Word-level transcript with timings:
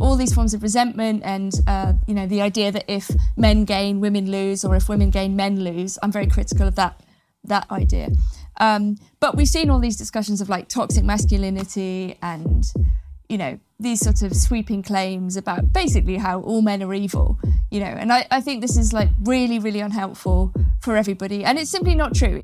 all 0.00 0.16
these 0.16 0.34
forms 0.34 0.54
of 0.54 0.62
resentment 0.62 1.22
and 1.24 1.52
uh, 1.66 1.92
you 2.06 2.14
know 2.14 2.26
the 2.26 2.40
idea 2.40 2.72
that 2.72 2.84
if 2.88 3.10
men 3.36 3.64
gain, 3.64 4.00
women 4.00 4.30
lose, 4.30 4.64
or 4.64 4.74
if 4.74 4.88
women 4.88 5.10
gain, 5.10 5.36
men 5.36 5.62
lose. 5.62 5.98
I'm 6.02 6.12
very 6.12 6.26
critical 6.26 6.66
of 6.66 6.76
that 6.76 7.00
that 7.44 7.70
idea. 7.70 8.10
Um, 8.58 8.96
but 9.20 9.36
we've 9.36 9.48
seen 9.48 9.70
all 9.70 9.78
these 9.78 9.96
discussions 9.96 10.40
of 10.40 10.48
like 10.48 10.68
toxic 10.68 11.04
masculinity 11.04 12.18
and 12.22 12.64
you 13.28 13.38
know 13.38 13.58
these 13.78 14.00
sort 14.00 14.22
of 14.22 14.34
sweeping 14.34 14.82
claims 14.82 15.36
about 15.36 15.72
basically 15.72 16.16
how 16.16 16.40
all 16.40 16.62
men 16.62 16.82
are 16.82 16.92
evil 16.92 17.38
you 17.70 17.78
know 17.78 17.86
and 17.86 18.12
I, 18.12 18.26
I 18.30 18.40
think 18.40 18.60
this 18.60 18.76
is 18.76 18.92
like 18.92 19.08
really 19.22 19.60
really 19.60 19.78
unhelpful 19.78 20.52
for 20.80 20.96
everybody 20.96 21.44
and 21.44 21.56
it's 21.56 21.70
simply 21.70 21.94
not 21.94 22.12
true 22.12 22.42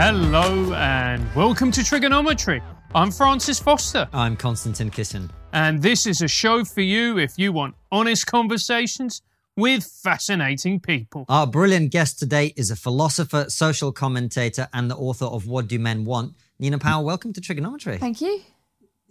Hello 0.00 0.72
and 0.74 1.26
welcome 1.34 1.72
to 1.72 1.80
TRIGGERnometry. 1.80 2.62
I'm 2.94 3.10
Francis 3.10 3.58
Foster, 3.58 4.08
I'm 4.12 4.36
Konstantin 4.36 4.92
Kisin. 4.92 5.28
and 5.52 5.82
this 5.82 6.06
is 6.06 6.22
a 6.22 6.28
show 6.28 6.64
for 6.64 6.82
you 6.82 7.18
if 7.18 7.36
you 7.36 7.50
want 7.52 7.74
honest 7.90 8.24
conversations 8.24 9.22
with 9.56 9.82
fascinating 9.82 10.78
people. 10.78 11.24
Our 11.28 11.48
brilliant 11.48 11.90
guest 11.90 12.20
today 12.20 12.52
is 12.54 12.70
a 12.70 12.76
philosopher, 12.76 13.46
social 13.48 13.90
commentator, 13.90 14.68
and 14.72 14.88
the 14.88 14.94
author 14.94 15.24
of 15.24 15.48
What 15.48 15.66
Do 15.66 15.80
Men 15.80 16.04
Want? 16.04 16.36
Nina 16.60 16.78
Power, 16.78 17.04
welcome 17.04 17.32
to 17.32 17.40
TRIGGERnometry. 17.40 17.98
thank 17.98 18.20
you 18.20 18.42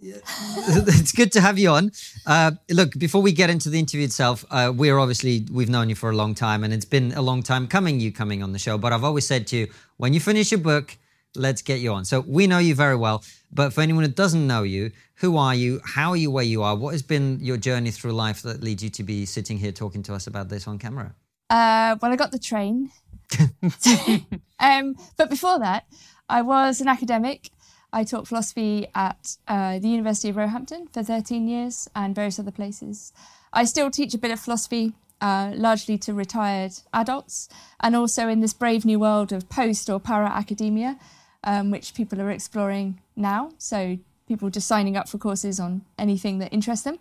it's 0.00 1.12
good 1.12 1.32
to 1.32 1.40
have 1.40 1.58
you 1.58 1.70
on. 1.70 1.92
Uh, 2.26 2.52
look, 2.70 2.98
before 2.98 3.20
we 3.20 3.32
get 3.32 3.50
into 3.50 3.68
the 3.68 3.78
interview 3.78 4.04
itself, 4.04 4.44
uh, 4.50 4.72
we're 4.74 4.98
obviously, 4.98 5.46
we've 5.50 5.68
known 5.68 5.88
you 5.88 5.94
for 5.94 6.10
a 6.10 6.16
long 6.16 6.34
time, 6.34 6.62
and 6.64 6.72
it's 6.72 6.84
been 6.84 7.12
a 7.12 7.22
long 7.22 7.42
time 7.42 7.66
coming, 7.66 7.98
you 8.00 8.12
coming 8.12 8.42
on 8.42 8.52
the 8.52 8.58
show. 8.58 8.78
But 8.78 8.92
I've 8.92 9.04
always 9.04 9.26
said 9.26 9.46
to 9.48 9.56
you, 9.56 9.68
when 9.96 10.12
you 10.12 10.20
finish 10.20 10.52
your 10.52 10.60
book, 10.60 10.96
let's 11.34 11.62
get 11.62 11.80
you 11.80 11.92
on. 11.92 12.04
So 12.04 12.20
we 12.20 12.46
know 12.46 12.58
you 12.58 12.74
very 12.74 12.96
well. 12.96 13.24
But 13.50 13.72
for 13.72 13.80
anyone 13.80 14.04
who 14.04 14.10
doesn't 14.10 14.46
know 14.46 14.62
you, 14.62 14.92
who 15.16 15.36
are 15.36 15.54
you? 15.54 15.80
How 15.84 16.10
are 16.10 16.16
you 16.16 16.30
where 16.30 16.44
you 16.44 16.62
are? 16.62 16.76
What 16.76 16.92
has 16.92 17.02
been 17.02 17.38
your 17.40 17.56
journey 17.56 17.90
through 17.90 18.12
life 18.12 18.42
that 18.42 18.62
leads 18.62 18.82
you 18.82 18.90
to 18.90 19.02
be 19.02 19.26
sitting 19.26 19.58
here 19.58 19.72
talking 19.72 20.02
to 20.04 20.14
us 20.14 20.26
about 20.26 20.48
this 20.48 20.68
on 20.68 20.78
camera? 20.78 21.14
uh, 21.50 21.96
well 22.00 22.12
i 22.12 22.16
got 22.16 22.30
the 22.30 22.38
train 22.38 22.90
um, 24.60 24.94
but 25.16 25.30
before 25.30 25.58
that 25.58 25.86
i 26.28 26.42
was 26.42 26.80
an 26.80 26.88
academic 26.88 27.50
i 27.92 28.04
taught 28.04 28.28
philosophy 28.28 28.86
at 28.94 29.36
uh, 29.48 29.78
the 29.78 29.88
university 29.88 30.28
of 30.28 30.36
roehampton 30.36 30.86
for 30.88 31.02
13 31.02 31.48
years 31.48 31.88
and 31.94 32.14
various 32.14 32.38
other 32.38 32.50
places. 32.50 33.12
I 33.52 33.64
still 33.64 33.90
teach 33.90 34.14
a 34.14 34.18
bit 34.18 34.30
of 34.30 34.40
philosophy 34.40 34.92
uh, 35.20 35.52
largely 35.54 35.98
to 35.98 36.14
retired 36.14 36.72
adults 36.92 37.48
and 37.80 37.96
also 37.96 38.28
in 38.28 38.40
this 38.40 38.52
brave 38.52 38.84
new 38.84 39.00
world 39.00 39.32
of 39.32 39.48
post 39.48 39.90
or 39.90 39.98
para 39.98 40.28
academia 40.28 40.98
um, 41.44 41.70
which 41.70 41.94
people 41.94 42.20
are 42.20 42.30
exploring 42.30 43.00
now. 43.16 43.52
So 43.58 43.98
people 44.26 44.50
just 44.50 44.68
signing 44.68 44.96
up 44.96 45.08
for 45.08 45.18
courses 45.18 45.58
on 45.58 45.82
anything 45.98 46.38
that 46.38 46.52
interests 46.52 46.84
them. 46.84 46.98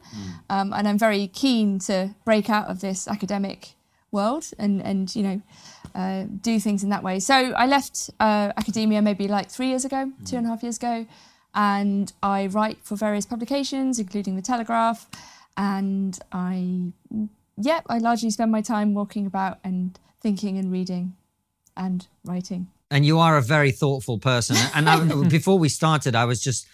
Um, 0.49 0.73
and 0.73 0.87
i'm 0.87 0.97
very 0.97 1.27
keen 1.27 1.77
to 1.79 2.15
break 2.25 2.49
out 2.49 2.67
of 2.67 2.79
this 2.79 3.07
academic 3.07 3.75
world 4.11 4.45
and 4.57 4.81
and 4.81 5.15
you 5.15 5.23
know 5.23 5.41
uh, 5.95 6.25
do 6.41 6.59
things 6.59 6.83
in 6.83 6.89
that 6.89 7.03
way. 7.03 7.19
So 7.19 7.33
I 7.33 7.65
left 7.65 8.09
uh, 8.19 8.51
academia 8.57 9.01
maybe 9.01 9.27
like 9.27 9.49
three 9.49 9.69
years 9.69 9.85
ago, 9.85 10.11
two 10.25 10.37
and 10.37 10.45
a 10.45 10.49
half 10.49 10.63
years 10.63 10.77
ago, 10.77 11.05
and 11.55 12.11
I 12.21 12.47
write 12.47 12.79
for 12.83 12.95
various 12.95 13.25
publications, 13.25 13.99
including 13.99 14.35
the 14.35 14.41
Telegraph, 14.41 15.07
and 15.55 16.17
I 16.31 16.91
yeah 17.57 17.81
I 17.89 17.97
largely 17.97 18.29
spend 18.29 18.51
my 18.51 18.61
time 18.61 18.93
walking 18.93 19.25
about 19.25 19.59
and 19.63 19.99
thinking 20.21 20.57
and 20.57 20.71
reading 20.71 21.15
and 21.75 22.07
writing. 22.23 22.67
and 22.89 23.05
you 23.05 23.19
are 23.19 23.37
a 23.37 23.41
very 23.41 23.71
thoughtful 23.71 24.17
person. 24.17 24.55
And 24.73 24.89
I, 24.89 25.29
before 25.29 25.59
we 25.59 25.69
started, 25.69 26.15
I 26.15 26.25
was 26.25 26.41
just. 26.41 26.67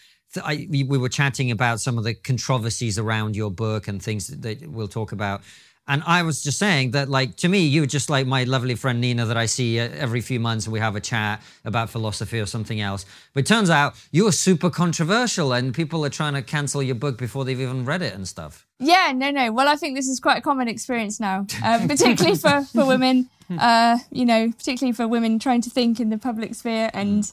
I, 0.43 0.67
we 0.67 0.83
we 0.83 0.97
were 0.97 1.09
chatting 1.09 1.51
about 1.51 1.79
some 1.79 1.99
of 1.99 2.03
the 2.03 2.15
controversies 2.15 2.97
around 2.97 3.35
your 3.35 3.51
book 3.51 3.87
and 3.87 4.01
things 4.01 4.27
that 4.27 4.67
we'll 4.67 4.87
talk 4.87 5.11
about. 5.11 5.41
And 5.85 6.01
I 6.05 6.23
was 6.23 6.41
just 6.41 6.57
saying 6.59 6.91
that, 6.91 7.09
like, 7.09 7.35
to 7.37 7.49
me, 7.49 7.65
you're 7.67 7.85
just 7.85 8.09
like 8.09 8.25
my 8.25 8.45
lovely 8.45 8.75
friend 8.75 9.01
Nina 9.01 9.25
that 9.25 9.35
I 9.35 9.47
see 9.47 9.79
uh, 9.79 9.89
every 9.89 10.21
few 10.21 10.39
months 10.39 10.65
and 10.65 10.71
we 10.71 10.79
have 10.79 10.95
a 10.95 11.01
chat 11.01 11.41
about 11.65 11.89
philosophy 11.89 12.39
or 12.39 12.45
something 12.45 12.79
else. 12.79 13.05
But 13.33 13.41
it 13.41 13.47
turns 13.47 13.69
out 13.69 13.95
you're 14.11 14.31
super 14.31 14.69
controversial 14.69 15.51
and 15.51 15.73
people 15.73 16.05
are 16.05 16.09
trying 16.09 16.35
to 16.35 16.41
cancel 16.41 16.81
your 16.81 16.95
book 16.95 17.17
before 17.17 17.43
they've 17.43 17.59
even 17.59 17.83
read 17.83 18.01
it 18.01 18.13
and 18.13 18.25
stuff. 18.25 18.65
Yeah, 18.79 19.11
no, 19.13 19.29
no. 19.29 19.51
Well, 19.51 19.67
I 19.67 19.75
think 19.75 19.97
this 19.97 20.07
is 20.07 20.21
quite 20.21 20.37
a 20.37 20.41
common 20.41 20.69
experience 20.69 21.19
now, 21.19 21.47
um, 21.63 21.87
particularly 21.87 22.37
for, 22.37 22.63
for 22.63 22.85
women, 22.85 23.29
uh, 23.59 23.97
you 24.09 24.25
know, 24.25 24.51
particularly 24.51 24.93
for 24.93 25.05
women 25.05 25.37
trying 25.37 25.61
to 25.61 25.69
think 25.69 25.99
in 25.99 26.09
the 26.09 26.17
public 26.17 26.55
sphere. 26.55 26.91
And 26.93 27.29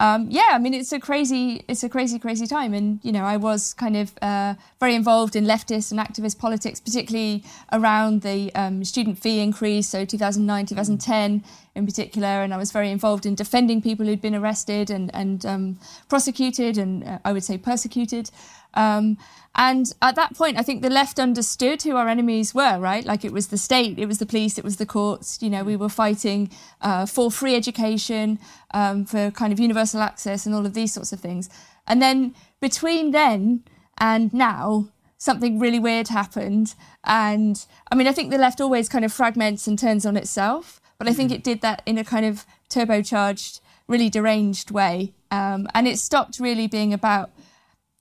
um, 0.00 0.26
yeah, 0.30 0.50
I 0.52 0.58
mean, 0.58 0.74
it's 0.74 0.92
a 0.92 0.98
crazy, 0.98 1.64
it's 1.68 1.84
a 1.84 1.88
crazy, 1.88 2.18
crazy 2.18 2.46
time. 2.46 2.74
And, 2.74 2.98
you 3.02 3.12
know, 3.12 3.24
I 3.24 3.36
was 3.36 3.74
kind 3.74 3.96
of 3.96 4.12
uh, 4.20 4.54
very 4.80 4.94
involved 4.94 5.36
in 5.36 5.44
leftist 5.44 5.92
and 5.92 6.00
activist 6.00 6.38
politics, 6.38 6.80
particularly 6.80 7.44
around 7.72 8.22
the 8.22 8.52
um, 8.54 8.84
student 8.84 9.18
fee 9.18 9.40
increase, 9.40 9.88
so 9.88 10.04
2009, 10.04 10.66
2010 10.66 11.44
in 11.74 11.86
particular. 11.86 12.28
And 12.42 12.52
I 12.52 12.56
was 12.56 12.72
very 12.72 12.90
involved 12.90 13.26
in 13.26 13.34
defending 13.34 13.82
people 13.82 14.06
who'd 14.06 14.20
been 14.20 14.34
arrested 14.34 14.90
and, 14.90 15.10
and 15.14 15.44
um, 15.46 15.78
prosecuted 16.08 16.78
and 16.78 17.04
uh, 17.04 17.18
I 17.24 17.32
would 17.32 17.44
say 17.44 17.58
persecuted. 17.58 18.30
Um, 18.74 19.18
and 19.54 19.92
at 20.00 20.14
that 20.14 20.34
point, 20.34 20.58
I 20.58 20.62
think 20.62 20.80
the 20.80 20.90
left 20.90 21.18
understood 21.18 21.82
who 21.82 21.96
our 21.96 22.08
enemies 22.08 22.54
were, 22.54 22.78
right? 22.78 23.04
Like 23.04 23.22
it 23.24 23.32
was 23.32 23.48
the 23.48 23.58
state, 23.58 23.98
it 23.98 24.06
was 24.06 24.18
the 24.18 24.26
police, 24.26 24.56
it 24.56 24.64
was 24.64 24.78
the 24.78 24.86
courts. 24.86 25.42
You 25.42 25.50
know, 25.50 25.62
we 25.62 25.76
were 25.76 25.90
fighting 25.90 26.50
uh, 26.80 27.04
for 27.04 27.30
free 27.30 27.54
education, 27.54 28.38
um, 28.72 29.04
for 29.04 29.30
kind 29.30 29.52
of 29.52 29.60
universal 29.60 30.00
access 30.00 30.46
and 30.46 30.54
all 30.54 30.64
of 30.64 30.72
these 30.72 30.92
sorts 30.94 31.12
of 31.12 31.20
things. 31.20 31.50
And 31.86 32.00
then 32.00 32.34
between 32.60 33.10
then 33.10 33.64
and 33.98 34.32
now, 34.32 34.88
something 35.18 35.58
really 35.58 35.78
weird 35.78 36.08
happened. 36.08 36.74
And 37.04 37.64
I 37.90 37.94
mean, 37.94 38.08
I 38.08 38.12
think 38.12 38.30
the 38.30 38.38
left 38.38 38.60
always 38.60 38.88
kind 38.88 39.04
of 39.04 39.12
fragments 39.12 39.66
and 39.66 39.78
turns 39.78 40.06
on 40.06 40.16
itself, 40.16 40.80
but 41.02 41.10
I 41.10 41.14
think 41.14 41.32
it 41.32 41.42
did 41.42 41.62
that 41.62 41.82
in 41.84 41.98
a 41.98 42.04
kind 42.04 42.24
of 42.24 42.46
turbocharged, 42.70 43.58
really 43.88 44.08
deranged 44.08 44.70
way. 44.70 45.14
Um, 45.32 45.66
and 45.74 45.88
it 45.88 45.98
stopped 45.98 46.38
really 46.38 46.68
being 46.68 46.94
about 46.94 47.32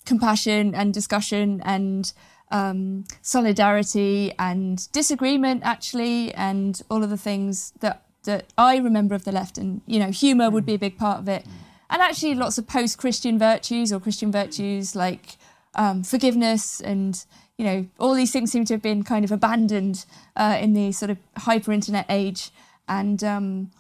compassion 0.06 0.76
and 0.76 0.94
discussion 0.94 1.64
and 1.66 2.14
um, 2.52 3.06
solidarity 3.24 4.34
and 4.38 4.88
disagreement, 4.92 5.64
actually, 5.64 6.32
and 6.36 6.80
all 6.92 7.04
of 7.04 7.10
the 7.10 7.18
things 7.18 7.74
that 7.80 8.06
that 8.26 8.54
I 8.56 8.78
remember 8.78 9.16
of 9.16 9.24
the 9.24 9.32
left. 9.32 9.58
And 9.58 9.82
you 9.88 9.98
know, 9.98 10.12
humour 10.12 10.52
would 10.52 10.68
be 10.68 10.76
a 10.76 10.80
big 10.80 10.96
part 10.96 11.18
of 11.18 11.28
it, 11.28 11.44
and 11.90 12.04
actually 12.04 12.36
lots 12.36 12.60
of 12.60 12.68
post-Christian 12.68 13.40
virtues 13.40 13.92
or 13.92 14.00
Christian 14.00 14.32
virtues 14.32 14.96
like 14.96 15.38
um, 15.74 16.04
forgiveness 16.04 16.80
and 16.80 17.26
you 17.58 17.66
know 17.66 17.88
all 17.98 18.14
these 18.14 18.32
things 18.32 18.52
seem 18.52 18.66
to 18.66 18.76
have 18.76 18.82
been 18.84 19.02
kind 19.02 19.26
of 19.26 19.32
abandoned 19.32 20.06
uh, 20.36 20.60
in 20.62 20.74
the 20.74 20.92
sort 20.92 21.10
of 21.10 21.18
hyper-internet 21.38 22.06
age, 22.10 22.52
and 22.92 23.24
um, 23.24 23.72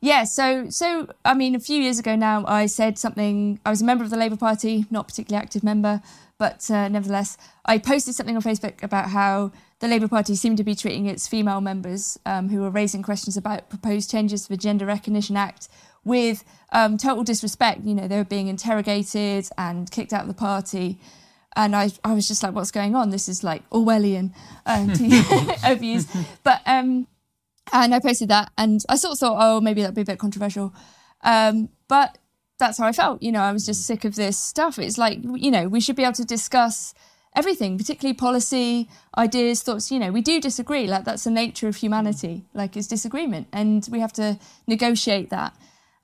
yeah, 0.00 0.24
so 0.24 0.68
so 0.68 1.08
I 1.24 1.34
mean, 1.34 1.54
a 1.54 1.60
few 1.60 1.80
years 1.82 1.98
ago 1.98 2.14
now, 2.14 2.44
I 2.46 2.66
said 2.66 2.98
something. 2.98 3.58
I 3.64 3.70
was 3.70 3.80
a 3.80 3.84
member 3.84 4.04
of 4.04 4.10
the 4.10 4.16
Labour 4.16 4.36
Party, 4.36 4.84
not 4.90 5.08
particularly 5.08 5.42
active 5.42 5.64
member, 5.64 6.02
but 6.38 6.70
uh, 6.70 6.88
nevertheless, 6.88 7.38
I 7.64 7.78
posted 7.78 8.14
something 8.14 8.36
on 8.36 8.42
Facebook 8.42 8.82
about 8.82 9.10
how 9.10 9.50
the 9.80 9.88
Labour 9.88 10.08
Party 10.08 10.34
seemed 10.34 10.58
to 10.58 10.64
be 10.64 10.74
treating 10.74 11.06
its 11.06 11.26
female 11.26 11.62
members 11.62 12.18
um, 12.26 12.50
who 12.50 12.60
were 12.60 12.70
raising 12.70 13.02
questions 13.02 13.36
about 13.36 13.70
proposed 13.70 14.10
changes 14.10 14.42
to 14.42 14.50
the 14.50 14.56
Gender 14.58 14.84
Recognition 14.84 15.36
Act 15.36 15.68
with 16.04 16.44
um, 16.72 16.98
total 16.98 17.24
disrespect. 17.24 17.80
You 17.84 17.94
know, 17.94 18.08
they 18.08 18.16
were 18.16 18.24
being 18.24 18.48
interrogated 18.48 19.48
and 19.56 19.90
kicked 19.90 20.12
out 20.12 20.22
of 20.22 20.28
the 20.28 20.34
party. 20.34 20.98
And 21.56 21.74
I, 21.74 21.90
I 22.04 22.12
was 22.12 22.28
just 22.28 22.42
like, 22.42 22.54
what's 22.54 22.70
going 22.70 22.94
on? 22.94 23.10
This 23.10 23.28
is 23.28 23.42
like 23.42 23.68
Orwellian, 23.70 24.32
um, 24.66 24.88
overuse. 24.90 26.06
But 26.42 26.60
um, 26.66 27.06
and 27.72 27.94
I 27.94 28.00
posted 28.00 28.28
that, 28.28 28.50
and 28.56 28.82
I 28.88 28.96
sort 28.96 29.12
of 29.12 29.18
thought, 29.18 29.38
oh, 29.40 29.60
maybe 29.60 29.82
that'd 29.82 29.94
be 29.94 30.02
a 30.02 30.04
bit 30.04 30.18
controversial. 30.18 30.74
Um, 31.22 31.68
but 31.88 32.18
that's 32.58 32.78
how 32.78 32.86
I 32.86 32.92
felt. 32.92 33.22
You 33.22 33.32
know, 33.32 33.40
I 33.40 33.52
was 33.52 33.66
just 33.66 33.86
sick 33.86 34.04
of 34.04 34.14
this 34.14 34.38
stuff. 34.38 34.78
It's 34.78 34.98
like, 34.98 35.18
you 35.22 35.50
know, 35.50 35.68
we 35.68 35.80
should 35.80 35.96
be 35.96 36.02
able 36.02 36.14
to 36.14 36.24
discuss 36.24 36.94
everything, 37.36 37.78
particularly 37.78 38.14
policy, 38.14 38.88
ideas, 39.16 39.62
thoughts. 39.62 39.90
You 39.90 39.98
know, 39.98 40.10
we 40.10 40.20
do 40.20 40.40
disagree. 40.40 40.86
Like, 40.86 41.04
that's 41.04 41.24
the 41.24 41.30
nature 41.30 41.68
of 41.68 41.76
humanity, 41.76 42.44
like, 42.54 42.76
is 42.76 42.88
disagreement. 42.88 43.48
And 43.52 43.86
we 43.90 44.00
have 44.00 44.12
to 44.14 44.38
negotiate 44.66 45.30
that. 45.30 45.54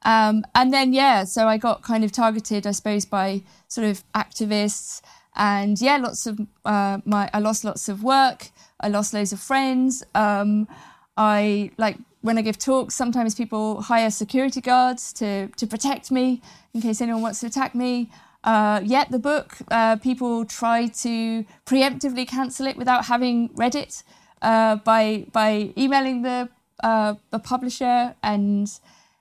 Um, 0.03 0.45
and 0.55 0.73
then, 0.73 0.93
yeah, 0.93 1.25
so 1.25 1.49
I 1.49 1.57
got 1.59 1.83
kind 1.83 2.05
of 2.05 2.13
targeted, 2.13 2.67
I 2.67 2.71
suppose, 2.71 3.05
by 3.05 3.43
sort 3.69 3.89
of 3.89 4.05
activists. 4.13 5.03
And 5.35 5.81
yeah, 5.81 5.97
lots 5.97 6.27
of 6.27 6.41
uh, 6.65 6.99
my, 7.05 7.29
I 7.35 7.41
lost 7.41 7.65
lots 7.65 7.89
of 7.89 8.03
work. 8.03 8.51
I 8.81 8.89
lost 8.89 9.13
loads 9.13 9.33
of 9.33 9.41
friends. 9.41 10.05
Um, 10.15 10.69
I 11.17 11.71
like 11.79 11.97
when 12.27 12.39
I 12.39 12.43
give 12.43 12.59
talks, 12.59 12.95
sometimes 12.95 13.35
people 13.35 13.83
hire 13.83 14.11
security 14.11 14.61
guards 14.61 15.13
to, 15.15 15.47
to 15.47 15.67
protect 15.67 16.11
me 16.11 16.43
in 16.75 16.81
case 16.81 17.01
anyone 17.01 17.23
wants 17.23 17.41
to 17.41 17.47
attack 17.47 17.75
me. 17.75 18.11
Uh, 18.43 18.81
yet 18.85 19.11
the 19.11 19.19
book, 19.19 19.57
uh, 19.71 19.97
people 19.97 20.45
try 20.45 20.89
to 20.89 21.45
preemptively 21.65 22.27
cancel 22.27 22.67
it 22.67 22.77
without 22.77 23.05
having 23.07 23.51
read 23.55 23.75
it 23.75 24.03
uh, 24.43 24.77
by 24.77 25.27
by 25.33 25.73
emailing 25.77 26.23
the 26.23 26.49
uh, 26.83 27.15
the 27.31 27.39
publisher, 27.39 28.15
and 28.23 28.79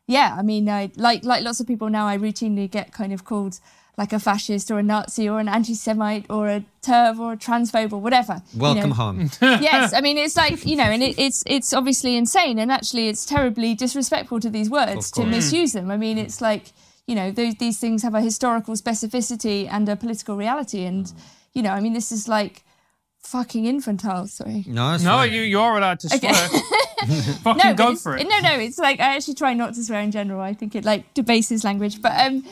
yeah, 0.07 0.35
I 0.37 0.43
mean, 0.43 0.69
I, 0.69 0.91
like 0.95 1.23
like 1.23 1.43
lots 1.43 1.59
of 1.59 1.67
people 1.67 1.89
now, 1.89 2.07
I 2.07 2.17
routinely 2.17 2.69
get 2.69 2.91
kind 2.91 3.13
of 3.13 3.23
called 3.23 3.59
like 3.97 4.11
a 4.11 4.19
fascist 4.19 4.71
or 4.71 4.79
a 4.79 4.83
Nazi 4.83 5.29
or 5.29 5.39
an 5.39 5.47
anti-Semite 5.47 6.25
or 6.29 6.49
a 6.49 6.65
TERF 6.81 7.17
or 7.17 7.33
a 7.33 7.37
transphobe 7.37 7.93
or 7.93 8.01
whatever. 8.01 8.41
you 8.53 8.59
Welcome 8.59 8.89
know. 8.89 8.95
home. 8.95 9.29
yes, 9.41 9.93
I 9.93 10.01
mean 10.01 10.17
it's 10.17 10.35
like 10.35 10.65
you 10.65 10.75
know, 10.75 10.83
and 10.83 11.01
it, 11.01 11.17
it's 11.17 11.43
it's 11.45 11.73
obviously 11.73 12.15
insane, 12.15 12.59
and 12.59 12.71
actually 12.71 13.07
it's 13.07 13.25
terribly 13.25 13.73
disrespectful 13.73 14.39
to 14.41 14.49
these 14.49 14.69
words 14.69 15.11
to 15.11 15.25
misuse 15.25 15.73
them. 15.73 15.89
I 15.91 15.97
mean, 15.97 16.17
it's 16.17 16.41
like 16.41 16.73
you 17.07 17.15
know, 17.15 17.31
those, 17.31 17.55
these 17.55 17.79
things 17.79 18.01
have 18.03 18.15
a 18.15 18.21
historical 18.21 18.73
specificity 18.73 19.67
and 19.71 19.87
a 19.87 19.95
political 19.95 20.35
reality, 20.35 20.83
and 20.83 21.11
you 21.53 21.61
know, 21.61 21.71
I 21.71 21.79
mean, 21.79 21.93
this 21.93 22.11
is 22.11 22.27
like 22.27 22.63
fucking 23.19 23.65
infantile. 23.65 24.27
Sorry. 24.27 24.63
No, 24.67 24.97
No, 24.97 25.23
you 25.23 25.41
you 25.41 25.59
are 25.59 25.77
allowed 25.77 25.99
to 26.01 26.09
swear. 26.09 26.31
Okay. 26.31 26.59
Fucking 27.43 27.61
no, 27.63 27.73
go 27.75 27.95
for 27.95 28.17
it. 28.17 28.27
No, 28.27 28.39
no, 28.39 28.53
it's 28.57 28.79
like 28.79 28.99
I 28.99 29.15
actually 29.15 29.35
try 29.35 29.53
not 29.53 29.75
to 29.75 29.83
swear 29.83 30.01
in 30.01 30.11
general. 30.11 30.41
I 30.41 30.53
think 30.53 30.75
it 30.75 30.85
like 30.85 31.13
debases 31.13 31.63
language, 31.63 32.01
but 32.01 32.13
um, 32.19 32.43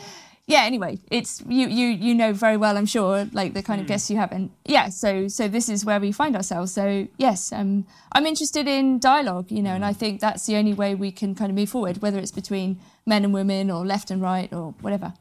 yeah. 0.46 0.62
Anyway, 0.64 0.98
it's 1.10 1.42
you 1.48 1.68
you 1.68 1.88
you 1.88 2.14
know 2.14 2.32
very 2.32 2.56
well, 2.56 2.76
I'm 2.76 2.86
sure, 2.86 3.28
like 3.32 3.54
the 3.54 3.62
kind 3.62 3.80
of 3.80 3.86
guests 3.86 4.10
you 4.10 4.16
have, 4.16 4.32
and 4.32 4.50
yeah. 4.64 4.88
So 4.88 5.28
so 5.28 5.48
this 5.48 5.68
is 5.68 5.84
where 5.84 6.00
we 6.00 6.12
find 6.12 6.36
ourselves. 6.36 6.72
So 6.72 7.08
yes, 7.16 7.52
um, 7.52 7.86
I'm 8.12 8.26
interested 8.26 8.68
in 8.68 8.98
dialogue, 8.98 9.50
you 9.50 9.62
know, 9.62 9.74
and 9.74 9.84
I 9.84 9.92
think 9.92 10.20
that's 10.20 10.46
the 10.46 10.56
only 10.56 10.74
way 10.74 10.94
we 10.94 11.12
can 11.12 11.34
kind 11.34 11.50
of 11.50 11.56
move 11.56 11.70
forward, 11.70 12.02
whether 12.02 12.18
it's 12.18 12.32
between 12.32 12.78
men 13.06 13.24
and 13.24 13.32
women 13.32 13.70
or 13.70 13.84
left 13.84 14.10
and 14.10 14.20
right 14.22 14.52
or 14.52 14.74
whatever. 14.80 15.14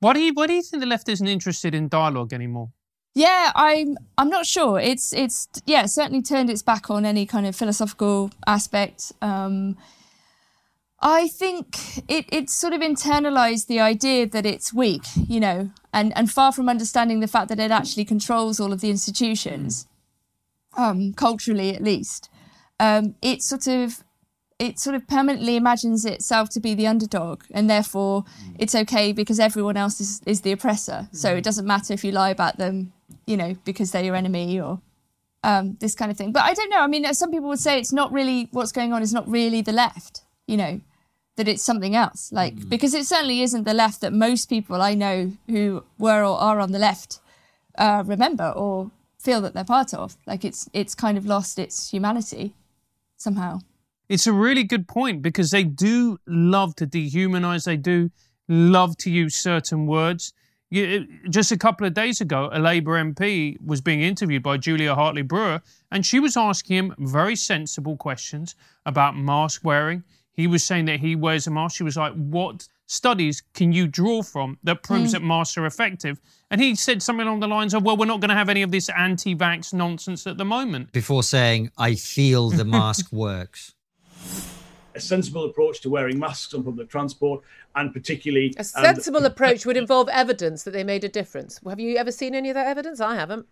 Why 0.00 0.14
do 0.14 0.20
you 0.20 0.32
why 0.32 0.46
do 0.46 0.54
you 0.54 0.62
think 0.62 0.80
the 0.80 0.86
left 0.86 1.08
isn't 1.08 1.26
interested 1.26 1.74
in 1.74 1.88
dialogue 1.88 2.32
anymore? 2.32 2.70
Yeah, 3.14 3.50
I'm. 3.54 3.96
I'm 4.18 4.30
not 4.30 4.46
sure. 4.46 4.78
It's. 4.78 5.12
It's. 5.12 5.48
Yeah, 5.66 5.86
certainly 5.86 6.22
turned 6.22 6.48
its 6.48 6.62
back 6.62 6.90
on 6.90 7.04
any 7.04 7.26
kind 7.26 7.46
of 7.46 7.56
philosophical 7.56 8.30
aspect. 8.46 9.12
Um, 9.20 9.76
I 11.02 11.28
think 11.28 11.98
it. 12.08 12.26
It's 12.30 12.54
sort 12.54 12.74
of 12.74 12.80
internalized 12.82 13.66
the 13.66 13.80
idea 13.80 14.26
that 14.26 14.44
it's 14.44 14.72
weak, 14.72 15.04
you 15.16 15.40
know, 15.40 15.70
and 15.94 16.14
and 16.16 16.30
far 16.30 16.52
from 16.52 16.68
understanding 16.68 17.20
the 17.20 17.28
fact 17.28 17.48
that 17.48 17.58
it 17.58 17.70
actually 17.70 18.04
controls 18.04 18.60
all 18.60 18.72
of 18.72 18.82
the 18.82 18.90
institutions, 18.90 19.88
um, 20.76 21.14
culturally 21.14 21.74
at 21.74 21.82
least. 21.82 22.28
Um, 22.78 23.14
it 23.22 23.42
sort 23.42 23.66
of. 23.66 24.04
It 24.58 24.78
sort 24.78 24.94
of 24.94 25.08
permanently 25.08 25.56
imagines 25.56 26.04
itself 26.04 26.50
to 26.50 26.60
be 26.60 26.74
the 26.74 26.86
underdog, 26.86 27.44
and 27.50 27.70
therefore 27.70 28.26
it's 28.58 28.74
okay 28.74 29.10
because 29.10 29.40
everyone 29.40 29.78
else 29.78 30.02
is, 30.02 30.20
is 30.26 30.42
the 30.42 30.52
oppressor. 30.52 31.08
So 31.12 31.34
it 31.34 31.42
doesn't 31.42 31.66
matter 31.66 31.94
if 31.94 32.04
you 32.04 32.12
lie 32.12 32.28
about 32.28 32.58
them, 32.58 32.92
you 33.26 33.38
know, 33.38 33.56
because 33.64 33.90
they're 33.90 34.04
your 34.04 34.16
enemy 34.16 34.60
or 34.60 34.82
um, 35.44 35.78
this 35.80 35.94
kind 35.94 36.10
of 36.10 36.18
thing. 36.18 36.30
But 36.30 36.42
I 36.42 36.52
don't 36.52 36.68
know. 36.68 36.80
I 36.80 36.88
mean, 36.88 37.10
some 37.14 37.30
people 37.30 37.48
would 37.48 37.58
say 37.58 37.78
it's 37.78 37.90
not 37.90 38.12
really 38.12 38.48
what's 38.52 38.70
going 38.70 38.92
on 38.92 39.00
is 39.00 39.14
not 39.14 39.26
really 39.26 39.62
the 39.62 39.72
left, 39.72 40.24
you 40.46 40.58
know, 40.58 40.82
that 41.40 41.48
it's 41.48 41.62
something 41.62 41.96
else. 41.96 42.30
Like, 42.30 42.68
because 42.68 42.92
it 42.92 43.06
certainly 43.06 43.40
isn't 43.40 43.64
the 43.64 43.72
left 43.72 44.02
that 44.02 44.12
most 44.12 44.50
people 44.50 44.82
I 44.82 44.92
know 44.92 45.32
who 45.48 45.84
were 45.98 46.22
or 46.22 46.38
are 46.38 46.60
on 46.60 46.72
the 46.72 46.78
left 46.78 47.18
uh, 47.78 48.02
remember 48.06 48.50
or 48.50 48.90
feel 49.18 49.40
that 49.40 49.54
they're 49.54 49.64
part 49.64 49.94
of. 49.94 50.18
Like, 50.26 50.44
it's 50.44 50.68
it's 50.74 50.94
kind 50.94 51.16
of 51.16 51.24
lost 51.24 51.58
its 51.58 51.90
humanity 51.90 52.54
somehow. 53.16 53.60
It's 54.10 54.26
a 54.26 54.34
really 54.34 54.64
good 54.64 54.86
point 54.86 55.22
because 55.22 55.50
they 55.50 55.64
do 55.64 56.18
love 56.26 56.76
to 56.76 56.86
dehumanize. 56.86 57.64
They 57.64 57.78
do 57.78 58.10
love 58.48 58.98
to 58.98 59.10
use 59.10 59.34
certain 59.34 59.86
words. 59.86 60.34
You, 60.68 61.06
just 61.30 61.50
a 61.52 61.58
couple 61.58 61.86
of 61.86 61.94
days 61.94 62.20
ago, 62.20 62.50
a 62.52 62.60
Labour 62.60 63.02
MP 63.02 63.56
was 63.64 63.80
being 63.80 64.02
interviewed 64.02 64.42
by 64.42 64.56
Julia 64.56 64.94
Hartley 64.94 65.22
Brewer, 65.22 65.62
and 65.90 66.04
she 66.04 66.20
was 66.20 66.36
asking 66.36 66.76
him 66.76 66.94
very 66.98 67.34
sensible 67.34 67.96
questions 67.96 68.54
about 68.84 69.16
mask 69.16 69.64
wearing. 69.64 70.04
He 70.40 70.46
was 70.46 70.64
saying 70.64 70.86
that 70.86 71.00
he 71.00 71.14
wears 71.16 71.46
a 71.46 71.50
mask. 71.50 71.76
She 71.76 71.82
was 71.82 71.96
like, 71.96 72.12
What 72.14 72.66
studies 72.86 73.42
can 73.54 73.72
you 73.72 73.86
draw 73.86 74.22
from 74.22 74.58
that 74.64 74.82
proves 74.82 75.10
mm. 75.10 75.12
that 75.12 75.22
masks 75.22 75.56
are 75.58 75.66
effective? 75.66 76.20
And 76.50 76.60
he 76.60 76.74
said 76.74 77.02
something 77.02 77.26
along 77.26 77.40
the 77.40 77.48
lines 77.48 77.74
of, 77.74 77.82
Well, 77.84 77.96
we're 77.96 78.06
not 78.06 78.20
going 78.20 78.30
to 78.30 78.34
have 78.34 78.48
any 78.48 78.62
of 78.62 78.70
this 78.70 78.88
anti 78.90 79.34
vax 79.34 79.72
nonsense 79.72 80.26
at 80.26 80.38
the 80.38 80.44
moment. 80.44 80.92
Before 80.92 81.22
saying, 81.22 81.70
I 81.78 81.94
feel 81.94 82.50
the 82.50 82.64
mask 82.78 83.12
works. 83.12 83.74
a 84.94 85.00
sensible 85.00 85.44
approach 85.44 85.80
to 85.82 85.90
wearing 85.90 86.18
masks 86.18 86.52
on 86.54 86.64
public 86.64 86.88
transport, 86.88 87.42
and 87.76 87.92
particularly 87.92 88.54
A 88.56 88.60
and- 88.60 88.66
sensible 88.66 89.24
approach 89.26 89.64
would 89.66 89.76
involve 89.76 90.08
evidence 90.08 90.64
that 90.64 90.72
they 90.72 90.82
made 90.84 91.04
a 91.04 91.08
difference. 91.08 91.60
Have 91.68 91.78
you 91.78 91.96
ever 91.96 92.10
seen 92.10 92.34
any 92.34 92.50
of 92.50 92.54
that 92.54 92.66
evidence? 92.66 93.00
I 93.00 93.14
haven't. 93.14 93.46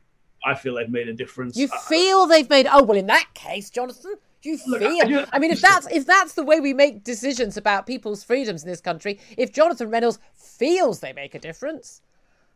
I 0.44 0.54
feel 0.54 0.76
they've 0.76 0.88
made 0.88 1.08
a 1.08 1.12
difference. 1.12 1.56
You 1.56 1.68
I- 1.72 1.78
feel 1.88 2.26
they've 2.26 2.48
made? 2.48 2.66
Oh 2.70 2.82
well, 2.82 2.98
in 2.98 3.06
that 3.06 3.26
case, 3.34 3.70
Jonathan, 3.70 4.14
you 4.42 4.58
Look, 4.66 4.80
feel. 4.80 5.18
I- 5.18 5.22
I- 5.22 5.26
I 5.34 5.38
mean, 5.38 5.50
if 5.50 5.60
that's 5.60 5.86
if 5.90 6.06
that's 6.06 6.34
the 6.34 6.44
way 6.44 6.60
we 6.60 6.72
make 6.74 7.04
decisions 7.04 7.56
about 7.56 7.86
people's 7.86 8.22
freedoms 8.24 8.62
in 8.62 8.68
this 8.68 8.80
country, 8.80 9.18
if 9.36 9.52
Jonathan 9.52 9.90
Reynolds 9.90 10.18
feels 10.34 11.00
they 11.00 11.12
make 11.12 11.34
a 11.34 11.38
difference, 11.38 12.02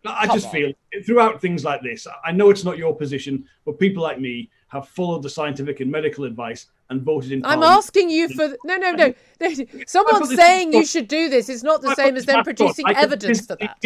I 0.04 0.26
just 0.26 0.46
on. 0.46 0.52
feel 0.52 0.72
throughout 1.06 1.40
things 1.40 1.64
like 1.64 1.80
this, 1.82 2.06
I 2.24 2.32
know 2.32 2.50
it's 2.50 2.64
not 2.64 2.76
your 2.78 2.94
position, 2.96 3.44
but 3.64 3.78
people 3.78 4.02
like 4.02 4.20
me 4.20 4.50
have 4.68 4.88
followed 4.88 5.22
the 5.22 5.30
scientific 5.30 5.80
and 5.80 5.90
medical 5.90 6.24
advice 6.24 6.66
and 6.90 7.02
voted 7.02 7.30
in. 7.32 7.38
I'm 7.44 7.58
Parliament. 7.60 7.78
asking 7.78 8.10
you 8.10 8.28
for 8.30 8.56
no, 8.64 8.76
no, 8.76 8.92
no. 8.92 9.14
Someone 9.86 10.26
saying 10.36 10.72
you 10.72 10.84
should 10.86 11.08
do 11.08 11.28
this 11.28 11.48
is 11.48 11.62
not 11.62 11.82
the 11.82 11.90
I 11.90 11.94
same 11.94 12.16
as 12.16 12.26
them 12.26 12.42
producing 12.42 12.86
evidence 12.88 13.46
for 13.46 13.56
that. 13.56 13.76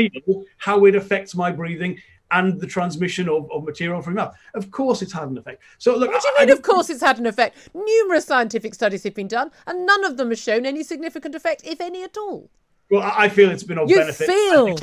How 0.59 0.85
it 0.87 0.95
affects 0.95 1.35
my 1.35 1.51
breathing 1.51 1.99
and 2.33 2.61
the 2.61 2.67
transmission 2.67 3.29
of, 3.29 3.49
of 3.53 3.65
material 3.65 4.03
from 4.03 4.15
mouth. 4.15 4.35
Of 4.55 4.71
course, 4.71 5.01
it's 5.03 5.13
had 5.13 5.29
an 5.29 5.39
effect. 5.39 5.63
So 5.79 5.97
look, 5.97 6.11
What 6.11 6.23
do 6.23 6.29
you 6.29 6.35
I- 6.39 6.43
I 6.43 6.47
mean? 6.47 6.53
Of 6.53 6.63
course, 6.63 6.91
it's 6.91 7.03
had 7.03 7.19
an 7.19 7.27
effect. 7.27 7.57
Numerous 7.75 8.25
scientific 8.25 8.75
studies 8.75 9.05
have 9.05 9.15
been 9.15 9.29
done, 9.29 9.51
and 9.67 9.87
none 9.87 10.05
of 10.05 10.17
them 10.17 10.31
have 10.31 10.39
shown 10.39 10.67
any 10.67 10.83
significant 10.83 11.35
effect, 11.35 11.63
if 11.65 11.81
any 11.81 12.03
at 12.03 12.17
all. 12.17 12.51
Well, 12.91 13.03
I 13.03 13.25
I 13.25 13.29
feel 13.29 13.51
it's 13.51 13.63
been 13.63 13.79
of 13.79 13.89
You 13.91 13.99
benefit. 13.99 14.29
I 14.29 14.33
feel. 14.33 14.67
think- 14.67 14.81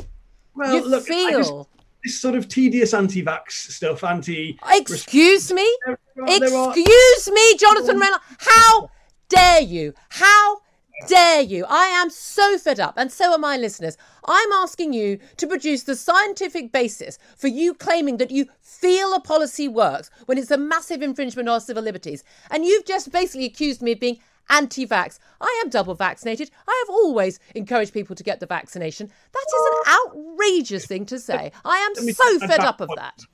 Well, 0.54 0.74
you 0.74 0.80
look, 0.88 1.06
just- 1.06 1.08
feel. 1.50 1.68
this 2.02 2.20
sort 2.20 2.34
of 2.34 2.48
tedious 2.48 2.92
anti-vax 2.94 3.50
stuff, 3.72 4.04
anti. 4.04 4.58
Excuse 4.76 5.52
me? 5.52 5.68
There 5.86 5.98
are- 6.26 6.38
there 6.40 6.54
are- 6.54 6.70
Excuse 6.78 7.30
me, 7.32 7.56
Jonathan 7.56 7.98
Reynolds. 7.98 8.24
How 8.38 8.90
dare 9.28 9.60
you? 9.62 9.94
How 10.10 10.60
dare 11.06 11.40
you? 11.40 11.64
I 11.68 11.86
am 11.86 12.10
so 12.10 12.58
fed 12.58 12.80
up, 12.80 12.94
and 12.96 13.10
so 13.10 13.32
are 13.32 13.38
my 13.38 13.56
listeners. 13.56 13.96
I'm 14.26 14.52
asking 14.52 14.92
you 14.92 15.18
to 15.36 15.46
produce 15.46 15.82
the 15.82 15.96
scientific 15.96 16.72
basis 16.72 17.18
for 17.36 17.48
you 17.48 17.74
claiming 17.74 18.16
that 18.18 18.30
you 18.30 18.46
feel 18.60 19.14
a 19.14 19.20
policy 19.20 19.68
works 19.68 20.10
when 20.26 20.38
it's 20.38 20.50
a 20.50 20.58
massive 20.58 21.02
infringement 21.02 21.48
of 21.48 21.54
our 21.54 21.60
civil 21.60 21.82
liberties. 21.82 22.24
And 22.50 22.64
you've 22.64 22.86
just 22.86 23.12
basically 23.12 23.46
accused 23.46 23.82
me 23.82 23.92
of 23.92 24.00
being 24.00 24.18
anti 24.50 24.86
vax. 24.86 25.18
I 25.40 25.60
am 25.64 25.70
double 25.70 25.94
vaccinated. 25.94 26.50
I 26.68 26.84
have 26.86 26.94
always 26.94 27.40
encouraged 27.54 27.92
people 27.92 28.16
to 28.16 28.22
get 28.22 28.40
the 28.40 28.46
vaccination. 28.46 29.10
That 29.32 29.46
is 29.46 29.66
an 29.70 30.20
outrageous 30.20 30.86
thing 30.86 31.06
to 31.06 31.18
say. 31.18 31.52
I 31.64 31.76
am 31.78 31.94
so 32.12 32.38
fed 32.40 32.60
up 32.60 32.80
of 32.80 32.90
that. 32.96 33.24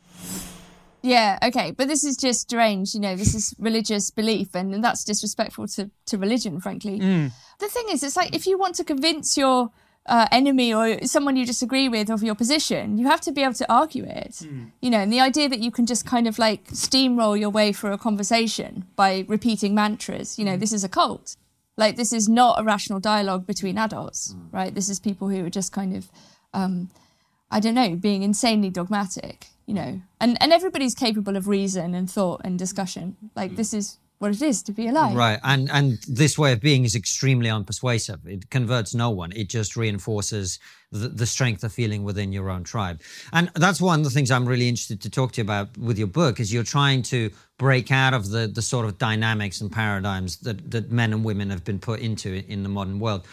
Yeah, 1.02 1.38
okay, 1.42 1.70
but 1.70 1.88
this 1.88 2.04
is 2.04 2.16
just 2.16 2.40
strange. 2.40 2.94
You 2.94 3.00
know, 3.00 3.16
this 3.16 3.34
is 3.34 3.54
religious 3.58 4.10
belief, 4.10 4.54
and, 4.54 4.74
and 4.74 4.84
that's 4.84 5.04
disrespectful 5.04 5.66
to, 5.68 5.90
to 6.06 6.18
religion, 6.18 6.60
frankly. 6.60 6.98
The 7.58 7.68
thing 7.68 7.86
is, 7.90 8.02
it's 8.02 8.16
like 8.16 8.34
if 8.34 8.46
you 8.46 8.58
want 8.58 8.74
to 8.76 8.84
convince 8.84 9.36
your 9.36 9.70
uh, 10.06 10.26
enemy 10.32 10.72
or 10.74 11.04
someone 11.06 11.36
you 11.36 11.46
disagree 11.46 11.88
with 11.88 12.10
of 12.10 12.22
your 12.22 12.34
position, 12.34 12.98
you 12.98 13.06
have 13.06 13.20
to 13.22 13.32
be 13.32 13.42
able 13.42 13.54
to 13.54 13.72
argue 13.72 14.04
it. 14.04 14.40
You 14.80 14.90
know, 14.90 14.98
and 14.98 15.12
the 15.12 15.20
idea 15.20 15.48
that 15.48 15.60
you 15.60 15.70
can 15.70 15.86
just 15.86 16.04
kind 16.06 16.26
of 16.26 16.38
like 16.38 16.64
steamroll 16.68 17.38
your 17.38 17.50
way 17.50 17.72
through 17.72 17.92
a 17.92 17.98
conversation 17.98 18.86
by 18.96 19.24
repeating 19.28 19.74
mantras, 19.74 20.38
you 20.38 20.44
know, 20.44 20.56
this 20.56 20.72
is 20.72 20.84
a 20.84 20.88
cult. 20.88 21.36
Like, 21.76 21.96
this 21.96 22.12
is 22.12 22.28
not 22.28 22.60
a 22.60 22.64
rational 22.64 23.00
dialogue 23.00 23.46
between 23.46 23.78
adults, 23.78 24.34
right? 24.52 24.74
This 24.74 24.90
is 24.90 25.00
people 25.00 25.28
who 25.28 25.46
are 25.46 25.50
just 25.50 25.72
kind 25.72 25.96
of. 25.96 26.10
Um, 26.52 26.90
I 27.50 27.60
don't 27.60 27.74
know, 27.74 27.96
being 27.96 28.22
insanely 28.22 28.70
dogmatic, 28.70 29.48
you 29.66 29.74
know. 29.74 30.00
And 30.20 30.36
and 30.40 30.52
everybody's 30.52 30.94
capable 30.94 31.36
of 31.36 31.48
reason 31.48 31.94
and 31.94 32.10
thought 32.10 32.40
and 32.44 32.58
discussion. 32.58 33.16
Like 33.34 33.56
this 33.56 33.74
is 33.74 33.98
what 34.20 34.32
it 34.32 34.42
is 34.42 34.62
to 34.62 34.72
be 34.72 34.86
alive. 34.86 35.16
Right, 35.16 35.40
and 35.42 35.70
and 35.70 35.98
this 36.06 36.38
way 36.38 36.52
of 36.52 36.60
being 36.60 36.84
is 36.84 36.94
extremely 36.94 37.48
unpersuasive. 37.48 38.26
It 38.26 38.50
converts 38.50 38.94
no 38.94 39.10
one. 39.10 39.32
It 39.32 39.48
just 39.48 39.76
reinforces 39.76 40.58
the, 40.92 41.08
the 41.08 41.26
strength 41.26 41.64
of 41.64 41.72
feeling 41.72 42.04
within 42.04 42.30
your 42.30 42.50
own 42.50 42.62
tribe, 42.62 43.00
and 43.32 43.50
that's 43.54 43.80
one 43.80 44.00
of 44.00 44.04
the 44.04 44.10
things 44.10 44.30
I'm 44.30 44.46
really 44.46 44.68
interested 44.68 45.00
to 45.00 45.10
talk 45.10 45.32
to 45.32 45.40
you 45.40 45.44
about 45.44 45.76
with 45.78 45.98
your 45.98 46.06
book. 46.06 46.38
Is 46.38 46.52
you're 46.52 46.62
trying 46.62 47.02
to 47.04 47.30
break 47.58 47.90
out 47.90 48.14
of 48.14 48.30
the 48.30 48.46
the 48.46 48.62
sort 48.62 48.84
of 48.86 48.98
dynamics 48.98 49.60
and 49.60 49.72
paradigms 49.72 50.36
that 50.40 50.70
that 50.70 50.92
men 50.92 51.12
and 51.12 51.24
women 51.24 51.50
have 51.50 51.64
been 51.64 51.78
put 51.80 52.00
into 52.00 52.44
in 52.46 52.62
the 52.62 52.68
modern 52.68 53.00
world. 53.00 53.26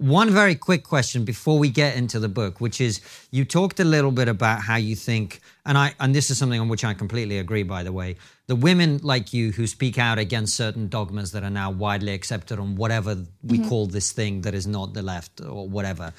One 0.00 0.30
very 0.30 0.54
quick 0.54 0.82
question 0.82 1.26
before 1.26 1.58
we 1.58 1.68
get 1.68 1.94
into 1.94 2.18
the 2.18 2.28
book, 2.30 2.58
which 2.58 2.80
is 2.80 3.02
you 3.30 3.44
talked 3.44 3.80
a 3.80 3.84
little 3.84 4.10
bit 4.10 4.28
about 4.28 4.62
how 4.62 4.76
you 4.76 4.96
think, 4.96 5.40
and 5.66 5.76
I 5.76 5.92
and 6.00 6.14
this 6.14 6.30
is 6.30 6.38
something 6.38 6.58
on 6.58 6.70
which 6.70 6.84
I 6.84 6.94
completely 6.94 7.36
agree, 7.36 7.64
by 7.64 7.82
the 7.82 7.92
way. 7.92 8.16
The 8.46 8.56
women 8.56 9.00
like 9.02 9.34
you 9.34 9.52
who 9.52 9.66
speak 9.66 9.98
out 9.98 10.18
against 10.18 10.56
certain 10.56 10.88
dogmas 10.88 11.32
that 11.32 11.42
are 11.42 11.50
now 11.50 11.70
widely 11.70 12.14
accepted 12.14 12.58
on 12.58 12.76
whatever 12.76 13.26
we 13.42 13.58
call 13.58 13.88
this 13.88 14.10
thing 14.12 14.40
that 14.40 14.54
is 14.54 14.66
not 14.66 14.94
the 14.94 15.02
left 15.02 15.42
or 15.42 15.68
whatever. 15.68 16.14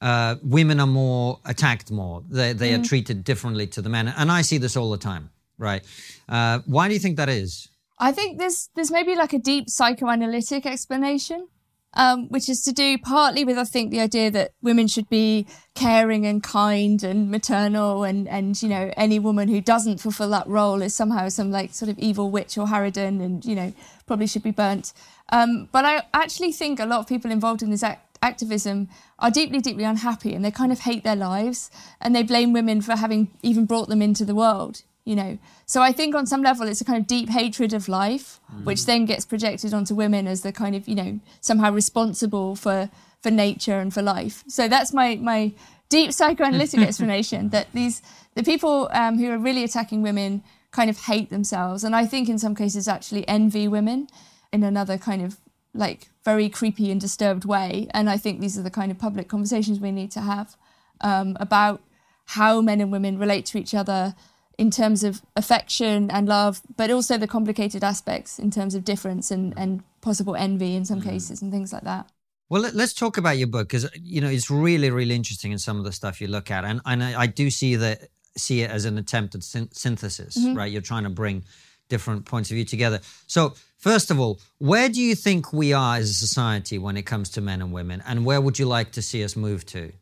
Uh, 0.00 0.36
women 0.44 0.78
are 0.78 0.86
more 0.86 1.40
attacked 1.44 1.90
more. 1.90 2.22
They 2.30 2.52
they 2.52 2.74
are 2.74 2.82
treated 2.84 3.24
differently 3.24 3.66
to 3.66 3.82
the 3.82 3.88
men, 3.88 4.06
and 4.06 4.30
I 4.30 4.42
see 4.42 4.58
this 4.58 4.76
all 4.76 4.92
the 4.92 4.98
time. 4.98 5.30
Right? 5.58 5.82
Uh, 6.28 6.60
why 6.66 6.86
do 6.86 6.94
you 6.94 7.00
think 7.00 7.16
that 7.16 7.28
is? 7.28 7.68
I 7.98 8.12
think 8.12 8.38
there's 8.38 8.68
there's 8.76 8.92
maybe 8.92 9.16
like 9.16 9.32
a 9.32 9.40
deep 9.40 9.68
psychoanalytic 9.68 10.64
explanation. 10.64 11.48
Um, 11.96 12.28
which 12.28 12.48
is 12.48 12.62
to 12.62 12.72
do 12.72 12.98
partly 12.98 13.44
with, 13.44 13.58
I 13.58 13.64
think, 13.64 13.90
the 13.90 14.00
idea 14.00 14.30
that 14.30 14.52
women 14.62 14.86
should 14.86 15.08
be 15.08 15.46
caring 15.74 16.26
and 16.26 16.42
kind 16.42 17.02
and 17.02 17.30
maternal 17.30 18.04
and, 18.04 18.28
and, 18.28 18.62
you 18.62 18.68
know, 18.68 18.92
any 18.96 19.18
woman 19.18 19.48
who 19.48 19.60
doesn't 19.60 19.98
fulfill 19.98 20.30
that 20.30 20.46
role 20.46 20.82
is 20.82 20.94
somehow 20.94 21.28
some 21.28 21.50
like 21.50 21.74
sort 21.74 21.88
of 21.88 21.98
evil 21.98 22.30
witch 22.30 22.56
or 22.58 22.66
harridan 22.66 23.22
and, 23.22 23.44
you 23.44 23.54
know, 23.54 23.72
probably 24.06 24.26
should 24.26 24.42
be 24.42 24.50
burnt. 24.50 24.92
Um, 25.30 25.68
but 25.72 25.84
I 25.84 26.02
actually 26.14 26.52
think 26.52 26.78
a 26.78 26.86
lot 26.86 27.00
of 27.00 27.08
people 27.08 27.30
involved 27.30 27.62
in 27.62 27.70
this 27.70 27.82
act- 27.82 28.18
activism 28.22 28.88
are 29.18 29.30
deeply, 29.30 29.60
deeply 29.60 29.84
unhappy 29.84 30.34
and 30.34 30.44
they 30.44 30.50
kind 30.50 30.72
of 30.72 30.80
hate 30.80 31.02
their 31.02 31.16
lives 31.16 31.70
and 32.00 32.14
they 32.14 32.22
blame 32.22 32.52
women 32.52 32.82
for 32.82 32.96
having 32.96 33.30
even 33.42 33.64
brought 33.64 33.88
them 33.88 34.02
into 34.02 34.24
the 34.24 34.34
world, 34.34 34.82
you 35.06 35.16
know. 35.16 35.38
So 35.64 35.80
I 35.80 35.92
think 35.92 36.14
on 36.14 36.26
some 36.26 36.42
level 36.42 36.68
it's 36.68 36.82
a 36.82 36.84
kind 36.84 36.98
of 36.98 37.06
deep 37.06 37.30
hatred 37.30 37.72
of 37.72 37.88
life, 37.88 38.40
mm. 38.52 38.64
which 38.64 38.84
then 38.84 39.06
gets 39.06 39.24
projected 39.24 39.72
onto 39.72 39.94
women 39.94 40.26
as 40.26 40.42
the 40.42 40.52
kind 40.52 40.76
of, 40.76 40.86
you 40.86 40.94
know, 40.94 41.20
somehow 41.40 41.72
responsible 41.72 42.56
for 42.56 42.90
for 43.22 43.30
nature 43.30 43.80
and 43.80 43.94
for 43.94 44.02
life. 44.02 44.44
So 44.48 44.68
that's 44.68 44.92
my 44.92 45.16
my 45.16 45.52
deep 45.88 46.12
psychoanalytic 46.12 46.80
explanation 46.88 47.48
that 47.50 47.68
these 47.72 48.02
the 48.34 48.42
people 48.42 48.90
um, 48.92 49.18
who 49.18 49.30
are 49.30 49.38
really 49.38 49.64
attacking 49.64 50.02
women 50.02 50.42
kind 50.72 50.90
of 50.90 50.98
hate 50.98 51.30
themselves 51.30 51.84
and 51.84 51.96
I 51.96 52.04
think 52.04 52.28
in 52.28 52.38
some 52.38 52.54
cases 52.54 52.86
actually 52.86 53.26
envy 53.26 53.66
women 53.66 54.08
in 54.52 54.62
another 54.62 54.98
kind 54.98 55.22
of 55.22 55.38
like 55.72 56.08
very 56.24 56.48
creepy 56.48 56.90
and 56.90 57.00
disturbed 57.00 57.44
way. 57.44 57.86
And 57.92 58.10
I 58.10 58.16
think 58.16 58.40
these 58.40 58.58
are 58.58 58.62
the 58.62 58.70
kind 58.70 58.90
of 58.90 58.98
public 58.98 59.28
conversations 59.28 59.78
we 59.78 59.92
need 59.92 60.10
to 60.12 60.20
have 60.20 60.56
um, 61.00 61.36
about 61.38 61.82
how 62.26 62.60
men 62.60 62.80
and 62.80 62.90
women 62.90 63.18
relate 63.18 63.46
to 63.46 63.58
each 63.58 63.74
other 63.74 64.14
in 64.58 64.70
terms 64.70 65.04
of 65.04 65.22
affection 65.34 66.10
and 66.10 66.28
love, 66.28 66.62
but 66.76 66.90
also 66.90 67.18
the 67.18 67.26
complicated 67.26 67.84
aspects 67.84 68.38
in 68.38 68.50
terms 68.50 68.74
of 68.74 68.84
difference 68.84 69.30
and, 69.30 69.54
and 69.56 69.82
possible 70.00 70.34
envy 70.34 70.74
in 70.74 70.84
some 70.84 71.00
mm. 71.00 71.04
cases 71.04 71.42
and 71.42 71.52
things 71.52 71.72
like 71.72 71.84
that. 71.84 72.10
Well, 72.48 72.62
let's 72.74 72.94
talk 72.94 73.18
about 73.18 73.38
your 73.38 73.48
book 73.48 73.68
because 73.68 73.90
you 74.00 74.20
know 74.20 74.28
it's 74.28 74.50
really, 74.50 74.90
really 74.90 75.16
interesting 75.16 75.50
in 75.50 75.58
some 75.58 75.78
of 75.78 75.84
the 75.84 75.92
stuff 75.92 76.20
you 76.20 76.28
look 76.28 76.50
at, 76.50 76.64
and 76.64 76.80
and 76.86 77.02
I, 77.02 77.26
do 77.26 77.50
see 77.50 77.74
that 77.74 78.08
see 78.36 78.62
it 78.62 78.70
as 78.70 78.84
an 78.84 78.98
attempt 78.98 79.34
at 79.34 79.42
syn- 79.42 79.72
synthesis, 79.72 80.38
mm-hmm. 80.38 80.56
right? 80.56 80.70
You're 80.70 80.80
trying 80.80 81.02
to 81.04 81.10
bring 81.10 81.42
different 81.88 82.24
points 82.24 82.50
of 82.50 82.54
view 82.54 82.64
together. 82.64 83.00
So 83.26 83.54
First 83.78 84.10
of 84.10 84.18
all, 84.18 84.40
where 84.58 84.88
do 84.88 85.00
you 85.00 85.14
think 85.14 85.52
we 85.52 85.72
are 85.72 85.96
as 85.96 86.10
a 86.10 86.14
society 86.14 86.78
when 86.78 86.96
it 86.96 87.02
comes 87.02 87.30
to 87.30 87.40
men 87.40 87.60
and 87.60 87.72
women, 87.72 88.02
and 88.06 88.24
where 88.24 88.40
would 88.40 88.58
you 88.58 88.66
like 88.66 88.92
to 88.92 89.02
see 89.02 89.22
us 89.22 89.36
move 89.36 89.66
to? 89.66 89.92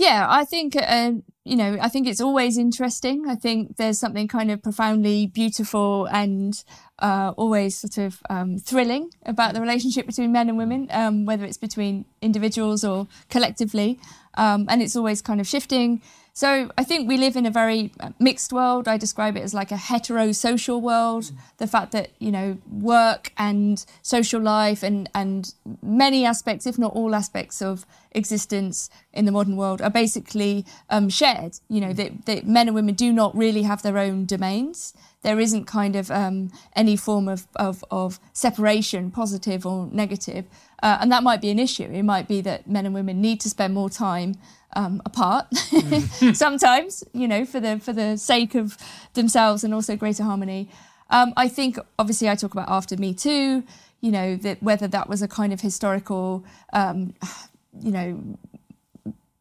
Yeah, 0.00 0.24
I 0.30 0.46
think 0.46 0.76
uh, 0.76 1.12
you 1.44 1.56
know, 1.56 1.76
I 1.78 1.90
think 1.90 2.08
it's 2.08 2.22
always 2.22 2.56
interesting. 2.56 3.28
I 3.28 3.34
think 3.34 3.76
there's 3.76 3.98
something 3.98 4.28
kind 4.28 4.50
of 4.50 4.62
profoundly 4.62 5.26
beautiful 5.26 6.06
and 6.06 6.54
uh, 7.00 7.34
always 7.36 7.76
sort 7.76 7.98
of 7.98 8.22
um, 8.30 8.56
thrilling 8.56 9.10
about 9.26 9.52
the 9.52 9.60
relationship 9.60 10.06
between 10.06 10.32
men 10.32 10.48
and 10.48 10.56
women, 10.56 10.88
um, 10.90 11.26
whether 11.26 11.44
it's 11.44 11.58
between 11.58 12.06
individuals 12.22 12.82
or 12.82 13.08
collectively, 13.28 14.00
um, 14.38 14.64
and 14.70 14.80
it's 14.80 14.96
always 14.96 15.20
kind 15.20 15.38
of 15.38 15.46
shifting. 15.46 16.00
So 16.40 16.70
I 16.78 16.84
think 16.84 17.06
we 17.06 17.18
live 17.18 17.36
in 17.36 17.44
a 17.44 17.50
very 17.50 17.92
uh, 18.00 18.12
mixed 18.18 18.50
world. 18.50 18.88
I 18.88 18.96
describe 18.96 19.36
it 19.36 19.42
as 19.42 19.52
like 19.52 19.70
a 19.70 19.74
heterosocial 19.74 20.80
world. 20.80 21.32
The 21.58 21.66
fact 21.66 21.92
that, 21.92 22.12
you 22.18 22.32
know, 22.32 22.56
work 22.72 23.30
and 23.36 23.84
social 24.00 24.40
life 24.40 24.82
and, 24.82 25.10
and 25.14 25.52
many 25.82 26.24
aspects, 26.24 26.66
if 26.66 26.78
not 26.78 26.94
all 26.94 27.14
aspects 27.14 27.60
of 27.60 27.84
existence 28.12 28.88
in 29.12 29.26
the 29.26 29.32
modern 29.32 29.54
world 29.56 29.82
are 29.82 29.90
basically 29.90 30.64
um, 30.88 31.10
shared. 31.10 31.58
You 31.68 31.82
know, 31.82 31.92
that, 31.92 32.24
that 32.24 32.46
men 32.46 32.68
and 32.68 32.74
women 32.74 32.94
do 32.94 33.12
not 33.12 33.36
really 33.36 33.64
have 33.64 33.82
their 33.82 33.98
own 33.98 34.24
domains. 34.24 34.94
There 35.20 35.38
isn't 35.38 35.66
kind 35.66 35.94
of 35.94 36.10
um, 36.10 36.50
any 36.74 36.96
form 36.96 37.28
of, 37.28 37.48
of, 37.56 37.84
of, 37.90 38.18
separation, 38.32 39.10
positive 39.10 39.66
or 39.66 39.90
negative. 39.92 40.46
Uh, 40.82 40.96
and 41.02 41.12
that 41.12 41.22
might 41.22 41.42
be 41.42 41.50
an 41.50 41.58
issue. 41.58 41.90
It 41.92 42.04
might 42.04 42.26
be 42.26 42.40
that 42.40 42.66
men 42.66 42.86
and 42.86 42.94
women 42.94 43.20
need 43.20 43.40
to 43.40 43.50
spend 43.50 43.74
more 43.74 43.90
time 43.90 44.36
um, 44.74 45.02
apart 45.04 45.50
mm. 45.50 46.36
sometimes, 46.36 47.04
you 47.12 47.28
know, 47.28 47.44
for 47.44 47.60
the 47.60 47.78
for 47.80 47.92
the 47.92 48.16
sake 48.16 48.54
of 48.54 48.76
themselves 49.14 49.64
and 49.64 49.74
also 49.74 49.96
greater 49.96 50.22
harmony. 50.22 50.68
Um, 51.10 51.32
I 51.36 51.48
think 51.48 51.78
obviously 51.98 52.28
I 52.28 52.36
talk 52.36 52.52
about 52.52 52.68
after 52.68 52.96
Me 52.96 53.14
Too, 53.14 53.64
you 54.00 54.10
know, 54.10 54.36
that 54.36 54.62
whether 54.62 54.86
that 54.88 55.08
was 55.08 55.22
a 55.22 55.28
kind 55.28 55.52
of 55.52 55.60
historical, 55.60 56.44
um, 56.72 57.14
you 57.80 57.90
know, 57.90 58.36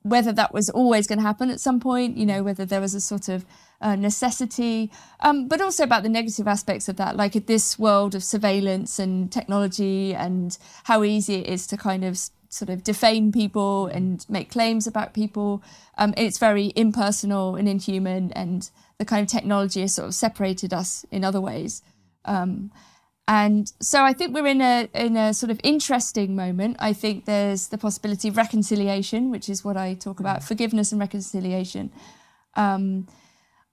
whether 0.01 0.31
that 0.31 0.53
was 0.53 0.69
always 0.69 1.07
going 1.07 1.19
to 1.19 1.25
happen 1.25 1.49
at 1.49 1.59
some 1.59 1.79
point, 1.79 2.17
you 2.17 2.25
know, 2.25 2.41
whether 2.41 2.65
there 2.65 2.81
was 2.81 2.95
a 2.95 3.01
sort 3.01 3.29
of 3.29 3.45
uh, 3.81 3.95
necessity, 3.95 4.91
um, 5.21 5.47
but 5.47 5.61
also 5.61 5.83
about 5.83 6.03
the 6.03 6.09
negative 6.09 6.47
aspects 6.47 6.89
of 6.89 6.97
that, 6.97 7.15
like 7.15 7.33
this 7.45 7.79
world 7.79 8.15
of 8.15 8.23
surveillance 8.23 8.99
and 8.99 9.31
technology 9.31 10.13
and 10.13 10.57
how 10.85 11.03
easy 11.03 11.35
it 11.35 11.47
is 11.47 11.65
to 11.67 11.77
kind 11.77 12.03
of 12.03 12.19
sort 12.49 12.69
of 12.69 12.83
defame 12.83 13.31
people 13.31 13.87
and 13.87 14.25
make 14.27 14.49
claims 14.51 14.87
about 14.87 15.13
people. 15.13 15.63
Um, 15.97 16.13
it's 16.17 16.37
very 16.39 16.73
impersonal 16.75 17.55
and 17.55 17.69
inhuman, 17.69 18.31
and 18.33 18.69
the 18.97 19.05
kind 19.05 19.21
of 19.21 19.31
technology 19.31 19.81
has 19.81 19.93
sort 19.93 20.07
of 20.07 20.15
separated 20.15 20.73
us 20.73 21.05
in 21.11 21.23
other 21.23 21.39
ways. 21.39 21.81
Um, 22.25 22.71
and 23.27 23.71
so 23.79 24.03
I 24.03 24.13
think 24.13 24.33
we're 24.33 24.47
in 24.47 24.59
a 24.59 24.89
in 24.95 25.15
a 25.15 25.33
sort 25.35 25.51
of 25.51 25.61
interesting 25.63 26.35
moment. 26.35 26.77
I 26.79 26.93
think 26.93 27.25
there's 27.25 27.67
the 27.67 27.77
possibility 27.77 28.27
of 28.27 28.37
reconciliation, 28.37 29.29
which 29.29 29.47
is 29.47 29.63
what 29.63 29.77
I 29.77 29.93
talk 29.93 30.19
about, 30.19 30.43
forgiveness 30.43 30.91
and 30.91 30.99
reconciliation. 30.99 31.91
Um, 32.55 33.07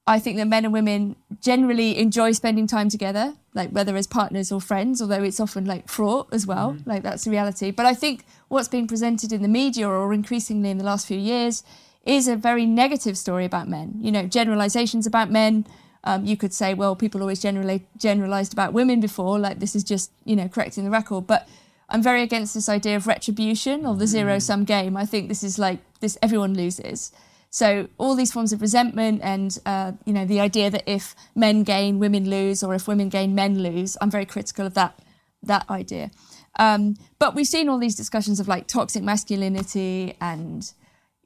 I 0.08 0.20
think 0.20 0.36
that 0.36 0.46
men 0.46 0.64
and 0.64 0.72
women 0.72 1.16
generally 1.40 1.98
enjoy 1.98 2.30
spending 2.32 2.68
time 2.68 2.88
together, 2.88 3.34
like 3.54 3.70
whether 3.70 3.96
as 3.96 4.06
partners 4.06 4.52
or 4.52 4.60
friends, 4.60 5.02
although 5.02 5.22
it's 5.22 5.40
often 5.40 5.64
like 5.64 5.88
fraught 5.88 6.28
as 6.32 6.46
well. 6.46 6.72
Mm-hmm. 6.72 6.88
Like 6.88 7.02
that's 7.02 7.24
the 7.24 7.30
reality. 7.30 7.72
But 7.72 7.86
I 7.86 7.94
think 7.94 8.24
what's 8.46 8.68
being 8.68 8.86
presented 8.86 9.32
in 9.32 9.42
the 9.42 9.48
media 9.48 9.88
or 9.88 10.12
increasingly 10.14 10.70
in 10.70 10.78
the 10.78 10.84
last 10.84 11.08
few 11.08 11.18
years 11.18 11.64
is 12.04 12.28
a 12.28 12.36
very 12.36 12.66
negative 12.66 13.18
story 13.18 13.44
about 13.44 13.68
men. 13.68 13.94
You 14.00 14.12
know, 14.12 14.26
generalizations 14.26 15.06
about 15.06 15.30
men. 15.30 15.66
Um, 16.04 16.24
you 16.24 16.36
could 16.36 16.54
say, 16.54 16.72
well, 16.72 16.94
people 16.94 17.20
always 17.20 17.40
generally 17.40 17.84
generalized 17.98 18.52
about 18.52 18.72
women 18.72 19.00
before, 19.00 19.40
like 19.40 19.58
this 19.58 19.74
is 19.74 19.82
just, 19.82 20.12
you 20.24 20.36
know, 20.36 20.46
correcting 20.46 20.84
the 20.84 20.90
record. 20.90 21.26
But 21.26 21.48
I'm 21.88 22.00
very 22.00 22.22
against 22.22 22.54
this 22.54 22.68
idea 22.68 22.94
of 22.94 23.08
retribution 23.08 23.84
or 23.84 23.96
the 23.96 24.06
zero 24.06 24.38
sum 24.38 24.62
game. 24.62 24.96
I 24.96 25.04
think 25.04 25.28
this 25.28 25.42
is 25.42 25.58
like 25.58 25.80
this, 25.98 26.16
everyone 26.22 26.54
loses. 26.54 27.10
So 27.50 27.88
all 27.98 28.14
these 28.14 28.32
forms 28.32 28.52
of 28.52 28.60
resentment 28.60 29.20
and 29.22 29.58
uh, 29.64 29.92
you 30.04 30.12
know 30.12 30.26
the 30.26 30.40
idea 30.40 30.70
that 30.70 30.84
if 30.86 31.14
men 31.34 31.62
gain, 31.62 31.98
women 31.98 32.28
lose, 32.28 32.62
or 32.62 32.74
if 32.74 32.86
women 32.86 33.08
gain, 33.08 33.34
men 33.34 33.62
lose. 33.62 33.96
I'm 34.00 34.10
very 34.10 34.26
critical 34.26 34.66
of 34.66 34.74
that 34.74 34.98
that 35.42 35.68
idea. 35.70 36.10
Um, 36.58 36.96
but 37.18 37.34
we've 37.34 37.46
seen 37.46 37.68
all 37.68 37.78
these 37.78 37.94
discussions 37.94 38.40
of 38.40 38.48
like 38.48 38.66
toxic 38.66 39.02
masculinity 39.02 40.16
and 40.20 40.72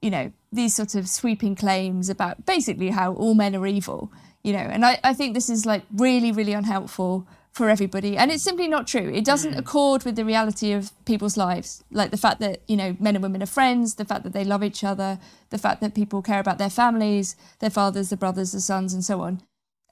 you 0.02 0.10
know 0.10 0.32
these 0.52 0.74
sort 0.74 0.94
of 0.94 1.08
sweeping 1.08 1.54
claims 1.54 2.08
about 2.08 2.46
basically 2.46 2.90
how 2.90 3.14
all 3.14 3.34
men 3.34 3.54
are 3.56 3.66
evil. 3.66 4.12
You 4.42 4.54
know, 4.54 4.58
and 4.58 4.86
I, 4.86 4.98
I 5.04 5.12
think 5.12 5.34
this 5.34 5.50
is 5.50 5.66
like 5.66 5.82
really 5.94 6.32
really 6.32 6.52
unhelpful 6.52 7.26
for 7.60 7.68
everybody. 7.68 8.16
And 8.16 8.30
it's 8.30 8.42
simply 8.42 8.68
not 8.68 8.86
true. 8.86 9.12
It 9.12 9.22
doesn't 9.22 9.52
mm. 9.52 9.58
accord 9.58 10.04
with 10.04 10.16
the 10.16 10.24
reality 10.24 10.72
of 10.72 10.92
people's 11.04 11.36
lives. 11.36 11.84
Like 11.90 12.10
the 12.10 12.16
fact 12.16 12.40
that, 12.40 12.62
you 12.66 12.74
know, 12.74 12.96
men 12.98 13.16
and 13.16 13.22
women 13.22 13.42
are 13.42 13.54
friends, 13.58 13.96
the 13.96 14.06
fact 14.06 14.24
that 14.24 14.32
they 14.32 14.44
love 14.44 14.64
each 14.64 14.82
other, 14.82 15.18
the 15.50 15.58
fact 15.58 15.82
that 15.82 15.94
people 15.94 16.22
care 16.22 16.40
about 16.40 16.56
their 16.56 16.70
families, 16.70 17.36
their 17.58 17.68
fathers, 17.68 18.08
their 18.08 18.16
brothers, 18.16 18.52
their 18.52 18.62
sons, 18.62 18.94
and 18.94 19.04
so 19.04 19.20
on. 19.20 19.42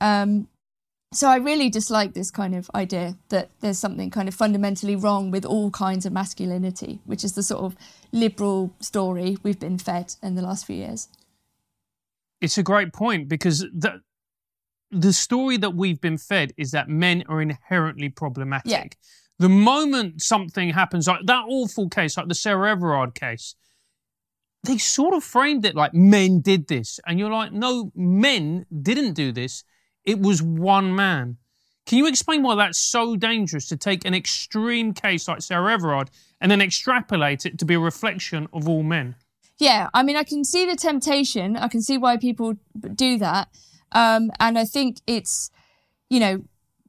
Um, 0.01 0.49
so 1.13 1.29
I 1.29 1.37
really 1.37 1.69
dislike 1.69 2.15
this 2.15 2.31
kind 2.31 2.55
of 2.55 2.71
idea 2.75 3.19
that 3.29 3.51
there's 3.61 3.79
something 3.79 4.09
kind 4.09 4.29
of 4.29 4.35
fundamentally 4.35 4.97
wrong 4.97 5.31
with 5.31 5.45
all 5.45 5.71
kinds 5.71 6.07
of 6.07 6.13
masculinity, 6.15 7.01
which 7.05 7.23
is 7.23 7.35
the 7.35 7.43
sort 7.43 7.65
of 7.65 7.77
liberal 8.13 8.73
story 8.81 9.37
we've 9.43 9.61
been 9.61 9.77
fed 9.77 10.15
in 10.23 10.37
the 10.37 10.43
last 10.43 10.65
few 10.65 10.77
years. 10.77 11.09
It's 12.41 12.57
a 12.57 12.63
great 12.63 12.95
point 12.95 13.29
because 13.29 13.67
that 13.75 14.01
the 14.91 15.13
story 15.13 15.57
that 15.59 15.75
we've 15.75 16.01
been 16.01 16.19
fed 16.19 16.53
is 16.57 16.71
that 16.71 16.89
men 16.89 17.25
are 17.29 17.43
inherently 17.43 18.09
problematic. 18.09 18.71
Yeah. 18.71 18.85
The 19.39 19.49
moment 19.49 20.23
something 20.23 20.71
happens, 20.71 21.07
like 21.07 21.27
that 21.27 21.45
awful 21.47 21.89
case, 21.89 22.17
like 22.17 22.29
the 22.29 22.35
Sarah 22.35 22.71
Everard 22.71 23.15
case, 23.15 23.55
they 24.65 24.79
sort 24.79 25.15
of 25.15 25.23
framed 25.23 25.65
it 25.65 25.77
like 25.77 25.95
men 25.95 26.41
did 26.41 26.67
this. 26.69 26.99
And 27.07 27.19
you're 27.19 27.31
like, 27.31 27.53
no, 27.53 27.93
men 27.95 28.67
didn't 28.83 29.15
do 29.15 29.31
this. 29.31 29.63
It 30.05 30.21
was 30.21 30.43
one 30.43 30.97
man. 30.97 31.37
Can 31.87 31.99
you 31.99 32.07
explain 32.07 32.43
why 32.43 32.55
that's 32.57 32.79
so 32.79 33.17
dangerous 33.17 33.69
to 33.69 33.77
take 33.77 34.05
an 34.05 34.15
extreme 34.15 34.93
case 34.93 35.29
like 35.29 35.41
Sarah 35.41 35.73
Everard 35.73 36.11
and 36.41 36.51
then 36.51 36.61
extrapolate 36.61 37.47
it 37.47 37.59
to 37.61 37.65
be 37.65 37.75
a 37.75 37.79
reflection 37.79 38.49
of 38.53 38.69
all 38.69 38.83
men? 38.83 39.15
Yeah, 39.59 39.89
I 39.95 40.03
mean, 40.03 40.17
I 40.17 40.23
can 40.23 40.45
see 40.45 40.67
the 40.67 40.77
temptation. 40.77 41.57
I 41.57 41.69
can 41.69 41.81
see 41.81 41.97
why 41.97 42.17
people 42.17 42.55
do 42.95 43.19
that. 43.19 43.49
Um, 43.93 44.31
and 44.39 44.59
I 44.59 44.65
think 44.65 44.99
it's, 45.07 45.51
you 46.11 46.21
know, 46.21 46.43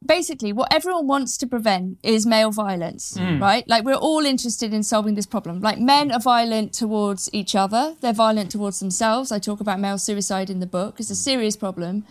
basically 0.06 0.53
what 0.53 0.74
everyone 0.74 1.08
wants 1.08 1.38
to 1.38 1.48
prevent 1.48 1.98
is 2.03 2.25
male 2.25 2.51
violence, 2.51 3.18
mm. 3.18 3.41
right? 3.41 3.68
Like 3.68 3.84
we're 3.84 3.96
all 3.96 4.25
interested 4.25 4.74
in 4.74 4.84
solving 4.84 5.15
this 5.15 5.25
problem. 5.25 5.60
Like 5.60 5.79
men 5.79 6.12
are 6.12 6.20
violent 6.20 6.74
towards 6.74 7.29
each 7.34 7.56
other, 7.56 7.96
they're 8.01 8.13
violent 8.13 8.51
towards 8.51 8.79
themselves. 8.79 9.32
I 9.32 9.39
talk 9.39 9.60
about 9.60 9.79
male 9.79 9.98
suicide 9.98 10.50
in 10.50 10.60
the 10.60 10.68
book. 10.68 11.00
It's 11.00 11.10
a 11.10 11.15
serious 11.15 11.58
problem. 11.58 12.06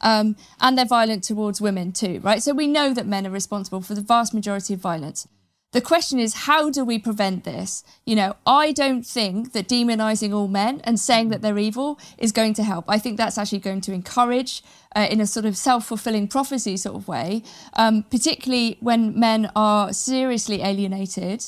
Um, 0.00 0.36
and 0.60 0.76
they're 0.76 0.84
violent 0.84 1.22
towards 1.22 1.60
women 1.60 1.92
too, 1.92 2.20
right? 2.24 2.42
So 2.42 2.52
we 2.52 2.66
know 2.66 2.92
that 2.92 3.06
men 3.06 3.26
are 3.26 3.30
responsible 3.30 3.82
for 3.82 3.94
the 3.94 4.00
vast 4.00 4.34
majority 4.34 4.74
of 4.74 4.80
violence. 4.80 5.28
The 5.72 5.80
question 5.80 6.18
is, 6.18 6.34
how 6.34 6.68
do 6.68 6.84
we 6.84 6.98
prevent 6.98 7.44
this? 7.44 7.82
You 8.04 8.14
know, 8.14 8.36
I 8.46 8.72
don't 8.72 9.06
think 9.06 9.52
that 9.52 9.68
demonizing 9.68 10.34
all 10.34 10.46
men 10.46 10.82
and 10.84 11.00
saying 11.00 11.30
that 11.30 11.40
they're 11.40 11.58
evil 11.58 11.98
is 12.18 12.30
going 12.30 12.52
to 12.54 12.62
help. 12.62 12.84
I 12.88 12.98
think 12.98 13.16
that's 13.16 13.38
actually 13.38 13.60
going 13.60 13.80
to 13.82 13.92
encourage, 13.92 14.62
uh, 14.94 15.08
in 15.10 15.18
a 15.20 15.26
sort 15.26 15.46
of 15.46 15.56
self 15.56 15.86
fulfilling 15.86 16.28
prophecy 16.28 16.76
sort 16.76 16.96
of 16.96 17.08
way, 17.08 17.42
um, 17.72 18.02
particularly 18.04 18.76
when 18.80 19.18
men 19.18 19.50
are 19.56 19.94
seriously 19.94 20.60
alienated 20.62 21.44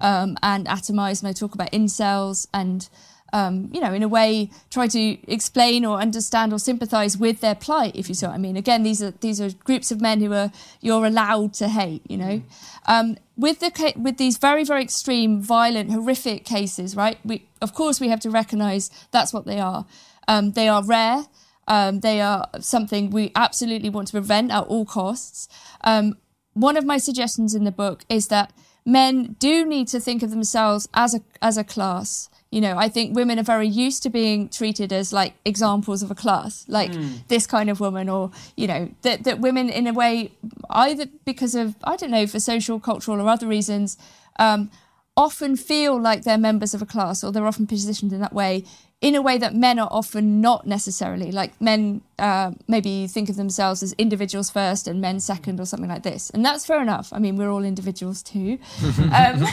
um, 0.00 0.36
and 0.42 0.66
atomized. 0.66 1.22
And 1.22 1.28
I 1.28 1.32
talk 1.32 1.54
about 1.54 1.70
incels 1.70 2.48
and 2.52 2.88
um, 3.32 3.70
you 3.72 3.80
know, 3.80 3.92
in 3.92 4.02
a 4.02 4.08
way, 4.08 4.50
try 4.70 4.86
to 4.88 5.30
explain 5.30 5.84
or 5.84 5.98
understand 6.00 6.52
or 6.52 6.58
sympathise 6.58 7.18
with 7.18 7.40
their 7.40 7.54
plight, 7.54 7.94
if 7.94 8.08
you 8.08 8.14
see 8.14 8.26
what 8.26 8.34
I 8.34 8.38
mean. 8.38 8.56
Again, 8.56 8.82
these 8.82 9.02
are 9.02 9.10
these 9.10 9.40
are 9.40 9.50
groups 9.50 9.90
of 9.90 10.00
men 10.00 10.20
who 10.20 10.32
are 10.32 10.50
you're 10.80 11.04
allowed 11.04 11.52
to 11.54 11.68
hate. 11.68 12.02
You 12.08 12.16
know, 12.16 12.42
um, 12.86 13.16
with 13.36 13.60
the 13.60 13.92
with 13.96 14.16
these 14.16 14.38
very 14.38 14.64
very 14.64 14.82
extreme, 14.82 15.42
violent, 15.42 15.90
horrific 15.90 16.44
cases, 16.44 16.96
right? 16.96 17.18
We 17.24 17.46
of 17.60 17.74
course 17.74 18.00
we 18.00 18.08
have 18.08 18.20
to 18.20 18.30
recognise 18.30 18.90
that's 19.10 19.32
what 19.32 19.44
they 19.44 19.60
are. 19.60 19.84
Um, 20.26 20.52
they 20.52 20.68
are 20.68 20.84
rare. 20.84 21.24
Um, 21.66 22.00
they 22.00 22.22
are 22.22 22.48
something 22.60 23.10
we 23.10 23.30
absolutely 23.34 23.90
want 23.90 24.08
to 24.08 24.12
prevent 24.12 24.50
at 24.50 24.64
all 24.64 24.86
costs. 24.86 25.48
Um, 25.82 26.16
one 26.54 26.78
of 26.78 26.84
my 26.86 26.96
suggestions 26.96 27.54
in 27.54 27.64
the 27.64 27.70
book 27.70 28.04
is 28.08 28.28
that 28.28 28.54
men 28.86 29.36
do 29.38 29.66
need 29.66 29.86
to 29.88 30.00
think 30.00 30.22
of 30.22 30.30
themselves 30.30 30.88
as 30.94 31.14
a 31.14 31.20
as 31.42 31.58
a 31.58 31.64
class 31.64 32.30
you 32.50 32.60
know, 32.62 32.78
I 32.78 32.88
think 32.88 33.14
women 33.14 33.38
are 33.38 33.44
very 33.44 33.68
used 33.68 34.02
to 34.04 34.10
being 34.10 34.48
treated 34.48 34.92
as 34.92 35.12
like 35.12 35.34
examples 35.44 36.02
of 36.02 36.10
a 36.10 36.14
class, 36.14 36.64
like 36.66 36.92
mm. 36.92 37.26
this 37.28 37.46
kind 37.46 37.68
of 37.68 37.78
woman, 37.78 38.08
or, 38.08 38.30
you 38.56 38.66
know, 38.66 38.90
that, 39.02 39.24
that 39.24 39.40
women, 39.40 39.68
in 39.68 39.86
a 39.86 39.92
way, 39.92 40.32
either 40.70 41.06
because 41.26 41.54
of, 41.54 41.76
I 41.84 41.96
don't 41.96 42.10
know, 42.10 42.26
for 42.26 42.40
social, 42.40 42.80
cultural, 42.80 43.20
or 43.20 43.28
other 43.28 43.46
reasons, 43.46 43.98
um, 44.38 44.70
often 45.14 45.56
feel 45.56 46.00
like 46.00 46.22
they're 46.22 46.38
members 46.38 46.72
of 46.72 46.80
a 46.80 46.86
class 46.86 47.22
or 47.22 47.32
they're 47.32 47.46
often 47.46 47.66
positioned 47.66 48.12
in 48.12 48.20
that 48.20 48.32
way 48.32 48.64
in 49.00 49.14
a 49.14 49.22
way 49.22 49.38
that 49.38 49.54
men 49.54 49.78
are 49.78 49.88
often 49.92 50.40
not 50.40 50.66
necessarily. 50.66 51.30
Like 51.30 51.60
men 51.60 52.00
uh, 52.18 52.52
maybe 52.66 53.06
think 53.06 53.28
of 53.28 53.36
themselves 53.36 53.82
as 53.82 53.92
individuals 53.92 54.50
first 54.50 54.88
and 54.88 55.00
men 55.00 55.20
second 55.20 55.60
or 55.60 55.66
something 55.66 55.88
like 55.88 56.02
this. 56.02 56.30
And 56.30 56.44
that's 56.44 56.66
fair 56.66 56.82
enough. 56.82 57.12
I 57.12 57.18
mean 57.18 57.36
we're 57.36 57.50
all 57.50 57.64
individuals 57.64 58.22
too. 58.22 58.58
Um, 59.08 59.44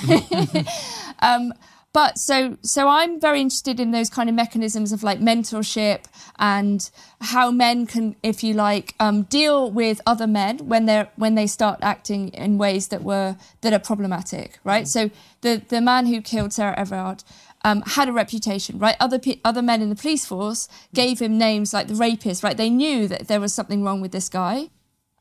um, 1.20 1.54
but 1.96 2.20
so 2.20 2.58
so 2.62 2.90
I'm 2.90 3.22
very 3.22 3.40
interested 3.40 3.80
in 3.80 3.92
those 3.92 4.10
kind 4.10 4.28
of 4.28 4.36
mechanisms 4.36 4.92
of 4.92 5.02
like 5.02 5.22
mentorship 5.22 6.04
and 6.38 6.92
how 7.22 7.52
men 7.52 7.88
can, 7.88 8.18
if 8.22 8.44
you 8.44 8.54
like, 8.54 8.94
um, 9.00 9.24
deal 9.24 9.72
with 9.72 10.02
other 10.06 10.28
men 10.28 10.58
when 10.58 10.88
they're 10.88 11.08
when 11.16 11.36
they 11.36 11.48
start 11.48 11.80
acting 11.82 12.28
in 12.34 12.58
ways 12.58 12.90
that 12.90 13.02
were 13.02 13.38
that 13.62 13.72
are 13.72 13.80
problematic, 13.80 14.60
right? 14.66 14.84
Mm. 14.84 14.88
So 14.88 15.12
the 15.40 15.62
the 15.70 15.80
man 15.80 16.08
who 16.08 16.22
killed 16.22 16.52
Sarah 16.52 16.78
Everard. 16.78 17.24
Um, 17.64 17.82
had 17.82 18.08
a 18.08 18.14
reputation, 18.14 18.78
right? 18.78 18.96
Other 19.00 19.18
pe- 19.18 19.40
other 19.44 19.64
men 19.64 19.82
in 19.82 19.90
the 19.90 19.96
police 19.96 20.24
force 20.24 20.68
gave 20.94 21.18
him 21.18 21.40
names 21.40 21.74
like 21.74 21.88
the 21.88 21.96
rapist, 21.96 22.44
right? 22.44 22.56
They 22.56 22.70
knew 22.70 23.08
that 23.08 23.28
there 23.28 23.40
was 23.40 23.56
something 23.56 23.84
wrong 23.84 24.02
with 24.02 24.12
this 24.12 24.30
guy, 24.30 24.70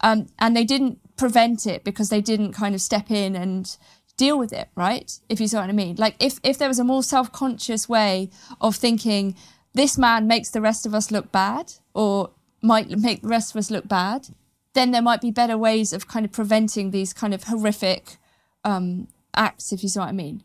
um, 0.03 0.27
and 0.39 0.55
they 0.55 0.65
didn't 0.65 0.99
prevent 1.17 1.67
it 1.67 1.85
because 1.85 2.11
they 2.11 2.21
didn't 2.21 2.53
kind 2.53 2.75
of 2.75 2.83
step 2.83 3.11
in 3.11 3.35
and 3.35 3.79
deal 4.17 4.39
with 4.39 4.53
it, 4.53 4.69
right? 4.75 5.19
If 5.29 5.41
you 5.41 5.49
see 5.49 5.57
what 5.57 5.69
I 5.69 5.73
mean. 5.73 5.97
Like 5.97 6.17
if 6.21 6.39
if 6.43 6.59
there 6.59 6.69
was 6.69 6.79
a 6.79 6.85
more 6.85 7.03
self-conscious 7.03 7.89
way 7.89 8.31
of 8.61 8.77
thinking 8.77 9.37
this 9.75 9.99
man 9.99 10.27
makes 10.27 10.51
the 10.51 10.61
rest 10.61 10.87
of 10.87 10.95
us 10.95 11.11
look 11.11 11.33
bad 11.33 11.73
or 11.95 12.31
might 12.63 12.89
make 12.91 13.23
the 13.23 13.29
rest 13.29 13.55
of 13.55 13.59
us 13.59 13.71
look 13.71 13.89
bad, 13.89 14.29
then 14.75 14.91
there 14.91 15.03
might 15.03 15.21
be 15.21 15.31
better 15.31 15.59
ways 15.59 15.93
of 15.93 16.09
kind 16.09 16.25
of 16.25 16.33
preventing 16.33 16.91
these 16.91 17.13
kind 17.13 17.35
of 17.35 17.45
horrific 17.45 18.17
um, 18.65 19.09
acts, 19.35 19.73
if 19.73 19.83
you 19.83 19.89
see 19.89 19.99
what 19.99 20.09
I 20.09 20.13
mean. 20.13 20.43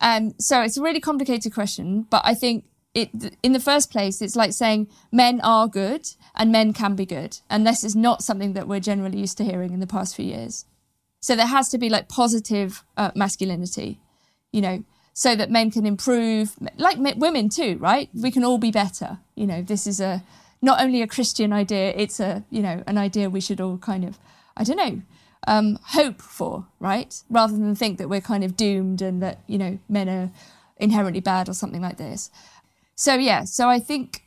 Um, 0.00 0.34
so 0.38 0.62
it's 0.62 0.76
a 0.76 0.82
really 0.82 1.00
complicated 1.00 1.52
question, 1.52 2.06
but 2.10 2.22
I 2.24 2.34
think 2.34 2.64
it, 2.94 3.10
in 3.42 3.52
the 3.52 3.60
first 3.60 3.90
place, 3.90 4.22
it's 4.22 4.36
like 4.36 4.52
saying 4.52 4.88
men 5.10 5.40
are 5.42 5.66
good 5.66 6.08
and 6.34 6.52
men 6.52 6.72
can 6.72 6.94
be 6.94 7.06
good. 7.06 7.38
And 7.50 7.66
this 7.66 7.84
is 7.84 7.96
not 7.96 8.22
something 8.22 8.52
that 8.52 8.68
we're 8.68 8.80
generally 8.80 9.18
used 9.18 9.38
to 9.38 9.44
hearing 9.44 9.72
in 9.72 9.80
the 9.80 9.86
past 9.86 10.14
few 10.14 10.24
years. 10.24 10.64
So 11.20 11.34
there 11.34 11.46
has 11.46 11.68
to 11.70 11.78
be 11.78 11.88
like 11.88 12.08
positive 12.08 12.84
uh, 12.96 13.10
masculinity, 13.14 14.00
you 14.52 14.60
know, 14.60 14.84
so 15.12 15.34
that 15.34 15.50
men 15.50 15.70
can 15.70 15.84
improve, 15.84 16.54
like 16.76 16.96
women 16.98 17.48
too, 17.48 17.76
right? 17.80 18.08
We 18.14 18.30
can 18.30 18.44
all 18.44 18.58
be 18.58 18.70
better. 18.70 19.18
You 19.34 19.46
know, 19.46 19.62
this 19.62 19.86
is 19.86 20.00
a 20.00 20.22
not 20.62 20.80
only 20.80 21.02
a 21.02 21.06
Christian 21.08 21.52
idea; 21.52 21.92
it's 21.96 22.20
a 22.20 22.44
you 22.50 22.62
know 22.62 22.84
an 22.86 22.98
idea 22.98 23.28
we 23.28 23.40
should 23.40 23.60
all 23.60 23.78
kind 23.78 24.04
of, 24.04 24.18
I 24.56 24.62
don't 24.62 24.76
know, 24.76 25.02
um, 25.48 25.78
hope 25.86 26.22
for, 26.22 26.66
right? 26.78 27.20
Rather 27.28 27.54
than 27.54 27.74
think 27.74 27.98
that 27.98 28.08
we're 28.08 28.20
kind 28.20 28.44
of 28.44 28.56
doomed 28.56 29.02
and 29.02 29.20
that 29.22 29.40
you 29.48 29.58
know 29.58 29.78
men 29.88 30.08
are 30.08 30.30
inherently 30.76 31.20
bad 31.20 31.48
or 31.48 31.52
something 31.52 31.82
like 31.82 31.96
this. 31.96 32.30
So 32.94 33.14
yeah, 33.14 33.42
so 33.44 33.68
I 33.68 33.80
think 33.80 34.22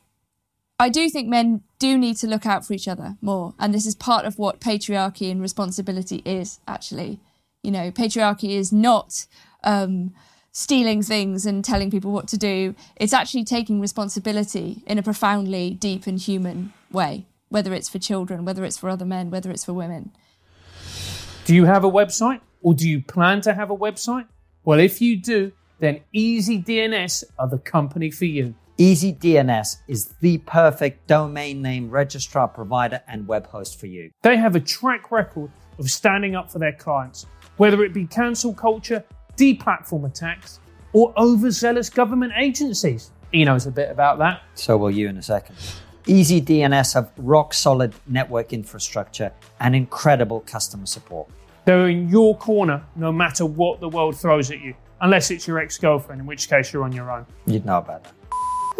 I 0.82 0.89
do 0.89 1.12
think 1.12 1.28
men 1.28 1.62
do 1.78 1.96
need 1.96 2.17
to 2.17 2.28
look 2.28 2.48
out 2.48 2.65
for 2.65 2.74
each 2.74 2.88
other 2.88 3.15
more. 3.22 3.54
And 3.60 3.72
this 3.72 3.86
is 3.86 3.94
part 3.94 4.26
of 4.26 4.39
what 4.39 4.60
patriarchy 4.60 5.30
and 5.30 5.39
responsibility 5.39 6.24
is, 6.26 6.60
actually. 6.67 7.20
You 7.62 7.70
know, 7.70 7.91
patriarchy 7.91 8.58
is 8.58 8.74
not 8.74 9.28
um, 9.63 10.12
stealing 10.52 11.04
things 11.04 11.46
and 11.46 11.63
telling 11.63 11.91
people 11.91 12.12
what 12.12 12.28
to 12.30 12.38
do, 12.38 12.74
it's 12.96 13.13
actually 13.13 13.44
taking 13.44 13.80
responsibility 13.80 14.82
in 14.88 14.98
a 14.98 15.04
profoundly 15.04 15.70
deep 15.70 16.08
and 16.08 16.17
human 16.17 16.74
way, 16.91 17.28
whether 17.50 17.76
it's 17.76 17.88
for 17.88 18.00
children, 18.00 18.44
whether 18.44 18.65
it's 18.65 18.80
for 18.80 18.89
other 18.89 19.06
men, 19.06 19.30
whether 19.30 19.52
it's 19.52 19.65
for 19.65 19.74
women. 19.74 20.12
Do 21.46 21.54
you 21.54 21.65
have 21.65 21.84
a 21.84 21.91
website 21.91 22.41
or 22.63 22.74
do 22.74 22.89
you 22.89 23.04
plan 23.04 23.41
to 23.41 23.54
have 23.54 23.70
a 23.70 23.78
website? 23.78 24.26
Well, 24.63 24.80
if 24.80 25.00
you 25.00 25.17
do, 25.17 25.52
then 25.78 26.02
Easy 26.12 26.60
DNS 26.60 27.24
are 27.38 27.48
the 27.48 27.60
company 27.60 28.10
for 28.10 28.26
you. 28.26 28.56
EasyDNS 28.78 29.78
is 29.88 30.14
the 30.22 30.38
perfect 30.40 31.08
domain 31.08 31.62
name 31.62 31.90
registrar 31.90 32.48
provider 32.48 33.02
and 33.08 33.28
web 33.28 33.48
host 33.48 33.80
for 33.80 33.88
you. 33.88 34.12
They 34.22 34.38
have 34.38 34.56
a 34.56 34.60
track 34.60 35.12
record 35.12 35.52
of 35.78 35.90
standing 35.90 36.36
up 36.36 36.52
for 36.52 36.60
their 36.60 36.74
clients, 36.74 37.26
whether 37.58 37.84
it 37.84 37.94
be 37.94 38.06
cancel 38.08 38.54
culture, 38.54 39.04
deplatform 39.36 40.10
attacks, 40.10 40.60
or 40.94 41.14
overzealous 41.18 41.90
government 41.90 42.34
agencies. 42.38 43.12
He 43.32 43.44
knows 43.44 43.66
a 43.66 43.72
bit 43.72 43.92
about 43.92 44.18
that. 44.20 44.42
So 44.56 44.78
will 44.78 44.92
you 44.92 45.08
in 45.10 45.18
a 45.18 45.22
second. 45.22 45.56
EasyDNS 46.06 46.94
have 46.96 47.12
rock 47.18 47.54
solid 47.54 47.94
network 48.08 48.54
infrastructure 48.54 49.32
and 49.60 49.76
incredible 49.76 50.40
customer 50.42 50.86
support. 50.86 51.30
They're 51.66 51.90
in 51.90 52.10
your 52.10 52.36
corner 52.38 52.84
no 52.96 53.12
matter 53.12 53.46
what 53.46 53.80
the 53.80 53.90
world 53.90 54.18
throws 54.18 54.50
at 54.50 54.60
you, 54.60 54.74
unless 55.02 55.30
it's 55.30 55.48
your 55.48 55.60
ex 55.60 55.78
girlfriend, 55.78 56.22
in 56.22 56.28
which 56.28 56.50
case 56.50 56.74
you're 56.74 56.84
on 56.84 56.92
your 56.92 57.12
own. 57.12 57.28
You'd 57.46 57.66
know 57.66 57.78
about 57.78 58.04
that. 58.06 58.14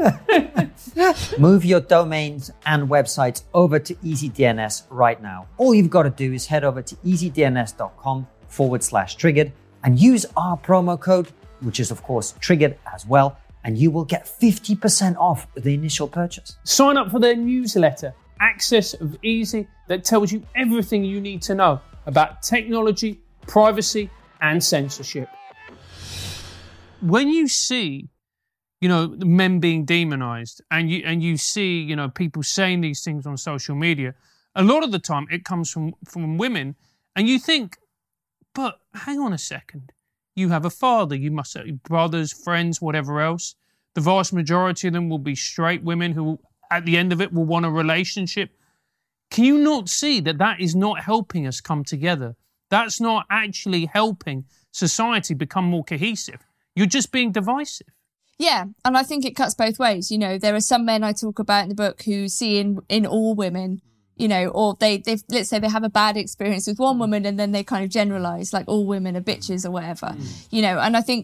Move 1.38 1.66
your 1.66 1.80
domains 1.80 2.52
and 2.66 2.90
websites 2.90 3.44
over 3.54 3.80
to 3.80 3.94
EasyDNS 3.96 4.84
right 4.90 5.22
now. 5.22 5.48
All 5.58 5.74
you've 5.74 5.90
got 5.90 6.04
to 6.04 6.10
do 6.10 6.34
is 6.34 6.46
head 6.46 6.64
over 6.64 6.82
to 6.82 6.96
easydns.com 6.98 8.28
forward 8.48 8.84
slash 8.84 9.16
triggered 9.16 9.52
and 9.84 10.00
use 10.00 10.26
our 10.38 10.58
promo 10.58 11.00
code, 11.00 11.28
which 11.62 11.80
is 11.80 11.92
of 11.92 12.04
course 12.04 12.34
triggered 12.40 12.78
as 12.94 13.06
well, 13.06 13.38
and 13.64 13.78
you 13.78 13.92
will 13.92 14.06
get 14.06 14.26
50% 14.26 15.16
off 15.18 15.48
the 15.56 15.74
initial 15.74 16.08
purchase. 16.08 16.58
Sign 16.64 16.98
up 16.98 17.12
for 17.12 17.20
their 17.20 17.36
newsletter, 17.36 18.14
Axis 18.40 18.94
of 18.96 19.18
Easy, 19.24 19.68
that 19.88 20.04
tells 20.04 20.32
you 20.32 20.44
everything 20.56 21.04
you 21.04 21.22
need 21.22 21.42
to 21.44 21.56
know 21.56 21.80
about 22.06 22.42
technology, 22.42 23.22
privacy, 23.48 24.10
and 24.42 24.64
censorship. 24.64 25.30
When 27.02 27.30
you 27.30 27.48
see 27.48 28.10
you 28.82 28.90
know 28.90 29.08
men 29.20 29.60
being 29.60 29.86
demonized. 29.86 30.62
And 30.72 30.90
you 30.90 31.04
and 31.06 31.24
you 31.24 31.38
see 31.38 31.80
you 31.80 31.96
know 31.96 32.10
people 32.10 32.44
saying 32.44 32.82
these 32.82 33.04
things 33.04 33.26
on 33.26 33.38
social 33.38 33.76
media. 33.76 34.16
A 34.56 34.64
lot 34.64 34.84
of 34.84 34.92
the 34.92 35.00
time 35.00 35.28
it 35.32 35.46
comes 35.46 35.72
from 35.72 35.94
from 36.04 36.38
women. 36.38 36.76
And 37.16 37.30
you 37.30 37.40
think 37.40 37.78
but 38.54 38.80
hang 38.94 39.20
on 39.20 39.32
a 39.32 39.38
second. 39.38 39.94
You 40.36 40.50
have 40.50 40.66
a 40.66 40.70
father. 40.70 41.16
You 41.16 41.32
must 41.32 41.54
have 41.54 41.84
brothers 41.84 42.34
friends 42.34 42.82
whatever 42.82 43.22
else. 43.22 43.56
The 43.94 44.02
vast 44.02 44.34
majority 44.34 44.88
of 44.88 44.94
them 44.94 45.10
will 45.10 45.20
be 45.20 45.36
straight 45.36 45.84
women 45.84 46.12
who 46.14 46.40
at 46.70 46.86
the 46.86 46.98
end 46.98 47.14
of 47.14 47.22
it 47.22 47.32
will 47.32 47.46
want 47.46 47.66
a 47.66 47.70
relationship. 47.70 48.50
Can 49.30 49.46
you 49.46 49.58
not 49.58 49.90
see 49.90 50.20
that 50.22 50.40
that 50.40 50.60
is 50.60 50.76
not 50.76 51.02
helping 51.02 51.46
us 51.48 51.62
come 51.62 51.84
together? 51.84 52.36
That's 52.70 53.00
not 53.00 53.26
actually 53.30 53.86
helping 53.86 54.46
society 54.72 55.34
become 55.34 55.66
more 55.66 55.84
cohesive. 55.84 56.46
You're 56.76 56.86
just 56.86 57.12
being 57.12 57.32
divisive 57.32 57.88
yeah, 58.48 58.66
and 58.86 58.98
I 58.98 59.04
think 59.04 59.26
it 59.26 59.36
cuts 59.36 59.54
both 59.56 59.78
ways. 59.80 60.12
You 60.12 60.18
know, 60.18 60.38
there 60.38 60.56
are 60.56 60.60
some 60.74 60.84
men 60.86 61.04
I 61.04 61.12
talk 61.14 61.38
about 61.40 61.64
in 61.64 61.70
the 61.70 61.76
book 61.76 62.02
who 62.04 62.28
see 62.28 62.58
in 62.60 62.80
in 62.90 63.06
all 63.06 63.36
women, 63.36 63.82
you 64.18 64.28
know, 64.28 64.48
or 64.48 64.76
they 64.80 64.98
they 64.98 65.18
let's 65.30 65.50
say 65.50 65.60
they 65.60 65.70
have 65.70 65.84
a 65.84 65.90
bad 65.90 66.18
experience 66.18 66.66
with 66.68 66.80
one 66.80 66.98
woman 67.00 67.26
and 67.26 67.38
then 67.40 67.52
they 67.52 67.64
kind 67.64 67.84
of 67.86 67.90
generalize 67.92 68.52
like 68.58 68.66
all 68.68 68.86
women 68.86 69.16
are 69.16 69.22
bitches 69.22 69.66
or 69.66 69.72
whatever. 69.72 70.08
Mm. 70.08 70.48
You 70.56 70.62
know, 70.64 70.80
and 70.80 70.98
I 70.98 71.02
think 71.02 71.24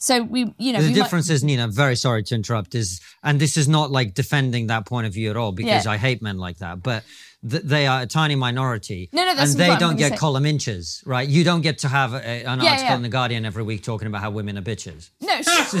So 0.00 0.22
we, 0.22 0.40
you 0.58 0.72
know, 0.72 0.80
the 0.80 0.88
we 0.88 0.94
might- 0.94 1.02
difference 1.02 1.28
is, 1.28 1.42
Nina, 1.42 1.66
very 1.66 1.96
sorry 1.96 2.22
to 2.28 2.34
interrupt, 2.36 2.74
is, 2.76 3.00
and 3.24 3.40
this 3.40 3.56
is 3.56 3.66
not 3.66 3.90
like 3.90 4.14
defending 4.14 4.68
that 4.68 4.86
point 4.86 5.06
of 5.08 5.12
view 5.12 5.28
at 5.30 5.36
all 5.36 5.50
because 5.50 5.86
Yeah. 5.86 5.94
I 5.94 5.96
hate 6.06 6.22
men 6.22 6.38
like 6.46 6.58
that, 6.58 6.76
but 6.84 7.02
th- 7.48 7.62
they 7.62 7.86
are 7.86 8.02
a 8.02 8.06
tiny 8.06 8.34
minority. 8.36 9.08
No, 9.12 9.24
no, 9.24 9.34
that's 9.34 9.52
And 9.52 9.60
they 9.60 9.76
don't 9.76 9.96
get 9.96 10.12
say. 10.12 10.16
column 10.16 10.46
inches, 10.46 11.02
right? 11.04 11.28
You 11.28 11.44
don't 11.44 11.60
get 11.60 11.78
to 11.78 11.88
have 11.88 12.14
a, 12.14 12.16
an 12.24 12.60
Yeah, 12.60 12.70
article 12.70 12.90
yeah. 12.90 12.96
in 12.96 13.02
The 13.02 13.08
Guardian 13.08 13.44
every 13.44 13.62
week 13.62 13.82
talking 13.82 14.06
about 14.08 14.20
how 14.22 14.30
women 14.30 14.56
are 14.58 14.62
bitches. 14.62 15.10
no, 15.20 15.42
sure. 15.42 15.80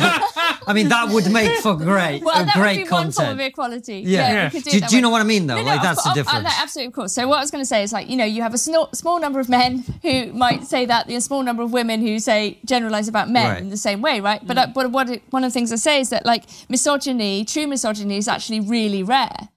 I 0.66 0.72
mean, 0.74 0.88
that 0.88 1.08
would 1.10 1.30
make 1.32 1.58
for 1.60 1.74
great, 1.76 2.22
well, 2.22 2.36
uh, 2.36 2.44
that 2.44 2.54
great 2.54 2.78
would 2.80 2.84
be 2.88 2.90
one 2.92 3.10
form 3.12 3.24
of 3.26 3.30
content. 3.30 3.40
equality. 3.40 3.98
Yeah. 4.06 4.28
we 4.28 4.34
Yeah. 4.34 4.50
could 4.50 4.62
Do, 4.64 4.70
it 4.76 4.80
that 4.80 4.90
do 4.90 4.96
you 4.96 5.02
know 5.02 5.10
what 5.10 5.20
I 5.20 5.24
mean, 5.24 5.46
though? 5.46 5.54
No, 5.56 5.62
no, 5.62 5.66
like, 5.68 5.82
that's 5.82 6.02
course, 6.02 6.04
the 6.04 6.10
oh, 6.10 6.12
uh, 6.12 6.24
difference. 6.24 6.44
no, 6.44 6.50
absolutely, 6.62 6.86
of 6.88 6.92
course. 6.94 7.12
So 7.14 7.26
what 7.28 7.38
I 7.38 7.40
was 7.40 7.50
going 7.50 7.62
to 7.62 7.66
say 7.66 7.82
is 7.82 7.92
like, 7.92 8.08
you 8.10 8.16
know, 8.16 8.24
you 8.24 8.42
have 8.42 8.54
a 8.54 8.58
small, 8.58 8.90
small 8.92 9.18
number 9.20 9.40
of 9.40 9.48
men 9.48 9.84
who 10.02 10.32
might 10.34 10.64
say 10.64 10.84
that, 10.86 11.10
a 11.10 11.20
small 11.20 11.42
number 11.42 11.62
of 11.62 11.72
women 11.72 12.00
who 12.00 12.18
say 12.18 12.58
generalize 12.64 13.08
about 13.08 13.30
men 13.30 13.50
Right. 13.50 13.60
in 13.62 13.70
the 13.70 13.76
same 13.76 14.00
way, 14.02 14.20
right? 14.20 14.46
But 14.46 14.58
uh, 14.58 14.66
but 14.74 14.90
what 14.90 15.08
it, 15.08 15.22
one 15.30 15.42
of 15.44 15.50
the 15.50 15.54
things 15.54 15.72
I 15.72 15.76
say 15.76 16.00
is 16.00 16.10
that 16.10 16.26
like 16.26 16.44
misogyny, 16.68 17.44
true 17.44 17.66
misogyny, 17.66 18.16
is 18.18 18.28
actually 18.28 18.60
really 18.60 19.02
rare. 19.02 19.48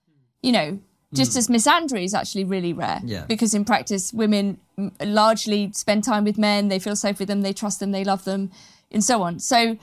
You 0.42 0.52
know, 0.52 0.78
just 1.14 1.36
as 1.36 1.48
misandry 1.48 2.04
is 2.04 2.14
actually 2.14 2.44
really 2.44 2.72
rare. 2.72 3.00
Yeah. 3.04 3.24
Because 3.26 3.54
in 3.54 3.64
practice, 3.64 4.12
women 4.12 4.58
mm, 4.78 4.92
largely 5.04 5.70
spend 5.72 6.04
time 6.04 6.24
with 6.24 6.38
men. 6.38 6.68
They 6.68 6.78
feel 6.78 6.96
safe 6.96 7.18
with 7.18 7.28
them. 7.28 7.42
They 7.42 7.52
trust 7.52 7.80
them. 7.80 7.92
They 7.92 8.04
love 8.04 8.24
them, 8.24 8.50
and 8.90 9.04
so 9.04 9.22
on. 9.22 9.38
So 9.38 9.78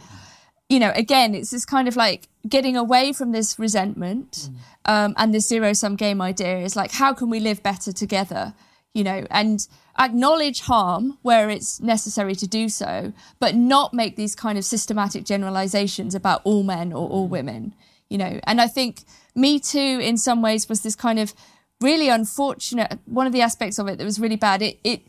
you 0.69 0.79
know, 0.79 0.91
again, 0.95 1.33
it's 1.33 1.49
this 1.49 1.65
kind 1.65 1.87
of 1.87 1.95
like 1.95 2.29
getting 2.47 2.77
away 2.77 3.11
from 3.11 3.31
this 3.31 3.57
resentment 3.57 4.49
um, 4.85 5.15
and 5.17 5.33
this 5.33 5.47
zero 5.47 5.73
sum 5.73 5.95
game 5.95 6.21
idea 6.21 6.59
is 6.59 6.75
like, 6.75 6.91
how 6.91 7.13
can 7.13 7.29
we 7.29 7.39
live 7.39 7.61
better 7.63 7.91
together? 7.91 8.53
You 8.93 9.03
know, 9.03 9.25
and 9.31 9.67
acknowledge 9.97 10.61
harm 10.61 11.17
where 11.23 11.49
it's 11.49 11.79
necessary 11.79 12.35
to 12.35 12.47
do 12.47 12.69
so, 12.69 13.13
but 13.39 13.55
not 13.55 13.93
make 13.93 14.15
these 14.15 14.35
kind 14.35 14.57
of 14.57 14.63
systematic 14.63 15.25
generalizations 15.25 16.13
about 16.13 16.41
all 16.43 16.63
men 16.63 16.93
or 16.93 17.09
all 17.09 17.27
women. 17.27 17.73
You 18.09 18.19
know, 18.19 18.39
and 18.43 18.61
I 18.61 18.67
think 18.67 19.01
Me 19.35 19.59
Too, 19.59 19.99
in 20.01 20.17
some 20.17 20.41
ways, 20.41 20.67
was 20.67 20.81
this 20.81 20.95
kind 20.95 21.19
of 21.19 21.33
really 21.81 22.09
unfortunate. 22.09 22.99
One 23.05 23.27
of 23.27 23.33
the 23.33 23.41
aspects 23.41 23.79
of 23.79 23.87
it 23.87 23.97
that 23.97 24.05
was 24.05 24.19
really 24.19 24.35
bad. 24.35 24.61
It, 24.61 24.79
it 24.83 25.01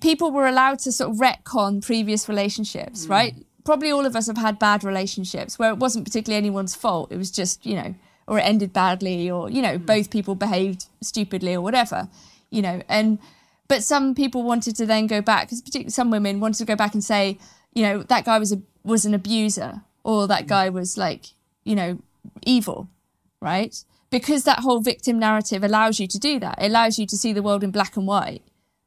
people 0.00 0.32
were 0.32 0.46
allowed 0.46 0.80
to 0.80 0.92
sort 0.92 1.10
of 1.10 1.18
retcon 1.18 1.84
previous 1.84 2.28
relationships, 2.28 3.06
mm. 3.06 3.10
right? 3.10 3.34
Probably 3.64 3.92
all 3.92 4.04
of 4.04 4.16
us 4.16 4.26
have 4.26 4.38
had 4.38 4.58
bad 4.58 4.82
relationships 4.82 5.58
where 5.58 5.70
it 5.70 5.78
wasn't 5.78 6.04
particularly 6.04 6.36
anyone's 6.36 6.74
fault. 6.74 7.12
It 7.12 7.18
was 7.18 7.30
just, 7.30 7.64
you 7.64 7.76
know, 7.76 7.94
or 8.26 8.38
it 8.38 8.42
ended 8.42 8.72
badly 8.72 9.30
or, 9.30 9.48
you 9.48 9.62
know, 9.62 9.78
mm. 9.78 9.86
both 9.86 10.10
people 10.10 10.34
behaved 10.34 10.86
stupidly 11.00 11.54
or 11.54 11.60
whatever, 11.60 12.08
you 12.50 12.62
know, 12.62 12.82
and, 12.88 13.18
but 13.68 13.84
some 13.84 14.14
people 14.14 14.42
wanted 14.42 14.74
to 14.76 14.86
then 14.86 15.06
go 15.06 15.20
back, 15.20 15.46
because 15.46 15.60
particularly 15.60 15.90
some 15.90 16.10
women 16.10 16.40
wanted 16.40 16.58
to 16.58 16.64
go 16.64 16.76
back 16.76 16.94
and 16.94 17.04
say, 17.04 17.38
you 17.72 17.82
know, 17.84 18.02
that 18.02 18.24
guy 18.24 18.38
was 18.38 18.52
a, 18.52 18.60
was 18.82 19.04
an 19.04 19.14
abuser 19.14 19.82
or 20.02 20.26
that 20.26 20.44
mm. 20.44 20.48
guy 20.48 20.68
was 20.68 20.98
like, 20.98 21.26
you 21.64 21.76
know, 21.76 21.98
evil, 22.44 22.88
right? 23.42 23.84
Because 24.10 24.44
that 24.44 24.60
whole 24.60 24.80
victim 24.80 25.18
narrative 25.18 25.62
allows 25.64 26.00
you 26.00 26.06
to 26.06 26.18
do 26.18 26.38
that. 26.40 26.62
It 26.62 26.66
allows 26.66 26.98
you 26.98 27.06
to 27.06 27.16
see 27.16 27.32
the 27.32 27.42
world 27.42 27.64
in 27.64 27.70
black 27.70 27.96
and 27.96 28.06
white 28.06 28.42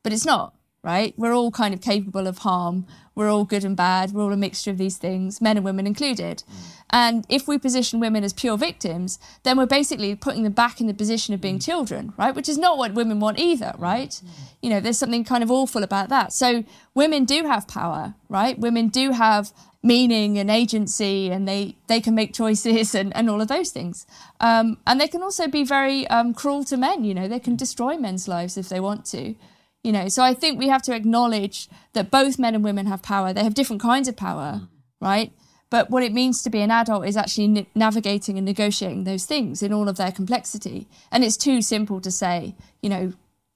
but 0.06 0.14
it's 0.14 0.26
not 0.26 0.54
right? 0.86 1.16
We're 1.18 1.34
all 1.34 1.50
kind 1.50 1.74
of 1.74 1.82
capable 1.82 2.28
of 2.28 2.38
harm. 2.40 2.86
We're 3.16 3.32
all 3.32 3.44
good 3.44 3.66
and 3.66 3.76
bad. 3.76 4.12
We're 4.12 4.22
all 4.22 4.32
a 4.32 4.38
mixture 4.38 4.70
of 4.70 4.78
these 4.78 4.98
things 4.98 5.42
men 5.42 5.58
and 5.58 5.66
women 5.66 5.88
included. 5.88 6.44
Mm. 6.44 6.72
And 6.92 7.26
if 7.28 7.48
we 7.48 7.58
position 7.58 8.00
women 8.00 8.24
as 8.24 8.34
pure 8.34 8.58
victims 8.58 9.18
then 9.44 9.58
we're 9.58 9.66
basically 9.66 10.16
putting 10.16 10.44
them 10.44 10.54
back 10.54 10.80
in 10.80 10.88
the 10.88 10.94
position 10.94 11.34
of 11.34 11.42
being 11.42 11.58
mm. 11.58 11.66
children 11.66 12.14
right? 12.18 12.36
Which 12.36 12.48
is 12.48 12.60
not 12.60 12.78
what 12.78 12.94
women 12.94 13.20
want 13.20 13.40
either 13.40 13.74
mm. 13.76 13.82
right? 13.82 14.22
You 14.62 14.70
know 14.70 14.80
there's 14.80 15.00
something 15.00 15.24
kind 15.24 15.44
of 15.44 15.50
awful 15.50 15.84
about 15.84 16.10
that. 16.10 16.34
So 16.34 16.64
women 16.94 17.26
do 17.26 17.46
have 17.46 17.68
power 17.68 18.14
right? 18.30 18.58
Women 18.60 18.90
do 18.90 19.12
have 19.12 19.52
meaning 19.82 20.38
and 20.38 20.52
agency 20.52 21.32
and 21.32 21.48
they 21.48 21.76
they 21.88 22.02
can 22.02 22.14
make 22.14 22.34
choices 22.34 22.94
and, 22.94 23.16
and 23.16 23.28
all 23.30 23.42
of 23.42 23.48
those 23.48 23.72
things. 23.72 24.06
Um, 24.40 24.78
and 24.86 25.02
they 25.02 25.08
can 25.08 25.24
also 25.24 25.48
be 25.48 25.64
very 25.64 26.06
um, 26.08 26.36
cruel 26.36 26.64
to 26.66 26.78
men 26.78 27.04
you 27.04 27.16
know? 27.16 27.28
They 27.28 27.40
can 27.40 27.56
destroy 27.56 27.98
men's 27.98 28.28
lives 28.28 28.56
if 28.56 28.70
they 28.70 28.80
want 28.80 29.06
to 29.16 29.36
you 29.86 29.92
know 29.92 30.08
so 30.08 30.24
i 30.24 30.34
think 30.34 30.60
we 30.60 30.68
have 30.68 30.82
to 30.82 30.94
acknowledge 30.94 31.70
that 31.94 32.12
both 32.12 32.38
men 32.38 32.56
and 32.56 32.64
women 32.64 32.88
have 32.88 33.02
power. 33.02 33.32
They 33.32 33.44
have 33.44 33.54
different 33.54 33.82
kinds 33.82 34.08
of 34.08 34.16
power 34.18 34.62
mm. 34.62 34.68
right? 35.00 35.32
But 35.72 35.90
what 35.90 36.04
it 36.04 36.14
means 36.14 36.44
to 36.44 36.50
be 36.50 36.62
an 36.62 36.72
adult 36.72 37.08
is 37.08 37.18
actually 37.18 37.46
n- 37.46 37.66
navigating 37.74 38.38
and 38.38 38.46
negotiating 38.46 39.04
those 39.04 39.26
things 39.26 39.64
in 39.64 39.74
all 39.74 39.90
of 39.90 39.98
their 39.98 40.12
complexity. 40.12 40.88
And 41.12 41.24
it's 41.24 41.38
too 41.38 41.62
simple 41.62 42.00
to 42.02 42.12
say 42.12 42.56
you 42.82 42.90
know 42.90 43.14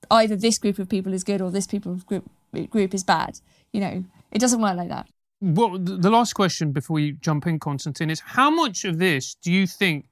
either 0.10 0.36
this 0.36 0.58
group 0.58 0.80
of 0.80 0.90
people 0.90 1.14
is 1.14 1.24
good 1.24 1.42
or 1.42 1.52
this 1.52 1.68
people 1.68 1.96
group 2.10 2.26
group 2.70 2.94
is 2.94 3.04
bad 3.04 3.40
you 3.72 3.82
know? 3.82 4.04
It 4.32 4.40
doesn't 4.40 4.62
work 4.62 4.76
like 4.76 4.90
that. 4.90 5.08
Well, 5.42 5.78
the 5.80 6.10
last 6.10 6.34
question 6.34 6.72
before 6.72 7.00
you 7.00 7.14
jump 7.14 7.48
in, 7.48 7.60
Konstantin, 7.60 8.10
is 8.10 8.20
how 8.20 8.50
much 8.50 8.84
of 8.84 9.00
this 9.00 9.36
do 9.36 9.52
you 9.52 9.66
think 9.68 10.06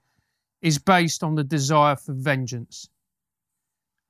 is 0.61 0.79
based 0.79 1.21
on 1.21 1.35
the 1.35 1.43
desire 1.43 1.95
for 1.95 2.13
vengeance? 2.13 2.89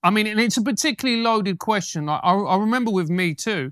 I 0.04 0.10
mean, 0.10 0.28
and 0.28 0.40
it's 0.40 0.58
a 0.58 0.62
particularly 0.62 1.22
loaded 1.22 1.60
question. 1.60 2.06
Like, 2.06 2.22
I, 2.24 2.34
I 2.34 2.58
remember 2.58 2.92
with 2.92 3.10
me 3.10 3.34
too, 3.34 3.72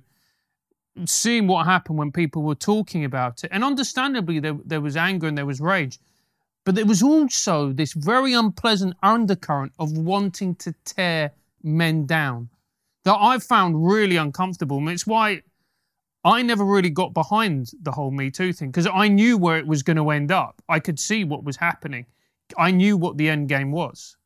seeing 1.06 1.48
what 1.48 1.66
happened 1.66 1.98
when 1.98 2.12
people 2.12 2.42
were 2.42 2.56
talking 2.56 3.06
about 3.06 3.44
it, 3.44 3.52
and 3.54 3.64
understandably 3.64 4.40
there 4.40 4.58
there 4.66 4.82
was 4.82 4.98
anger 4.98 5.28
and 5.28 5.38
there 5.38 5.46
was 5.46 5.62
rage, 5.62 6.00
but 6.66 6.76
there 6.76 6.86
was 6.86 7.04
also 7.04 7.72
this 7.72 7.94
very 7.94 8.34
unpleasant 8.34 8.96
undercurrent 9.04 9.74
of 9.80 9.98
wanting 9.98 10.56
to 10.56 10.74
tear 10.84 11.32
men 11.64 12.06
down 12.06 12.50
that 13.04 13.18
I 13.20 13.38
found 13.40 13.88
really 13.88 14.18
uncomfortable. 14.18 14.78
And 14.80 14.90
it's 14.90 15.08
why 15.08 15.44
I 16.24 16.42
never 16.42 16.66
really 16.66 16.90
got 16.90 17.14
behind 17.14 17.72
the 17.82 17.92
whole 17.92 18.12
Me 18.12 18.32
Too 18.32 18.52
thing 18.52 18.70
because 18.72 18.88
I 18.88 19.08
knew 19.08 19.38
where 19.38 19.58
it 19.58 19.68
was 19.68 19.84
going 19.84 19.98
to 19.98 20.10
end 20.10 20.32
up. 20.32 20.62
I 20.68 20.80
could 20.80 21.00
see 21.00 21.24
what 21.24 21.44
was 21.44 21.56
happening. 21.56 22.08
I 22.58 22.72
knew 22.72 22.98
what 22.98 23.18
the 23.18 23.30
end 23.30 23.48
game 23.48 23.72
was. 23.72 24.18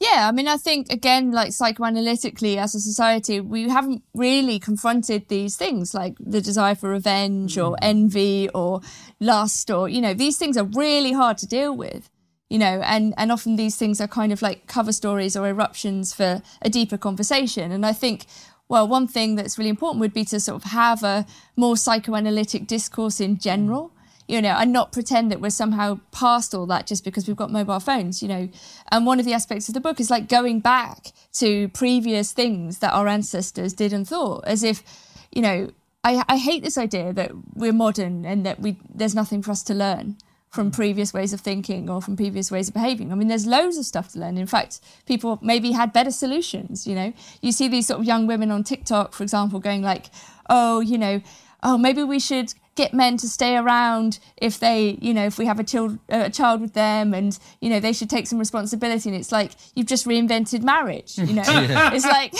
Yeah, 0.00 0.28
I 0.28 0.32
mean, 0.32 0.48
I 0.48 0.56
think 0.56 0.92
again, 0.92 1.30
like 1.30 1.50
psychoanalytically, 1.50 2.56
as 2.56 2.74
a 2.74 2.80
society, 2.80 3.40
we 3.40 3.68
haven't 3.68 4.02
really 4.12 4.58
confronted 4.58 5.28
these 5.28 5.56
things 5.56 5.94
like 5.94 6.16
the 6.18 6.40
desire 6.40 6.74
for 6.74 6.90
revenge 6.90 7.56
or 7.56 7.72
mm. 7.72 7.78
envy 7.80 8.48
or 8.54 8.80
lust 9.20 9.70
or, 9.70 9.88
you 9.88 10.00
know, 10.00 10.12
these 10.12 10.36
things 10.36 10.56
are 10.56 10.64
really 10.64 11.12
hard 11.12 11.38
to 11.38 11.46
deal 11.46 11.74
with, 11.76 12.10
you 12.50 12.58
know, 12.58 12.80
and, 12.84 13.14
and 13.16 13.30
often 13.30 13.56
these 13.56 13.76
things 13.76 14.00
are 14.00 14.08
kind 14.08 14.32
of 14.32 14.42
like 14.42 14.66
cover 14.66 14.92
stories 14.92 15.36
or 15.36 15.46
eruptions 15.46 16.12
for 16.12 16.42
a 16.60 16.68
deeper 16.68 16.98
conversation. 16.98 17.70
And 17.70 17.86
I 17.86 17.92
think, 17.92 18.26
well, 18.68 18.88
one 18.88 19.06
thing 19.06 19.36
that's 19.36 19.58
really 19.58 19.70
important 19.70 20.00
would 20.00 20.14
be 20.14 20.24
to 20.26 20.40
sort 20.40 20.56
of 20.56 20.70
have 20.72 21.04
a 21.04 21.24
more 21.56 21.76
psychoanalytic 21.76 22.66
discourse 22.66 23.20
in 23.20 23.38
general 23.38 23.93
you 24.26 24.40
know, 24.40 24.56
and 24.58 24.72
not 24.72 24.92
pretend 24.92 25.30
that 25.30 25.40
we're 25.40 25.50
somehow 25.50 26.00
past 26.12 26.54
all 26.54 26.66
that 26.66 26.86
just 26.86 27.04
because 27.04 27.26
we've 27.26 27.36
got 27.36 27.50
mobile 27.50 27.80
phones, 27.80 28.22
you 28.22 28.28
know. 28.28 28.48
And 28.90 29.06
one 29.06 29.18
of 29.18 29.26
the 29.26 29.34
aspects 29.34 29.68
of 29.68 29.74
the 29.74 29.80
book 29.80 30.00
is 30.00 30.10
like 30.10 30.28
going 30.28 30.60
back 30.60 31.12
to 31.34 31.68
previous 31.68 32.32
things 32.32 32.78
that 32.78 32.92
our 32.92 33.06
ancestors 33.06 33.74
did 33.74 33.92
and 33.92 34.08
thought, 34.08 34.44
as 34.46 34.62
if, 34.62 34.82
you 35.30 35.42
know, 35.42 35.70
I, 36.02 36.22
I 36.28 36.36
hate 36.36 36.62
this 36.62 36.78
idea 36.78 37.12
that 37.12 37.32
we're 37.54 37.72
modern 37.72 38.24
and 38.24 38.44
that 38.46 38.60
we 38.60 38.78
there's 38.94 39.14
nothing 39.14 39.42
for 39.42 39.50
us 39.50 39.62
to 39.64 39.74
learn 39.74 40.16
from 40.50 40.70
mm. 40.70 40.74
previous 40.74 41.12
ways 41.12 41.32
of 41.32 41.40
thinking 41.40 41.90
or 41.90 42.00
from 42.00 42.16
previous 42.16 42.50
ways 42.50 42.68
of 42.68 42.74
behaving. 42.74 43.10
I 43.10 43.16
mean, 43.16 43.28
there's 43.28 43.46
loads 43.46 43.76
of 43.76 43.84
stuff 43.84 44.12
to 44.12 44.20
learn. 44.20 44.38
In 44.38 44.46
fact, 44.46 44.80
people 45.06 45.38
maybe 45.42 45.72
had 45.72 45.92
better 45.92 46.10
solutions, 46.10 46.86
you 46.86 46.94
know. 46.94 47.12
You 47.42 47.52
see 47.52 47.68
these 47.68 47.88
sort 47.88 48.00
of 48.00 48.06
young 48.06 48.26
women 48.26 48.50
on 48.50 48.64
TikTok, 48.64 49.12
for 49.12 49.22
example, 49.22 49.58
going 49.60 49.82
like, 49.82 50.06
oh, 50.48 50.80
you 50.80 50.96
know, 50.96 51.20
oh, 51.62 51.76
maybe 51.76 52.02
we 52.02 52.20
should 52.20 52.54
get 52.74 52.92
men 52.92 53.16
to 53.18 53.28
stay 53.28 53.56
around 53.56 54.18
if 54.36 54.58
they, 54.58 54.98
you 55.00 55.14
know, 55.14 55.26
if 55.26 55.38
we 55.38 55.46
have 55.46 55.60
a 55.60 55.64
child, 55.64 55.98
uh, 56.10 56.24
a 56.24 56.30
child 56.30 56.60
with 56.60 56.72
them, 56.72 57.14
and 57.14 57.38
you 57.60 57.70
know, 57.70 57.80
they 57.80 57.92
should 57.92 58.10
take 58.10 58.26
some 58.26 58.38
responsibility. 58.38 59.08
And 59.08 59.18
it's 59.18 59.32
like 59.32 59.52
you've 59.74 59.86
just 59.86 60.06
reinvented 60.06 60.62
marriage. 60.62 61.16
You 61.18 61.34
know, 61.34 61.42
it's 61.46 62.06
like, 62.06 62.34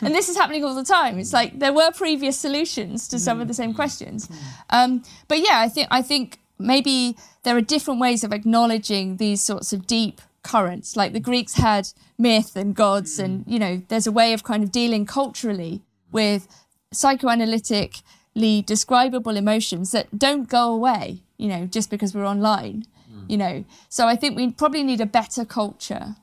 and 0.02 0.14
this 0.14 0.28
is 0.28 0.36
happening 0.36 0.64
all 0.64 0.74
the 0.74 0.84
time. 0.84 1.18
It's 1.18 1.32
like 1.32 1.58
there 1.58 1.72
were 1.72 1.92
previous 1.92 2.38
solutions 2.38 3.08
to 3.08 3.18
some 3.18 3.40
of 3.40 3.48
the 3.48 3.54
same 3.54 3.72
mm. 3.72 3.76
questions, 3.76 4.28
um, 4.70 5.02
but 5.28 5.38
yeah, 5.38 5.60
I 5.60 5.68
think 5.68 5.88
I 5.90 6.02
think 6.02 6.38
maybe 6.58 7.16
there 7.44 7.56
are 7.56 7.62
different 7.62 8.00
ways 8.00 8.24
of 8.24 8.32
acknowledging 8.32 9.16
these 9.16 9.42
sorts 9.42 9.72
of 9.72 9.86
deep 9.86 10.20
currents. 10.42 10.96
Like 10.96 11.12
the 11.12 11.20
Greeks 11.20 11.54
had 11.54 11.88
myth 12.18 12.56
and 12.56 12.74
gods, 12.74 13.18
and 13.18 13.44
mm. 13.46 13.52
you 13.52 13.58
know, 13.58 13.82
there's 13.88 14.06
a 14.06 14.12
way 14.12 14.32
of 14.32 14.42
kind 14.42 14.64
of 14.64 14.72
dealing 14.72 15.06
culturally 15.06 15.82
with 16.10 16.48
psychoanalytically 16.92 18.02
describable 18.34 19.36
emotions 19.36 19.90
that 19.92 20.18
don't 20.18 20.48
go 20.48 20.72
away, 20.72 21.22
you 21.36 21.48
know, 21.48 21.66
just 21.66 21.90
because 21.90 22.14
we're 22.14 22.26
online, 22.26 22.86
hmm. 23.10 23.24
you 23.28 23.36
know. 23.36 23.64
So 23.88 24.06
I 24.06 24.16
think 24.16 24.36
we 24.36 24.50
probably 24.50 24.82
need 24.82 25.00
a 25.00 25.06
better 25.06 25.44
culture 25.44 26.16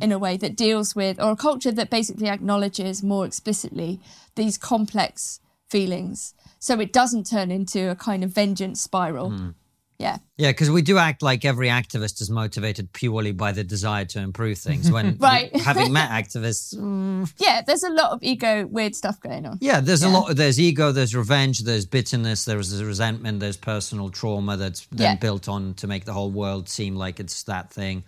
in 0.00 0.10
a 0.10 0.18
way 0.18 0.36
that 0.36 0.56
deals 0.56 0.96
with, 0.96 1.20
or 1.20 1.30
a 1.30 1.36
culture 1.36 1.70
that 1.70 1.88
basically 1.88 2.28
acknowledges 2.28 3.02
more 3.02 3.24
explicitly 3.24 4.00
these 4.34 4.58
complex 4.58 5.40
feelings 5.68 6.34
so 6.58 6.80
it 6.80 6.92
doesn't 6.92 7.28
turn 7.28 7.50
into 7.50 7.90
a 7.90 7.94
kind 7.94 8.24
of 8.24 8.30
vengeance 8.30 8.80
spiral. 8.80 9.30
Hmm. 9.30 9.50
Yeah. 9.98 10.18
Yeah, 10.36 10.50
because 10.50 10.70
we 10.70 10.82
do 10.82 10.98
act 10.98 11.22
like 11.22 11.44
every 11.44 11.68
activist 11.68 12.20
is 12.20 12.28
motivated 12.28 12.92
purely 12.92 13.30
by 13.30 13.52
the 13.52 13.62
desire 13.62 14.04
to 14.06 14.18
improve 14.20 14.58
things. 14.58 14.90
When 14.90 15.16
Right. 15.20 15.54
having 15.60 15.92
met 15.92 16.10
activists, 16.22 16.74
mm, 16.76 17.32
Yeah, 17.38 17.62
there's 17.64 17.84
a 17.84 17.90
lot 17.90 18.10
of 18.10 18.18
ego, 18.22 18.66
weird 18.66 18.96
stuff 18.96 19.20
going 19.20 19.46
on. 19.46 19.58
yeah, 19.60 19.80
there's 19.80 20.02
a 20.02 20.06
Yeah. 20.08 20.12
lot. 20.18 20.36
There's 20.36 20.58
ego, 20.58 20.90
there's 20.90 21.14
revenge, 21.14 21.60
there's 21.60 21.86
bitterness, 21.86 22.44
there's 22.44 22.82
resentment, 22.82 23.38
there's 23.38 23.56
personal 23.56 24.10
trauma 24.10 24.56
that's 24.56 24.86
then 24.90 25.12
Yeah. 25.12 25.16
built 25.16 25.48
on 25.48 25.74
to 25.74 25.86
make 25.86 26.04
the 26.04 26.12
whole 26.12 26.30
world 26.32 26.68
seem 26.68 26.96
like 26.96 27.20
it's 27.20 27.44
that 27.44 27.72
thing. 27.72 28.02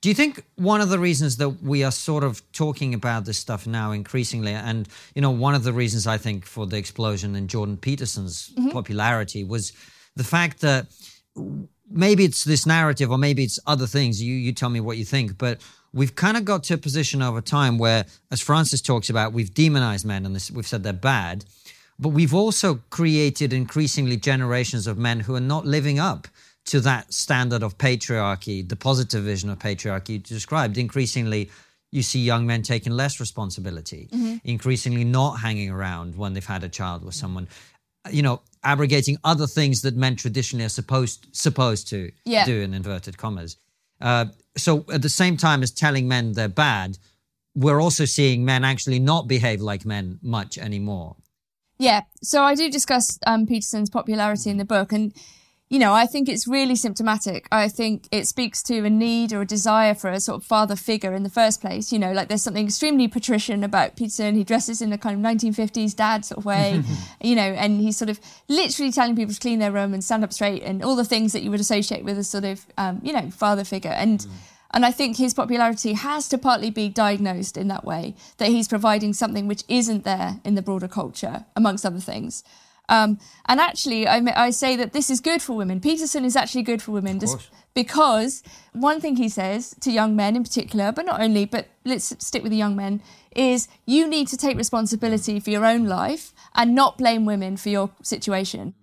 Do 0.00 0.08
you 0.08 0.14
think 0.14 0.44
one 0.54 0.80
of 0.80 0.88
the 0.90 0.98
reasons 0.98 1.36
that 1.38 1.50
we 1.62 1.82
are 1.84 1.90
sort 1.90 2.22
of 2.24 2.40
talking 2.52 2.94
about 2.94 3.24
this 3.26 3.36
stuff 3.36 3.66
now 3.66 3.90
increasingly, 3.92 4.52
and 4.54 4.88
you 5.14 5.20
know, 5.20 5.30
one 5.32 5.54
of 5.56 5.64
the 5.64 5.72
reasons 5.72 6.06
I 6.06 6.16
think 6.18 6.46
for 6.46 6.66
the 6.66 6.76
explosion 6.78 7.34
in 7.34 7.48
Jordan 7.48 7.76
Peterson's 7.76 8.50
popularity 8.72 9.42
was 9.44 9.72
the 10.14 10.22
fact 10.24 10.60
that 10.60 10.86
maybe 11.90 12.24
it's 12.24 12.44
this 12.44 12.66
narrative 12.66 13.10
or 13.10 13.18
maybe 13.18 13.44
it's 13.44 13.58
other 13.66 13.86
things. 13.86 14.22
You 14.22 14.34
you 14.34 14.52
tell 14.52 14.70
me 14.70 14.80
what 14.80 14.98
you 14.98 15.04
think, 15.04 15.38
but 15.38 15.60
we've 15.92 16.14
kind 16.14 16.36
of 16.36 16.44
got 16.44 16.64
to 16.64 16.74
a 16.74 16.78
position 16.78 17.22
over 17.22 17.40
time 17.40 17.78
where, 17.78 18.04
as 18.30 18.40
Francis 18.40 18.80
talks 18.80 19.10
about, 19.10 19.32
we've 19.32 19.52
demonized 19.54 20.04
men 20.04 20.26
and 20.26 20.34
this, 20.34 20.50
we've 20.50 20.66
said 20.66 20.82
they're 20.82 20.92
bad, 20.92 21.44
but 21.98 22.10
we've 22.10 22.34
also 22.34 22.80
created 22.90 23.52
increasingly 23.52 24.16
generations 24.16 24.86
of 24.86 24.98
men 24.98 25.20
who 25.20 25.34
are 25.34 25.40
not 25.40 25.66
living 25.66 25.98
up 25.98 26.28
to 26.66 26.80
that 26.80 27.12
standard 27.12 27.62
of 27.62 27.78
patriarchy, 27.78 28.68
the 28.68 28.76
positive 28.76 29.24
vision 29.24 29.48
of 29.48 29.58
patriarchy 29.58 30.10
you 30.10 30.18
described. 30.18 30.76
Increasingly, 30.76 31.50
you 31.90 32.02
see 32.02 32.20
young 32.20 32.46
men 32.46 32.62
taking 32.62 32.92
less 32.92 33.18
responsibility, 33.20 34.08
mm-hmm. 34.12 34.36
increasingly 34.44 35.04
not 35.04 35.36
hanging 35.36 35.70
around 35.70 36.14
when 36.16 36.34
they've 36.34 36.44
had 36.44 36.62
a 36.62 36.68
child 36.68 37.04
with 37.04 37.14
someone, 37.14 37.48
you 38.10 38.22
know, 38.22 38.42
abrogating 38.64 39.16
other 39.24 39.46
things 39.46 39.82
that 39.82 39.96
men 39.96 40.16
traditionally 40.16 40.64
are 40.64 40.68
supposed 40.70 41.26
supposed 41.32 41.88
to 41.88 42.10
Yeah. 42.24 42.44
do 42.44 42.60
in 42.60 42.74
inverted 42.74 43.16
commas. 43.18 43.56
Uh, 44.00 44.26
so 44.56 44.84
at 44.92 45.02
the 45.02 45.08
same 45.08 45.36
time 45.36 45.62
as 45.62 45.70
telling 45.70 46.06
men 46.08 46.32
they're 46.32 46.48
bad, 46.48 46.98
we're 47.54 47.80
also 47.80 48.04
seeing 48.04 48.44
men 48.44 48.64
actually 48.64 48.98
not 48.98 49.26
behave 49.28 49.60
like 49.60 49.84
men 49.84 50.18
much 50.22 50.58
anymore. 50.58 51.16
Yeah, 51.78 52.02
so 52.22 52.42
I 52.42 52.54
do 52.54 52.70
discuss 52.70 53.18
um, 53.26 53.46
Peterson's 53.46 53.90
popularity 53.90 54.50
in 54.50 54.56
the 54.56 54.64
book, 54.64 54.92
and 54.92 55.12
you 55.70 55.78
know, 55.78 55.92
I 55.92 56.06
think 56.06 56.28
it's 56.28 56.48
really 56.48 56.74
symptomatic. 56.74 57.46
I 57.52 57.68
think 57.68 58.08
it 58.10 58.26
speaks 58.26 58.62
to 58.64 58.84
a 58.84 58.90
need 58.90 59.34
or 59.34 59.42
a 59.42 59.46
desire 59.46 59.94
for 59.94 60.08
a 60.10 60.18
sort 60.18 60.40
of 60.40 60.46
father 60.46 60.76
figure 60.76 61.12
in 61.12 61.24
the 61.24 61.30
first 61.30 61.60
place. 61.60 61.92
You 61.92 61.98
know, 61.98 62.12
like 62.12 62.28
there's 62.28 62.42
something 62.42 62.66
extremely 62.66 63.06
patrician 63.06 63.62
about 63.62 63.94
Peterson. 63.94 64.34
He 64.34 64.44
dresses 64.44 64.80
in 64.80 64.92
a 64.92 64.98
kind 64.98 65.14
of 65.14 65.32
1950s 65.32 65.94
dad 65.94 66.24
sort 66.24 66.38
of 66.38 66.46
way, 66.46 66.82
you 67.20 67.36
know, 67.36 67.42
and 67.42 67.80
he's 67.80 67.98
sort 67.98 68.08
of 68.08 68.18
literally 68.48 68.90
telling 68.90 69.14
people 69.14 69.34
to 69.34 69.40
clean 69.40 69.58
their 69.58 69.72
room 69.72 69.92
and 69.92 70.02
stand 70.02 70.24
up 70.24 70.32
straight 70.32 70.62
and 70.62 70.82
all 70.82 70.96
the 70.96 71.04
things 71.04 71.32
that 71.32 71.42
you 71.42 71.50
would 71.50 71.60
associate 71.60 72.02
with 72.02 72.18
a 72.18 72.24
sort 72.24 72.44
of, 72.44 72.64
um, 72.78 73.00
you 73.02 73.12
know, 73.12 73.30
father 73.30 73.64
figure. 73.64 73.90
And 73.90 74.26
and 74.70 74.84
I 74.84 74.90
think 74.90 75.16
his 75.16 75.32
popularity 75.32 75.94
has 75.94 76.28
to 76.28 76.38
partly 76.38 76.70
be 76.70 76.88
diagnosed 76.88 77.56
in 77.56 77.68
that 77.68 77.84
way, 77.84 78.14
that 78.36 78.48
he's 78.48 78.68
providing 78.68 79.14
something 79.14 79.48
which 79.48 79.64
isn't 79.66 80.04
there 80.04 80.40
in 80.44 80.56
the 80.56 80.62
broader 80.62 80.88
culture, 80.88 81.46
amongst 81.56 81.86
other 81.86 82.00
things. 82.00 82.44
Um, 82.88 83.18
and 83.46 83.60
actually, 83.60 84.06
I, 84.06 84.22
I 84.34 84.50
say 84.50 84.76
that 84.76 84.92
this 84.92 85.10
is 85.10 85.20
good 85.20 85.42
for 85.42 85.54
women. 85.54 85.80
Peterson 85.80 86.24
is 86.24 86.36
actually 86.36 86.62
good 86.62 86.80
for 86.80 86.92
women 86.92 87.20
just 87.20 87.50
because 87.74 88.42
one 88.72 89.00
thing 89.00 89.16
he 89.16 89.28
says 89.28 89.76
to 89.80 89.92
young 89.92 90.16
men 90.16 90.36
in 90.36 90.42
particular, 90.42 90.90
but 90.90 91.04
not 91.04 91.20
only, 91.20 91.44
but 91.44 91.68
let's 91.84 92.14
stick 92.24 92.42
with 92.42 92.50
the 92.50 92.58
young 92.58 92.74
men, 92.74 93.02
is 93.36 93.68
you 93.86 94.08
need 94.08 94.26
to 94.28 94.36
take 94.36 94.56
responsibility 94.56 95.38
for 95.38 95.50
your 95.50 95.64
own 95.64 95.84
life 95.84 96.32
and 96.54 96.74
not 96.74 96.98
blame 96.98 97.24
women 97.24 97.56
for 97.56 97.68
your 97.68 97.90
situation. 98.02 98.74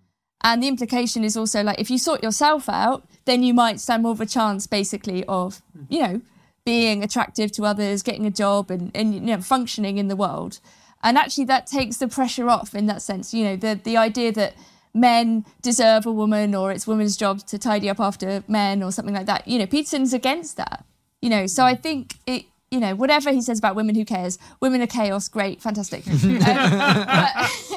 And 0.44 0.62
the 0.62 0.68
implication 0.68 1.24
is 1.24 1.36
also 1.36 1.64
like 1.64 1.80
if 1.80 1.90
you 1.90 1.98
sort 1.98 2.22
yourself 2.22 2.70
out, 2.70 3.08
then 3.26 3.42
you 3.42 3.54
might 3.54 3.80
stand 3.80 4.04
more 4.04 4.12
of 4.12 4.22
a 4.22 4.26
chance, 4.26 4.68
basically, 4.68 5.26
of 5.26 5.62
you 5.90 6.00
know 6.00 6.22
being 6.64 7.04
attractive 7.04 7.52
to 7.54 7.64
others, 7.64 8.04
getting 8.04 8.26
a 8.26 8.32
job, 8.32 8.70
and 8.70 8.92
and 8.94 9.16
you 9.16 9.20
know 9.20 9.42
functioning 9.42 9.98
in 9.98 10.08
the 10.08 10.16
world. 10.16 10.60
And 11.06 11.20
actually, 11.20 11.46
that 11.46 11.68
takes 11.68 11.98
the 11.98 12.08
pressure 12.08 12.50
off 12.50 12.74
in 12.74 12.88
that 12.88 13.02
sense. 13.02 13.32
You 13.32 13.44
know, 13.46 13.56
the 13.56 13.80
the 13.82 13.96
idea 13.96 14.32
that 14.34 14.56
men 14.92 15.46
deserve 15.62 16.08
a 16.08 16.12
woman 16.12 16.56
or 16.56 16.72
it's 16.72 16.88
women's 16.88 17.16
job 17.16 17.46
to 17.46 17.60
tidy 17.60 17.90
up 17.90 18.00
after 18.00 18.44
men 18.48 18.82
or 18.82 18.92
something 18.92 19.14
like 19.14 19.28
that. 19.28 19.48
You 19.48 19.60
know, 19.60 19.68
Peterson's 19.68 20.14
against 20.14 20.58
that. 20.58 20.84
You 21.22 21.30
know, 21.30 21.46
so 21.46 21.64
I 21.64 21.76
think 21.76 22.16
it. 22.26 22.46
You 22.72 22.80
know, 22.80 22.96
whatever 22.96 23.32
he 23.32 23.42
says 23.42 23.60
about 23.60 23.76
women, 23.76 23.94
who 23.96 24.04
cares? 24.04 24.38
Women 24.60 24.82
are 24.82 24.88
chaos. 24.88 25.28
Great, 25.28 25.62
fantastic. 25.62 26.04
Um, 26.16 26.40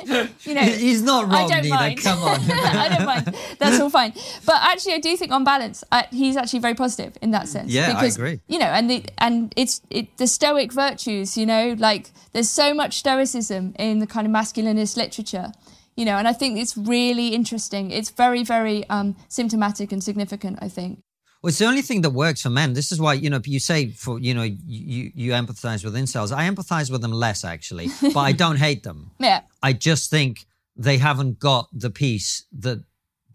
but, 0.09 0.31
you 0.46 0.55
know, 0.55 0.62
He's 0.62 1.03
not 1.03 1.27
I 1.27 1.29
wrong, 1.40 1.48
don't 1.51 1.62
neither. 1.62 1.74
mind. 1.74 2.03
Come 2.03 2.22
on. 2.22 2.40
I 2.51 2.88
don't 2.88 3.05
mind. 3.07 3.35
That's 3.59 3.79
all 3.81 3.90
fine. 3.90 4.12
But 4.46 4.57
actually, 4.62 4.94
I 4.94 4.98
do 4.98 5.16
think 5.16 5.33
on 5.33 5.44
balance, 5.44 5.85
uh, 5.92 6.05
he's 6.11 6.37
actually 6.37 6.61
very 6.61 6.74
positive 6.74 7.18
in 7.20 7.31
that 7.33 7.48
sense. 7.48 7.70
Yeah, 7.70 7.88
because, 7.94 8.18
I 8.18 8.22
agree. 8.22 8.40
You 8.48 8.59
know, 8.59 8.66
and 8.66 8.88
the 8.90 9.05
and 9.18 9.53
it's 9.57 9.83
it, 9.90 10.16
the 10.16 10.27
Stoic 10.27 10.72
virtues. 10.72 11.37
You 11.37 11.44
know, 11.46 11.74
like 11.79 12.11
there's 12.33 12.48
so 12.48 12.72
much 12.72 12.98
Stoicism 12.98 13.74
in 13.79 13.98
the 13.98 14.07
kind 14.07 14.27
of 14.27 14.33
masculinist 14.33 14.96
literature. 14.96 15.53
You 15.96 16.05
know, 16.05 16.16
and 16.16 16.27
I 16.29 16.33
think 16.33 16.59
it's 16.59 16.77
really 16.77 17.29
interesting. 17.29 17.90
It's 17.90 18.11
very, 18.11 18.44
very 18.44 18.88
um, 18.88 19.16
symptomatic 19.29 19.92
and 19.92 20.03
significant. 20.03 20.59
I 20.62 20.68
think. 20.68 21.01
Well, 21.40 21.48
it's 21.48 21.59
the 21.59 21.66
only 21.66 21.83
thing 21.83 22.01
that 22.01 22.11
works 22.11 22.42
for 22.42 22.51
men. 22.51 22.72
This 22.72 22.90
is 22.90 23.01
why 23.01 23.14
you 23.14 23.31
know 23.31 23.40
you 23.44 23.61
say 23.61 23.90
for 23.90 24.18
you 24.18 24.35
know 24.35 24.42
you 24.42 25.12
you 25.14 25.33
empathize 25.33 25.85
with 25.85 25.94
incels. 25.94 26.37
I 26.37 26.48
empathize 26.48 26.90
with 26.90 27.01
them 27.01 27.12
less 27.12 27.44
actually, 27.44 27.88
but 28.03 28.20
I 28.20 28.33
don't 28.33 28.57
hate 28.57 28.83
them. 28.83 29.12
Yeah. 29.20 29.42
I 29.62 29.72
just 29.72 30.11
think 30.11 30.46
they 30.77 30.98
haven't 30.98 31.38
got 31.38 31.68
the 31.72 31.90
piece 31.90 32.44
that 32.59 32.83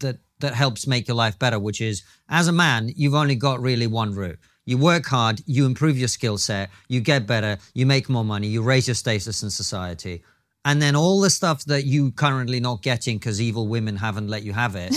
that 0.00 0.18
that 0.40 0.54
helps 0.54 0.86
make 0.86 1.08
your 1.08 1.16
life 1.16 1.38
better, 1.38 1.58
which 1.58 1.80
is 1.80 2.02
as 2.28 2.46
a 2.46 2.52
man, 2.52 2.90
you've 2.94 3.14
only 3.14 3.36
got 3.36 3.60
really 3.60 3.86
one 3.86 4.14
route. 4.14 4.38
You 4.66 4.78
work 4.78 5.06
hard, 5.06 5.42
you 5.46 5.66
improve 5.66 5.98
your 5.98 6.08
skill 6.08 6.38
set, 6.38 6.70
you 6.88 7.00
get 7.00 7.26
better, 7.26 7.58
you 7.74 7.86
make 7.86 8.08
more 8.08 8.24
money, 8.24 8.48
you 8.48 8.62
raise 8.62 8.88
your 8.88 8.94
status 8.94 9.42
in 9.42 9.50
society. 9.50 10.22
And 10.64 10.80
then 10.80 10.96
all 10.96 11.20
the 11.20 11.28
stuff 11.28 11.64
that 11.66 11.84
you 11.84 12.12
currently 12.12 12.60
not 12.60 12.82
getting 12.82 13.18
because 13.18 13.40
evil 13.40 13.68
women 13.68 13.96
haven't 13.96 14.28
let 14.28 14.42
you 14.42 14.54
have 14.54 14.74
it 14.76 14.94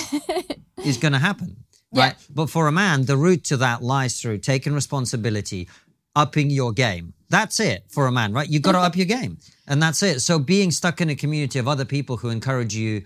is 0.86 0.98
going 0.98 1.12
to 1.12 1.20
happen. 1.20 1.64
Right. 1.94 2.16
But 2.34 2.50
for 2.50 2.68
a 2.68 2.72
man, 2.72 3.06
the 3.06 3.18
route 3.18 3.46
to 3.46 3.58
that 3.58 3.82
lies 3.82 4.22
through 4.22 4.40
taking 4.40 4.74
responsibility, 4.74 5.70
upping 6.16 6.50
your 6.50 6.74
game. 6.74 7.14
That's 7.30 7.60
it 7.60 7.86
for 7.88 8.08
a 8.08 8.12
man, 8.12 8.34
right? 8.34 8.50
You've 8.50 8.62
got 8.62 8.74
to 8.74 8.80
mm-hmm. 8.80 8.88
up 8.88 8.96
your 8.96 9.06
game. 9.06 9.38
And 9.68 9.82
that's 9.82 10.04
it. 10.04 10.22
So 10.22 10.40
being 10.40 10.72
stuck 10.72 11.02
in 11.02 11.10
a 11.10 11.16
community 11.16 11.60
of 11.60 11.68
other 11.68 11.86
people 11.86 12.18
who 12.18 12.30
encourage 12.30 12.76
you 12.76 13.04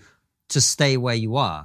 to 0.50 0.60
stay 0.60 0.96
where 0.96 1.14
you 1.14 1.36
are, 1.36 1.64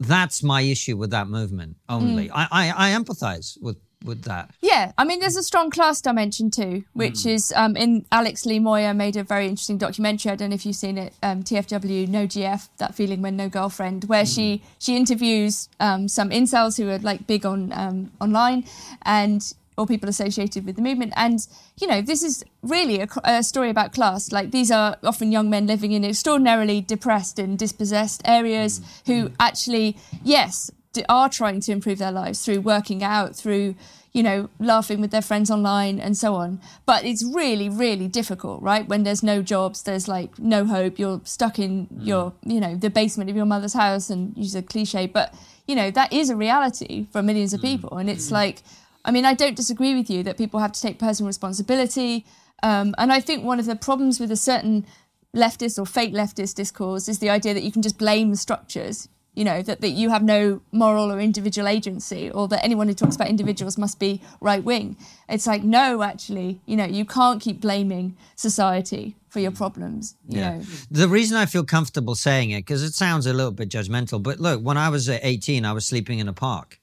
that's 0.00 0.42
my 0.42 0.62
issue 0.62 0.96
with 0.96 1.10
that 1.10 1.28
movement 1.28 1.76
only. 1.88 2.28
Mm. 2.28 2.32
I, 2.34 2.48
I, 2.50 2.90
I 2.90 2.98
empathize 2.98 3.60
with, 3.60 3.76
with 4.04 4.22
that. 4.22 4.50
Yeah, 4.60 4.92
I 4.98 5.04
mean, 5.04 5.20
there's 5.20 5.36
a 5.36 5.42
strong 5.42 5.70
class 5.70 6.00
dimension 6.00 6.50
too, 6.50 6.84
which 6.92 7.26
is 7.26 7.52
um, 7.56 7.76
in 7.76 8.04
Alex 8.12 8.46
Lee 8.46 8.58
Moyer 8.58 8.94
made 8.94 9.16
a 9.16 9.24
very 9.24 9.46
interesting 9.46 9.78
documentary. 9.78 10.32
I 10.32 10.36
don't 10.36 10.50
know 10.50 10.54
if 10.54 10.66
you've 10.66 10.76
seen 10.76 10.98
it, 10.98 11.14
um, 11.22 11.42
TFW 11.42 12.08
No 12.08 12.26
GF, 12.26 12.68
that 12.78 12.94
feeling 12.94 13.22
when 13.22 13.36
no 13.36 13.48
girlfriend, 13.48 14.04
where 14.04 14.26
she 14.26 14.62
she 14.78 14.96
interviews 14.96 15.68
um, 15.80 16.08
some 16.08 16.30
incels 16.30 16.76
who 16.76 16.88
are 16.90 16.98
like 16.98 17.26
big 17.26 17.46
on 17.46 17.72
um, 17.72 18.10
online 18.20 18.64
and 19.02 19.54
or 19.76 19.86
people 19.86 20.08
associated 20.08 20.66
with 20.66 20.76
the 20.76 20.82
movement. 20.82 21.12
And 21.16 21.46
you 21.80 21.86
know, 21.86 22.02
this 22.02 22.22
is 22.22 22.44
really 22.62 23.00
a, 23.00 23.08
a 23.24 23.42
story 23.42 23.70
about 23.70 23.92
class. 23.92 24.32
Like 24.32 24.50
these 24.50 24.70
are 24.70 24.96
often 25.02 25.32
young 25.32 25.50
men 25.50 25.66
living 25.66 25.92
in 25.92 26.04
extraordinarily 26.04 26.80
depressed 26.80 27.38
and 27.38 27.58
dispossessed 27.58 28.22
areas 28.24 28.80
who 29.06 29.30
actually, 29.40 29.96
yes, 30.22 30.70
are 31.08 31.28
trying 31.28 31.60
to 31.60 31.72
improve 31.72 31.98
their 31.98 32.12
lives 32.12 32.44
through 32.44 32.60
working 32.60 33.02
out, 33.02 33.34
through 33.36 33.74
you 34.12 34.22
know 34.22 34.50
laughing 34.58 35.00
with 35.00 35.10
their 35.10 35.22
friends 35.22 35.50
online 35.50 35.98
and 35.98 36.16
so 36.16 36.34
on. 36.34 36.60
But 36.86 37.04
it's 37.04 37.24
really, 37.24 37.68
really 37.68 38.08
difficult, 38.08 38.62
right? 38.62 38.86
When 38.86 39.02
there's 39.02 39.22
no 39.22 39.42
jobs, 39.42 39.82
there's 39.82 40.08
like 40.08 40.38
no 40.38 40.64
hope. 40.64 40.98
You're 40.98 41.20
stuck 41.24 41.58
in 41.58 41.86
mm. 41.86 42.06
your, 42.06 42.32
you 42.44 42.60
know, 42.60 42.74
the 42.74 42.90
basement 42.90 43.30
of 43.30 43.36
your 43.36 43.46
mother's 43.46 43.74
house, 43.74 44.10
and 44.10 44.36
use 44.36 44.54
a 44.54 44.62
cliche, 44.62 45.06
but 45.06 45.34
you 45.66 45.74
know 45.74 45.90
that 45.90 46.12
is 46.12 46.30
a 46.30 46.36
reality 46.36 47.06
for 47.12 47.22
millions 47.22 47.54
of 47.54 47.60
mm. 47.60 47.64
people, 47.64 47.98
and 47.98 48.08
it's 48.10 48.28
mm. 48.28 48.32
like. 48.32 48.62
I 49.04 49.10
mean, 49.10 49.24
I 49.24 49.34
don't 49.34 49.56
disagree 49.56 49.96
with 49.96 50.08
you 50.08 50.22
that 50.22 50.38
people 50.38 50.60
have 50.60 50.70
to 50.70 50.80
take 50.80 51.00
personal 51.00 51.26
responsibility. 51.26 52.24
Um, 52.62 52.94
and 52.98 53.12
I 53.12 53.18
think 53.18 53.42
one 53.42 53.58
of 53.58 53.66
the 53.66 53.74
problems 53.74 54.20
with 54.20 54.30
a 54.30 54.36
certain 54.36 54.86
leftist 55.34 55.78
or 55.78 55.86
fake 55.86 56.12
leftist 56.12 56.54
discourse 56.54 57.08
is 57.08 57.18
the 57.18 57.30
idea 57.30 57.54
that 57.54 57.62
you 57.62 57.72
can 57.72 57.82
just 57.82 57.98
blame 57.98 58.30
the 58.30 58.36
structures, 58.36 59.08
you 59.34 59.44
know, 59.44 59.62
that, 59.62 59.80
that 59.80 59.90
you 59.90 60.10
have 60.10 60.22
no 60.22 60.60
moral 60.72 61.10
or 61.10 61.18
individual 61.18 61.66
agency, 61.66 62.30
or 62.30 62.48
that 62.48 62.62
anyone 62.62 62.86
who 62.86 62.94
talks 62.94 63.14
about 63.16 63.28
individuals 63.28 63.78
must 63.78 63.98
be 63.98 64.20
right 64.40 64.62
wing. 64.62 64.96
It's 65.28 65.46
like, 65.46 65.62
no, 65.62 66.02
actually, 66.02 66.60
you 66.66 66.76
know, 66.76 66.84
you 66.84 67.04
can't 67.06 67.40
keep 67.40 67.60
blaming 67.60 68.16
society 68.36 69.16
for 69.28 69.40
your 69.40 69.50
problems, 69.52 70.16
you 70.28 70.40
know. 70.40 70.62
The 70.90 71.08
reason 71.08 71.38
I 71.38 71.46
feel 71.46 71.64
comfortable 71.64 72.14
saying 72.14 72.50
it, 72.50 72.60
because 72.60 72.82
it 72.82 72.92
sounds 72.92 73.24
a 73.26 73.32
little 73.32 73.52
bit 73.52 73.70
judgmental, 73.70 74.22
but 74.22 74.38
look, 74.38 74.60
when 74.60 74.76
I 74.76 74.90
was 74.90 75.08
uh, 75.08 75.18
18, 75.22 75.64
I 75.64 75.72
was 75.72 75.86
sleeping 75.86 76.18
in 76.18 76.28
a 76.28 76.34
park, 76.34 76.78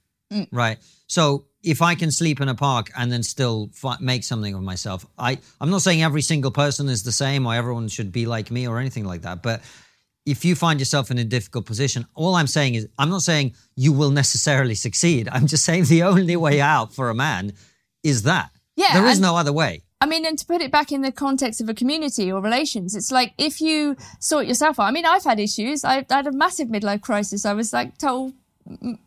right? 0.52 0.80
So 1.06 1.46
if 1.62 1.84
I 1.84 1.94
can 1.94 2.10
sleep 2.10 2.42
in 2.42 2.50
a 2.50 2.56
park 2.56 2.90
and 2.98 3.12
then 3.12 3.22
still 3.22 3.70
fi- 3.74 3.98
make 4.00 4.24
something 4.24 4.56
of 4.56 4.64
myself, 4.64 5.06
I, 5.20 5.38
I'm 5.62 5.70
not 5.70 5.84
saying 5.84 6.02
every 6.02 6.22
single 6.24 6.52
person 6.52 6.90
is 6.90 7.04
the 7.04 7.12
same 7.12 7.46
or 7.46 7.54
everyone 7.54 7.88
should 7.90 8.12
be 8.12 8.26
like 8.26 8.50
me 8.50 8.68
or 8.68 8.80
anything 8.80 9.06
like 9.06 9.22
that, 9.22 9.44
but 9.44 9.62
if 10.30 10.46
you 10.46 10.54
find 10.56 10.80
yourself 10.80 11.10
in 11.12 11.18
a 11.18 11.24
difficult 11.24 11.66
position, 11.66 12.06
all 12.16 12.36
I'm 12.36 12.48
saying 12.48 12.76
is, 12.76 12.88
I'm 12.98 13.10
not 13.10 13.22
saying 13.24 13.54
you 13.76 13.92
will 14.00 14.12
necessarily 14.12 14.76
succeed. 14.76 15.28
I'm 15.32 15.48
just 15.48 15.64
saying 15.66 15.86
the 15.86 16.04
only 16.04 16.36
way 16.36 16.62
out 16.62 16.94
for 16.94 17.10
a 17.10 17.16
man 17.16 17.54
is 18.04 18.24
that. 18.24 18.50
Yeah, 18.76 18.94
There 18.94 19.08
is 19.08 19.18
and- 19.18 19.24
no 19.24 19.36
other 19.36 19.54
way. 19.54 19.84
I 20.02 20.06
mean, 20.06 20.26
and 20.26 20.40
to 20.40 20.46
put 20.46 20.62
it 20.62 20.72
back 20.72 20.94
in 20.94 21.02
the 21.02 21.12
context 21.12 21.60
of 21.60 21.68
a 21.68 21.74
community 21.74 22.32
or 22.32 22.42
relations, 22.42 22.96
it's 22.96 23.12
like 23.12 23.34
if 23.38 23.60
you 23.60 23.98
sort 24.22 24.46
yourself 24.48 24.80
out. 24.80 24.84
I 24.86 24.92
mean, 24.92 25.06
I've 25.06 25.26
had 25.26 25.42
issues. 25.42 25.84
I, 25.84 26.06
I 26.10 26.16
had 26.20 26.28
a 26.28 26.32
massive 26.32 26.70
midlife 26.70 27.02
crisis. 27.02 27.46
I 27.46 27.54
was 27.54 27.74
like 27.74 27.98
total, 27.98 28.28
m- 28.28 28.34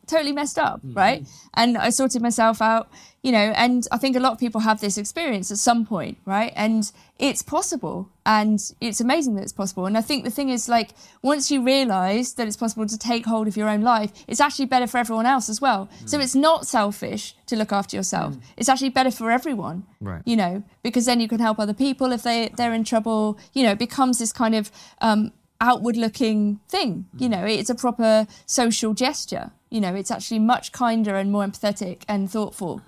totally 0.07 0.33
messed 0.33 0.59
up, 0.59 0.83
mm. 0.83 0.97
right? 0.97 1.27
And 1.55 1.77
I 1.77 1.91
sorted 1.91 2.23
myself 2.23 2.61
out, 2.61 2.89
you 3.23 3.33
know. 3.33 3.53
And 3.57 3.87
I 3.93 3.99
think 3.99 4.17
a 4.17 4.21
lot 4.21 4.33
of 4.33 4.39
people 4.39 4.61
have 4.61 4.81
this 4.81 4.99
experience 4.99 5.51
at 5.51 5.59
some 5.59 5.87
point, 5.87 6.19
right? 6.25 6.53
And 6.57 6.91
it's 7.19 7.43
possible, 7.43 8.09
and 8.27 8.61
it's 8.81 9.01
amazing 9.01 9.35
that 9.37 9.43
it's 9.43 9.53
possible. 9.53 9.87
And 9.87 9.97
I 9.97 10.01
think 10.01 10.25
the 10.25 10.31
thing 10.31 10.49
is, 10.49 10.69
like, 10.69 10.91
once 11.23 11.51
you 11.51 11.63
realise 11.63 12.33
that 12.33 12.47
it's 12.47 12.57
possible 12.57 12.87
to 12.87 12.99
take 12.99 13.27
hold 13.27 13.47
of 13.47 13.57
your 13.57 13.69
own 13.69 13.83
life, 13.83 14.13
it's 14.27 14.41
actually 14.41 14.67
better 14.67 14.87
for 14.87 14.99
everyone 14.99 15.27
else 15.27 15.49
as 15.49 15.61
well. 15.61 15.89
Mm. 16.03 16.09
So 16.09 16.19
it's 16.19 16.35
not 16.35 16.67
selfish 16.67 17.35
to 17.47 17.57
look 17.57 17.73
after 17.73 17.97
yourself. 17.97 18.35
Mm. 18.35 18.41
It's 18.57 18.69
actually 18.69 18.91
better 18.91 19.11
for 19.11 19.31
everyone 19.31 19.85
Right. 20.01 20.23
you 20.25 20.37
know, 20.37 20.65
because 20.83 21.07
then 21.07 21.21
you 21.21 21.29
can 21.29 21.39
help 21.39 21.61
other 21.61 21.75
people 21.75 22.11
if 22.13 22.23
they 22.23 22.51
they're 22.57 22.75
in 22.75 22.83
trouble. 22.83 23.39
You 23.53 23.63
know, 23.63 23.71
it 23.73 23.79
becomes 23.79 24.19
this 24.19 24.33
kind 24.33 24.55
of 24.55 24.71
um, 25.01 25.33
outward 25.63 25.97
looking 25.97 26.61
thing. 26.69 27.07
You 27.17 27.29
know, 27.31 27.45
it's 27.47 27.71
a 27.71 27.75
proper 27.75 28.27
social 28.47 28.93
gesture. 28.93 29.53
You 29.71 29.81
know, 29.81 29.95
it's 29.95 30.11
actually 30.11 30.41
much 30.41 30.73
kinder 30.73 31.17
and 31.17 31.33
more 31.33 31.45
empathetic 31.45 32.03
and 32.09 32.31
thoughtful 32.31 32.83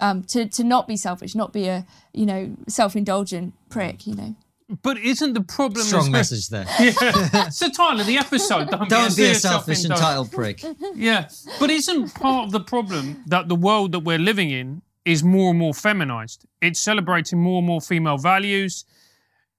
um, 0.00 0.22
to 0.24 0.46
to 0.46 0.64
not 0.64 0.86
be 0.86 0.96
selfish, 0.96 1.34
not 1.34 1.52
be 1.52 1.68
a 1.68 1.86
you 2.12 2.26
know 2.26 2.54
self 2.68 2.94
indulgent 2.96 3.54
prick. 3.70 4.06
You 4.06 4.14
know. 4.14 4.36
But 4.82 4.98
isn't 4.98 5.34
the 5.34 5.42
problem 5.42 5.84
Strong 5.84 6.06
as- 6.06 6.10
message 6.10 6.48
there. 6.48 6.66
Yeah. 6.80 7.48
So 7.50 7.68
Tyler, 7.70 8.02
the 8.02 8.18
episode. 8.18 8.68
Don't, 8.68 8.88
Don't 8.90 9.16
be 9.16 9.26
a 9.26 9.34
selfish 9.36 9.82
selfish, 9.82 9.84
entitled 9.84 10.32
prick. 10.32 10.64
Yeah, 10.94 11.28
but 11.60 11.70
isn't 11.70 12.14
part 12.14 12.46
of 12.46 12.52
the 12.52 12.60
problem 12.60 13.22
that 13.26 13.46
the 13.48 13.54
world 13.54 13.92
that 13.92 14.00
we're 14.00 14.18
living 14.18 14.50
in 14.50 14.82
is 15.04 15.22
more 15.22 15.50
and 15.50 15.58
more 15.58 15.72
feminized? 15.72 16.46
It's 16.60 16.80
celebrating 16.80 17.40
more 17.40 17.58
and 17.58 17.66
more 17.66 17.80
female 17.80 18.18
values. 18.18 18.84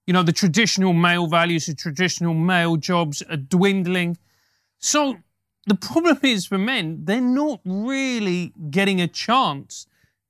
You 0.08 0.13
know, 0.13 0.24
the 0.24 0.32
traditional 0.32 0.93
male 0.93 1.28
values, 1.28 1.67
the 1.67 1.76
traditional 1.76 2.34
male 2.34 2.78
jobs 2.78 3.22
are 3.24 3.38
dwindling. 3.38 4.17
So 4.80 5.17
the 5.65 5.76
problem 5.76 6.17
is 6.24 6.46
for 6.46 6.58
men, 6.58 7.02
they're 7.04 7.20
not 7.20 7.60
really 7.65 8.54
getting 8.72 9.02
a 9.02 9.08
chance 9.08 9.86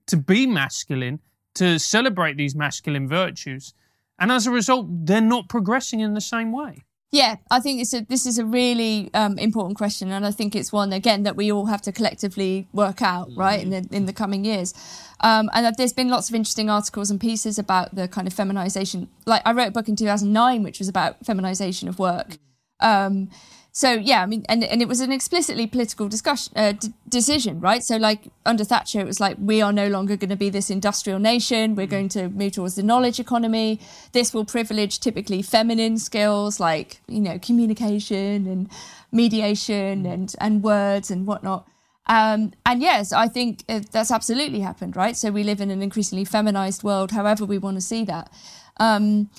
to 0.07 0.17
be 0.17 0.47
masculine, 0.47 1.19
to 1.55 1.77
celebrate 1.77 2.37
these 2.37 2.55
masculine 2.55 3.07
virtues. 3.07 3.75
And 4.17 4.31
as 4.31 4.47
a 4.47 4.51
result, 4.51 4.87
they're 5.05 5.21
not 5.21 5.47
progressing 5.47 5.99
in 5.99 6.15
the 6.15 6.21
same 6.21 6.51
way. 6.51 6.83
Yeah, 7.11 7.37
I 7.49 7.61
think 7.61 7.79
it's 7.79 7.93
a, 7.93 8.01
this 8.01 8.25
is 8.25 8.37
a 8.37 8.43
really 8.43 9.09
um, 9.13 9.39
important 9.39 9.77
question, 9.77 10.11
and 10.11 10.25
I 10.25 10.31
think 10.31 10.55
it's 10.55 10.73
one 10.73 10.91
again 10.91 11.23
that 11.23 11.37
we 11.37 11.51
all 11.51 11.67
have 11.67 11.81
to 11.83 11.93
collectively 11.93 12.67
work 12.73 13.01
out, 13.01 13.29
right, 13.37 13.61
in 13.61 13.69
the 13.69 13.87
in 13.91 14.05
the 14.05 14.13
coming 14.13 14.43
years. 14.43 14.73
Um, 15.21 15.49
and 15.53 15.73
there's 15.77 15.93
been 15.93 16.09
lots 16.09 16.27
of 16.27 16.35
interesting 16.35 16.69
articles 16.69 17.09
and 17.09 17.19
pieces 17.19 17.57
about 17.57 17.95
the 17.95 18.09
kind 18.09 18.27
of 18.27 18.33
feminization. 18.33 19.07
Like 19.25 19.41
I 19.45 19.53
wrote 19.53 19.69
a 19.69 19.71
book 19.71 19.87
in 19.87 19.95
2009, 19.95 20.63
which 20.63 20.79
was 20.79 20.89
about 20.89 21.25
feminization 21.25 21.87
of 21.87 21.97
work. 21.97 22.37
Um, 22.81 23.29
so 23.77 23.91
yeah, 23.91 24.23
I 24.23 24.25
mean, 24.25 24.43
and 24.49 24.63
and 24.63 24.81
it 24.81 24.87
was 24.87 25.01
an 25.01 25.11
explicitly 25.11 25.67
political 25.67 26.07
discussion 26.09 26.51
uh, 26.55 26.71
d- 26.71 26.93
decision, 27.07 27.59
right? 27.59 27.83
So 27.83 27.97
like 27.97 28.21
under 28.43 28.63
Thatcher, 28.63 29.01
it 29.01 29.05
was 29.05 29.19
like 29.19 29.37
we 29.39 29.61
are 29.61 29.71
no 29.71 29.87
longer 29.87 30.17
going 30.17 30.31
to 30.31 30.35
be 30.35 30.49
this 30.49 30.71
industrial 30.71 31.19
nation. 31.19 31.75
We're 31.75 31.85
going 31.85 32.09
to 32.09 32.27
move 32.29 32.53
towards 32.53 32.73
the 32.73 32.81
knowledge 32.81 33.19
economy. 33.19 33.79
This 34.13 34.33
will 34.33 34.45
privilege 34.45 34.99
typically 34.99 35.43
feminine 35.43 35.99
skills 35.99 36.59
like 36.59 37.01
you 37.07 37.19
know 37.19 37.37
communication 37.37 38.47
and 38.47 38.67
mediation 39.11 40.07
and 40.07 40.35
and 40.41 40.63
words 40.63 41.11
and 41.11 41.27
whatnot. 41.27 41.67
Um, 42.07 42.53
and 42.65 42.81
yes, 42.81 43.13
I 43.13 43.27
think 43.27 43.63
uh, 43.69 43.81
that's 43.91 44.09
absolutely 44.09 44.61
happened, 44.61 44.95
right? 44.95 45.15
So 45.15 45.29
we 45.29 45.43
live 45.43 45.61
in 45.61 45.69
an 45.69 45.83
increasingly 45.83 46.25
feminized 46.25 46.81
world, 46.81 47.11
however 47.11 47.45
we 47.45 47.59
want 47.59 47.77
to 47.77 47.81
see 47.81 48.05
that. 48.05 48.33
Um, 48.77 49.29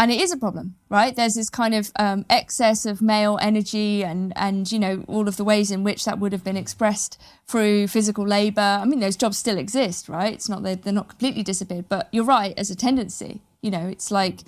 and 0.00 0.10
it 0.10 0.18
is 0.18 0.32
a 0.32 0.38
problem, 0.38 0.76
right? 0.88 1.14
There's 1.14 1.34
this 1.34 1.50
kind 1.50 1.74
of 1.74 1.92
um, 1.96 2.24
excess 2.30 2.86
of 2.86 3.02
male 3.02 3.38
energy, 3.42 4.02
and 4.02 4.32
and 4.34 4.72
you 4.72 4.78
know 4.78 5.04
all 5.06 5.28
of 5.28 5.36
the 5.36 5.44
ways 5.44 5.70
in 5.70 5.84
which 5.84 6.06
that 6.06 6.18
would 6.18 6.32
have 6.32 6.42
been 6.42 6.56
expressed 6.56 7.20
through 7.46 7.86
physical 7.86 8.26
labour. 8.26 8.80
I 8.80 8.86
mean, 8.86 9.00
those 9.00 9.14
jobs 9.14 9.36
still 9.36 9.58
exist, 9.58 10.08
right? 10.08 10.32
It's 10.32 10.48
not 10.48 10.62
they're 10.62 10.92
not 10.92 11.10
completely 11.10 11.42
disappeared, 11.42 11.90
but 11.90 12.08
you're 12.12 12.24
right. 12.24 12.54
As 12.56 12.70
a 12.70 12.74
tendency, 12.74 13.42
you 13.60 13.70
know, 13.70 13.86
it's 13.88 14.10
like 14.10 14.40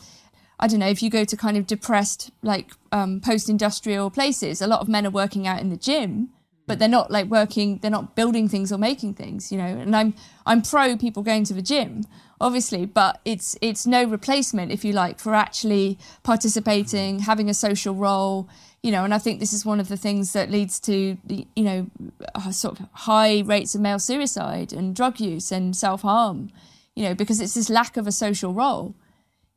I 0.58 0.68
don't 0.68 0.80
know 0.80 0.88
if 0.88 1.02
you 1.02 1.10
go 1.10 1.24
to 1.24 1.36
kind 1.36 1.58
of 1.58 1.66
depressed 1.66 2.30
like 2.42 2.70
um, 2.90 3.20
post-industrial 3.20 4.10
places, 4.10 4.62
a 4.62 4.66
lot 4.66 4.80
of 4.80 4.88
men 4.88 5.06
are 5.06 5.10
working 5.10 5.46
out 5.46 5.60
in 5.60 5.68
the 5.68 5.76
gym, 5.76 6.30
but 6.66 6.78
they're 6.78 6.88
not 6.88 7.10
like 7.10 7.26
working. 7.26 7.78
They're 7.82 7.90
not 7.90 8.16
building 8.16 8.48
things 8.48 8.72
or 8.72 8.78
making 8.78 9.14
things, 9.14 9.52
you 9.52 9.58
know. 9.58 9.66
And 9.66 9.94
I'm 9.94 10.14
I'm 10.46 10.62
pro 10.62 10.96
people 10.96 11.22
going 11.22 11.44
to 11.44 11.52
the 11.52 11.60
gym, 11.60 12.04
obviously, 12.42 12.84
but 12.84 13.20
it's 13.24 13.56
it's 13.62 13.86
no 13.86 14.04
replacement, 14.04 14.72
if 14.72 14.84
you 14.84 14.92
like, 14.92 15.18
for 15.20 15.34
actually 15.34 15.96
participating, 16.22 17.20
having 17.20 17.48
a 17.48 17.54
social 17.54 17.94
role, 17.94 18.48
you 18.82 18.90
know. 18.90 19.04
And 19.04 19.14
I 19.14 19.18
think 19.18 19.40
this 19.40 19.52
is 19.52 19.64
one 19.64 19.80
of 19.80 19.88
the 19.88 19.96
things 19.96 20.32
that 20.34 20.50
leads 20.50 20.80
to 20.80 21.16
you 21.28 21.64
know 21.64 21.86
uh, 22.34 22.50
sort 22.50 22.80
of 22.80 22.86
high 22.92 23.40
rates 23.40 23.74
of 23.74 23.80
male 23.80 24.00
suicide 24.00 24.72
and 24.72 24.94
drug 24.94 25.20
use 25.20 25.52
and 25.52 25.74
self 25.74 26.02
harm, 26.02 26.50
you 26.94 27.04
know, 27.04 27.14
because 27.14 27.40
it's 27.40 27.54
this 27.54 27.70
lack 27.70 27.96
of 27.96 28.06
a 28.06 28.12
social 28.12 28.52
role 28.52 28.94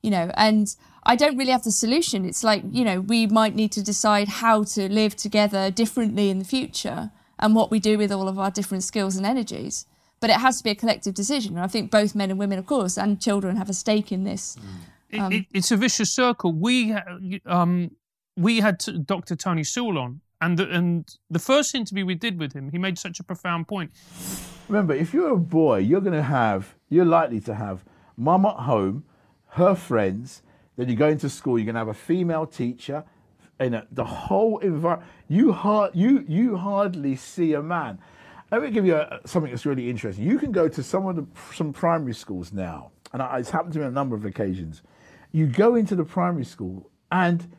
you 0.02 0.12
know 0.12 0.30
and 0.36 0.76
i 1.04 1.16
don't 1.16 1.36
really 1.36 1.52
have 1.52 1.64
the 1.64 1.72
solution 1.72 2.26
it's 2.26 2.44
like 2.44 2.62
you 2.70 2.86
know 2.86 3.02
we 3.02 3.26
might 3.26 3.56
need 3.56 3.72
to 3.72 3.82
decide 3.82 4.28
how 4.28 4.64
to 4.64 4.88
live 4.88 5.16
together 5.16 5.72
differently 5.72 6.30
in 6.30 6.38
the 6.38 6.46
future 6.46 7.10
and 7.40 7.56
what 7.56 7.72
we 7.72 7.80
do 7.80 7.98
with 7.98 8.12
all 8.12 8.28
of 8.28 8.38
our 8.38 8.52
different 8.52 8.84
skills 8.84 9.16
and 9.16 9.26
energies 9.26 9.88
but 10.26 10.34
it 10.34 10.40
has 10.42 10.58
to 10.58 10.64
be 10.64 10.72
a 10.72 10.76
collective 10.84 11.14
decision 11.14 11.56
and 11.56 11.64
i 11.64 11.68
think 11.68 11.92
both 11.92 12.16
men 12.16 12.30
and 12.32 12.40
women 12.40 12.58
of 12.58 12.66
course 12.66 12.98
and 12.98 13.22
children 13.22 13.58
have 13.58 13.70
a 13.70 13.74
stake 13.74 14.12
in 14.12 14.24
this 14.24 14.58
It, 15.10 15.34
it, 15.34 15.46
it's 15.54 15.72
a 15.72 15.78
vicious 15.78 16.12
circle. 16.12 16.52
We 16.52 16.94
um, 17.46 17.92
we 18.36 18.60
had 18.60 18.84
Dr. 19.06 19.36
Tony 19.36 19.64
Sewell 19.64 19.98
on, 19.98 20.22
and 20.42 20.58
the, 20.60 20.70
and 20.70 21.18
the 21.30 21.40
first 21.40 21.74
interview 21.74 22.06
we 22.06 22.16
did 22.16 22.40
with 22.40 22.54
him, 22.54 22.70
he 22.72 22.78
made 22.78 22.98
such 23.00 23.20
a 23.20 23.24
profound 23.24 23.68
point. 23.68 23.92
Remember, 24.68 24.94
if 24.94 25.14
you're 25.14 25.32
a 25.32 25.38
boy, 25.38 25.78
you're 25.78 26.02
going 26.02 26.14
to 26.14 26.24
have, 26.24 26.76
you're 26.90 27.06
likely 27.06 27.40
to 27.42 27.54
have 27.56 27.86
mum 28.18 28.46
at 28.46 28.56
home, 28.56 29.04
her 29.50 29.76
friends, 29.76 30.42
then 30.76 30.90
you 30.90 30.96
go 30.96 31.08
into 31.08 31.30
school, 31.30 31.58
you're 31.58 31.66
going 31.66 31.76
to 31.76 31.80
have 31.80 31.88
a 31.88 31.94
female 31.94 32.46
teacher, 32.46 33.04
and 33.60 33.76
a, 33.76 33.88
the 33.92 34.04
whole 34.04 34.58
environment, 34.60 35.10
you, 35.30 35.54
hard, 35.54 35.92
you, 35.94 36.26
you 36.28 36.58
hardly 36.58 37.16
see 37.16 37.54
a 37.54 37.62
man. 37.62 38.00
Let 38.56 38.64
me 38.64 38.72
give 38.72 38.86
you 38.86 38.96
a, 38.96 39.20
something 39.26 39.52
that's 39.52 39.66
really 39.66 39.90
interesting. 39.90 40.24
You 40.24 40.40
can 40.40 40.54
go 40.54 40.70
to 40.70 40.82
some 40.82 41.06
of 41.08 41.18
the, 41.18 41.26
some 41.54 41.74
primary 41.74 42.14
schools 42.14 42.54
now, 42.54 42.92
and 43.12 43.22
I- 43.22 43.40
it's 43.40 43.50
happened 43.50 43.74
to 43.74 43.80
me 43.80 43.84
on 43.84 43.92
a 43.92 43.94
number 43.94 44.16
of 44.16 44.24
occasions. 44.24 44.82
You 45.34 45.46
go 45.46 45.76
into 45.76 45.94
the 45.94 46.06
primary 46.06 46.46
school, 46.46 46.90
and 47.12 47.54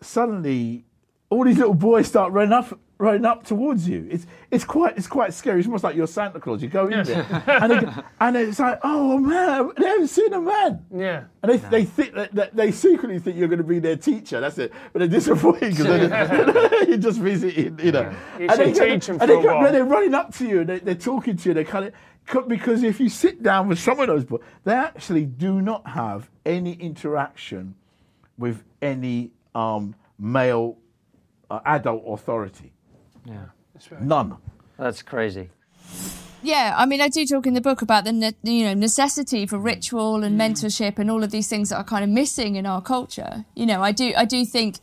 suddenly 0.00 0.84
all 1.30 1.42
these 1.42 1.58
little 1.58 1.74
boys 1.74 2.06
start 2.06 2.32
running 2.32 2.52
up 2.52 2.78
running 2.98 3.24
up 3.26 3.44
towards 3.44 3.86
you. 3.88 4.06
It's 4.10 4.26
it's 4.50 4.64
quite 4.64 4.96
it's 4.96 5.06
quite 5.06 5.34
scary. 5.34 5.58
It's 5.60 5.66
almost 5.68 5.84
like 5.84 5.96
you're 5.96 6.06
Santa 6.06 6.40
Claus. 6.40 6.62
You 6.62 6.68
go 6.68 6.86
in 6.86 7.04
there 7.04 7.44
and, 7.46 7.70
they, 7.72 7.80
go- 7.80 7.92
and 8.20 8.36
it's 8.36 8.58
like, 8.58 8.78
oh 8.82 9.18
man, 9.18 9.70
they 9.76 9.86
haven't 9.86 10.08
seen 10.08 10.32
a 10.32 10.40
man. 10.40 10.84
Yeah. 10.94 11.24
And 11.42 11.52
they, 11.52 11.56
they 11.58 11.84
think 11.84 12.14
that, 12.14 12.34
that 12.34 12.56
they 12.56 12.72
secretly 12.72 13.18
think 13.18 13.36
you're 13.36 13.48
going 13.48 13.58
to 13.58 13.64
be 13.64 13.78
their 13.78 13.96
teacher. 13.96 14.40
That's 14.40 14.58
it. 14.58 14.72
But 14.92 15.00
they're 15.00 15.08
disappointed 15.08 15.76
because 15.76 16.88
you're 16.88 16.96
just 16.98 17.20
visiting, 17.20 17.78
you 17.80 17.92
know. 17.92 18.14
You 18.38 18.48
and 18.48 18.58
they, 18.58 18.72
should 18.74 19.00
teach 19.02 19.08
'em 19.10 19.14
and 19.14 19.20
for 19.20 19.26
they 19.26 19.34
a 19.38 19.42
come- 19.42 19.60
while. 19.62 19.72
they're 19.72 19.84
running 19.84 20.14
up 20.14 20.34
to 20.36 20.46
you. 20.48 20.60
And 20.60 20.68
they, 20.68 20.78
they're 20.78 20.94
talking 20.94 21.36
to 21.36 21.48
you. 21.50 21.54
They 21.54 21.64
kind 21.64 21.84
of 21.86 21.92
because 22.48 22.82
if 22.82 22.98
you 22.98 23.08
sit 23.08 23.40
down 23.42 23.68
with 23.68 23.78
some 23.78 24.00
of 24.00 24.08
those 24.08 24.24
boys, 24.24 24.40
they 24.64 24.72
actually 24.72 25.26
do 25.26 25.60
not 25.62 25.86
have 25.86 26.28
any 26.44 26.72
interaction 26.72 27.76
with 28.36 28.64
any 28.82 29.30
um, 29.54 29.94
male 30.18 30.76
uh, 31.50 31.60
adult 31.64 32.02
authority. 32.06 32.72
Yeah. 33.26 33.98
None. 34.00 34.36
That's 34.78 35.02
crazy. 35.02 35.50
Yeah, 36.42 36.74
I 36.76 36.86
mean, 36.86 37.00
I 37.00 37.08
do 37.08 37.26
talk 37.26 37.46
in 37.46 37.54
the 37.54 37.60
book 37.60 37.82
about 37.82 38.04
the 38.04 38.12
ne- 38.12 38.34
you 38.42 38.64
know 38.64 38.74
necessity 38.74 39.46
for 39.46 39.58
ritual 39.58 40.22
and 40.22 40.38
mentorship 40.40 40.98
and 40.98 41.10
all 41.10 41.24
of 41.24 41.30
these 41.30 41.48
things 41.48 41.70
that 41.70 41.76
are 41.76 41.84
kind 41.84 42.04
of 42.04 42.10
missing 42.10 42.56
in 42.56 42.66
our 42.66 42.80
culture. 42.80 43.44
You 43.54 43.66
know, 43.66 43.82
I 43.82 43.92
do 43.92 44.12
I 44.16 44.24
do 44.24 44.44
think 44.44 44.76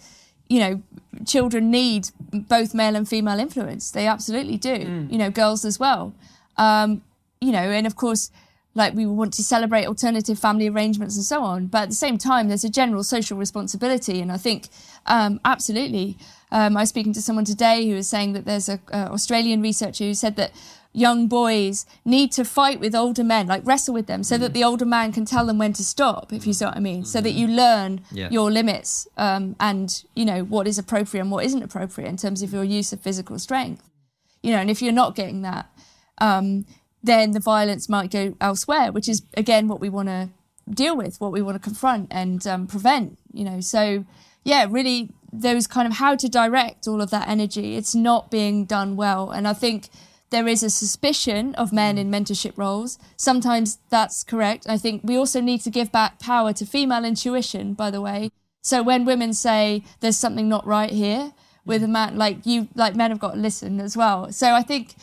you 0.49 0.59
know 0.59 0.81
children 1.25 1.71
need 1.71 2.09
both 2.31 2.73
male 2.73 2.95
and 2.95 3.07
female 3.07 3.39
influence. 3.39 3.91
They 3.91 4.07
absolutely 4.07 4.57
do. 4.57 5.07
You 5.09 5.17
know, 5.17 5.29
girls 5.29 5.63
as 5.63 5.79
well. 5.79 6.13
Um, 6.57 7.01
you 7.39 7.51
know, 7.51 7.59
and 7.59 7.87
of 7.87 7.95
course, 7.95 8.29
like 8.75 8.93
we 8.93 9.05
want 9.05 9.33
to 9.35 9.43
celebrate 9.43 9.85
alternative 9.85 10.37
family 10.39 10.67
arrangements 10.67 11.15
and 11.15 11.23
so 11.23 11.43
on. 11.43 11.67
But 11.67 11.83
at 11.83 11.89
the 11.89 11.95
same 11.95 12.17
time, 12.17 12.47
there's 12.49 12.63
a 12.63 12.69
general 12.69 13.03
social 13.03 13.37
responsibility, 13.37 14.19
and 14.21 14.31
I 14.31 14.37
think 14.37 14.67
um, 15.05 15.39
absolutely. 15.45 16.17
Um, 16.53 16.77
I 16.77 16.81
was 16.81 16.89
speaking 16.89 17.13
to 17.13 17.21
someone 17.21 17.45
today 17.45 17.87
who 17.87 17.95
was 17.95 18.07
saying 18.07 18.33
that 18.33 18.45
there's 18.45 18.69
a 18.69 18.79
Australian 18.93 19.61
researcher 19.61 20.03
who 20.05 20.13
said 20.13 20.35
that 20.35 20.51
young 20.93 21.27
boys 21.27 21.87
need 22.05 22.31
to 22.33 22.45
fight 22.45 22.79
with 22.79 22.93
older 22.93 23.23
men, 23.23 23.47
like 23.47 23.65
wrestle 23.65 23.95
with 23.95 24.05
them, 24.05 24.21
so 24.23 24.37
that 24.37 24.53
the 24.53 24.63
older 24.63 24.85
man 24.85 25.11
can 25.11 25.25
tell 25.25 25.47
them 25.47 25.57
when 25.57 25.73
to 25.73 25.83
stop, 25.83 26.31
if 26.31 26.45
you 26.45 26.53
see 26.53 26.65
what 26.65 26.77
I 26.77 26.79
mean, 26.79 27.03
so 27.05 27.19
that 27.21 27.31
you 27.31 27.47
learn 27.47 28.01
Yeah. 28.11 28.29
your 28.29 28.51
limits 28.51 29.07
um, 29.17 29.55
and, 29.59 30.03
you 30.15 30.25
know, 30.25 30.43
what 30.43 30.67
is 30.67 30.77
appropriate 30.77 31.21
and 31.23 31.31
what 31.31 31.43
isn't 31.45 31.63
appropriate 31.63 32.07
in 32.07 32.17
terms 32.17 32.43
of 32.43 32.53
your 32.53 32.63
use 32.63 32.93
of 32.93 33.01
physical 33.01 33.39
strength. 33.39 33.89
You 34.43 34.51
know, 34.51 34.59
and 34.59 34.69
if 34.69 34.81
you're 34.83 34.93
not 35.03 35.15
getting 35.15 35.41
that, 35.41 35.65
um, 36.19 36.67
then 37.01 37.31
the 37.31 37.39
violence 37.39 37.89
might 37.89 38.11
go 38.11 38.35
elsewhere, 38.39 38.91
which 38.91 39.09
is, 39.09 39.23
again, 39.35 39.67
what 39.67 39.79
we 39.79 39.89
want 39.89 40.09
to 40.09 40.29
deal 40.69 40.95
with, 40.95 41.19
what 41.19 41.31
we 41.31 41.41
want 41.41 41.55
to 41.55 41.59
confront 41.69 42.09
and 42.11 42.45
um, 42.45 42.67
prevent, 42.67 43.17
you 43.33 43.43
know. 43.43 43.59
So, 43.61 44.05
yeah, 44.43 44.67
really, 44.69 45.09
those 45.31 45.67
kind 45.67 45.87
of 45.87 45.95
how 45.95 46.15
to 46.15 46.29
direct 46.29 46.87
all 46.87 47.01
of 47.01 47.09
that 47.09 47.27
energy, 47.27 47.75
it's 47.75 47.95
not 47.95 48.29
being 48.29 48.65
done 48.65 48.95
well. 48.95 49.31
And 49.31 49.47
I 49.47 49.53
think 49.53 49.89
there 50.29 50.47
is 50.47 50.63
a 50.63 50.69
suspicion 50.69 51.53
of 51.55 51.71
men 51.71 51.97
in 51.97 52.09
mentorship 52.09 52.57
roles. 52.57 52.97
Sometimes 53.17 53.77
that's 53.89 54.23
correct. 54.23 54.65
I 54.67 54.77
think 54.77 55.01
we 55.03 55.15
also 55.15 55.39
need 55.41 55.61
to 55.61 55.69
give 55.69 55.91
back 55.91 56.19
power 56.19 56.53
to 56.53 56.65
female 56.65 57.05
intuition, 57.05 57.73
by 57.73 57.91
the 57.91 58.01
way. 58.01 58.31
So 58.61 58.81
when 58.81 59.05
women 59.05 59.33
say 59.33 59.83
there's 59.99 60.17
something 60.17 60.49
not 60.49 60.65
right 60.65 60.89
here 60.89 61.33
with 61.65 61.83
a 61.83 61.87
man, 61.87 62.17
like 62.17 62.45
you, 62.45 62.67
like 62.75 62.95
men 62.95 63.11
have 63.11 63.19
got 63.19 63.33
to 63.33 63.39
listen 63.39 63.79
as 63.79 63.95
well. 63.95 64.31
So 64.31 64.53
I 64.53 64.63
think, 64.63 64.95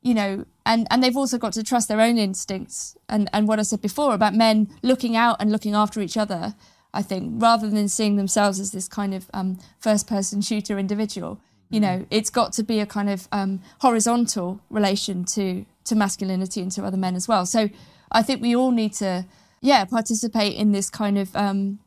you 0.00 0.14
know, 0.14 0.46
and, 0.64 0.86
and 0.90 1.02
they've 1.02 1.16
also 1.16 1.36
got 1.36 1.52
to 1.54 1.62
trust 1.62 1.88
their 1.88 2.00
own 2.00 2.16
instincts. 2.16 2.96
And, 3.08 3.28
and 3.32 3.46
what 3.48 3.58
I 3.58 3.62
said 3.62 3.82
before 3.82 4.14
about 4.14 4.34
men 4.34 4.68
looking 4.82 5.16
out 5.16 5.36
and 5.40 5.52
looking 5.52 5.74
after 5.74 6.00
each 6.00 6.16
other, 6.16 6.54
I 6.92 7.02
think, 7.02 7.42
rather 7.42 7.70
than 7.70 7.88
seeing 7.88 8.16
themselves 8.16 8.58
as 8.58 8.72
this 8.72 8.88
kind 8.88 9.14
of 9.14 9.30
um, 9.32 9.58
first 9.78 10.06
person 10.06 10.40
shooter 10.40 10.78
individual, 10.78 11.40
you 11.70 11.78
know, 11.78 12.04
it's 12.10 12.30
got 12.30 12.52
to 12.54 12.64
be 12.64 12.80
a 12.80 12.86
kind 12.86 13.08
of 13.08 13.28
um, 13.30 13.60
horizontal 13.80 14.60
relation 14.70 15.24
to, 15.24 15.64
to 15.84 15.94
masculinity 15.94 16.60
and 16.60 16.72
to 16.72 16.84
other 16.84 16.96
men 16.96 17.14
as 17.14 17.28
well. 17.28 17.46
So 17.46 17.70
I 18.10 18.22
think 18.22 18.42
we 18.42 18.56
all 18.56 18.72
need 18.72 18.92
to, 18.94 19.24
yeah, 19.60 19.84
participate 19.84 20.56
in 20.56 20.72
this 20.72 20.90
kind 20.90 21.16
of, 21.16 21.34
um, 21.36 21.78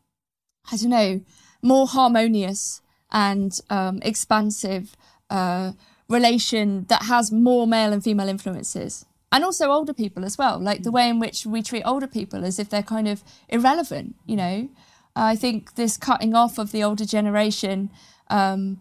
I 0.71 0.77
don't 0.77 0.89
know, 0.89 1.21
more 1.61 1.85
harmonious 1.85 2.81
and 3.11 3.51
um, 3.69 3.99
expansive 4.03 4.95
uh, 5.29 5.73
relation 6.07 6.85
that 6.87 7.03
has 7.03 7.29
more 7.31 7.67
male 7.67 7.91
and 7.91 8.01
female 8.01 8.29
influences. 8.29 9.05
And 9.33 9.43
also 9.43 9.69
older 9.69 9.93
people 9.93 10.23
as 10.23 10.37
well, 10.37 10.59
like 10.59 10.83
the 10.83 10.91
way 10.91 11.09
in 11.09 11.19
which 11.19 11.45
we 11.45 11.61
treat 11.61 11.83
older 11.83 12.07
people 12.07 12.45
as 12.45 12.57
if 12.57 12.69
they're 12.69 12.83
kind 12.83 13.07
of 13.07 13.21
irrelevant, 13.49 14.15
you 14.25 14.37
know. 14.37 14.69
I 15.15 15.35
think 15.35 15.75
this 15.75 15.97
cutting 15.97 16.33
off 16.33 16.57
of 16.57 16.71
the 16.71 16.83
older 16.83 17.05
generation, 17.05 17.91
um, 18.29 18.79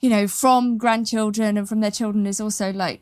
you 0.00 0.10
know, 0.10 0.26
from 0.26 0.76
grandchildren 0.76 1.56
and 1.56 1.68
from 1.68 1.80
their 1.80 1.90
children 1.90 2.26
is 2.26 2.40
also 2.40 2.72
like, 2.72 3.00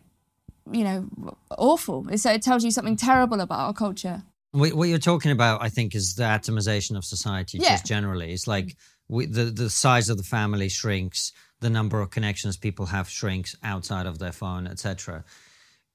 you 0.71 0.85
know, 0.85 1.09
awful. 1.51 2.07
It's, 2.11 2.25
it 2.27 2.43
tells 2.43 2.65
you 2.65 2.71
something 2.71 2.97
terrible 2.97 3.41
about 3.41 3.59
our 3.61 3.73
culture. 3.73 4.23
What, 4.53 4.75
what 4.75 4.89
you're 4.89 4.99
talking 4.99 5.33
about, 5.33 5.63
I 5.63 5.71
think, 5.71 5.95
is 5.95 6.15
the 6.15 6.25
atomization 6.25 6.97
of 6.97 7.05
society 7.05 7.59
Yeah. 7.59 7.71
just 7.71 7.87
generally. 7.87 8.33
It's 8.33 8.47
like 8.47 8.77
we, 9.09 9.27
the 9.27 9.45
the 9.45 9.71
size 9.71 10.09
of 10.11 10.19
the 10.19 10.23
family 10.23 10.69
shrinks, 10.69 11.33
the 11.61 11.71
number 11.71 12.01
of 12.01 12.11
connections 12.11 12.57
people 12.57 12.87
have 12.87 13.09
shrinks 13.09 13.57
outside 13.63 14.07
of 14.07 14.19
their 14.19 14.33
phone, 14.33 14.67
etc. 14.67 15.25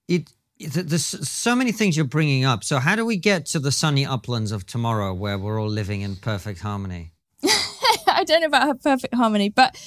It 0.08 0.32
there's 0.60 1.06
so 1.06 1.56
many 1.56 1.72
things 1.72 1.96
you're 1.96 2.06
bringing 2.06 2.46
up. 2.46 2.64
So 2.64 2.80
how 2.80 2.96
do 2.96 3.06
we 3.06 3.18
get 3.18 3.46
to 3.48 3.60
the 3.60 3.72
sunny 3.72 4.06
uplands 4.06 4.52
of 4.52 4.66
tomorrow 4.66 5.14
where 5.14 5.38
we're 5.38 5.62
all 5.62 5.70
living 5.70 6.02
in 6.02 6.16
perfect 6.16 6.62
harmony? 6.62 7.12
I 8.08 8.24
don't 8.26 8.42
know 8.42 8.48
about 8.48 8.82
perfect 8.82 9.14
harmony, 9.14 9.50
but 9.50 9.80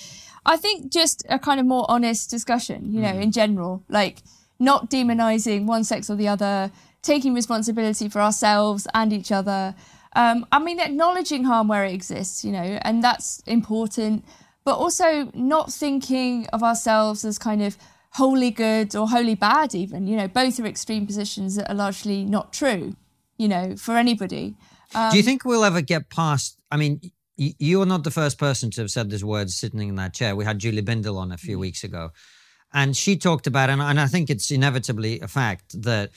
I 0.46 0.56
think 0.56 0.92
just 0.92 1.24
a 1.28 1.38
kind 1.38 1.60
of 1.60 1.66
more 1.66 1.86
honest 1.88 2.30
discussion, 2.30 2.92
you 2.92 3.00
know, 3.00 3.12
in 3.12 3.32
general, 3.32 3.82
like 3.88 4.22
not 4.58 4.90
demonizing 4.90 5.66
one 5.66 5.84
sex 5.84 6.08
or 6.08 6.16
the 6.16 6.28
other, 6.28 6.70
taking 7.02 7.34
responsibility 7.34 8.08
for 8.08 8.20
ourselves 8.20 8.86
and 8.94 9.12
each 9.12 9.32
other. 9.32 9.74
Um, 10.14 10.46
I 10.52 10.58
mean, 10.58 10.80
acknowledging 10.80 11.44
harm 11.44 11.68
where 11.68 11.84
it 11.84 11.92
exists, 11.92 12.44
you 12.44 12.52
know, 12.52 12.78
and 12.82 13.02
that's 13.02 13.40
important, 13.46 14.24
but 14.64 14.76
also 14.76 15.30
not 15.34 15.72
thinking 15.72 16.46
of 16.48 16.62
ourselves 16.62 17.24
as 17.24 17.38
kind 17.38 17.62
of 17.62 17.76
wholly 18.12 18.50
good 18.50 18.94
or 18.96 19.08
wholly 19.08 19.34
bad, 19.34 19.74
even, 19.74 20.06
you 20.06 20.16
know, 20.16 20.28
both 20.28 20.58
are 20.58 20.66
extreme 20.66 21.06
positions 21.06 21.56
that 21.56 21.70
are 21.70 21.74
largely 21.74 22.24
not 22.24 22.52
true, 22.52 22.96
you 23.38 23.48
know, 23.48 23.76
for 23.76 23.96
anybody. 23.96 24.54
Do 24.92 24.98
you 24.98 25.20
um, 25.20 25.22
think 25.22 25.44
we'll 25.44 25.64
ever 25.64 25.80
get 25.80 26.10
past? 26.10 26.58
I 26.70 26.76
mean, 26.76 27.00
y- 27.38 27.54
you're 27.58 27.86
not 27.86 28.02
the 28.04 28.10
first 28.10 28.38
person 28.38 28.70
to 28.72 28.80
have 28.80 28.90
said 28.90 29.10
these 29.10 29.24
words 29.24 29.54
sitting 29.54 29.80
in 29.80 29.94
that 29.96 30.14
chair. 30.14 30.34
We 30.34 30.44
had 30.44 30.58
Julie 30.58 30.82
Bindel 30.82 31.16
on 31.16 31.30
a 31.30 31.38
few 31.38 31.56
mm. 31.56 31.60
weeks 31.60 31.84
ago, 31.84 32.10
and 32.72 32.96
she 32.96 33.16
talked 33.16 33.46
about, 33.46 33.70
and, 33.70 33.80
and 33.80 34.00
I 34.00 34.06
think 34.06 34.30
it's 34.30 34.50
inevitably 34.50 35.20
a 35.20 35.28
fact 35.28 35.80
that 35.82 36.10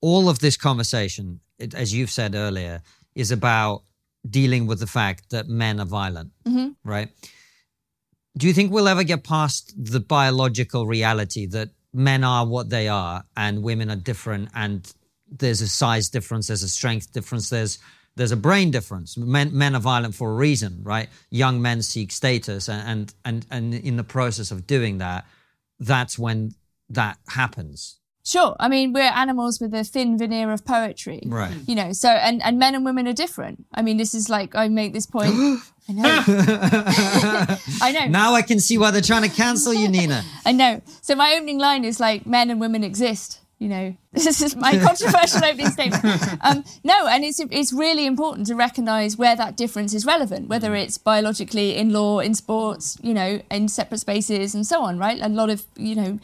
all 0.00 0.28
of 0.28 0.38
this 0.38 0.56
conversation, 0.56 1.40
it, 1.58 1.74
as 1.74 1.92
you've 1.92 2.10
said 2.10 2.34
earlier, 2.34 2.82
is 3.14 3.30
about 3.30 3.82
dealing 4.28 4.66
with 4.66 4.80
the 4.80 4.86
fact 4.86 5.30
that 5.30 5.48
men 5.48 5.80
are 5.80 5.86
violent, 5.86 6.32
mm-hmm. 6.46 6.68
right? 6.84 7.10
Do 8.36 8.46
you 8.46 8.52
think 8.52 8.70
we'll 8.70 8.88
ever 8.88 9.04
get 9.04 9.24
past 9.24 9.72
the 9.76 10.00
biological 10.00 10.86
reality 10.86 11.46
that 11.46 11.70
men 11.92 12.22
are 12.22 12.46
what 12.46 12.68
they 12.68 12.88
are 12.88 13.24
and 13.36 13.62
women 13.62 13.90
are 13.90 13.96
different 13.96 14.50
and 14.54 14.92
there's 15.30 15.62
a 15.62 15.68
size 15.68 16.08
difference, 16.10 16.48
there's 16.48 16.62
a 16.62 16.68
strength 16.68 17.12
difference, 17.12 17.50
there's 17.50 17.78
there's 18.16 18.32
a 18.32 18.36
brain 18.36 18.70
difference. 18.70 19.16
Men 19.16 19.56
men 19.56 19.74
are 19.74 19.80
violent 19.80 20.14
for 20.14 20.30
a 20.30 20.34
reason, 20.34 20.80
right? 20.82 21.08
Young 21.30 21.60
men 21.60 21.82
seek 21.82 22.12
status 22.12 22.68
and 22.68 22.88
and 22.88 23.14
and, 23.24 23.46
and 23.50 23.74
in 23.74 23.96
the 23.96 24.04
process 24.04 24.50
of 24.50 24.66
doing 24.66 24.98
that, 24.98 25.26
that's 25.80 26.18
when 26.18 26.54
that 26.90 27.18
happens. 27.28 27.98
Sure. 28.26 28.56
I 28.58 28.68
mean, 28.68 28.92
we're 28.92 29.02
animals 29.02 29.60
with 29.60 29.72
a 29.72 29.84
thin 29.84 30.18
veneer 30.18 30.50
of 30.50 30.64
poetry. 30.64 31.22
Right. 31.24 31.54
You 31.68 31.76
know, 31.76 31.92
so, 31.92 32.08
and, 32.08 32.42
and 32.42 32.58
men 32.58 32.74
and 32.74 32.84
women 32.84 33.06
are 33.06 33.12
different. 33.12 33.64
I 33.72 33.82
mean, 33.82 33.98
this 33.98 34.14
is 34.14 34.28
like, 34.28 34.56
I 34.56 34.66
make 34.66 34.92
this 34.92 35.06
point. 35.06 35.32
I 35.88 35.92
know. 35.92 36.24
I 37.80 37.92
know. 37.92 38.06
Now 38.08 38.34
I 38.34 38.42
can 38.42 38.58
see 38.58 38.78
why 38.78 38.90
they're 38.90 39.00
trying 39.00 39.22
to 39.22 39.28
cancel 39.28 39.72
you, 39.72 39.86
Nina. 39.86 40.24
I 40.44 40.50
know. 40.50 40.82
So 41.02 41.14
my 41.14 41.34
opening 41.36 41.58
line 41.58 41.84
is 41.84 42.00
like, 42.00 42.26
men 42.26 42.50
and 42.50 42.60
women 42.60 42.82
exist. 42.82 43.42
You 43.60 43.68
know, 43.68 43.96
this 44.12 44.42
is 44.42 44.56
my 44.56 44.76
controversial 44.76 45.44
opening 45.44 45.68
statement. 45.68 46.04
Um, 46.42 46.62
no, 46.84 47.06
and 47.06 47.24
it's 47.24 47.40
it's 47.40 47.72
really 47.72 48.04
important 48.04 48.48
to 48.48 48.54
recognise 48.54 49.16
where 49.16 49.34
that 49.34 49.56
difference 49.56 49.94
is 49.94 50.04
relevant, 50.04 50.48
whether 50.48 50.74
it's 50.74 50.98
biologically 50.98 51.74
in 51.74 51.90
law, 51.90 52.18
in 52.18 52.34
sports, 52.34 52.98
you 53.00 53.14
know, 53.14 53.40
in 53.50 53.68
separate 53.68 54.00
spaces, 54.00 54.54
and 54.54 54.66
so 54.66 54.82
on. 54.82 54.98
Right? 54.98 55.18
A 55.22 55.30
lot 55.30 55.48
of 55.48 55.64
you 55.74 55.94
know 55.94 56.18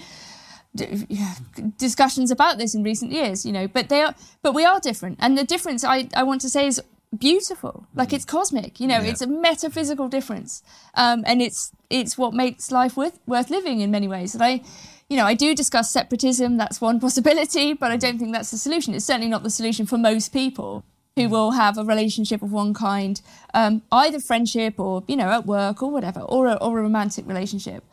discussions 1.76 2.30
about 2.30 2.58
this 2.58 2.74
in 2.74 2.82
recent 2.82 3.12
years, 3.12 3.44
you 3.44 3.52
know, 3.52 3.68
but 3.68 3.88
they 3.88 4.02
are, 4.02 4.14
but 4.42 4.54
we 4.54 4.64
are 4.64 4.80
different, 4.80 5.18
and 5.20 5.36
the 5.36 5.44
difference 5.44 5.84
I 5.84 6.08
I 6.14 6.22
want 6.22 6.40
to 6.42 6.48
say 6.48 6.66
is 6.66 6.80
beautiful, 7.18 7.86
like 7.94 8.12
it's 8.12 8.24
cosmic, 8.24 8.80
you 8.80 8.86
know, 8.86 9.00
it's 9.00 9.20
a 9.20 9.26
metaphysical 9.26 10.08
difference, 10.08 10.62
um, 10.94 11.24
and 11.26 11.42
it's 11.42 11.72
it's 11.90 12.16
what 12.16 12.32
makes 12.32 12.70
life 12.70 12.96
worth 12.96 13.18
worth 13.26 13.50
living 13.50 13.80
in 13.80 13.90
many 13.90 14.08
ways, 14.08 14.34
and 14.34 14.42
I. 14.42 14.62
You 15.08 15.18
know, 15.18 15.26
I 15.26 15.34
do 15.34 15.54
discuss 15.54 15.90
separatism. 15.90 16.56
That's 16.56 16.80
one 16.80 16.98
possibility, 17.06 17.74
but 17.74 17.90
I 17.90 17.98
don't 17.98 18.18
think 18.18 18.32
that's 18.32 18.50
the 18.50 18.56
solution. 18.56 18.94
It's 18.94 19.04
certainly 19.04 19.28
not 19.28 19.42
the 19.42 19.50
solution 19.50 19.84
for 19.84 19.98
most 19.98 20.32
people 20.32 20.84
who 21.16 21.28
will 21.28 21.50
have 21.50 21.76
a 21.76 21.84
relationship 21.84 22.40
of 22.40 22.50
one 22.50 22.72
kind, 22.72 23.20
um, 23.52 23.82
either 23.92 24.18
friendship 24.20 24.80
or 24.80 25.04
you 25.06 25.16
know 25.16 25.28
at 25.28 25.44
work 25.44 25.82
or 25.82 25.90
whatever, 25.90 26.20
or 26.20 26.46
a, 26.46 26.54
or 26.54 26.78
a 26.78 26.82
romantic 26.82 27.26
relationship. 27.26 27.84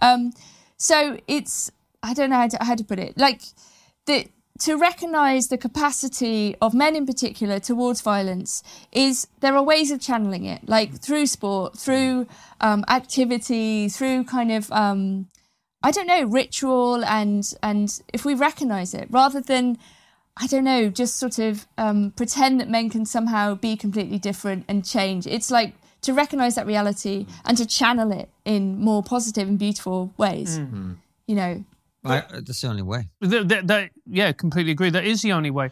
Um, 0.00 0.32
so 0.76 1.18
it's 1.26 1.72
I 2.02 2.14
don't 2.14 2.30
know 2.30 2.36
how 2.36 2.48
to, 2.48 2.64
how 2.64 2.74
to 2.74 2.84
put 2.84 2.98
it. 2.98 3.16
Like 3.18 3.42
the 4.06 4.28
to 4.60 4.76
recognize 4.76 5.48
the 5.48 5.58
capacity 5.58 6.56
of 6.60 6.74
men 6.74 6.96
in 6.96 7.06
particular 7.06 7.60
towards 7.60 8.00
violence 8.00 8.62
is 8.90 9.28
there 9.40 9.54
are 9.54 9.62
ways 9.62 9.92
of 9.92 10.00
channeling 10.00 10.44
it, 10.44 10.68
like 10.68 11.00
through 11.00 11.26
sport, 11.26 11.78
through 11.78 12.26
um, 12.60 12.84
activity, 12.88 13.88
through 13.88 14.24
kind 14.24 14.50
of 14.50 14.70
um, 14.72 15.28
I 15.82 15.90
don't 15.92 16.06
know 16.06 16.24
ritual, 16.24 17.04
and 17.04 17.44
and 17.62 18.00
if 18.12 18.24
we 18.24 18.34
recognize 18.34 18.94
it 18.94 19.08
rather 19.10 19.40
than 19.40 19.78
I 20.40 20.46
don't 20.46 20.64
know, 20.64 20.88
just 20.88 21.16
sort 21.16 21.38
of 21.38 21.66
um, 21.78 22.12
pretend 22.16 22.60
that 22.60 22.68
men 22.68 22.90
can 22.90 23.04
somehow 23.06 23.54
be 23.54 23.76
completely 23.76 24.18
different 24.18 24.64
and 24.68 24.84
change. 24.84 25.26
It's 25.26 25.50
like 25.50 25.74
to 26.02 26.12
recognize 26.12 26.54
that 26.54 26.66
reality 26.66 27.26
and 27.44 27.56
to 27.58 27.66
channel 27.66 28.12
it 28.12 28.28
in 28.44 28.78
more 28.78 29.02
positive 29.02 29.48
and 29.48 29.58
beautiful 29.58 30.12
ways. 30.16 30.58
You 31.26 31.34
know, 31.34 31.64
I, 32.10 32.22
that's 32.40 32.60
the 32.60 32.68
only 32.68 32.82
way. 32.82 33.08
That, 33.20 33.48
that, 33.48 33.66
that- 33.66 33.90
yeah, 34.06 34.32
completely 34.32 34.72
agree. 34.72 34.90
That 34.90 35.04
is 35.04 35.22
the 35.22 35.32
only 35.32 35.50
way. 35.50 35.70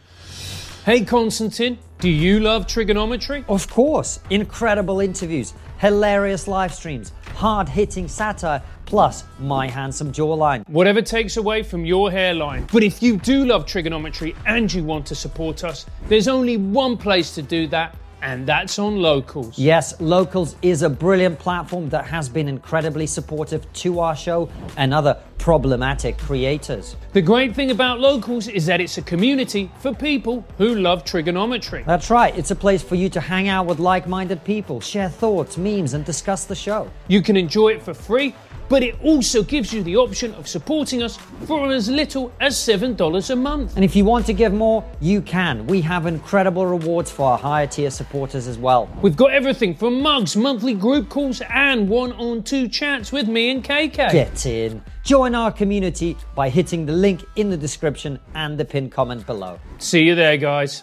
Hey, 0.85 1.05
Konstantin, 1.05 1.79
do 1.99 2.09
you 2.09 2.39
love 2.39 2.67
TRIGGERnometry? 2.67 3.45
Of 3.49 3.69
course, 3.69 4.21
incredible 4.31 5.01
interviews, 5.01 5.53
hilarious 5.79 6.47
live 6.47 6.73
streams, 6.73 7.11
hard 7.35 7.69
hitting 7.69 8.07
satire, 8.07 8.63
plus 8.85 9.25
my 9.41 9.67
handsome 9.69 10.13
jawline. 10.13 10.69
Whatever 10.69 11.03
takes 11.03 11.39
away 11.39 11.65
from 11.65 11.85
your 11.85 12.09
hairline. 12.13 12.69
But 12.73 12.85
if 12.85 13.03
you 13.03 13.17
do 13.17 13.45
love 13.47 13.67
TRIGGERnometry 13.67 14.37
and 14.47 14.73
you 14.73 14.85
want 14.85 15.07
to 15.07 15.17
support 15.17 15.65
us, 15.65 15.87
there's 16.07 16.29
only 16.29 16.57
one 16.57 16.97
place 16.97 17.35
to 17.35 17.43
do 17.43 17.67
that, 17.69 17.97
and 18.23 18.47
that's 18.47 18.79
on 18.79 18.97
Locals. 19.03 19.59
Yes, 19.59 20.01
Locals 20.01 20.55
is 20.63 20.83
a 20.83 20.89
brilliant 20.89 21.37
platform 21.41 21.89
that 21.89 22.05
has 22.07 22.29
been 22.29 22.47
incredibly 22.47 23.09
supportive 23.09 23.71
to 23.73 23.99
our 23.99 24.15
show 24.15 24.49
and 24.77 24.95
other 24.95 25.19
problematic 25.47 26.19
creators. 26.19 26.97
The 27.13 27.23
great 27.23 27.55
thing 27.55 27.71
about 27.71 28.01
Locals 28.01 28.49
is 28.49 28.67
that 28.67 28.81
it's 28.81 28.99
a 28.99 29.03
community 29.03 29.71
for 29.79 29.95
people 29.95 30.45
who 30.59 30.75
love 30.75 31.05
TRIGGERnometry. 31.05 31.85
That's 31.85 32.11
right, 32.11 32.37
it's 32.37 32.51
a 32.51 32.57
place 32.57 32.83
for 32.83 32.97
you 32.97 33.09
to 33.11 33.21
hang 33.21 33.47
out 33.47 33.65
with 33.65 33.79
like 33.79 34.09
minded 34.09 34.43
people, 34.43 34.81
share 34.81 35.09
thoughts, 35.09 35.57
memes, 35.57 35.95
and 35.95 36.05
discuss 36.05 36.47
the 36.47 36.57
show. 36.57 36.91
You 37.07 37.23
can 37.23 37.37
enjoy 37.37 37.75
it 37.75 37.83
for 37.85 37.95
free, 37.95 38.35
but 38.69 38.83
it 38.83 38.97
also 39.03 39.43
gives 39.43 39.73
you 39.73 39.83
the 39.83 39.97
option 39.97 40.35
of 40.35 40.49
supporting 40.49 41.03
us 41.03 41.17
for 41.47 41.73
as 41.73 41.89
little 41.89 42.33
as 42.41 42.57
$7 42.57 43.31
a 43.31 43.37
month. 43.37 43.77
And 43.77 43.85
if 43.85 43.95
you 43.95 44.05
want 44.05 44.27
to 44.27 44.33
give 44.33 44.53
more, 44.53 44.85
you 45.01 45.23
can. 45.23 45.67
We 45.67 45.81
have 45.83 46.07
incredible 46.07 46.67
rewards 46.67 47.11
for 47.11 47.31
our 47.31 47.39
higher 47.39 47.67
tier 47.67 47.91
supporters 47.91 48.47
as 48.47 48.59
well. 48.59 48.89
We've 49.03 49.17
got 49.17 49.33
everything 49.33 49.75
from 49.75 50.01
mugs, 50.01 50.37
monthly 50.37 50.75
group 50.75 51.09
calls, 51.09 51.43
and 51.49 51.89
one 51.89 52.13
on 52.13 52.43
two 52.43 52.69
chats 52.69 53.13
with 53.13 53.29
me 53.29 53.51
and 53.51 53.63
KK. 53.63 54.13
Get 54.13 54.47
in. 54.47 54.83
Join 55.05 55.35
our 55.35 55.53
community 55.53 56.17
by 56.35 56.49
hitting 56.49 56.87
the 56.87 56.93
link 56.93 57.25
in 57.37 57.51
the 57.51 57.57
description 57.57 58.19
and 58.35 58.59
the 58.59 58.65
pinned 58.65 58.91
comment 58.91 59.25
below. 59.27 59.61
See 59.79 60.03
you 60.03 60.15
there, 60.15 60.37
guys. 60.37 60.83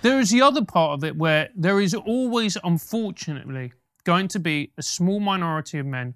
There 0.00 0.18
is 0.18 0.30
the 0.30 0.42
other 0.42 0.64
part 0.64 0.94
of 0.94 1.04
it 1.04 1.16
where 1.16 1.50
there 1.54 1.80
is 1.80 1.94
always, 1.94 2.56
unfortunately, 2.64 3.72
going 4.04 4.26
to 4.28 4.40
be 4.40 4.72
a 4.76 4.82
small 4.82 5.20
minority 5.20 5.78
of 5.78 5.86
men 5.86 6.14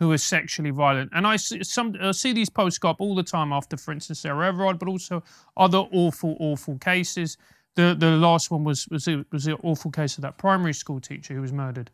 who 0.00 0.10
are 0.10 0.18
sexually 0.18 0.70
violent. 0.70 1.10
And 1.14 1.26
I 1.26 1.36
see, 1.36 1.62
some, 1.62 1.94
I 2.00 2.10
see 2.12 2.32
these 2.32 2.48
posts 2.48 2.78
go 2.78 2.88
up 2.88 3.00
all 3.00 3.14
the 3.14 3.22
time 3.22 3.52
after, 3.52 3.76
for 3.76 3.92
instance, 3.92 4.20
Sarah 4.20 4.48
Everard, 4.48 4.78
but 4.78 4.88
also 4.88 5.22
other 5.58 5.84
awful, 5.92 6.36
awful 6.40 6.78
cases. 6.78 7.36
The 7.76 7.94
the 7.96 8.16
last 8.16 8.50
one 8.50 8.64
was 8.64 8.88
was 8.88 9.04
the, 9.04 9.24
was 9.30 9.44
the 9.44 9.56
awful 9.62 9.92
case 9.92 10.16
of 10.18 10.22
that 10.22 10.38
primary 10.38 10.72
school 10.72 11.00
teacher 11.00 11.34
who 11.34 11.42
was 11.42 11.52
murdered. 11.52 11.90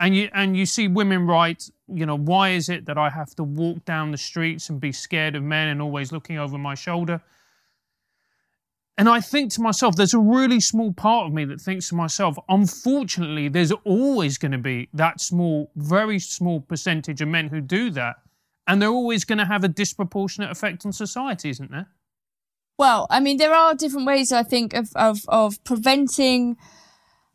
And 0.00 0.14
you 0.14 0.28
and 0.34 0.56
you 0.56 0.66
see 0.66 0.88
women 0.88 1.26
write, 1.26 1.70
you 1.88 2.04
know, 2.04 2.18
why 2.18 2.50
is 2.50 2.68
it 2.68 2.84
that 2.86 2.98
I 2.98 3.08
have 3.08 3.34
to 3.36 3.44
walk 3.44 3.84
down 3.84 4.10
the 4.10 4.18
streets 4.18 4.68
and 4.68 4.80
be 4.80 4.92
scared 4.92 5.36
of 5.36 5.42
men 5.44 5.68
and 5.68 5.80
always 5.80 6.12
looking 6.12 6.38
over 6.38 6.58
my 6.58 6.74
shoulder? 6.74 7.22
And 8.96 9.08
I 9.08 9.20
think 9.20 9.50
to 9.52 9.60
myself, 9.60 9.96
there's 9.96 10.14
a 10.14 10.18
really 10.20 10.60
small 10.60 10.92
part 10.92 11.26
of 11.26 11.32
me 11.32 11.44
that 11.46 11.60
thinks 11.60 11.88
to 11.88 11.96
myself, 11.96 12.36
unfortunately, 12.48 13.48
there's 13.48 13.72
always 13.84 14.38
going 14.38 14.52
to 14.52 14.58
be 14.58 14.88
that 14.94 15.20
small, 15.20 15.70
very 15.74 16.20
small 16.20 16.60
percentage 16.60 17.20
of 17.20 17.26
men 17.28 17.48
who 17.48 17.60
do 17.60 17.90
that. 17.90 18.16
And 18.68 18.80
they're 18.80 18.88
always 18.90 19.24
going 19.24 19.38
to 19.38 19.44
have 19.46 19.64
a 19.64 19.68
disproportionate 19.68 20.50
effect 20.50 20.86
on 20.86 20.92
society, 20.92 21.50
isn't 21.50 21.70
there? 21.72 21.88
Well, 22.78 23.06
I 23.10 23.20
mean, 23.20 23.36
there 23.36 23.52
are 23.52 23.74
different 23.74 24.06
ways, 24.06 24.32
I 24.32 24.42
think, 24.44 24.74
of, 24.74 24.90
of, 24.94 25.24
of 25.28 25.62
preventing. 25.64 26.56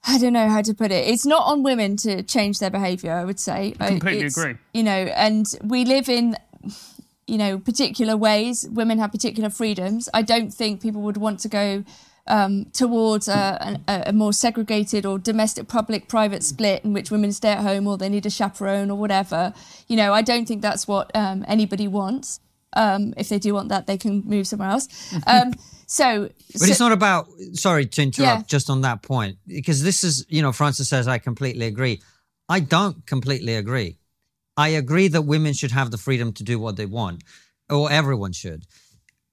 I 0.07 0.18
don't 0.18 0.34
know 0.34 0.47
how 0.49 0.62
to 0.62 0.74
put 0.74 0.91
it. 0.91 1.07
It's 1.07 1.26
not 1.26 1.43
on 1.45 1.62
women 1.62 1.97
to 1.97 2.24
change 2.24 2.60
their 2.60 2.70
behaviour, 2.70 3.12
I 3.12 3.26
would 3.26 3.39
say. 3.39 3.76
I 3.82 3.89
completely 3.89 4.28
It's- 4.28 4.38
agree. 4.38 4.55
You 4.74 4.84
know, 4.84 4.91
and 4.91 5.45
we 5.62 5.84
live 5.84 6.07
in, 6.07 6.38
you 7.30 7.38
know, 7.38 7.59
particular 7.59 8.17
ways. 8.17 8.67
Women 8.69 8.99
have 8.99 9.11
particular 9.11 9.49
freedoms. 9.49 10.09
I 10.13 10.21
don't 10.23 10.53
think 10.53 10.82
people 10.82 11.01
would 11.03 11.17
want 11.17 11.39
to 11.41 11.49
go 11.49 11.84
um, 12.27 12.65
towards 12.73 13.27
a, 13.27 13.80
a, 13.88 14.03
a 14.07 14.13
more 14.13 14.34
segregated 14.34 15.05
or 15.05 15.17
domestic 15.19 15.67
public 15.67 16.07
private 16.07 16.43
split 16.43 16.84
in 16.84 16.93
which 16.93 17.11
women 17.11 17.32
stay 17.32 17.49
at 17.51 17.59
home 17.59 17.88
or 17.88 17.97
they 17.97 18.09
need 18.09 18.25
a 18.25 18.30
chaperone 18.30 18.91
or 18.91 18.97
whatever. 18.97 19.53
You 19.88 19.97
know, 19.97 20.13
I 20.13 20.21
don't 20.21 20.47
think 20.47 20.61
that's 20.61 20.88
what 20.88 21.11
um, 21.15 21.43
anybody 21.47 21.88
wants. 21.88 22.39
Um, 22.73 23.13
if 23.17 23.30
they 23.30 23.39
do 23.39 23.53
want 23.55 23.69
that, 23.69 23.88
they 23.88 23.97
can 23.97 24.23
move 24.25 24.47
somewhere 24.47 24.69
else. 24.69 24.88
Um, 25.27 25.53
so, 25.88 26.30
But 26.53 26.69
it's 26.69 26.80
not 26.80 26.91
about, 26.91 27.27
sorry 27.53 27.88
to 27.88 28.01
interrupt 28.03 28.41
Yeah. 28.41 28.43
just 28.45 28.69
on 28.69 28.82
that 28.82 29.01
point, 29.01 29.38
because 29.47 29.82
this 29.82 30.03
is, 30.03 30.23
you 30.30 30.43
know, 30.43 30.51
Francis 30.51 30.88
says, 30.88 31.07
I 31.07 31.17
completely 31.17 31.65
agree. 31.65 31.99
I 32.47 32.59
don't 32.59 33.03
completely 33.07 33.55
agree. 33.55 33.97
I 34.66 34.70
agree 34.84 35.07
that 35.10 35.22
women 35.22 35.53
should 35.53 35.72
have 35.72 35.89
the 35.89 35.97
freedom 35.97 36.34
to 36.34 36.43
do 36.43 36.60
what 36.60 36.76
they 36.76 36.86
want, 36.86 37.24
or 37.70 37.89
everyone 37.91 38.34
should. 38.34 38.62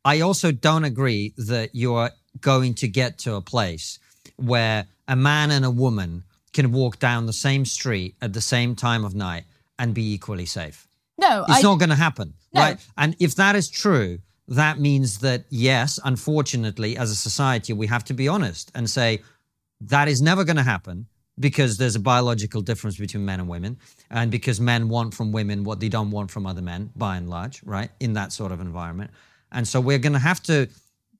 I 0.05 0.21
also 0.21 0.53
don't 0.53 0.85
agree 0.85 1.35
that 1.37 1.71
you're 1.73 2.11
going 2.41 2.75
to 2.83 2.89
get 2.89 3.19
to 3.25 3.35
a 3.35 3.41
place 3.55 3.99
where 4.37 4.87
a 5.09 5.17
man 5.17 5.51
and 5.51 5.65
a 5.65 5.71
woman 5.85 6.23
can 6.53 6.71
walk 6.71 6.99
down 7.01 7.27
the 7.27 7.33
same 7.33 7.65
street 7.65 8.15
at 8.23 8.33
the 8.33 8.41
same 8.41 8.77
time 8.77 9.05
of 9.05 9.15
night 9.15 9.45
and 9.81 9.95
be 9.95 10.13
equally 10.17 10.47
safe. 10.47 10.87
no, 11.19 11.45
It's 11.49 11.59
I, 11.59 11.63
not 11.71 11.79
going 11.83 11.95
to 11.97 12.03
happen, 12.09 12.35
No. 12.55 12.61
right? 12.63 12.79
And 12.97 13.17
if 13.19 13.35
that 13.35 13.55
is 13.57 13.69
true, 13.69 14.19
that 14.49 14.79
means 14.79 15.19
that 15.27 15.41
yes, 15.51 15.99
unfortunately, 16.05 16.97
as 16.97 17.11
a 17.11 17.17
society, 17.29 17.73
we 17.73 17.89
have 17.89 18.05
to 18.05 18.15
be 18.15 18.29
honest 18.29 18.71
and 18.77 18.89
say 18.89 19.23
that 19.81 20.07
is 20.09 20.23
never 20.23 20.45
going 20.45 20.57
to 20.65 20.71
happen 20.75 21.07
because 21.39 21.77
there's 21.77 21.97
a 21.97 22.01
biological 22.01 22.63
difference 22.63 22.97
between 22.97 23.25
men 23.25 23.41
and 23.41 23.49
women, 23.49 23.79
and 24.11 24.31
because 24.31 24.61
men 24.61 24.89
want 24.89 25.15
from 25.15 25.33
women 25.33 25.65
what 25.65 25.81
they 25.81 25.89
don't 25.89 26.11
want 26.11 26.31
from 26.31 26.47
other 26.47 26.63
men, 26.63 26.91
by 26.97 27.17
and 27.17 27.29
large, 27.29 27.63
right? 27.65 27.91
In 28.01 28.15
that 28.15 28.33
sort 28.33 28.53
of 28.53 28.61
environment, 28.61 29.11
and 29.53 29.67
so 29.67 29.81
we're 29.81 29.99
going 29.99 30.15
to 30.15 30.19
have 30.19 30.43
to. 30.45 30.69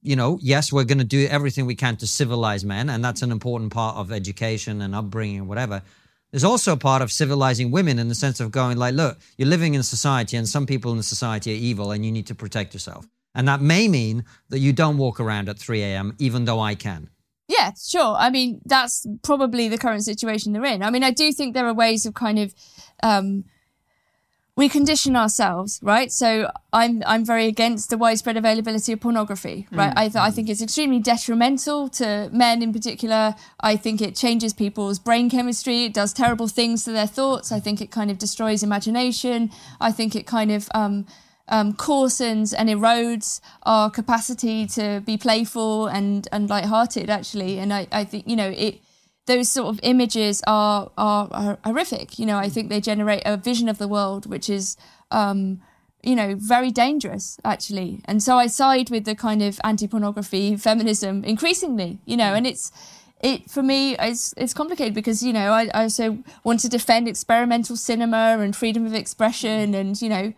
You 0.03 0.15
know, 0.15 0.39
yes, 0.41 0.73
we're 0.73 0.85
going 0.85 0.99
to 0.99 1.05
do 1.05 1.27
everything 1.27 1.67
we 1.67 1.75
can 1.75 1.97
to 1.97 2.07
civilize 2.07 2.65
men, 2.65 2.91
and 2.91 3.05
that's 3.05 3.23
an 3.23 3.33
important 3.33 3.73
part 3.73 3.97
of 3.97 4.13
education 4.13 4.81
and 4.81 4.95
upbringing 4.95 5.39
and 5.39 5.49
whatever. 5.49 5.83
There's 6.31 6.45
also 6.45 6.73
a 6.75 6.77
part 6.77 7.03
of 7.03 7.11
civilizing 7.11 7.71
women 7.71 7.99
in 7.99 8.09
the 8.09 8.15
sense 8.15 8.41
of 8.41 8.51
going 8.51 8.77
like, 8.77 8.95
look, 8.95 9.19
you're 9.39 9.49
living 9.49 9.75
in 9.75 9.83
society 9.83 10.37
and 10.37 10.49
some 10.49 10.67
people 10.67 10.91
in 10.91 10.97
the 10.97 11.03
society 11.03 11.53
are 11.53 11.57
evil 11.57 11.93
and 11.93 12.05
you 12.05 12.13
need 12.13 12.27
to 12.27 12.35
protect 12.35 12.75
yourself. 12.75 13.09
And 13.35 13.49
that 13.49 13.61
may 13.61 13.89
mean 13.89 14.25
that 14.49 14.59
you 14.59 14.73
don't 14.73 14.99
walk 14.99 15.19
around 15.21 15.49
at 15.49 15.59
3 15.59 15.83
a.m., 15.83 16.15
even 16.19 16.45
though 16.45 16.61
I 16.61 16.75
can. 16.75 17.11
Yeah, 17.49 17.71
sure. 17.81 18.17
I 18.19 18.31
mean, 18.31 18.61
that's 18.65 19.07
probably 19.23 19.69
the 19.69 19.79
current 19.79 20.05
situation 20.05 20.53
they're 20.53 20.65
in. 20.65 20.83
I 20.83 20.91
mean, 20.91 21.05
I 21.05 21.11
do 21.11 21.33
think 21.33 21.55
there 21.55 21.67
are 21.67 21.75
ways 21.75 22.05
of 22.05 22.15
kind 22.15 22.39
of 22.39 22.55
um, 23.03 23.45
we 24.57 24.71
condition 24.71 25.15
ourselves, 25.17 25.79
right? 25.83 26.11
So 26.11 26.51
I'm 26.73 27.03
I'm 27.07 27.27
very 27.27 27.47
against 27.47 27.91
the 27.91 27.99
widespread 27.99 28.39
availability 28.39 28.91
of 28.93 29.01
pornography, 29.01 29.69
right? 29.71 29.93
I 29.95 30.09
th- 30.09 30.17
I 30.17 30.31
think 30.31 30.49
it's 30.49 30.63
extremely 30.63 30.99
detrimental 30.99 31.91
to 31.91 32.31
men 32.33 32.63
in 32.63 32.73
particular. 32.73 33.35
I 33.61 33.77
think 33.77 34.01
it 34.01 34.17
changes 34.17 34.55
people's 34.55 34.99
brain 34.99 35.29
chemistry. 35.29 35.85
It 35.85 35.93
does 35.93 36.15
terrible 36.15 36.49
things 36.49 36.85
to 36.85 36.93
their 36.93 37.07
thoughts. 37.07 37.53
I 37.53 37.61
think 37.61 37.83
it 37.83 37.91
kind 37.91 38.11
of 38.11 38.17
destroys 38.17 38.63
imagination. 38.63 39.51
I 39.79 39.93
think 39.93 40.17
it 40.17 40.27
kind 40.27 40.51
of 40.51 40.71
um, 40.75 41.07
um, 41.49 41.75
coarsens 41.75 42.55
and 42.57 42.69
erodes 42.69 43.41
our 43.63 43.91
capacity 43.91 44.67
to 44.67 45.03
be 45.05 45.17
playful 45.17 45.87
and 45.87 46.29
and 46.33 46.49
lighthearted, 46.49 47.11
actually. 47.11 47.59
And 47.59 47.73
I 47.73 47.87
I 47.93 48.05
think 48.05 48.27
you 48.27 48.37
know 48.37 48.51
it 48.51 48.81
those 49.27 49.51
sort 49.51 49.69
of 49.69 49.81
images 49.83 50.43
are, 50.47 50.91
are 50.97 51.29
are 51.33 51.59
horrific. 51.65 52.19
You 52.19 52.27
know, 52.27 52.39
I 52.39 52.49
think 52.49 52.69
they 52.69 52.81
generate 52.81 53.23
a 53.25 53.37
vision 53.37 53.69
of 53.69 53.79
the 53.79 53.89
world 53.89 54.27
which 54.27 54.49
is, 54.49 54.77
um, 55.11 55.61
you 56.03 56.15
know, 56.15 56.35
very 56.37 56.71
dangerous 56.71 57.39
actually. 57.45 58.01
And 58.07 58.23
so 58.23 58.39
I 58.39 58.47
side 58.47 58.91
with 58.91 59.05
the 59.05 59.15
kind 59.15 59.43
of 59.43 59.61
anti-pornography 59.65 60.57
feminism 60.69 61.25
increasingly. 61.25 61.99
You 62.07 62.17
know, 62.17 62.35
and 62.35 62.47
it's 62.47 62.73
it 63.21 63.51
for 63.51 63.63
me 63.63 63.97
it's 63.99 64.35
it's 64.37 64.53
complicated 64.53 64.95
because 64.95 65.23
you 65.23 65.33
know 65.33 65.51
I, 65.51 65.69
I 65.75 65.85
also 65.85 66.19
want 66.45 66.61
to 66.61 66.69
defend 66.69 67.09
experimental 67.09 67.77
cinema 67.77 68.37
and 68.39 68.55
freedom 68.55 68.85
of 68.85 68.95
expression 68.95 69.75
and 69.75 70.01
you 70.01 70.09
know 70.09 70.35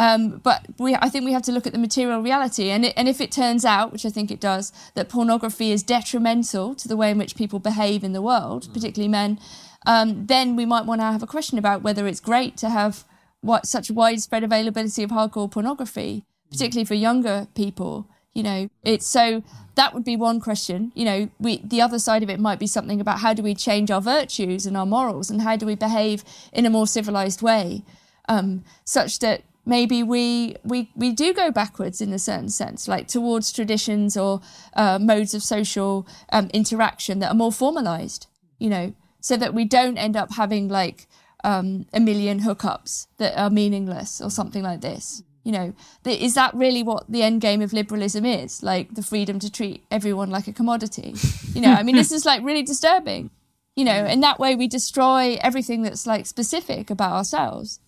um, 0.00 0.38
but 0.38 0.64
we, 0.78 0.94
I 0.94 1.10
think 1.10 1.26
we 1.26 1.32
have 1.32 1.42
to 1.42 1.52
look 1.52 1.66
at 1.66 1.74
the 1.74 1.78
material 1.78 2.22
reality, 2.22 2.70
and 2.70 2.86
it, 2.86 2.94
and 2.96 3.06
if 3.06 3.20
it 3.20 3.30
turns 3.30 3.66
out, 3.66 3.92
which 3.92 4.06
I 4.06 4.08
think 4.08 4.30
it 4.30 4.40
does, 4.40 4.72
that 4.94 5.10
pornography 5.10 5.72
is 5.72 5.82
detrimental 5.82 6.74
to 6.76 6.88
the 6.88 6.96
way 6.96 7.10
in 7.10 7.18
which 7.18 7.36
people 7.36 7.58
behave 7.58 8.02
in 8.02 8.14
the 8.14 8.22
world, 8.22 8.72
particularly 8.72 9.08
men, 9.08 9.38
um, 9.84 10.24
then 10.24 10.56
we 10.56 10.64
might 10.64 10.86
want 10.86 11.02
to 11.02 11.04
have 11.04 11.22
a 11.22 11.26
question 11.26 11.58
about 11.58 11.82
whether 11.82 12.06
it's 12.06 12.18
great 12.18 12.56
to 12.56 12.70
have 12.70 13.04
what 13.42 13.66
such 13.66 13.90
widespread 13.90 14.42
availability 14.42 15.02
of 15.02 15.10
hardcore 15.10 15.50
pornography, 15.50 16.24
particularly 16.50 16.86
for 16.86 16.94
younger 16.94 17.46
people. 17.54 18.08
You 18.32 18.42
know, 18.42 18.70
it's 18.82 19.06
so 19.06 19.42
that 19.74 19.92
would 19.92 20.04
be 20.04 20.16
one 20.16 20.40
question. 20.40 20.92
You 20.94 21.04
know, 21.04 21.30
we 21.38 21.60
the 21.62 21.82
other 21.82 21.98
side 21.98 22.22
of 22.22 22.30
it 22.30 22.40
might 22.40 22.58
be 22.58 22.66
something 22.66 23.02
about 23.02 23.18
how 23.18 23.34
do 23.34 23.42
we 23.42 23.54
change 23.54 23.90
our 23.90 24.00
virtues 24.00 24.64
and 24.64 24.78
our 24.78 24.86
morals, 24.86 25.28
and 25.28 25.42
how 25.42 25.56
do 25.56 25.66
we 25.66 25.74
behave 25.74 26.24
in 26.54 26.64
a 26.64 26.70
more 26.70 26.86
civilized 26.86 27.42
way, 27.42 27.82
um, 28.30 28.64
such 28.86 29.18
that 29.18 29.42
maybe 29.64 30.02
we, 30.02 30.56
we 30.64 30.90
we 30.94 31.12
do 31.12 31.32
go 31.32 31.50
backwards 31.50 32.00
in 32.00 32.12
a 32.12 32.18
certain 32.18 32.48
sense, 32.48 32.88
like 32.88 33.08
towards 33.08 33.52
traditions 33.52 34.16
or 34.16 34.40
uh, 34.74 34.98
modes 34.98 35.34
of 35.34 35.42
social 35.42 36.06
um, 36.32 36.48
interaction 36.52 37.18
that 37.20 37.30
are 37.30 37.34
more 37.34 37.52
formalized. 37.52 38.26
You 38.58 38.70
know, 38.70 38.94
so 39.20 39.36
that 39.36 39.54
we 39.54 39.64
don't 39.64 39.96
end 39.96 40.16
up 40.16 40.34
having 40.34 40.68
like 40.68 41.06
um, 41.44 41.86
a 41.92 42.00
million 42.00 42.40
hookups 42.40 43.06
that 43.18 43.38
are 43.38 43.50
meaningless 43.50 44.20
or 44.20 44.30
something 44.30 44.62
like 44.62 44.80
this. 44.80 45.22
You 45.44 45.52
know, 45.52 45.74
is 46.04 46.34
that 46.34 46.54
really 46.54 46.82
what 46.82 47.10
the 47.10 47.22
end 47.22 47.40
game 47.40 47.62
of 47.62 47.72
liberalism 47.72 48.26
is? 48.26 48.62
Like 48.62 48.94
the 48.94 49.02
freedom 49.02 49.38
to 49.38 49.50
treat 49.50 49.84
everyone 49.90 50.30
like 50.30 50.46
a 50.48 50.52
commodity? 50.52 51.14
You 51.54 51.62
know, 51.62 51.72
I 51.72 51.82
mean, 51.82 51.96
this 51.96 52.12
is 52.12 52.26
like 52.26 52.42
really 52.44 52.62
disturbing. 52.62 53.30
You 53.74 53.84
know, 53.84 54.04
in 54.04 54.20
that 54.20 54.38
way 54.38 54.54
we 54.54 54.68
destroy 54.68 55.38
everything 55.40 55.82
that's 55.82 56.06
like 56.06 56.26
specific 56.26 56.90
about 56.90 57.12
ourselves. 57.12 57.80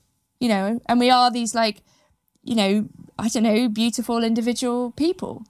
You 0.42 0.48
know, 0.48 0.80
and 0.88 0.98
we 0.98 1.08
are 1.08 1.30
these 1.30 1.54
like, 1.54 1.82
you 2.42 2.56
know, 2.56 2.88
I 3.16 3.28
don't 3.28 3.44
know, 3.44 3.68
beautiful 3.68 4.24
individual 4.24 4.90
people. 4.90 5.44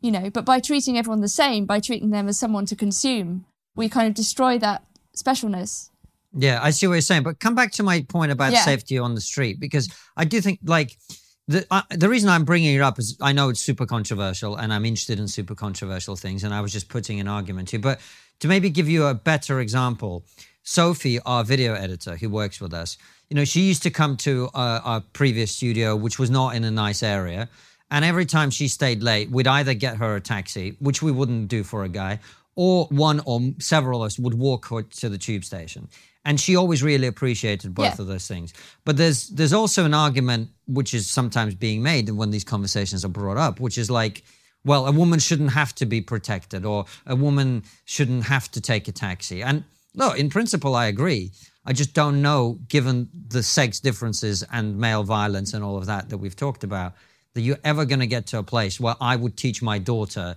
You 0.00 0.10
know, 0.10 0.30
but 0.30 0.44
by 0.44 0.58
treating 0.58 0.98
everyone 0.98 1.20
the 1.20 1.28
same, 1.28 1.64
by 1.64 1.78
treating 1.78 2.10
them 2.10 2.26
as 2.26 2.40
someone 2.40 2.66
to 2.66 2.74
consume, 2.74 3.44
we 3.76 3.88
kind 3.88 4.08
of 4.08 4.14
destroy 4.14 4.58
that 4.58 4.82
specialness. 5.16 5.90
Yeah, 6.36 6.58
I 6.60 6.70
see 6.70 6.88
what 6.88 6.94
you're 6.94 7.02
saying. 7.02 7.22
But 7.22 7.38
come 7.38 7.54
back 7.54 7.70
to 7.74 7.84
my 7.84 8.02
point 8.02 8.32
about 8.32 8.52
Yeah. 8.52 8.64
safety 8.64 8.98
on 8.98 9.14
the 9.14 9.20
street 9.20 9.60
because 9.60 9.88
I 10.16 10.24
do 10.24 10.40
think, 10.40 10.58
like, 10.64 10.98
the 11.46 11.64
uh, 11.70 11.82
the 11.90 12.08
reason 12.08 12.28
I'm 12.28 12.44
bringing 12.44 12.74
it 12.74 12.80
up 12.80 12.98
is 12.98 13.16
I 13.20 13.32
know 13.32 13.48
it's 13.48 13.60
super 13.60 13.86
controversial, 13.86 14.56
and 14.56 14.72
I'm 14.74 14.84
interested 14.84 15.20
in 15.20 15.28
super 15.28 15.54
controversial 15.54 16.16
things, 16.16 16.42
and 16.42 16.52
I 16.52 16.60
was 16.60 16.72
just 16.72 16.88
putting 16.88 17.20
an 17.20 17.28
argument 17.28 17.70
here. 17.70 17.80
But 17.80 18.00
to 18.40 18.48
maybe 18.48 18.70
give 18.70 18.88
you 18.88 19.06
a 19.06 19.14
better 19.14 19.60
example, 19.60 20.24
Sophie, 20.62 21.18
our 21.20 21.44
video 21.44 21.74
editor 21.74 22.16
who 22.16 22.28
works 22.28 22.60
with 22.60 22.72
us, 22.72 22.96
you 23.28 23.34
know, 23.36 23.44
she 23.44 23.62
used 23.62 23.82
to 23.82 23.90
come 23.90 24.16
to 24.18 24.48
uh, 24.54 24.80
our 24.84 25.00
previous 25.12 25.50
studio, 25.54 25.96
which 25.96 26.18
was 26.18 26.30
not 26.30 26.54
in 26.54 26.64
a 26.64 26.70
nice 26.70 27.02
area, 27.02 27.48
and 27.90 28.04
every 28.04 28.26
time 28.26 28.50
she 28.50 28.68
stayed 28.68 29.02
late, 29.02 29.30
we'd 29.30 29.46
either 29.46 29.74
get 29.74 29.96
her 29.96 30.16
a 30.16 30.20
taxi, 30.20 30.76
which 30.78 31.02
we 31.02 31.12
wouldn't 31.12 31.48
do 31.48 31.62
for 31.62 31.84
a 31.84 31.88
guy, 31.88 32.20
or 32.54 32.86
one 32.86 33.20
or 33.26 33.40
several 33.58 34.02
of 34.02 34.06
us 34.06 34.18
would 34.18 34.34
walk 34.34 34.68
her 34.68 34.82
to 34.82 35.08
the 35.08 35.18
tube 35.18 35.44
station. 35.44 35.88
And 36.24 36.40
she 36.40 36.54
always 36.54 36.82
really 36.82 37.08
appreciated 37.08 37.74
both 37.74 37.96
Yeah. 37.96 38.02
of 38.02 38.06
those 38.06 38.28
things. 38.28 38.52
But 38.84 38.96
there's 38.96 39.28
there's 39.28 39.52
also 39.52 39.84
an 39.84 39.92
argument 39.94 40.50
which 40.68 40.94
is 40.94 41.10
sometimes 41.10 41.54
being 41.54 41.82
made 41.82 42.08
when 42.10 42.30
these 42.30 42.44
conversations 42.44 43.04
are 43.04 43.08
brought 43.08 43.36
up 43.36 43.58
which 43.58 43.76
is 43.76 43.90
like 43.90 44.22
well 44.64 44.86
a 44.86 44.92
woman 44.92 45.18
shouldn't 45.18 45.50
have 45.50 45.74
to 45.74 45.84
be 45.86 46.00
protected 46.00 46.64
or 46.64 46.84
a 47.06 47.16
woman 47.16 47.64
shouldn't 47.86 48.24
have 48.24 48.48
to 48.52 48.60
take 48.60 48.86
a 48.86 48.92
taxi. 48.92 49.42
And 49.42 49.64
no 49.94 50.12
in 50.12 50.28
principle 50.30 50.74
i 50.74 50.86
agree 50.86 51.30
i 51.64 51.72
just 51.72 51.94
don't 51.94 52.20
know 52.20 52.58
given 52.68 53.08
the 53.28 53.42
sex 53.42 53.80
differences 53.80 54.44
and 54.52 54.78
male 54.78 55.04
violence 55.04 55.54
and 55.54 55.64
all 55.64 55.76
of 55.76 55.86
that 55.86 56.08
that 56.08 56.18
we've 56.18 56.36
talked 56.36 56.64
about 56.64 56.94
that 57.34 57.40
you're 57.40 57.58
ever 57.64 57.84
going 57.84 58.00
to 58.00 58.06
get 58.06 58.26
to 58.26 58.38
a 58.38 58.42
place 58.42 58.80
where 58.80 58.96
i 59.00 59.16
would 59.16 59.36
teach 59.36 59.62
my 59.62 59.78
daughter 59.78 60.36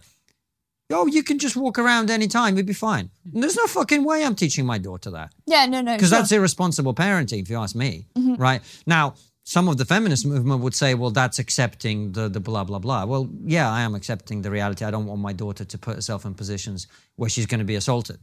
Oh, 0.91 1.07
you 1.07 1.23
can 1.23 1.39
just 1.39 1.55
walk 1.55 1.79
around 1.79 2.11
anytime, 2.11 2.57
you'd 2.57 2.67
be 2.67 2.73
fine. 2.73 3.09
And 3.33 3.41
there's 3.41 3.55
no 3.55 3.65
fucking 3.65 4.03
way 4.03 4.23
I'm 4.23 4.35
teaching 4.35 4.65
my 4.65 4.77
daughter 4.77 5.09
that. 5.11 5.33
Yeah, 5.47 5.65
no, 5.65 5.81
no. 5.81 5.95
Because 5.95 6.09
sure. 6.09 6.19
that's 6.19 6.31
irresponsible 6.31 6.93
parenting, 6.93 7.41
if 7.41 7.49
you 7.49 7.57
ask 7.57 7.75
me. 7.75 8.05
Mm-hmm. 8.15 8.35
Right? 8.35 8.61
Now, 8.85 9.15
some 9.43 9.67
of 9.67 9.77
the 9.77 9.85
feminist 9.85 10.27
movement 10.27 10.61
would 10.61 10.75
say, 10.75 10.93
well, 10.93 11.09
that's 11.09 11.39
accepting 11.39 12.11
the, 12.11 12.29
the 12.29 12.39
blah, 12.39 12.63
blah, 12.63 12.79
blah. 12.79 13.05
Well, 13.05 13.29
yeah, 13.43 13.71
I 13.71 13.81
am 13.81 13.95
accepting 13.95 14.43
the 14.43 14.51
reality. 14.51 14.85
I 14.85 14.91
don't 14.91 15.05
want 15.05 15.21
my 15.21 15.33
daughter 15.33 15.65
to 15.65 15.77
put 15.77 15.95
herself 15.95 16.23
in 16.25 16.35
positions 16.35 16.87
where 17.15 17.29
she's 17.29 17.47
going 17.47 17.59
to 17.59 17.65
be 17.65 17.75
assaulted. 17.75 18.19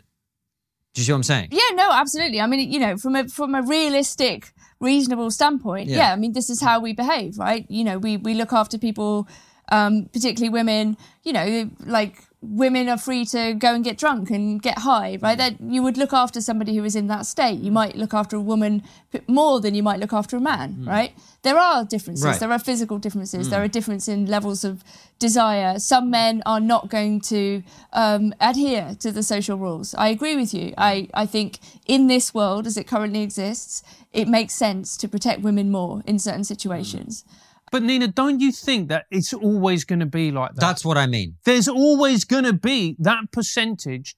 Do 0.94 1.00
you 1.00 1.04
see 1.06 1.12
what 1.12 1.16
I'm 1.16 1.22
saying? 1.22 1.48
Yeah, 1.52 1.74
no, 1.74 1.90
absolutely. 1.92 2.40
I 2.40 2.46
mean, 2.46 2.70
you 2.70 2.78
know, 2.78 2.96
from 2.98 3.16
a 3.16 3.26
from 3.28 3.54
a 3.54 3.62
realistic, 3.62 4.52
reasonable 4.80 5.30
standpoint, 5.30 5.88
Yeah. 5.88 5.96
yeah. 5.96 6.12
I 6.12 6.16
mean, 6.16 6.32
this 6.32 6.50
is 6.50 6.60
how 6.60 6.80
we 6.80 6.92
behave, 6.92 7.38
right? 7.38 7.64
You 7.68 7.84
know, 7.84 7.98
we 7.98 8.16
we 8.18 8.34
look 8.34 8.52
after 8.52 8.76
people, 8.78 9.26
um, 9.70 10.06
particularly 10.12 10.50
women. 10.50 10.96
You 11.24 11.32
know, 11.32 11.70
like 11.86 12.18
women 12.42 12.88
are 12.88 12.98
free 12.98 13.24
to 13.24 13.54
go 13.54 13.72
and 13.72 13.84
get 13.84 13.96
drunk 13.96 14.28
and 14.30 14.60
get 14.60 14.80
high, 14.80 15.16
right? 15.22 15.38
Mm. 15.38 15.38
That 15.38 15.60
you 15.60 15.82
would 15.82 15.96
look 15.96 16.12
after 16.12 16.40
somebody 16.40 16.76
who 16.76 16.84
is 16.84 16.96
in 16.96 17.06
that 17.06 17.24
state. 17.24 17.60
You 17.60 17.70
might 17.70 17.96
look 17.96 18.12
after 18.12 18.36
a 18.36 18.40
woman 18.40 18.82
more 19.28 19.60
than 19.60 19.74
you 19.74 19.82
might 19.82 20.00
look 20.00 20.12
after 20.12 20.36
a 20.36 20.40
man, 20.40 20.74
mm. 20.80 20.88
right? 20.88 21.12
There 21.42 21.56
are 21.56 21.84
differences. 21.84 22.24
Right. 22.24 22.40
There 22.40 22.50
are 22.50 22.58
physical 22.58 22.98
differences. 22.98 23.48
There 23.48 23.60
mm. 23.60 23.64
are 23.64 23.68
differences 23.68 24.08
in 24.08 24.26
levels 24.26 24.64
of 24.64 24.82
desire. 25.20 25.78
Some 25.78 26.10
men 26.10 26.42
are 26.44 26.60
not 26.60 26.90
going 26.90 27.20
to 27.22 27.62
um, 27.92 28.34
adhere 28.40 28.96
to 29.00 29.12
the 29.12 29.22
social 29.22 29.56
rules. 29.56 29.94
I 29.94 30.08
agree 30.08 30.34
with 30.34 30.52
you. 30.52 30.74
I, 30.76 31.08
I 31.14 31.26
think 31.26 31.60
in 31.86 32.08
this 32.08 32.34
world, 32.34 32.66
as 32.66 32.76
it 32.76 32.88
currently 32.88 33.22
exists, 33.22 33.84
it 34.12 34.26
makes 34.26 34.52
sense 34.52 34.96
to 34.96 35.08
protect 35.08 35.42
women 35.42 35.70
more 35.70 36.02
in 36.06 36.18
certain 36.18 36.44
situations. 36.44 37.24
But 37.72 37.82
Nina, 37.82 38.06
don't 38.08 38.38
you 38.40 38.52
think 38.52 38.88
that 38.90 39.06
it's 39.10 39.32
always 39.32 39.84
going 39.84 40.00
to 40.00 40.06
be 40.06 40.30
like 40.30 40.50
that? 40.54 40.60
That's 40.60 40.84
what 40.84 40.98
I 40.98 41.06
mean. 41.06 41.36
There's 41.44 41.66
always 41.68 42.24
going 42.24 42.44
to 42.44 42.52
be 42.52 42.96
that 43.00 43.32
percentage 43.32 44.14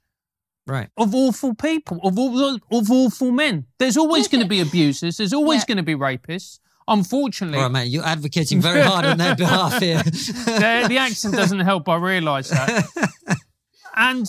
Right. 0.66 0.88
of 0.96 1.14
awful 1.14 1.54
people, 1.54 2.00
of 2.02 2.18
all 2.18 2.56
of 2.72 2.90
awful 2.90 3.30
men. 3.30 3.66
There's 3.78 3.96
always 3.96 4.28
going 4.28 4.42
to 4.42 4.48
be 4.48 4.60
abusers. 4.60 5.18
There's 5.18 5.32
always 5.32 5.60
Yeah. 5.60 5.66
going 5.68 5.76
to 5.76 5.82
be 5.84 5.94
rapists. 5.94 6.58
Unfortunately, 6.88 7.58
All 7.58 7.64
right, 7.64 7.72
man, 7.72 7.86
you're 7.88 8.04
advocating 8.04 8.60
very 8.60 8.80
hard 8.82 9.06
on 9.06 9.16
their 9.18 9.36
behalf 9.36 9.78
here. 9.80 10.02
the, 10.02 10.86
the 10.88 10.98
accent 10.98 11.34
doesn't 11.34 11.60
help. 11.60 11.88
I 11.88 11.96
realise 11.96 12.50
that, 12.50 13.38
and 13.96 14.26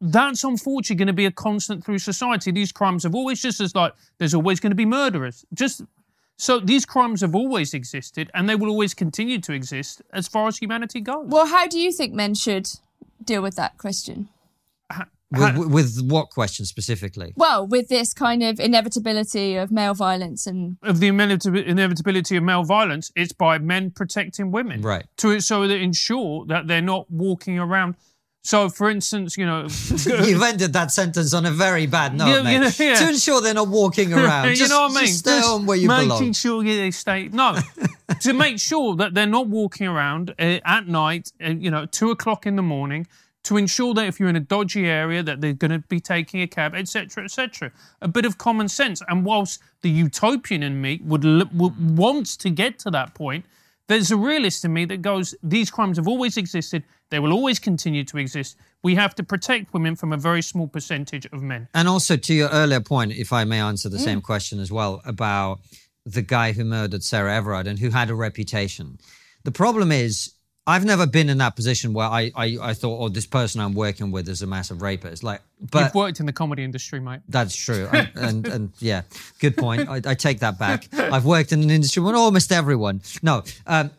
that's 0.00 0.44
unfortunately 0.44 0.96
going 0.96 1.06
to 1.08 1.12
be 1.12 1.26
a 1.26 1.30
constant 1.32 1.84
through 1.84 1.98
society. 1.98 2.50
These 2.52 2.72
crimes 2.72 3.02
have 3.02 3.14
always 3.14 3.40
just 3.42 3.60
as 3.60 3.74
like 3.74 3.92
there's 4.18 4.34
always 4.34 4.60
going 4.60 4.70
to 4.70 4.76
be 4.76 4.86
murderers. 4.86 5.44
Just 5.54 5.82
so 6.36 6.60
these 6.60 6.84
crimes 6.84 7.22
have 7.22 7.34
always 7.34 7.72
existed, 7.72 8.30
and 8.34 8.48
they 8.48 8.56
will 8.56 8.68
always 8.68 8.94
continue 8.94 9.40
to 9.40 9.52
exist 9.52 10.02
as 10.12 10.28
far 10.28 10.48
as 10.48 10.58
humanity 10.58 11.00
goes. 11.00 11.26
Well, 11.26 11.46
how 11.46 11.66
do 11.66 11.78
you 11.78 11.92
think 11.92 12.12
men 12.12 12.34
should 12.34 12.68
deal 13.24 13.42
with 13.42 13.56
that 13.56 13.78
question? 13.78 14.28
with, 15.32 15.56
with 15.56 16.02
what 16.02 16.30
question 16.30 16.64
specifically? 16.64 17.32
Well, 17.36 17.66
with 17.66 17.88
this 17.88 18.12
kind 18.12 18.42
of 18.42 18.60
inevitability 18.60 19.56
of 19.56 19.72
male 19.72 19.94
violence 19.94 20.46
and 20.46 20.76
of 20.82 21.00
the 21.00 21.08
inevitability 21.08 22.36
of 22.36 22.42
male 22.42 22.64
violence, 22.64 23.10
it's 23.16 23.32
by 23.32 23.58
men 23.58 23.90
protecting 23.90 24.52
women, 24.52 24.82
Right. 24.82 25.06
To 25.18 25.40
so 25.40 25.66
that 25.66 25.76
ensure 25.80 26.44
that 26.46 26.66
they're 26.66 26.80
not 26.80 27.10
walking 27.10 27.58
around. 27.58 27.96
So, 28.46 28.68
for 28.68 28.88
instance, 28.88 29.36
you 29.36 29.44
know, 29.44 29.62
You've 30.06 30.40
ended 30.40 30.72
that 30.74 30.92
sentence 30.92 31.34
on 31.34 31.46
a 31.46 31.50
very 31.50 31.86
bad 31.86 32.14
note, 32.14 32.28
you 32.28 32.60
know, 32.60 32.70
yeah. 32.78 32.94
To 32.94 33.08
ensure 33.08 33.40
they're 33.40 33.54
not 33.54 33.66
walking 33.66 34.12
around. 34.20 34.56
you 34.56 34.68
know 34.68 34.82
what 34.82 34.92
I 34.92 34.94
mean? 34.94 35.06
Just 35.06 35.18
stay 35.18 35.38
Just 35.38 35.48
home 35.48 35.66
where 35.66 35.76
you 35.76 35.88
making 35.88 36.08
belong. 36.08 36.32
sure 36.32 36.62
they 36.62 36.92
stay. 36.92 37.28
No, 37.32 37.58
to 38.20 38.32
make 38.32 38.60
sure 38.60 38.94
that 38.96 39.14
they're 39.14 39.26
not 39.26 39.48
walking 39.48 39.88
around 39.88 40.30
uh, 40.38 40.60
at 40.64 40.86
night. 40.86 41.32
Uh, 41.44 41.50
you 41.50 41.72
know, 41.72 41.86
two 41.86 42.12
o'clock 42.12 42.46
in 42.46 42.54
the 42.54 42.62
morning. 42.62 43.08
To 43.44 43.56
ensure 43.56 43.94
that 43.94 44.06
if 44.08 44.18
you're 44.18 44.28
in 44.28 44.34
a 44.34 44.40
dodgy 44.40 44.86
area, 44.86 45.22
that 45.22 45.40
they're 45.40 45.52
going 45.52 45.70
to 45.70 45.78
be 45.88 46.00
taking 46.00 46.40
a 46.42 46.48
cab, 46.48 46.74
etc., 46.74 47.24
etc. 47.24 47.70
A 48.02 48.08
bit 48.08 48.24
of 48.24 48.38
common 48.38 48.68
sense. 48.68 49.02
And 49.08 49.24
whilst 49.24 49.60
the 49.82 49.90
utopian 49.90 50.64
in 50.64 50.80
me 50.80 51.00
would, 51.04 51.24
l- 51.24 51.48
would 51.54 51.96
wants 51.96 52.36
to 52.38 52.50
get 52.50 52.80
to 52.80 52.90
that 52.90 53.14
point, 53.14 53.44
there's 53.86 54.10
a 54.10 54.16
realist 54.16 54.64
in 54.64 54.72
me 54.72 54.84
that 54.86 55.00
goes, 55.00 55.32
these 55.44 55.70
crimes 55.70 55.96
have 55.96 56.08
always 56.08 56.36
existed. 56.36 56.82
They 57.10 57.18
will 57.20 57.32
always 57.32 57.58
continue 57.58 58.04
to 58.04 58.18
exist. 58.18 58.56
We 58.82 58.94
have 58.96 59.14
to 59.16 59.22
protect 59.22 59.72
women 59.72 59.94
from 59.96 60.12
a 60.12 60.16
very 60.16 60.42
small 60.42 60.66
percentage 60.66 61.26
of 61.26 61.42
men. 61.42 61.68
And 61.72 61.86
also 61.88 62.16
to 62.16 62.34
your 62.34 62.48
earlier 62.48 62.80
point, 62.80 63.12
if 63.12 63.32
I 63.32 63.44
may 63.44 63.60
answer 63.60 63.88
the 63.88 63.98
Mm. 63.98 64.04
same 64.04 64.20
question 64.20 64.58
as 64.60 64.72
well 64.72 65.00
about 65.04 65.60
the 66.04 66.22
guy 66.22 66.52
who 66.52 66.64
murdered 66.64 67.02
Sarah 67.04 67.34
Everard 67.34 67.66
and 67.66 67.78
who 67.78 67.90
had 67.90 68.10
a 68.10 68.14
reputation. 68.14 68.98
The 69.44 69.50
problem 69.52 69.90
is, 69.92 70.32
I've 70.68 70.84
never 70.84 71.06
been 71.06 71.28
in 71.28 71.38
that 71.38 71.54
position 71.54 71.92
where 71.92 72.08
I, 72.08 72.32
I, 72.34 72.58
I 72.60 72.74
thought, 72.74 72.98
oh, 73.00 73.08
this 73.08 73.26
person 73.26 73.60
I'm 73.60 73.72
working 73.74 74.10
with 74.10 74.28
is 74.28 74.42
a 74.42 74.46
massive 74.48 74.82
rapist. 74.82 75.22
Like, 75.22 75.40
but 75.70 75.84
You've 75.84 75.94
worked 75.94 76.18
in 76.18 76.26
the 76.26 76.32
comedy 76.32 76.64
industry, 76.64 76.98
mate. 76.98 77.20
That's 77.28 77.54
true. 77.54 77.88
And, 77.92 78.10
and, 78.16 78.46
and 78.48 78.72
yeah, 78.80 79.02
good 79.38 79.56
point. 79.56 79.88
I, 79.88 80.00
I 80.04 80.14
take 80.14 80.40
that 80.40 80.58
back. 80.58 80.88
I've 80.98 81.24
worked 81.24 81.52
in 81.52 81.62
an 81.62 81.70
industry 81.70 82.02
with 82.02 82.16
almost 82.16 82.50
everyone. 82.50 83.00
No, 83.22 83.44
um, 83.68 83.92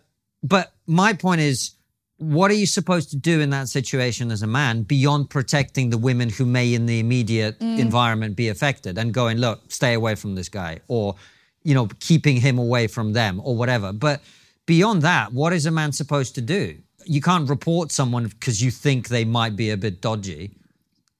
but 0.44 0.74
my 0.88 1.14
point 1.14 1.40
is, 1.40 1.72
what 2.18 2.50
are 2.50 2.56
you 2.56 2.66
supposed 2.66 3.10
to 3.12 3.16
do 3.18 3.40
in 3.42 3.50
that 3.52 3.68
situation 3.68 4.32
as 4.32 4.42
a 4.42 4.48
man 4.48 4.84
beyond 4.84 5.30
protecting 5.30 5.90
the 5.92 5.98
women 5.98 6.30
who 6.30 6.46
may 6.46 6.74
in 6.74 6.86
the 6.88 7.00
immediate 7.00 7.56
environment 7.62 8.36
be 8.36 8.50
affected 8.50 8.98
and 8.98 9.14
going, 9.14 9.38
look, 9.38 9.62
stay 9.72 9.94
away 9.94 10.16
from 10.16 10.34
this 10.36 10.50
guy 10.50 10.80
or, 10.88 11.16
you 11.64 11.76
know, 11.76 11.88
keeping 12.00 12.38
him 12.38 12.58
away 12.58 12.88
from 12.88 13.14
them 13.14 13.40
or 13.44 13.56
whatever. 13.56 13.94
But 13.94 14.22
beyond 14.66 15.04
that, 15.04 15.32
what 15.32 15.54
is 15.54 15.66
a 15.68 15.72
man 15.72 15.92
supposed 15.92 16.34
to 16.36 16.42
do? 16.42 16.78
You 17.06 17.22
can't 17.22 17.48
report 17.50 17.92
someone 17.92 18.26
because 18.28 18.62
you 18.64 18.72
think 18.72 19.08
they 19.10 19.24
might 19.26 19.56
be 19.56 19.70
a 19.70 19.78
bit 19.78 20.02
dodgy. 20.02 20.52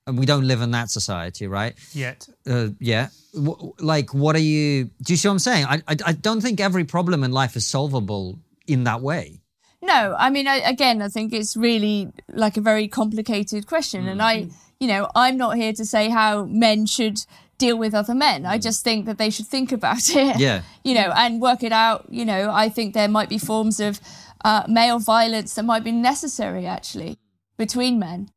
And 0.08 0.18
we 0.18 0.26
don't 0.26 0.48
live 0.48 0.62
in 0.62 0.72
that 0.72 0.90
society, 0.90 1.48
right? 1.48 1.76
Yet. 1.94 2.28
uh, 2.50 2.70
yeah 2.80 3.10
w- 3.34 3.74
like 3.80 4.14
what 4.14 4.36
are 4.36 4.40
you 4.56 4.86
do 5.04 5.14
you 5.14 5.18
see 5.18 5.28
what 5.28 5.34
i'm 5.34 5.40
saying 5.40 5.66
I, 5.66 5.76
I 5.88 5.96
i 6.06 6.14
don't 6.14 6.42
think 6.42 6.60
every 6.60 6.86
problem 6.86 7.24
in 7.24 7.32
life 7.32 7.56
is 7.58 7.66
solvable 7.68 8.40
in 8.68 8.86
that 8.86 9.02
way 9.02 9.42
No, 9.82 10.16
I 10.18 10.30
mean, 10.30 10.48
I, 10.48 10.58
again, 10.58 11.02
I 11.02 11.08
think 11.08 11.34
it's 11.34 11.56
really 11.56 12.10
like 12.30 12.58
a 12.58 12.62
very 12.62 12.88
complicated 12.88 13.68
question. 13.68 14.08
And 14.08 14.22
I, 14.22 14.48
you 14.80 14.88
know, 14.88 15.10
I'm 15.16 15.38
not 15.38 15.56
here 15.56 15.74
to 15.74 15.86
say 15.86 16.10
how 16.10 16.46
men 16.46 16.86
should 16.88 17.20
deal 17.60 17.78
with 17.78 17.94
other 17.94 18.16
men. 18.16 18.46
I 18.46 18.58
just 18.58 18.84
think 18.84 19.06
that 19.06 19.18
they 19.18 19.30
should 19.30 19.48
think 19.48 19.72
about 19.72 20.10
it. 20.16 20.40
Yeah. 20.40 20.62
You 20.84 20.96
know, 20.96 21.12
and 21.16 21.42
work 21.42 21.64
it 21.64 21.72
out. 21.72 22.08
You 22.10 22.26
know, 22.26 22.52
I 22.52 22.70
think 22.70 22.94
there 22.94 23.08
might 23.08 23.30
be 23.30 23.38
forms 23.38 23.80
of 23.80 24.00
uh, 24.44 24.64
male 24.68 25.00
violence 25.00 25.54
that 25.56 25.64
might 25.64 25.84
be 25.84 25.92
necessary 25.92 26.66
actually 26.66 27.18
between 27.58 28.00
men, 28.00 28.30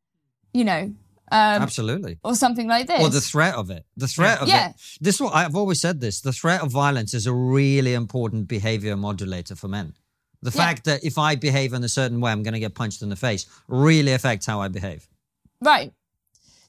you 0.53 0.63
know, 0.63 0.93
um, 1.31 1.61
absolutely 1.61 2.17
or 2.23 2.35
something 2.35 2.67
like 2.67 2.87
this. 2.87 3.01
or 3.01 3.09
the 3.09 3.21
threat 3.21 3.55
of 3.55 3.69
it 3.69 3.85
the 3.95 4.07
threat 4.07 4.41
of 4.41 4.49
Yeah. 4.49 4.71
it 4.71 4.75
this 4.99 5.17
what 5.21 5.33
i've 5.33 5.55
always 5.55 5.79
said 5.79 6.01
this 6.01 6.19
the 6.19 6.33
threat 6.33 6.61
of 6.61 6.71
violence 6.71 7.13
is 7.13 7.25
a 7.25 7.31
really 7.33 7.93
important 7.93 8.49
behavior 8.49 8.97
modulator 8.97 9.55
for 9.55 9.69
men 9.69 9.93
the 10.41 10.51
Yeah. 10.51 10.65
fact 10.65 10.85
that 10.85 11.03
if 11.03 11.17
i 11.17 11.35
behave 11.35 11.73
in 11.73 11.83
a 11.83 11.89
certain 11.89 12.19
way 12.21 12.31
i'm 12.31 12.43
going 12.43 12.53
to 12.53 12.59
get 12.59 12.73
punched 12.75 13.01
in 13.01 13.09
the 13.09 13.15
face 13.15 13.45
really 13.67 14.13
affects 14.13 14.45
how 14.45 14.59
i 14.61 14.67
behave 14.67 15.07
Right. 15.61 15.93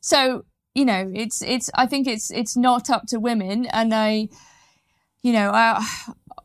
So, 0.01 0.45
you 0.75 0.85
know, 0.85 1.11
it's 1.15 1.43
it's 1.43 1.71
I 1.75 1.87
think 1.87 2.07
it's 2.07 2.31
it's 2.31 2.57
not 2.57 2.91
up 2.91 3.07
to 3.09 3.19
women 3.19 3.67
and 3.67 3.95
I 3.95 4.29
you 5.23 5.33
know, 5.33 5.51
I 5.51 5.85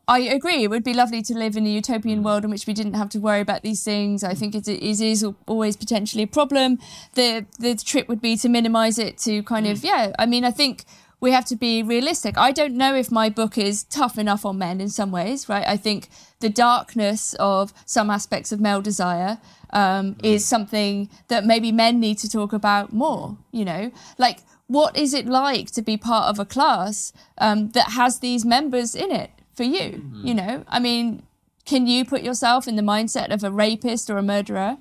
I 0.06 0.20
agree 0.20 0.62
it 0.64 0.70
would 0.70 0.84
be 0.84 0.94
lovely 0.94 1.20
to 1.22 1.34
live 1.34 1.56
in 1.56 1.66
a 1.66 1.68
utopian 1.68 2.20
mm. 2.20 2.24
world 2.24 2.44
in 2.44 2.50
which 2.50 2.66
we 2.66 2.72
didn't 2.72 2.94
have 2.94 3.10
to 3.10 3.18
worry 3.18 3.40
about 3.40 3.62
these 3.62 3.84
things. 3.84 4.24
I 4.24 4.32
think 4.34 4.54
it 4.54 4.66
is, 4.66 5.00
is 5.00 5.26
always 5.46 5.76
potentially 5.76 6.22
a 6.22 6.28
problem. 6.28 6.78
The 7.14 7.44
the 7.58 7.74
trick 7.74 8.08
would 8.08 8.22
be 8.22 8.36
to 8.38 8.48
minimize 8.48 8.98
it 8.98 9.18
to 9.18 9.42
kind 9.42 9.66
of 9.66 9.78
mm. 9.78 9.84
yeah, 9.84 10.12
I 10.18 10.26
mean, 10.26 10.44
I 10.44 10.50
think 10.50 10.84
we 11.20 11.32
have 11.32 11.44
to 11.46 11.56
be 11.56 11.82
realistic. 11.82 12.38
I 12.38 12.52
don't 12.52 12.76
know 12.76 12.94
if 12.94 13.10
my 13.10 13.28
book 13.28 13.58
is 13.58 13.84
tough 13.84 14.16
enough 14.18 14.46
on 14.46 14.56
men 14.56 14.80
in 14.80 14.88
some 14.88 15.10
ways, 15.10 15.48
right? 15.48 15.66
I 15.66 15.76
think 15.76 16.08
the 16.40 16.48
darkness 16.48 17.34
of 17.38 17.72
some 17.84 18.10
aspects 18.10 18.52
of 18.52 18.60
male 18.60 18.80
desire 18.80 19.38
um, 19.70 20.16
is 20.22 20.44
something 20.44 21.08
that 21.28 21.44
maybe 21.44 21.72
men 21.72 22.00
need 22.00 22.18
to 22.18 22.28
talk 22.28 22.52
about 22.52 22.92
more, 22.92 23.36
you 23.50 23.64
know? 23.64 23.90
Like, 24.18 24.40
what 24.66 24.96
is 24.96 25.14
it 25.14 25.26
like 25.26 25.70
to 25.72 25.82
be 25.82 25.96
part 25.96 26.26
of 26.26 26.38
a 26.38 26.44
class 26.44 27.12
um, 27.38 27.70
that 27.70 27.90
has 27.92 28.20
these 28.20 28.44
members 28.44 28.94
in 28.94 29.10
it 29.10 29.30
for 29.54 29.64
you? 29.64 30.02
You 30.22 30.34
know, 30.34 30.64
I 30.68 30.78
mean, 30.78 31.22
can 31.64 31.86
you 31.86 32.04
put 32.04 32.22
yourself 32.22 32.68
in 32.68 32.76
the 32.76 32.82
mindset 32.82 33.32
of 33.32 33.42
a 33.42 33.50
rapist 33.50 34.08
or 34.08 34.18
a 34.18 34.22
murderer? 34.22 34.78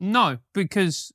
No, 0.00 0.38
because 0.52 1.12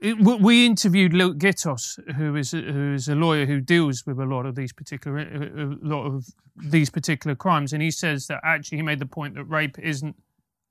we 0.00 0.64
interviewed 0.64 1.12
Luke 1.12 1.38
Gittos, 1.38 1.98
who 2.14 2.36
is 2.36 2.54
a, 2.54 2.60
who 2.60 2.94
is 2.94 3.08
a 3.08 3.14
lawyer 3.14 3.46
who 3.46 3.60
deals 3.60 4.04
with 4.06 4.20
a 4.20 4.24
lot 4.24 4.46
of 4.46 4.54
these 4.54 4.72
particular 4.72 5.18
uh, 5.18 5.62
uh, 5.62 5.74
a 5.74 5.88
lot 5.88 6.06
of 6.06 6.26
these 6.56 6.90
particular 6.90 7.34
crimes, 7.34 7.72
and 7.72 7.82
he 7.82 7.90
says 7.90 8.26
that 8.28 8.40
actually 8.44 8.78
he 8.78 8.82
made 8.82 9.00
the 9.00 9.06
point 9.06 9.34
that 9.34 9.44
rape 9.44 9.78
isn't 9.78 10.16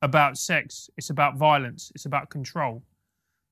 about 0.02 0.38
sex; 0.38 0.90
it's 0.98 1.10
about 1.10 1.36
violence, 1.36 1.92
it's 1.94 2.06
about 2.06 2.30
control. 2.30 2.84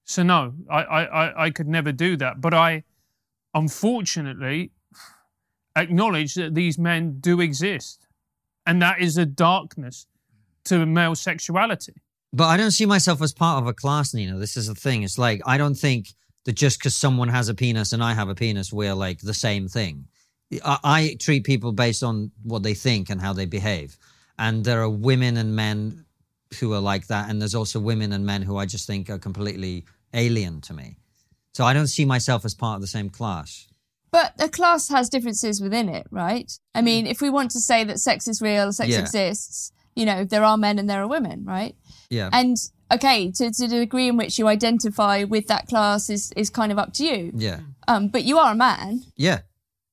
So 0.06 0.24
no, 0.24 0.54
I, 0.70 0.82
I, 0.84 1.46
I 1.46 1.50
could 1.50 1.68
never 1.68 1.92
do 1.92 2.16
that, 2.18 2.40
but 2.40 2.54
I 2.54 2.84
unfortunately 3.54 4.72
acknowledge 5.76 6.36
that 6.36 6.56
these 6.56 6.78
men 6.78 7.20
do 7.20 7.42
exist, 7.42 8.08
and 8.66 8.82
that 8.82 9.02
is 9.02 9.18
a 9.18 9.26
darkness 9.26 10.08
to 10.66 10.86
male 10.86 11.16
sexuality. 11.16 11.96
But 12.36 12.48
I 12.48 12.58
don't 12.58 12.72
see 12.72 12.86
myself 12.86 13.22
as 13.22 13.34
part 13.34 13.62
of 13.62 13.68
a 13.68 13.74
class, 13.74 14.14
Nina. 14.14 14.38
This 14.38 14.58
is 14.58 14.68
the 14.68 14.76
thing. 14.76 15.04
It's 15.04 15.18
like 15.18 15.42
I 15.46 15.58
don't 15.58 15.76
think 15.76 16.10
that 16.44 16.52
just 16.52 16.80
because 16.80 16.94
someone 16.94 17.30
has 17.30 17.48
a 17.48 17.54
penis 17.54 17.94
and 17.94 18.04
I 18.04 18.14
have 18.14 18.28
a 18.28 18.36
penis, 18.36 18.74
we're 18.74 18.94
like 18.94 19.20
the 19.22 19.34
same 19.34 19.70
thing. 19.70 20.08
I, 20.64 20.78
I 20.84 21.18
treat 21.18 21.46
people 21.46 21.72
based 21.72 22.04
on 22.04 22.32
what 22.44 22.62
they 22.62 22.74
think 22.74 23.10
and 23.10 23.22
how 23.22 23.32
they 23.32 23.46
behave. 23.46 23.98
And 24.38 24.66
there 24.66 24.82
are 24.82 24.90
women 24.90 25.38
and 25.38 25.56
men 25.56 26.04
who 26.60 26.74
are 26.74 26.82
like 26.82 27.08
that, 27.08 27.30
and 27.30 27.42
there's 27.42 27.56
also 27.56 27.80
women 27.80 28.12
and 28.12 28.26
men 28.26 28.42
who 28.42 28.58
I 28.58 28.66
just 28.66 28.86
think 28.86 29.10
are 29.10 29.18
completely 29.18 29.86
alien 30.14 30.60
to 30.62 30.74
me. 30.74 30.98
So 31.54 31.64
I 31.64 31.74
don't 31.74 31.88
see 31.88 32.04
myself 32.04 32.44
as 32.44 32.54
part 32.54 32.76
of 32.76 32.82
the 32.82 32.88
same 32.88 33.10
class. 33.10 33.66
But 34.12 34.34
a 34.40 34.50
class 34.50 34.90
has 34.90 35.08
differences 35.10 35.62
within 35.62 35.88
it, 35.88 36.06
right? 36.12 36.52
I 36.74 36.80
hmm. 36.80 36.86
mean, 36.86 37.08
if 37.08 37.22
we 37.22 37.30
want 37.30 37.52
to 37.52 37.62
say 37.62 37.86
that 37.86 38.00
sex 38.00 38.28
is 38.28 38.42
real, 38.42 38.74
sex 38.74 38.90
Yeah. 38.90 39.00
exists, 39.00 39.72
you 39.96 40.06
know, 40.06 40.24
there 40.24 40.44
are 40.44 40.58
men 40.58 40.78
and 40.80 40.90
there 40.90 41.02
are 41.02 41.08
women, 41.08 41.46
right? 41.46 41.76
Yeah. 42.10 42.30
And 42.32 42.58
okay, 42.92 43.32
to, 43.32 43.52
to 43.52 43.68
the 43.68 43.80
degree 43.80 44.08
in 44.08 44.18
which 44.18 44.38
you 44.38 44.48
identify 44.48 45.24
with 45.24 45.48
that 45.48 45.68
class 45.68 46.10
is, 46.10 46.32
is 46.36 46.50
kind 46.50 46.72
of 46.72 46.78
up 46.78 46.94
to 46.94 47.06
you. 47.06 47.32
yeah. 47.36 47.60
Um, 47.88 48.08
but 48.08 48.24
you 48.24 48.38
are 48.38 48.54
a 48.54 48.56
man. 48.56 49.04
Yeah. 49.16 49.40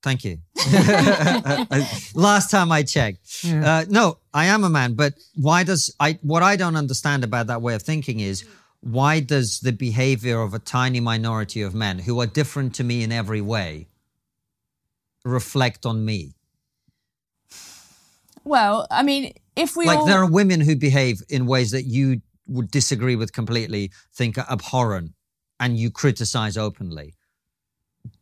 Thank 0.03 0.25
you. 0.25 0.39
Last 2.15 2.51
time 2.51 2.73
I 2.73 2.83
checked. 2.83 3.45
Uh, 3.47 3.85
no, 3.89 4.19
I 4.35 4.47
am 4.47 4.65
a 4.65 4.71
man, 4.71 4.95
but 4.95 5.15
why 5.37 5.63
does 5.63 5.95
I 6.01 6.19
what 6.23 6.43
I 6.43 6.57
don't 6.57 6.75
understand 6.75 7.23
about 7.23 7.47
that 7.47 7.63
way 7.63 7.75
of 7.75 7.83
thinking 7.83 8.19
is 8.19 8.45
why 8.81 9.21
does 9.21 9.61
the 9.61 9.73
behavior 9.73 10.41
of 10.41 10.55
a 10.55 10.59
tiny 10.59 10.99
minority 10.99 11.63
of 11.63 11.73
men 11.73 12.01
who 12.01 12.21
are 12.21 12.27
different 12.27 12.75
to 12.77 12.85
me 12.85 13.05
in 13.05 13.13
every 13.13 13.41
way 13.41 13.87
reflect 15.25 15.87
on 15.87 16.05
me? 16.05 16.35
Well, 18.45 18.89
I 18.91 19.05
mean, 19.05 19.33
if 19.57 19.77
we 19.77 19.87
like 19.87 19.99
all, 19.99 20.07
there 20.07 20.19
are 20.19 20.31
women 20.31 20.61
who 20.61 20.77
behave 20.77 21.23
in 21.29 21.47
ways 21.47 21.71
that 21.71 21.85
you 21.85 22.23
would 22.47 22.71
disagree 22.71 23.17
with 23.17 23.33
completely, 23.33 23.93
think 24.15 24.39
are 24.39 24.47
abhorrent, 24.51 25.13
and 25.61 25.79
you 25.79 25.91
criticize 25.91 26.57
openly. 26.57 27.15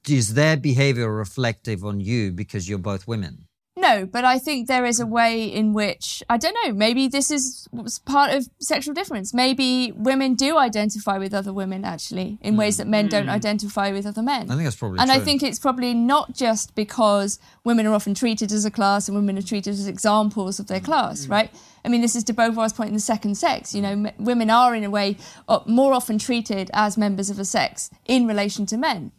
Is 0.09 0.35
their 0.35 0.57
behavior 0.57 1.13
reflective 1.13 1.85
on 1.85 2.01
you 2.01 2.33
because 2.33 2.69
you're 2.69 2.79
both 2.79 3.07
women? 3.07 3.47
No, 3.81 4.07
but 4.07 4.25
I 4.25 4.39
think 4.39 4.69
there 4.69 4.85
is 4.85 5.01
a 5.01 5.07
way 5.07 5.45
in 5.45 5.73
which 5.73 6.23
I 6.29 6.37
don't 6.37 6.57
know. 6.65 6.73
Maybe 6.73 7.09
this 7.09 7.31
is 7.31 7.69
part 8.05 8.33
of 8.35 8.47
sexual 8.61 8.95
difference. 8.95 9.33
Maybe 9.35 9.93
women 9.93 10.35
do 10.35 10.59
identify 10.59 11.19
with 11.19 11.33
other 11.35 11.53
women 11.53 11.85
actually 11.85 12.39
in 12.43 12.57
ways 12.57 12.77
that 12.77 12.87
men 12.87 13.09
don't 13.09 13.29
identify 13.29 13.91
with 13.93 14.07
other 14.07 14.23
men. 14.23 14.51
I 14.51 14.51
think 14.51 14.61
that's 14.63 14.77
probably 14.77 14.99
and 15.01 15.11
I 15.11 15.19
think 15.25 15.43
it's 15.43 15.59
probably 15.59 15.95
not 15.95 16.35
just 16.35 16.75
because 16.75 17.39
women 17.65 17.87
are 17.87 17.95
often 17.95 18.15
treated 18.15 18.53
as 18.53 18.65
a 18.65 18.71
class 18.71 19.09
and 19.09 19.17
women 19.17 19.39
are 19.39 19.43
treated 19.43 19.73
as 19.75 19.87
examples 19.87 20.61
of 20.61 20.67
their 20.67 20.81
class, 20.81 21.27
right? 21.27 21.51
I 21.85 21.89
mean, 21.89 22.03
this 22.03 22.15
is 22.15 22.25
de 22.25 22.33
Beauvoir's 22.35 22.73
point 22.75 22.89
in 22.89 22.95
the 22.95 23.01
second 23.01 23.37
sex. 23.37 23.75
You 23.75 23.83
know, 23.83 23.91
m- 23.93 24.11
women 24.19 24.51
are 24.51 24.75
in 24.75 24.85
a 24.85 24.91
way 24.91 25.17
uh, 25.49 25.61
more 25.67 25.95
often 25.95 26.19
treated 26.19 26.71
as 26.75 26.99
members 26.99 27.31
of 27.31 27.39
a 27.39 27.45
sex 27.45 27.89
in 28.05 28.27
relation 28.27 28.67
to 28.67 28.77
men 28.77 29.13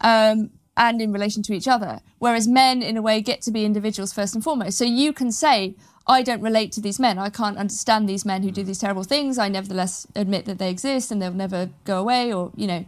um, 0.00 0.50
and 0.76 1.00
in 1.00 1.12
relation 1.12 1.42
to 1.44 1.54
each 1.54 1.68
other. 1.68 2.00
Whereas 2.18 2.48
men, 2.48 2.82
in 2.82 2.96
a 2.96 3.02
way, 3.02 3.20
get 3.20 3.42
to 3.42 3.50
be 3.50 3.64
individuals 3.64 4.12
first 4.12 4.34
and 4.34 4.42
foremost. 4.42 4.78
So 4.78 4.84
you 4.84 5.12
can 5.12 5.30
say, 5.30 5.76
I 6.06 6.22
don't 6.22 6.42
relate 6.42 6.72
to 6.72 6.80
these 6.80 6.98
men. 6.98 7.18
I 7.18 7.30
can't 7.30 7.56
understand 7.56 8.08
these 8.08 8.24
men 8.24 8.42
who 8.42 8.50
do 8.50 8.62
these 8.62 8.78
terrible 8.78 9.04
things. 9.04 9.38
I 9.38 9.48
nevertheless 9.48 10.06
admit 10.14 10.44
that 10.46 10.58
they 10.58 10.70
exist 10.70 11.10
and 11.10 11.22
they'll 11.22 11.32
never 11.32 11.70
go 11.84 12.00
away, 12.00 12.32
or, 12.32 12.52
you 12.56 12.66
know. 12.66 12.84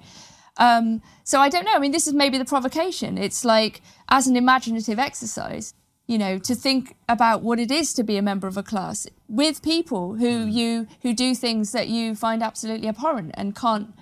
Um, 0.58 1.02
so 1.24 1.40
I 1.40 1.48
don't 1.48 1.64
know. 1.64 1.74
I 1.74 1.78
mean, 1.78 1.92
this 1.92 2.06
is 2.06 2.14
maybe 2.14 2.38
the 2.38 2.44
provocation. 2.44 3.18
It's 3.18 3.44
like, 3.44 3.82
as 4.08 4.26
an 4.26 4.36
imaginative 4.36 4.98
exercise, 4.98 5.74
you 6.06 6.18
know, 6.18 6.38
to 6.38 6.54
think 6.54 6.96
about 7.08 7.42
what 7.42 7.58
it 7.58 7.70
is 7.70 7.92
to 7.94 8.04
be 8.04 8.16
a 8.16 8.22
member 8.22 8.46
of 8.46 8.56
a 8.56 8.62
class 8.62 9.06
with 9.28 9.62
people 9.62 10.14
who 10.14 10.46
you 10.46 10.86
who 11.02 11.12
do 11.12 11.34
things 11.34 11.72
that 11.72 11.88
you 11.88 12.14
find 12.14 12.42
absolutely 12.42 12.88
abhorrent 12.88 13.32
and 13.34 13.56
can't. 13.56 13.92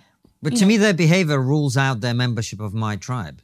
But 0.42 0.54
to 0.56 0.62
know- 0.62 0.68
me, 0.68 0.76
their 0.76 0.92
behavior 0.92 1.40
rules 1.40 1.76
out 1.76 2.00
their 2.00 2.14
membership 2.14 2.60
of 2.60 2.74
my 2.74 2.96
tribe. 2.96 3.40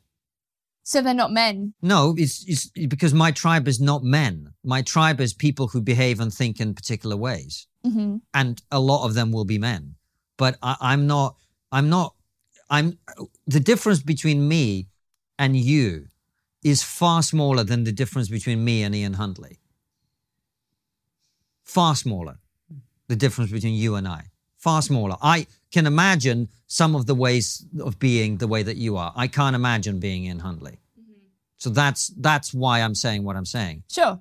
So 0.83 1.03
they're 1.03 1.15
not 1.15 1.33
men. 1.33 1.75
No, 1.83 2.15
it's, 2.17 2.45
it's 2.49 2.69
because 2.89 3.15
my 3.15 3.31
tribe 3.31 3.69
is 3.69 3.81
not 3.81 4.03
men. 4.03 4.53
My 4.65 4.83
tribe 4.83 5.21
is 5.21 5.33
people 5.35 5.69
who 5.69 5.81
behave 5.81 6.21
and 6.21 6.33
think 6.33 6.61
in 6.61 6.75
particular 6.75 7.17
ways, 7.17 7.67
hmm 7.85 8.17
and 8.35 8.61
a 8.71 8.81
lot 8.81 9.05
of 9.07 9.15
them 9.15 9.33
will 9.33 9.45
be 9.45 9.59
men. 9.59 9.95
But 10.37 10.57
I, 10.63 10.77
I'm 10.81 11.07
not. 11.07 11.37
I'm 11.71 11.89
not. 11.89 12.15
I'm. 12.69 12.99
The 13.47 13.61
difference 13.61 14.03
between 14.03 14.49
me 14.49 14.89
and 15.39 15.57
you 15.57 16.07
is 16.63 16.83
far 16.83 17.23
smaller 17.23 17.65
than 17.65 17.85
the 17.85 17.93
difference 17.93 18.29
between 18.29 18.65
me 18.65 18.83
and 18.83 18.95
Ian 18.95 19.15
Huntley. 19.15 19.59
Far 21.65 21.95
smaller. 21.95 22.39
The 23.09 23.17
difference 23.17 23.51
between 23.51 23.75
you 23.75 23.95
and 23.97 24.07
I. 24.09 24.25
Far 24.61 24.83
smaller. 24.83 25.17
I 25.23 25.47
can 25.73 25.87
imagine 25.87 26.49
some 26.67 26.95
of 26.95 27.07
the 27.07 27.15
ways 27.15 27.65
of 27.81 27.99
being 27.99 28.37
the 28.37 28.47
way 28.47 28.63
that 28.63 28.77
you 28.77 28.97
are. 28.97 29.13
I 29.17 29.27
can't 29.27 29.57
imagine 29.57 29.99
being 29.99 30.27
Ian 30.27 30.41
Huntley. 30.41 30.79
So 31.57 31.71
that's 31.71 32.09
that's 32.17 32.55
why 32.55 32.81
I'm 32.81 32.95
saying 32.95 33.25
what 33.25 33.37
I'm 33.37 33.47
saying. 33.47 33.83
Sure. 33.91 34.21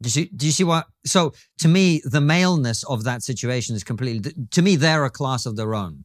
Do 0.00 0.06
you 0.06 0.10
see? 0.10 0.24
Do 0.26 0.46
you 0.46 0.52
see 0.52 0.64
what? 0.64 0.86
So 1.04 1.34
to 1.58 1.68
me, 1.68 2.00
the 2.04 2.20
maleness 2.20 2.82
of 2.84 3.04
that 3.04 3.22
situation 3.22 3.76
is 3.76 3.84
completely. 3.84 4.32
To 4.50 4.62
me, 4.62 4.76
they're 4.76 5.04
a 5.04 5.10
class 5.10 5.46
of 5.46 5.56
their 5.56 5.74
own. 5.74 6.04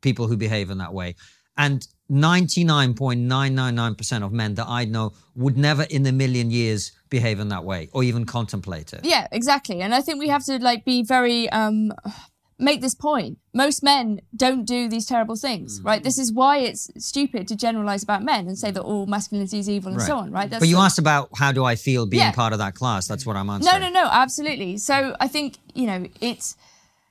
People 0.00 0.26
who 0.26 0.36
behave 0.36 0.70
in 0.70 0.78
that 0.78 0.92
way, 0.92 1.14
and 1.56 1.86
99.999% 2.10 4.24
of 4.24 4.32
men 4.32 4.54
that 4.54 4.66
I 4.68 4.84
know 4.84 5.12
would 5.34 5.56
never 5.56 5.84
in 5.84 6.04
a 6.06 6.12
million 6.12 6.50
years 6.50 6.92
behave 7.08 7.40
in 7.40 7.48
that 7.48 7.64
way 7.64 7.88
or 7.92 8.04
even 8.04 8.26
contemplate 8.26 8.92
it. 8.92 9.00
Yeah, 9.04 9.26
exactly. 9.32 9.80
And 9.80 9.94
I 9.94 10.02
think 10.02 10.18
we 10.18 10.28
have 10.28 10.44
to 10.44 10.58
like 10.58 10.84
be 10.84 11.02
very 11.02 11.48
um 11.50 11.94
make 12.58 12.80
this 12.80 12.94
point. 12.94 13.38
Most 13.52 13.82
men 13.82 14.20
don't 14.36 14.64
do 14.64 14.88
these 14.88 15.06
terrible 15.06 15.36
things, 15.36 15.80
right? 15.82 16.02
This 16.02 16.18
is 16.18 16.32
why 16.32 16.58
it's 16.58 16.88
stupid 16.98 17.48
to 17.48 17.56
generalize 17.56 18.02
about 18.02 18.22
men 18.22 18.46
and 18.46 18.56
say 18.58 18.70
that 18.70 18.80
all 18.80 19.06
masculinity 19.06 19.58
is 19.58 19.68
evil 19.68 19.92
and 19.92 20.00
so 20.02 20.16
on, 20.18 20.30
right? 20.30 20.48
That's 20.48 20.60
But 20.60 20.68
you 20.68 20.78
asked 20.78 20.98
about 20.98 21.30
how 21.36 21.50
do 21.52 21.64
I 21.64 21.74
feel 21.74 22.06
being 22.06 22.22
Yeah. 22.22 22.32
part 22.32 22.52
of 22.52 22.58
that 22.60 22.74
class. 22.74 23.06
That's 23.08 23.26
what 23.26 23.36
I'm 23.36 23.50
answering. 23.50 23.80
no, 23.80 23.88
no, 23.88 23.92
no, 24.04 24.08
absolutely. 24.10 24.78
So 24.78 25.16
I 25.20 25.26
think, 25.28 25.56
you 25.74 25.86
know, 25.86 26.06
it's 26.20 26.56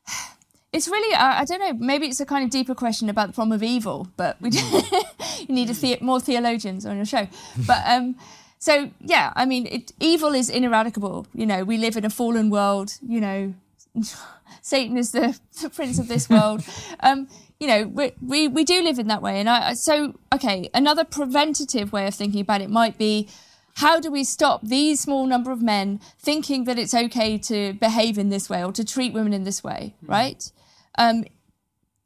it's 0.74 0.88
really 0.88 1.14
I, 1.16 1.41
I 1.41 1.46
don't 1.46 1.60
know, 1.60 1.74
maybe 1.74 2.08
it's 2.08 2.20
a 2.20 2.26
kind 2.26 2.44
of 2.44 2.50
deeper 2.50 2.74
question 2.76 3.10
about 3.10 3.28
the 3.28 3.34
problem 3.34 3.52
of 3.54 3.64
evil, 3.64 4.08
but 4.18 4.38
we 4.41 4.50
you 5.39 5.54
need 5.54 5.70
a 5.70 5.74
the- 5.74 5.98
more 6.02 6.20
theologians 6.20 6.86
on 6.86 6.96
your 6.96 7.06
show. 7.06 7.28
But 7.68 7.82
um 7.94 8.16
so 8.60 8.91
yeah, 9.02 9.34
I 9.36 9.46
mean, 9.46 9.68
it, 9.68 9.91
evil 10.00 10.34
is 10.34 10.50
ineradicable. 10.50 11.28
You 11.34 11.46
know, 11.46 11.66
we 11.66 11.78
live 11.78 11.98
in 11.98 12.06
a 12.06 12.10
fallen 12.10 12.50
world. 12.50 12.94
You 13.06 13.20
know, 13.20 13.54
Satan 14.62 14.98
is 14.98 15.12
the, 15.12 15.38
the 15.62 15.70
prince 15.70 16.00
of 16.00 16.08
this 16.08 16.30
world. 16.30 16.64
Um, 17.00 17.28
you 17.60 17.68
know, 17.68 17.88
we, 17.88 18.12
we 18.22 18.48
we 18.48 18.64
do 18.64 18.82
live 18.82 18.98
in 18.98 19.08
that 19.08 19.22
way, 19.22 19.39
and 19.39 19.50
I 19.50 19.74
so 19.74 20.20
okay. 20.34 20.70
Another 20.74 21.04
preventative 21.04 21.91
way 21.91 22.08
of 22.08 22.16
thinking 22.16 22.41
about 22.41 22.62
it 22.62 22.70
might 22.70 22.98
be. 22.98 23.30
How 23.78 24.00
do 24.00 24.12
we 24.12 24.24
stop 24.24 24.62
these 24.62 25.02
small 25.02 25.26
number 25.26 25.52
of 25.52 25.62
men 25.62 26.00
thinking 26.20 26.66
that 26.66 26.78
it's 26.78 26.94
okay 26.94 27.38
to 27.39 27.74
behave 27.74 28.18
in 28.18 28.30
this 28.30 28.50
way 28.50 28.64
or 28.64 28.72
to 28.72 28.86
treat 28.86 29.14
women 29.14 29.34
in 29.34 29.44
this 29.44 29.64
way, 29.64 29.96
right? 30.04 30.50
Um, 30.98 31.26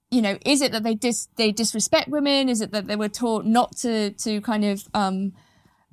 you 0.10 0.22
know, 0.22 0.38
is 0.46 0.62
it 0.62 0.72
that 0.72 0.84
they 0.84 0.96
dis 0.96 1.28
they 1.36 1.52
disrespect 1.52 2.08
women? 2.08 2.50
Is 2.50 2.62
it 2.62 2.72
that 2.72 2.88
they 2.88 2.96
were 2.96 3.10
taught 3.10 3.46
not 3.46 3.76
to 3.78 4.12
to 4.12 4.42
kind 4.42 4.64
of 4.64 4.88
um, 4.94 5.34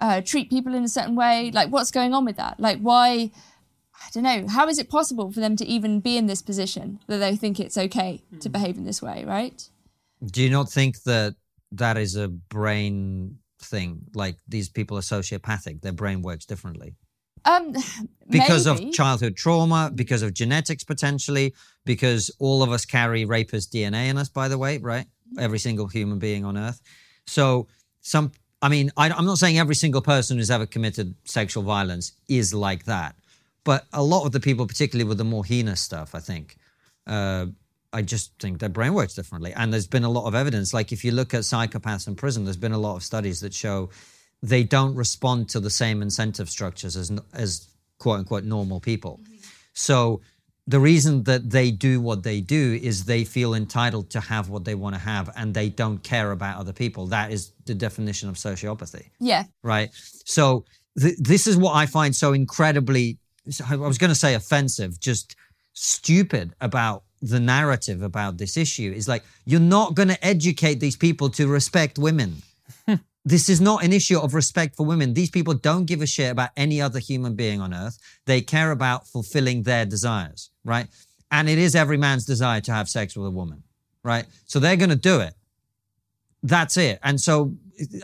uh, 0.01 0.21
treat 0.21 0.51
people 0.51 0.75
in 0.75 0.85
a 0.85 0.89
certain 0.89 1.17
way? 1.17 1.51
Like, 1.53 1.71
what's 1.71 1.91
going 1.91 2.15
on 2.15 2.25
with 2.25 2.37
that? 2.37 2.61
Like, 2.61 2.79
why? 2.81 3.31
I 4.05 4.09
don't 4.13 4.23
know. 4.23 4.47
How 4.49 4.69
is 4.69 4.79
it 4.79 4.91
possible 4.91 5.33
for 5.33 5.41
them 5.41 5.57
to 5.57 5.65
even 5.67 6.01
be 6.01 6.17
in 6.17 6.27
this 6.27 6.43
position 6.43 7.01
that 7.07 7.19
they 7.19 7.37
think 7.37 7.59
it's 7.59 7.79
okay 7.79 8.23
to 8.41 8.49
behave 8.49 8.77
in 8.77 8.85
this 8.85 9.01
way, 9.01 9.25
right? 9.25 9.69
Do 10.25 10.43
you 10.43 10.51
not 10.51 10.71
think 10.71 11.03
that 11.05 11.35
that 11.73 11.97
is 11.97 12.17
a 12.17 12.29
brain 12.29 13.39
thing. 13.65 14.03
Like 14.15 14.37
these 14.49 14.69
people 14.69 14.97
are 14.97 15.03
sociopathic; 15.03 15.81
their 15.83 15.93
brain 15.93 16.23
works 16.23 16.45
differently 16.47 16.95
Um, 17.45 17.75
because 18.31 18.67
maybe. 18.67 18.89
of 18.89 18.95
childhood 18.95 19.37
trauma, 19.37 19.91
because 19.95 20.23
of 20.23 20.35
genetics 20.35 20.85
potentially, 20.85 21.55
because 21.85 22.31
all 22.39 22.63
of 22.63 22.71
us 22.71 22.85
carry 22.85 23.25
rapist 23.25 23.73
DNA 23.73 24.09
in 24.09 24.19
us. 24.19 24.29
By 24.29 24.49
the 24.49 24.59
way, 24.59 24.79
right? 24.79 25.07
Every 25.39 25.59
single 25.59 25.89
human 25.89 26.19
being 26.19 26.45
on 26.45 26.57
Earth. 26.57 26.81
So 27.27 27.67
some. 28.01 28.33
I 28.63 28.71
mean, 28.71 28.91
I, 28.97 29.11
I'm 29.11 29.27
not 29.27 29.37
saying 29.37 29.59
every 29.59 29.75
single 29.75 30.01
person 30.01 30.39
who's 30.39 30.51
ever 30.51 30.65
committed 30.65 31.15
sexual 31.27 31.63
violence 31.65 32.13
is 32.29 32.55
like 32.55 32.85
that, 32.85 33.15
but 33.65 33.87
a 33.93 34.03
lot 34.03 34.27
of 34.27 34.33
the 34.33 34.41
people, 34.41 34.67
particularly 34.67 35.09
with 35.09 35.19
the 35.19 35.25
more 35.25 35.45
heinous 35.45 35.81
stuff, 35.81 36.15
I 36.15 36.21
think, 36.21 36.57
uh, 37.07 37.47
I 37.93 38.03
just 38.03 38.33
think 38.39 38.59
their 38.59 38.69
brain 38.69 38.95
works 38.95 39.15
differently. 39.15 39.53
And 39.55 39.73
there's 39.73 39.87
been 39.87 40.05
a 40.05 40.11
lot 40.11 40.27
of 40.27 40.35
evidence. 40.35 40.75
Like 40.75 40.93
if 40.93 41.05
you 41.05 41.13
look 41.13 41.33
at 41.33 41.41
psychopaths 41.41 42.07
in 42.09 42.15
prison, 42.15 42.45
there's 42.45 42.57
been 42.57 42.73
a 42.73 42.79
lot 42.79 42.97
of 42.97 43.03
studies 43.03 43.41
that 43.41 43.55
show 43.55 43.91
they 44.43 44.63
don't 44.63 44.95
respond 44.95 45.49
to 45.51 45.61
the 45.61 45.71
same 45.71 46.03
incentive 46.03 46.51
structures 46.51 46.97
as 46.97 47.11
as 47.33 47.69
quote 47.99 48.19
unquote 48.19 48.45
normal 48.45 48.81
people. 48.81 49.21
So 49.73 50.21
the 50.67 50.81
reason 50.81 51.25
that 51.25 51.51
they 51.51 51.71
do 51.71 52.01
what 52.01 52.23
they 52.23 52.41
do 52.41 52.79
is 52.83 53.05
they 53.05 53.25
feel 53.25 53.55
entitled 53.55 54.11
to 54.11 54.21
have 54.21 54.49
what 54.49 54.65
they 54.65 54.75
want 54.75 54.95
to 54.95 55.01
have 55.01 55.31
and 55.37 55.55
they 55.55 55.69
don't 55.69 56.03
care 56.03 56.31
about 56.31 56.59
other 56.59 56.73
people. 56.73 57.07
That 57.07 57.33
is 57.33 57.53
the 57.65 57.75
definition 57.75 58.29
of 58.29 58.37
sociopathy 58.37 59.07
yeah, 59.21 59.45
right? 59.63 59.91
So 60.25 60.65
th- 60.99 61.17
this 61.19 61.47
is 61.47 61.57
what 61.57 61.75
I 61.75 61.87
find 61.87 62.15
so 62.17 62.33
incredibly, 62.33 63.19
I 63.69 63.77
was 63.77 63.99
going 63.99 64.11
to 64.11 64.15
say 64.15 64.35
offensive, 64.35 64.99
just 65.01 65.37
stupid 65.75 66.55
about 66.61 67.05
the 67.21 67.41
narrative 67.41 68.03
about 68.03 68.39
this 68.39 68.57
issue 68.57 68.93
is 68.95 69.09
like, 69.09 69.25
you're 69.45 69.61
not 69.61 69.95
going 69.95 70.09
to 70.09 70.27
educate 70.27 70.81
these 70.81 70.97
people 70.97 71.31
to 71.31 71.47
respect 71.47 71.99
women. 71.99 72.43
this 73.25 73.49
is 73.49 73.61
not 73.61 73.83
an 73.85 73.93
issue 73.93 74.19
of 74.19 74.35
respect 74.35 74.77
for 74.77 74.85
women. 74.85 75.15
These 75.15 75.31
people 75.31 75.55
don't 75.55 75.87
give 75.87 76.03
a 76.03 76.07
shit 76.07 76.31
about 76.31 76.51
any 76.57 76.81
other 76.81 76.99
human 76.99 77.35
being 77.35 77.61
on 77.61 77.73
earth. 77.73 77.99
They 78.27 78.41
care 78.41 78.71
about 78.71 79.07
fulfilling 79.07 79.63
their 79.63 79.87
desires, 79.87 80.51
right? 80.65 80.87
And 81.31 81.49
it 81.49 81.59
is 81.59 81.75
every 81.75 81.97
man's 81.97 82.27
desire 82.27 82.61
to 82.63 82.73
have 82.73 82.89
sex 82.89 83.17
with 83.17 83.27
a 83.27 83.31
woman, 83.31 83.63
right? 84.03 84.27
So 84.47 84.61
they're 84.61 84.77
going 84.77 84.91
to 84.91 84.97
do 84.97 85.21
it. 85.21 85.35
That's 86.43 86.77
it. 86.77 86.99
And 87.03 87.19
so 87.19 87.55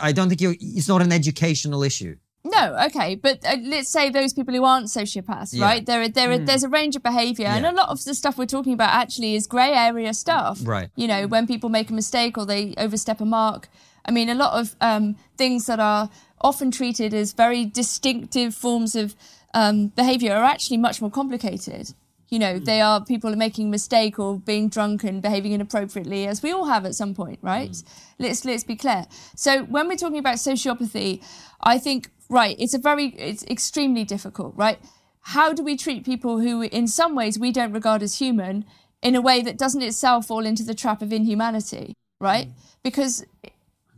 I 0.00 0.12
don't 0.12 0.28
think 0.28 0.40
you 0.40 0.54
it's 0.58 0.88
not 0.88 1.02
an 1.02 1.12
educational 1.12 1.82
issue. 1.82 2.16
No, 2.52 2.76
okay, 2.86 3.14
but 3.14 3.44
uh, 3.44 3.56
let's 3.62 3.90
say 3.90 4.10
those 4.10 4.32
people 4.32 4.54
who 4.54 4.64
aren't 4.64 4.86
sociopaths, 4.86 5.50
Yeah. 5.52 5.64
right? 5.64 5.86
There, 5.86 6.00
are, 6.02 6.08
there, 6.08 6.30
are, 6.32 6.38
there's 6.38 6.64
a 6.64 6.68
range 6.68 6.96
of 6.96 7.02
behaviour, 7.02 7.46
and 7.46 7.64
a 7.64 7.72
lot 7.72 7.88
of 7.88 8.02
the 8.04 8.14
stuff 8.14 8.38
we're 8.38 8.46
talking 8.46 8.72
about 8.72 8.92
actually 8.92 9.34
is 9.34 9.46
grey 9.46 9.72
area 9.72 10.12
stuff. 10.14 10.58
Right. 10.64 10.88
You 10.96 11.06
know, 11.06 11.26
when 11.26 11.46
people 11.46 11.68
make 11.68 11.90
a 11.90 11.94
mistake 11.94 12.36
or 12.38 12.46
they 12.46 12.74
overstep 12.76 13.20
a 13.20 13.24
mark. 13.24 13.68
I 14.04 14.10
mean, 14.10 14.28
a 14.30 14.34
lot 14.34 14.58
of 14.58 14.74
um, 14.80 15.16
things 15.36 15.66
that 15.66 15.78
are 15.78 16.08
often 16.40 16.70
treated 16.70 17.12
as 17.14 17.32
very 17.32 17.66
distinctive 17.66 18.54
forms 18.54 18.96
of 18.96 19.14
um, 19.54 19.88
behaviour 19.88 20.32
are 20.34 20.44
actually 20.44 20.78
much 20.78 21.00
more 21.00 21.10
complicated. 21.10 21.92
You 22.30 22.38
know, 22.38 22.58
they 22.60 22.80
are 22.80 23.04
people 23.04 23.32
are 23.32 23.36
making 23.36 23.66
a 23.66 23.70
mistake 23.70 24.18
or 24.18 24.38
being 24.38 24.68
drunk 24.68 25.02
and 25.04 25.20
behaving 25.20 25.52
inappropriately, 25.52 26.26
as 26.28 26.42
we 26.42 26.52
all 26.52 26.66
have 26.66 26.86
at 26.86 26.94
some 26.94 27.12
point, 27.14 27.40
right? 27.42 27.76
Let's 28.18 28.44
let's 28.44 28.64
be 28.64 28.76
clear. 28.76 29.06
So 29.36 29.64
when 29.64 29.88
we're 29.88 29.96
talking 29.96 30.18
about 30.18 30.36
sociopathy, 30.36 31.22
I 31.60 31.78
think 31.78 32.10
right, 32.30 32.56
it's 32.58 32.72
a 32.72 32.78
very 32.78 33.08
it's 33.08 33.44
extremely 33.44 34.04
difficult, 34.04 34.54
right? 34.56 34.78
How 35.22 35.52
do 35.52 35.62
we 35.62 35.76
treat 35.76 36.04
people 36.06 36.40
who, 36.40 36.62
in 36.62 36.86
some 36.86 37.14
ways, 37.14 37.38
we 37.38 37.52
don't 37.52 37.72
regard 37.72 38.02
as 38.02 38.18
human, 38.18 38.64
in 39.02 39.14
a 39.14 39.20
way 39.20 39.42
that 39.42 39.58
doesn't 39.58 39.82
itself 39.82 40.26
fall 40.26 40.46
into 40.46 40.62
the 40.62 40.74
trap 40.74 41.02
of 41.02 41.12
inhumanity, 41.12 41.94
right? 42.18 42.48
Mm. 42.48 42.52
Because 42.82 43.24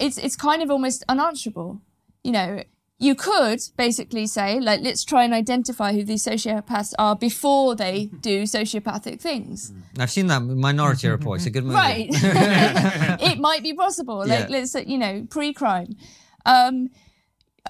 it's 0.01 0.18
it's 0.18 0.35
kind 0.35 0.62
of 0.62 0.70
almost 0.70 1.05
unanswerable. 1.09 1.80
You 2.24 2.33
know, 2.33 2.62
you 2.99 3.14
could 3.14 3.61
basically 3.76 4.26
say, 4.26 4.61
like, 4.61 4.80
let's 4.80 5.05
try 5.05 5.24
and 5.24 5.35
identify 5.35 5.93
who 5.93 6.05
these 6.05 6.24
sociopaths 6.24 6.95
are 6.99 7.16
before 7.16 7.74
they 7.74 8.07
mm. 8.07 8.22
do 8.22 8.45
sociopathic 8.45 9.20
things. 9.20 9.70
Mm. 9.70 10.03
I've 10.03 10.11
seen 10.11 10.28
that 10.28 10.41
Minority 10.41 11.09
Report. 11.09 11.39
It's 11.39 11.47
a 11.47 11.51
good 11.51 11.64
movie. 11.64 11.74
Right. 11.74 12.07
it 12.12 13.39
might 13.39 13.62
be 13.62 13.74
possible. 13.74 14.18
Like, 14.18 14.28
Yeah. 14.28 14.47
let's 14.51 14.72
say, 14.72 14.85
you 14.87 14.99
know, 14.99 15.26
pre 15.28 15.53
crime. 15.53 15.97
Um, 16.47 16.91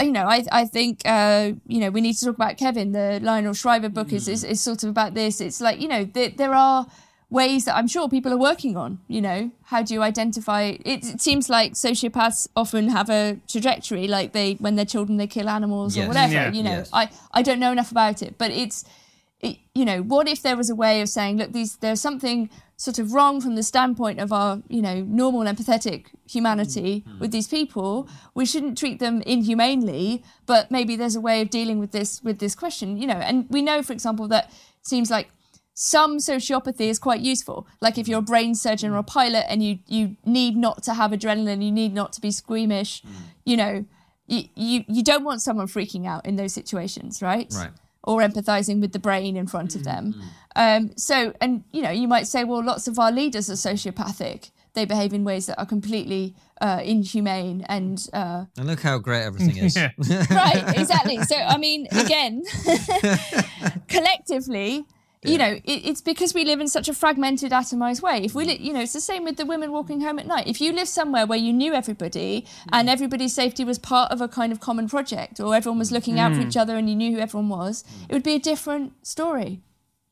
you 0.00 0.10
know, 0.12 0.24
I 0.26 0.44
I 0.50 0.64
think 0.64 1.02
uh, 1.04 1.52
you 1.66 1.80
know 1.80 1.90
we 1.90 2.00
need 2.00 2.14
to 2.14 2.26
talk 2.26 2.34
about 2.36 2.56
Kevin. 2.56 2.92
The 2.92 3.20
Lionel 3.22 3.52
Shriver 3.54 3.88
book 3.88 4.12
is, 4.12 4.28
is 4.28 4.42
is 4.44 4.60
sort 4.60 4.82
of 4.84 4.88
about 4.90 5.14
this. 5.14 5.40
It's 5.40 5.60
like 5.60 5.80
you 5.80 5.88
know 5.88 6.04
there, 6.04 6.30
there 6.30 6.54
are 6.54 6.86
ways 7.30 7.64
that 7.64 7.74
I'm 7.76 7.88
sure 7.88 8.08
people 8.08 8.32
are 8.32 8.38
working 8.38 8.76
on. 8.76 9.00
You 9.08 9.20
know, 9.20 9.50
how 9.64 9.82
do 9.82 9.92
you 9.94 10.02
identify? 10.02 10.62
It, 10.84 11.04
it 11.04 11.20
seems 11.20 11.48
like 11.50 11.72
sociopaths 11.74 12.48
often 12.56 12.88
have 12.88 13.10
a 13.10 13.38
trajectory, 13.48 14.08
like 14.08 14.32
they 14.32 14.54
when 14.54 14.76
they're 14.76 14.84
children 14.86 15.18
they 15.18 15.26
kill 15.26 15.48
animals 15.48 15.96
Yes. 15.96 16.04
or 16.04 16.08
whatever. 16.08 16.32
Yeah. 16.32 16.52
You 16.52 16.62
know, 16.62 16.70
Yes. 16.78 16.90
I 16.92 17.10
I 17.32 17.42
don't 17.42 17.60
know 17.60 17.72
enough 17.72 17.90
about 17.90 18.22
it, 18.22 18.38
but 18.38 18.50
it's 18.50 18.84
it, 19.40 19.58
you 19.74 19.84
know, 19.84 20.02
what 20.02 20.28
if 20.28 20.40
there 20.42 20.56
was 20.56 20.70
a 20.70 20.74
way 20.74 21.00
of 21.02 21.08
saying, 21.08 21.36
look, 21.38 21.52
these 21.52 21.76
there's 21.76 22.00
something 22.00 22.48
sort 22.82 22.98
of 22.98 23.12
wrong 23.12 23.40
from 23.40 23.54
the 23.54 23.62
standpoint 23.62 24.18
of 24.18 24.32
our, 24.32 24.60
you 24.68 24.82
know, 24.82 25.02
normal 25.02 25.42
empathetic 25.42 26.06
humanity 26.28 27.04
mm-hmm. 27.06 27.20
with 27.20 27.30
these 27.30 27.46
people. 27.46 28.08
We 28.34 28.44
shouldn't 28.44 28.76
treat 28.76 28.98
them 28.98 29.22
inhumanely, 29.22 30.24
but 30.46 30.68
maybe 30.72 30.96
there's 30.96 31.14
a 31.14 31.20
way 31.20 31.40
of 31.42 31.48
dealing 31.48 31.78
with 31.78 31.92
this 31.92 32.20
with 32.24 32.40
this 32.40 32.56
question, 32.56 32.96
you 32.96 33.06
know. 33.06 33.20
And 33.28 33.46
we 33.48 33.62
know, 33.62 33.84
for 33.84 33.92
example, 33.92 34.26
that 34.28 34.46
it 34.46 34.86
seems 34.86 35.12
like 35.12 35.28
some 35.74 36.18
sociopathy 36.18 36.88
is 36.88 36.98
quite 36.98 37.20
useful. 37.20 37.68
Like 37.80 37.98
if 37.98 38.06
mm-hmm. 38.06 38.10
you're 38.10 38.18
a 38.18 38.22
brain 38.34 38.56
surgeon 38.56 38.90
or 38.90 38.96
a 38.96 39.04
pilot 39.04 39.44
and 39.48 39.62
you 39.62 39.78
you 39.86 40.16
need 40.24 40.56
not 40.56 40.82
to 40.82 40.94
have 40.94 41.12
adrenaline, 41.12 41.64
you 41.64 41.70
need 41.70 41.94
not 41.94 42.12
to 42.14 42.20
be 42.20 42.32
squeamish, 42.32 43.02
mm. 43.02 43.10
you 43.44 43.56
know, 43.56 43.84
you, 44.26 44.42
you 44.56 44.84
you 44.88 45.04
don't 45.04 45.22
want 45.22 45.40
someone 45.40 45.68
freaking 45.68 46.04
out 46.04 46.26
in 46.26 46.34
those 46.34 46.52
situations, 46.52 47.22
right? 47.22 47.46
Right. 47.54 47.70
Or 48.04 48.20
empathizing 48.20 48.80
with 48.80 48.92
the 48.92 48.98
brain 48.98 49.36
in 49.36 49.46
front 49.46 49.76
of 49.76 49.84
them. 49.84 50.20
Um, 50.56 50.90
so, 50.96 51.32
and 51.40 51.62
you 51.70 51.82
know, 51.82 51.90
you 51.90 52.08
might 52.08 52.26
say, 52.26 52.42
well, 52.44 52.64
lots 52.64 52.88
of 52.88 52.98
our 52.98 53.12
leaders 53.12 53.48
are 53.48 53.54
sociopathic. 53.54 54.50
They 54.74 54.86
behave 54.86 55.12
in 55.12 55.22
ways 55.22 55.46
that 55.46 55.58
are 55.58 55.66
completely 55.66 56.34
uh, 56.60 56.80
inhumane 56.82 57.64
and 57.68 58.04
uh, 58.12 58.46
And 58.56 58.66
look 58.66 58.80
how 58.80 58.98
great 58.98 59.22
everything 59.22 59.56
is. 59.58 59.76
Right, 60.30 60.64
exactly. 60.76 61.22
So, 61.24 61.36
I 61.36 61.58
mean, 61.58 61.86
again, 61.92 62.42
collectively, 63.88 64.84
you 65.24 65.38
know, 65.38 65.52
it, 65.52 65.62
it's 65.64 66.00
because 66.00 66.34
we 66.34 66.44
live 66.44 66.60
in 66.60 66.66
such 66.66 66.88
a 66.88 66.94
fragmented, 66.94 67.52
atomized 67.52 68.02
way. 68.02 68.24
If 68.24 68.34
we, 68.34 68.44
li- 68.44 68.58
you 68.60 68.72
know, 68.72 68.80
it's 68.80 68.92
the 68.92 69.00
same 69.00 69.22
with 69.22 69.36
the 69.36 69.46
women 69.46 69.70
walking 69.70 70.00
home 70.00 70.18
at 70.18 70.26
night. 70.26 70.48
If 70.48 70.60
you 70.60 70.72
live 70.72 70.88
somewhere 70.88 71.26
where 71.26 71.38
you 71.38 71.52
knew 71.52 71.74
everybody 71.74 72.42
mm. 72.42 72.68
and 72.72 72.90
everybody's 72.90 73.32
safety 73.32 73.64
was 73.64 73.78
part 73.78 74.10
of 74.10 74.20
a 74.20 74.26
kind 74.26 74.52
of 74.52 74.58
common 74.58 74.88
project, 74.88 75.38
or 75.38 75.54
everyone 75.54 75.78
was 75.78 75.92
looking 75.92 76.18
out 76.18 76.34
for 76.34 76.40
each 76.40 76.54
mm. 76.54 76.60
other 76.60 76.76
and 76.76 76.88
you 76.88 76.96
knew 76.96 77.14
who 77.14 77.20
everyone 77.20 77.48
was, 77.48 77.84
mm. 77.84 78.04
it 78.08 78.12
would 78.12 78.24
be 78.24 78.34
a 78.34 78.40
different 78.40 79.06
story. 79.06 79.60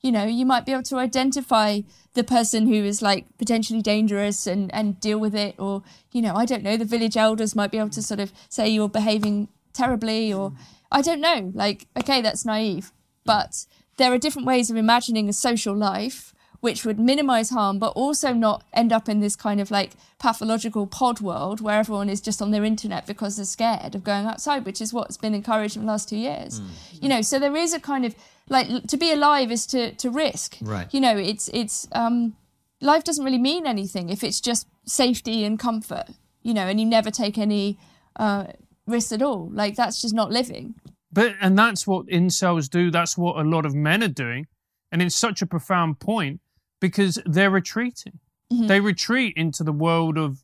You 0.01 0.13
know, 0.13 0.25
you 0.25 0.47
might 0.47 0.65
be 0.65 0.73
able 0.73 0.85
to 0.85 0.97
identify 0.97 1.81
the 2.15 2.25
person 2.25 2.69
who 2.69 2.85
is 2.85 3.03
like 3.03 3.27
potentially 3.37 3.83
dangerous 3.83 4.47
and, 4.47 4.73
and 4.73 4.99
deal 5.01 5.19
with 5.19 5.35
it. 5.35 5.57
Or, 5.59 5.83
you 6.13 6.23
know, 6.23 6.37
I 6.37 6.47
don't 6.47 6.63
know, 6.63 6.77
the 6.77 6.85
village 6.85 7.17
elders 7.17 7.57
might 7.57 7.71
be 7.71 7.79
able 7.79 7.91
to 7.91 8.03
sort 8.03 8.21
of 8.21 8.33
say 8.49 8.69
you're 8.69 8.89
behaving 8.89 9.49
terribly 9.73 10.33
or 10.33 10.53
I 10.93 11.03
don't 11.03 11.21
know. 11.21 11.53
Like, 11.55 11.87
okay, 11.99 12.23
that's 12.23 12.45
naive. 12.45 12.93
But 13.25 13.67
there 14.01 14.13
are 14.13 14.19
different 14.19 14.47
ways 14.47 14.71
of 14.71 14.77
imagining 14.77 15.29
a 15.29 15.33
social 15.33 15.75
life 15.77 16.35
which 16.61 16.85
would 16.85 16.99
minimize 16.99 17.51
harm 17.51 17.79
but 17.79 17.91
also 17.91 18.33
not 18.33 18.65
end 18.73 18.93
up 18.93 19.09
in 19.09 19.21
this 19.21 19.37
kind 19.37 19.61
of 19.61 19.71
like 19.71 19.93
pathological 20.19 20.87
pod 20.87 21.21
world 21.21 21.61
where 21.61 21.79
everyone 21.79 22.09
is 22.09 22.21
just 22.21 22.41
on 22.41 22.51
their 22.51 22.65
internet 22.65 23.07
because 23.07 23.37
they're 23.37 23.45
scared 23.45 23.95
of 23.95 24.03
going 24.03 24.27
outside 24.27 24.65
which 24.65 24.81
is 24.81 24.93
what's 24.93 25.17
been 25.17 25.35
encouraged 25.35 25.77
in 25.77 25.83
the 25.83 25.89
last 25.89 26.09
two 26.09 26.17
years. 26.17 26.61
You 27.01 27.09
know 27.09 27.23
so 27.23 27.39
there 27.39 27.57
is 27.57 27.75
a 27.75 27.81
kind 27.81 28.05
of 28.05 28.15
like 28.49 28.87
to 28.87 28.97
be 28.97 29.13
alive 29.13 29.53
is 29.53 29.67
to 29.67 29.93
to 29.93 30.11
risk. 30.11 30.57
Right. 30.63 30.93
you 30.93 31.01
know 31.01 31.17
it's 31.17 31.49
it's 31.49 31.87
um 31.93 32.37
life 32.81 33.05
doesn't 33.05 33.25
really 33.25 33.39
mean 33.39 33.67
anything 33.67 34.09
if 34.09 34.25
it's 34.25 34.41
just 34.41 34.67
safety 34.87 35.45
and 35.45 35.59
comfort 35.59 36.07
you 36.43 36.55
know 36.55 36.67
and 36.67 36.81
you 36.81 36.87
never 36.87 37.11
take 37.11 37.37
any 37.37 37.79
uh 38.17 38.45
risks 38.87 39.13
at 39.13 39.23
all. 39.23 39.51
Like 39.53 39.77
that's 39.77 40.01
just 40.01 40.15
not 40.15 40.31
living 40.31 40.75
But 41.13 41.35
and 41.41 41.59
that's 41.59 41.87
what 41.87 42.07
incels 42.07 42.71
do. 42.71 42.91
That's 42.91 43.19
what 43.19 43.37
a 43.37 43.49
lot 43.49 43.67
of 43.67 43.75
men 43.75 44.03
are 44.03 44.09
doing, 44.09 44.47
and 44.93 45.03
it's 45.03 45.17
such 45.17 45.43
a 45.43 45.47
profound 45.47 45.99
point 45.99 46.41
because 46.81 47.19
they're 47.27 47.51
retreating. 47.51 48.21
Mm-hmm. 48.53 48.67
They 48.67 48.81
retreat 48.81 49.37
into 49.37 49.65
the 49.65 49.73
world 49.73 50.19
of 50.19 50.43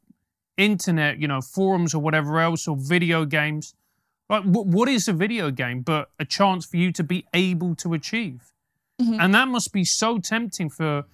internet, 0.57 1.19
you 1.19 1.29
know, 1.29 1.41
forums 1.41 1.95
or 1.95 2.01
whatever 2.01 2.41
else, 2.41 2.67
or 2.67 2.77
video 2.77 3.25
games. 3.25 3.75
Like, 4.29 4.43
wh- 4.43 4.67
what 4.67 4.89
is 4.89 5.09
a 5.09 5.13
video 5.13 5.51
game 5.51 5.83
but 5.83 6.11
a 6.19 6.25
chance 6.25 6.67
for 6.67 6.77
you 6.77 6.93
to 6.93 7.03
be 7.03 7.27
able 7.35 7.75
to 7.77 7.95
achieve? 7.95 8.53
Mm-hmm. 9.01 9.21
And 9.21 9.35
that 9.35 9.49
must 9.49 9.73
be 9.73 9.85
so 9.85 10.19
tempting 10.19 10.71
for, 10.71 11.05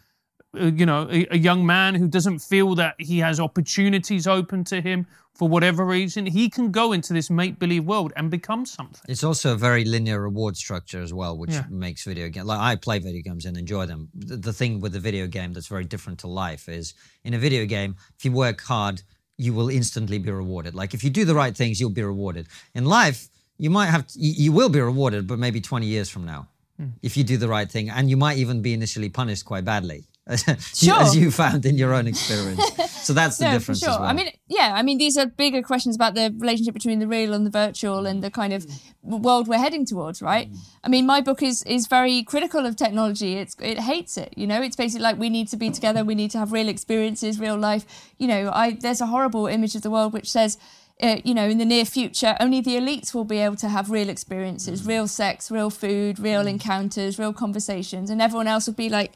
Uh, 0.59 0.67
you 0.67 0.85
know, 0.85 1.09
a, 1.11 1.27
a 1.31 1.39
young 1.39 1.65
man 1.65 1.95
who 1.95 2.07
doesn't 2.07 2.39
feel 2.41 2.75
that 2.75 2.95
he 2.99 3.19
has 3.19 3.41
opportunities 3.41 4.27
open 4.27 4.65
to 4.65 4.83
him 4.83 5.07
for 5.35 5.49
whatever 5.49 5.85
reason. 5.85 6.27
He 6.27 6.51
can 6.51 6.71
go 6.71 6.93
into 6.93 7.15
this 7.15 7.31
make 7.31 7.59
believe 7.59 7.85
world 7.85 8.13
and 8.17 8.31
become 8.31 8.67
something. 8.67 9.01
It's 9.09 9.25
also 9.25 9.55
a 9.55 9.57
very 9.57 9.85
linear 9.85 10.21
reward 10.21 10.57
structure 10.57 11.01
as 11.01 11.13
well, 11.15 11.39
which 11.39 11.53
Yeah. 11.53 11.65
makes 11.71 12.05
video 12.05 12.29
games. 12.29 12.47
Like 12.47 12.61
I 12.61 12.77
play 12.77 12.99
video 12.99 13.23
games 13.23 13.47
and 13.47 13.57
enjoy 13.57 13.87
them. 13.87 14.11
The, 14.15 14.37
the 14.37 14.53
thing 14.53 14.81
with 14.81 14.93
the 14.93 15.01
video 15.01 15.27
game 15.27 15.55
that's 15.55 15.69
very 15.69 15.85
different 15.85 16.19
to 16.21 16.27
life 16.27 16.69
is 16.69 16.93
in 17.25 17.33
a 17.33 17.39
video 17.39 17.65
game, 17.65 17.97
if 18.19 18.25
you 18.25 18.33
work 18.33 18.61
hard, 18.61 19.03
you 19.39 19.55
will 19.55 19.71
instantly 19.71 20.19
be 20.19 20.31
rewarded. 20.31 20.75
Like 20.75 20.93
if 20.93 21.03
you 21.03 21.09
do 21.09 21.25
the 21.25 21.35
right 21.35 21.57
things, 21.57 21.81
you'll 21.81 21.91
be 21.91 22.03
rewarded. 22.03 22.47
In 22.75 22.85
life, 22.85 23.29
you 23.57 23.71
might 23.71 23.87
have 23.87 24.05
you, 24.15 24.33
you 24.37 24.53
will 24.53 24.69
be 24.69 24.81
rewarded, 24.81 25.27
but 25.27 25.39
maybe 25.39 25.61
20 25.63 25.87
years 25.87 26.11
from 26.11 26.27
now, 26.27 26.49
hmm. 26.79 26.89
if 27.03 27.17
you 27.17 27.25
do 27.25 27.39
the 27.39 27.49
right 27.49 27.71
thing, 27.71 27.89
and 27.89 28.11
you 28.11 28.19
might 28.19 28.37
even 28.37 28.61
be 28.61 28.75
initially 28.75 29.09
punished 29.09 29.45
quite 29.47 29.65
badly, 29.65 30.05
Sure. 30.75 31.01
as 31.01 31.17
you 31.17 31.33
found 31.33 31.67
in 31.67 31.77
your 31.77 31.93
own 31.93 32.07
experience. 32.07 32.65
so 33.03 33.13
that's 33.13 33.39
the 33.39 33.47
no, 33.47 33.53
difference 33.53 33.81
sure. 33.81 33.91
as 33.91 33.99
well. 33.99 34.09
I 34.09 34.13
mean, 34.13 34.31
yeah, 34.47 34.73
I 34.75 34.83
mean, 34.83 34.99
these 34.99 35.17
are 35.17 35.27
bigger 35.27 35.63
questions 35.63 35.97
about 35.97 36.15
the 36.15 36.33
relationship 36.39 36.75
between 36.75 37.01
the 37.01 37.09
real 37.09 37.35
and 37.35 37.45
the 37.45 37.51
virtual 37.51 38.07
and 38.07 38.23
the 38.23 38.31
kind 38.31 38.53
of 38.53 38.65
world 39.03 39.49
we're 39.49 39.59
heading 39.59 39.85
towards, 39.85 40.23
right? 40.23 40.53
Mm. 40.53 40.59
I 40.85 40.89
mean, 40.89 41.07
my 41.07 41.21
book 41.21 41.43
is 41.43 41.65
is 41.65 41.89
very 41.89 42.23
critical 42.23 42.65
of 42.67 42.77
technology. 42.77 43.35
It's 43.35 43.57
it 43.61 43.81
hates 43.81 44.17
it. 44.17 44.33
You 44.37 44.47
know, 44.47 44.63
it's 44.63 44.77
basically 44.77 45.03
like 45.03 45.19
we 45.19 45.29
need 45.29 45.49
to 45.49 45.57
be 45.57 45.71
together. 45.71 46.05
We 46.05 46.15
need 46.15 46.31
to 46.33 46.39
have 46.39 46.53
real 46.53 46.69
experiences, 46.69 47.41
real 47.41 47.59
life. 47.59 47.85
You 48.19 48.29
know, 48.29 48.51
I 48.53 48.73
there's 48.73 49.01
a 49.01 49.07
horrible 49.07 49.49
image 49.49 49.75
of 49.75 49.83
the 49.83 49.91
world 49.91 50.13
which 50.13 50.31
says. 50.31 50.57
Uh, 51.03 51.21
you 51.25 51.35
know, 51.35 51.49
in 51.49 51.59
the 51.59 51.65
near 51.65 51.85
future, 51.85 52.37
only 52.39 52.61
the 52.61 52.77
elites 52.77 53.13
will 53.13 53.25
be 53.25 53.39
able 53.39 53.57
to 53.57 53.69
have 53.69 53.91
real 53.91 54.09
experiences, 54.09 54.83
mm. 54.83 54.89
real 54.89 55.09
sex, 55.09 55.51
real 55.51 55.69
food, 55.69 56.21
real 56.21 56.45
mm. 56.45 56.51
encounters, 56.51 57.19
real 57.19 57.33
conversations, 57.33 58.09
and 58.09 58.23
everyone 58.23 58.47
else 58.47 58.69
will 58.69 58.75
be 58.75 58.89
like, 58.89 59.13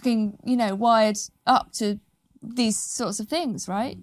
fucking, 0.00 0.38
you 0.44 0.56
know, 0.56 0.74
wired 0.74 1.18
up 1.46 1.72
to 1.72 2.00
these 2.42 2.78
sorts 2.78 3.20
of 3.20 3.28
things, 3.28 3.68
right? 3.68 3.98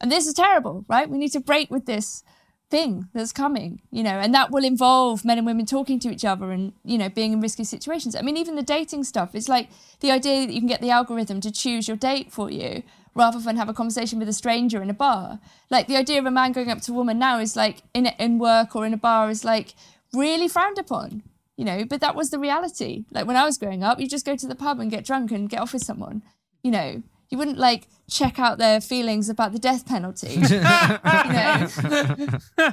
And 0.00 0.12
this 0.12 0.26
is 0.26 0.34
terrible, 0.34 0.84
right? 0.88 1.08
We 1.08 1.18
need 1.18 1.32
to 1.32 1.40
break 1.40 1.70
with 1.70 1.86
this 1.86 2.22
thing 2.70 3.08
that's 3.14 3.32
coming, 3.32 3.80
you 3.90 4.02
know, 4.02 4.18
and 4.20 4.34
that 4.34 4.50
will 4.50 4.64
involve 4.64 5.24
men 5.24 5.38
and 5.38 5.46
women 5.46 5.66
talking 5.66 5.98
to 6.00 6.10
each 6.10 6.24
other 6.24 6.52
and, 6.52 6.72
you 6.84 6.98
know, 6.98 7.08
being 7.08 7.32
in 7.32 7.40
risky 7.40 7.64
situations. 7.64 8.14
I 8.14 8.22
mean, 8.22 8.36
even 8.36 8.54
the 8.54 8.62
dating 8.62 9.04
stuff, 9.04 9.34
it's 9.34 9.48
like 9.48 9.70
the 10.00 10.10
idea 10.10 10.46
that 10.46 10.52
you 10.52 10.60
can 10.60 10.68
get 10.68 10.80
the 10.80 10.90
algorithm 10.90 11.40
to 11.40 11.50
choose 11.50 11.88
your 11.88 11.96
date 11.96 12.30
for 12.30 12.50
you 12.50 12.82
rather 13.14 13.40
than 13.40 13.56
have 13.56 13.68
a 13.68 13.74
conversation 13.74 14.18
with 14.18 14.28
a 14.28 14.32
stranger 14.32 14.82
in 14.82 14.90
a 14.90 14.94
bar. 14.94 15.40
Like 15.70 15.88
the 15.88 15.96
idea 15.96 16.18
of 16.18 16.26
a 16.26 16.30
man 16.30 16.52
going 16.52 16.70
up 16.70 16.80
to 16.82 16.92
a 16.92 16.94
woman 16.94 17.18
now 17.18 17.40
is 17.40 17.56
like 17.56 17.82
in, 17.94 18.06
in 18.06 18.38
work 18.38 18.76
or 18.76 18.86
in 18.86 18.94
a 18.94 18.98
bar 18.98 19.30
is 19.30 19.44
like 19.44 19.74
really 20.12 20.48
frowned 20.48 20.78
upon, 20.78 21.22
you 21.60 21.66
know, 21.66 21.84
but 21.84 22.00
that 22.00 22.14
was 22.16 22.30
the 22.30 22.38
reality. 22.38 23.04
Like 23.10 23.26
when 23.26 23.36
I 23.36 23.44
was 23.44 23.58
growing 23.58 23.82
up, 23.84 24.00
you 24.00 24.08
just 24.08 24.24
go 24.24 24.34
to 24.34 24.46
the 24.46 24.54
pub 24.64 24.80
and 24.80 24.90
get 24.90 25.04
drunk 25.04 25.30
and 25.30 25.48
get 25.52 25.60
off 25.60 25.74
with 25.74 25.84
someone, 25.84 26.22
you 26.62 26.70
know. 26.70 27.02
You 27.28 27.38
wouldn't 27.38 27.58
like 27.58 27.86
check 28.10 28.38
out 28.40 28.58
their 28.58 28.80
feelings 28.80 29.28
about 29.28 29.52
the 29.52 29.58
death 29.60 29.86
penalty. 29.86 30.34
you 30.50 30.60
know? 30.60 31.68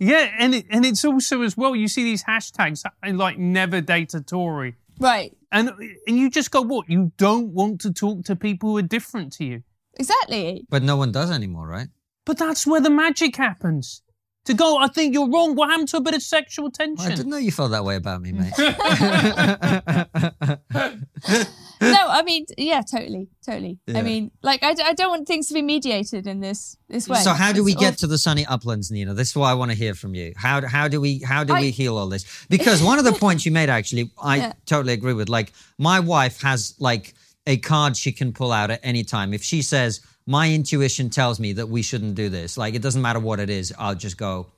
Yeah, 0.00 0.30
and 0.38 0.54
it, 0.54 0.66
and 0.68 0.84
it's 0.84 1.04
also 1.04 1.42
as 1.42 1.56
well. 1.56 1.74
You 1.76 1.88
see 1.88 2.02
these 2.02 2.24
hashtags 2.24 2.84
uh, 2.84 3.12
like 3.12 3.38
never 3.38 3.80
date 3.80 4.12
a 4.14 4.20
Tory, 4.20 4.74
Right. 4.98 5.32
and 5.52 5.70
and 6.06 6.16
you 6.18 6.28
just 6.28 6.50
go, 6.50 6.60
what? 6.60 6.90
You 6.90 7.12
don't 7.16 7.48
want 7.54 7.80
to 7.82 7.92
talk 7.92 8.24
to 8.24 8.34
people 8.36 8.70
who 8.70 8.78
are 8.78 8.82
different 8.82 9.32
to 9.34 9.44
you, 9.44 9.62
Exactly. 9.94 10.66
but 10.68 10.82
no 10.82 10.96
one 10.96 11.12
does 11.12 11.30
anymore, 11.30 11.66
right? 11.68 11.88
but 12.26 12.36
that's 12.38 12.66
where 12.66 12.80
the 12.80 12.90
magic 12.90 13.36
happens. 13.36 14.02
To 14.46 14.54
go, 14.54 14.78
I 14.78 14.88
think 14.88 15.12
you're 15.14 15.28
wrong. 15.30 15.54
What 15.56 15.68
happened 15.70 15.88
to 15.88 15.96
a 15.98 16.00
bit 16.00 16.14
of 16.14 16.22
sexual 16.22 16.70
tension? 16.70 17.12
I 17.12 17.14
didn't 17.14 17.30
know 17.30 17.36
you 17.36 17.52
felt 17.52 17.70
that 17.72 17.84
way 17.84 17.96
about 17.96 18.22
me, 18.22 18.32
mate. 18.32 18.52
No, 21.78 22.06
I 22.08 22.22
mean, 22.22 22.46
yeah, 22.56 22.80
totally, 22.80 23.28
totally. 23.44 23.78
Yeah. 23.86 23.98
I 23.98 24.02
mean, 24.02 24.30
like, 24.42 24.62
I 24.62 24.72
don't 24.94 25.10
want 25.10 25.28
things 25.28 25.48
to 25.48 25.54
be 25.54 25.60
mediated 25.60 26.26
in 26.26 26.40
this 26.40 26.78
this 26.88 27.06
way. 27.06 27.18
So 27.18 27.34
how 27.34 27.52
do 27.52 27.62
we 27.62 27.72
It's 27.72 27.80
get 27.80 27.90
all- 27.92 27.96
to 27.96 28.06
the 28.06 28.16
sunny 28.16 28.46
uplands, 28.46 28.90
Nina? 28.90 29.12
This 29.12 29.28
is 29.30 29.36
what 29.36 29.48
I 29.48 29.54
want 29.54 29.72
to 29.72 29.76
hear 29.76 29.94
from 29.94 30.14
you. 30.14 30.32
How 30.36 30.66
how 30.66 30.88
do 30.88 31.02
we 31.02 31.18
how 31.18 31.44
do 31.44 31.52
I- 31.52 31.60
we 31.60 31.70
heal 31.70 31.98
all 31.98 32.06
this? 32.08 32.24
Because 32.48 32.82
one 32.82 32.98
of 32.98 33.04
the 33.04 33.12
points 33.24 33.44
you 33.44 33.52
made, 33.52 33.68
actually, 33.68 34.10
I 34.22 34.36
Yeah. 34.38 34.52
totally 34.64 34.94
agree 34.94 35.12
with. 35.12 35.28
Like 35.28 35.52
my 35.76 36.00
wife 36.00 36.40
has 36.40 36.74
like 36.78 37.12
a 37.46 37.58
card 37.58 37.94
she 37.94 38.10
can 38.10 38.32
pull 38.32 38.52
out 38.52 38.70
at 38.70 38.80
any 38.82 39.04
time. 39.04 39.34
If 39.34 39.42
she 39.42 39.60
says 39.60 40.00
my 40.26 40.52
intuition 40.52 41.08
tells 41.10 41.38
me 41.38 41.52
that 41.54 41.68
we 41.68 41.82
shouldn't 41.82 42.14
do 42.14 42.28
this, 42.28 42.58
like 42.58 42.74
it 42.74 42.82
doesn't 42.82 43.02
matter 43.02 43.20
what 43.20 43.38
it 43.40 43.48
is, 43.50 43.72
I'll 43.78 43.94
just 43.94 44.16
go, 44.16 44.48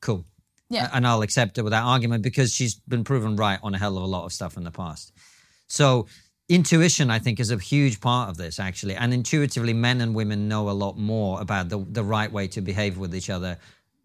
cool, 0.00 0.24
Yeah. 0.70 0.88
and 0.92 1.06
I'll 1.06 1.22
accept 1.22 1.58
it 1.58 1.62
without 1.62 1.86
argument 1.86 2.22
because 2.22 2.54
she's 2.54 2.74
been 2.88 3.04
proven 3.04 3.36
right 3.36 3.58
on 3.62 3.74
a 3.74 3.78
hell 3.78 3.96
of 3.96 4.02
a 4.02 4.06
lot 4.06 4.24
of 4.24 4.32
stuff 4.32 4.56
in 4.56 4.64
the 4.64 4.70
past. 4.70 5.12
So 5.66 6.06
intuition, 6.48 7.10
I 7.10 7.18
think, 7.18 7.38
is 7.40 7.50
a 7.50 7.58
huge 7.58 8.00
part 8.00 8.30
of 8.30 8.36
this 8.36 8.58
actually, 8.58 8.96
and 8.96 9.12
intuitively, 9.12 9.74
men 9.74 10.00
and 10.00 10.14
women 10.14 10.48
know 10.48 10.70
a 10.70 10.72
lot 10.72 10.96
more 10.98 11.40
about 11.40 11.68
the 11.68 11.78
the 11.90 12.02
right 12.02 12.32
way 12.32 12.48
to 12.48 12.60
behave 12.60 12.96
with 12.98 13.14
each 13.14 13.30
other 13.30 13.58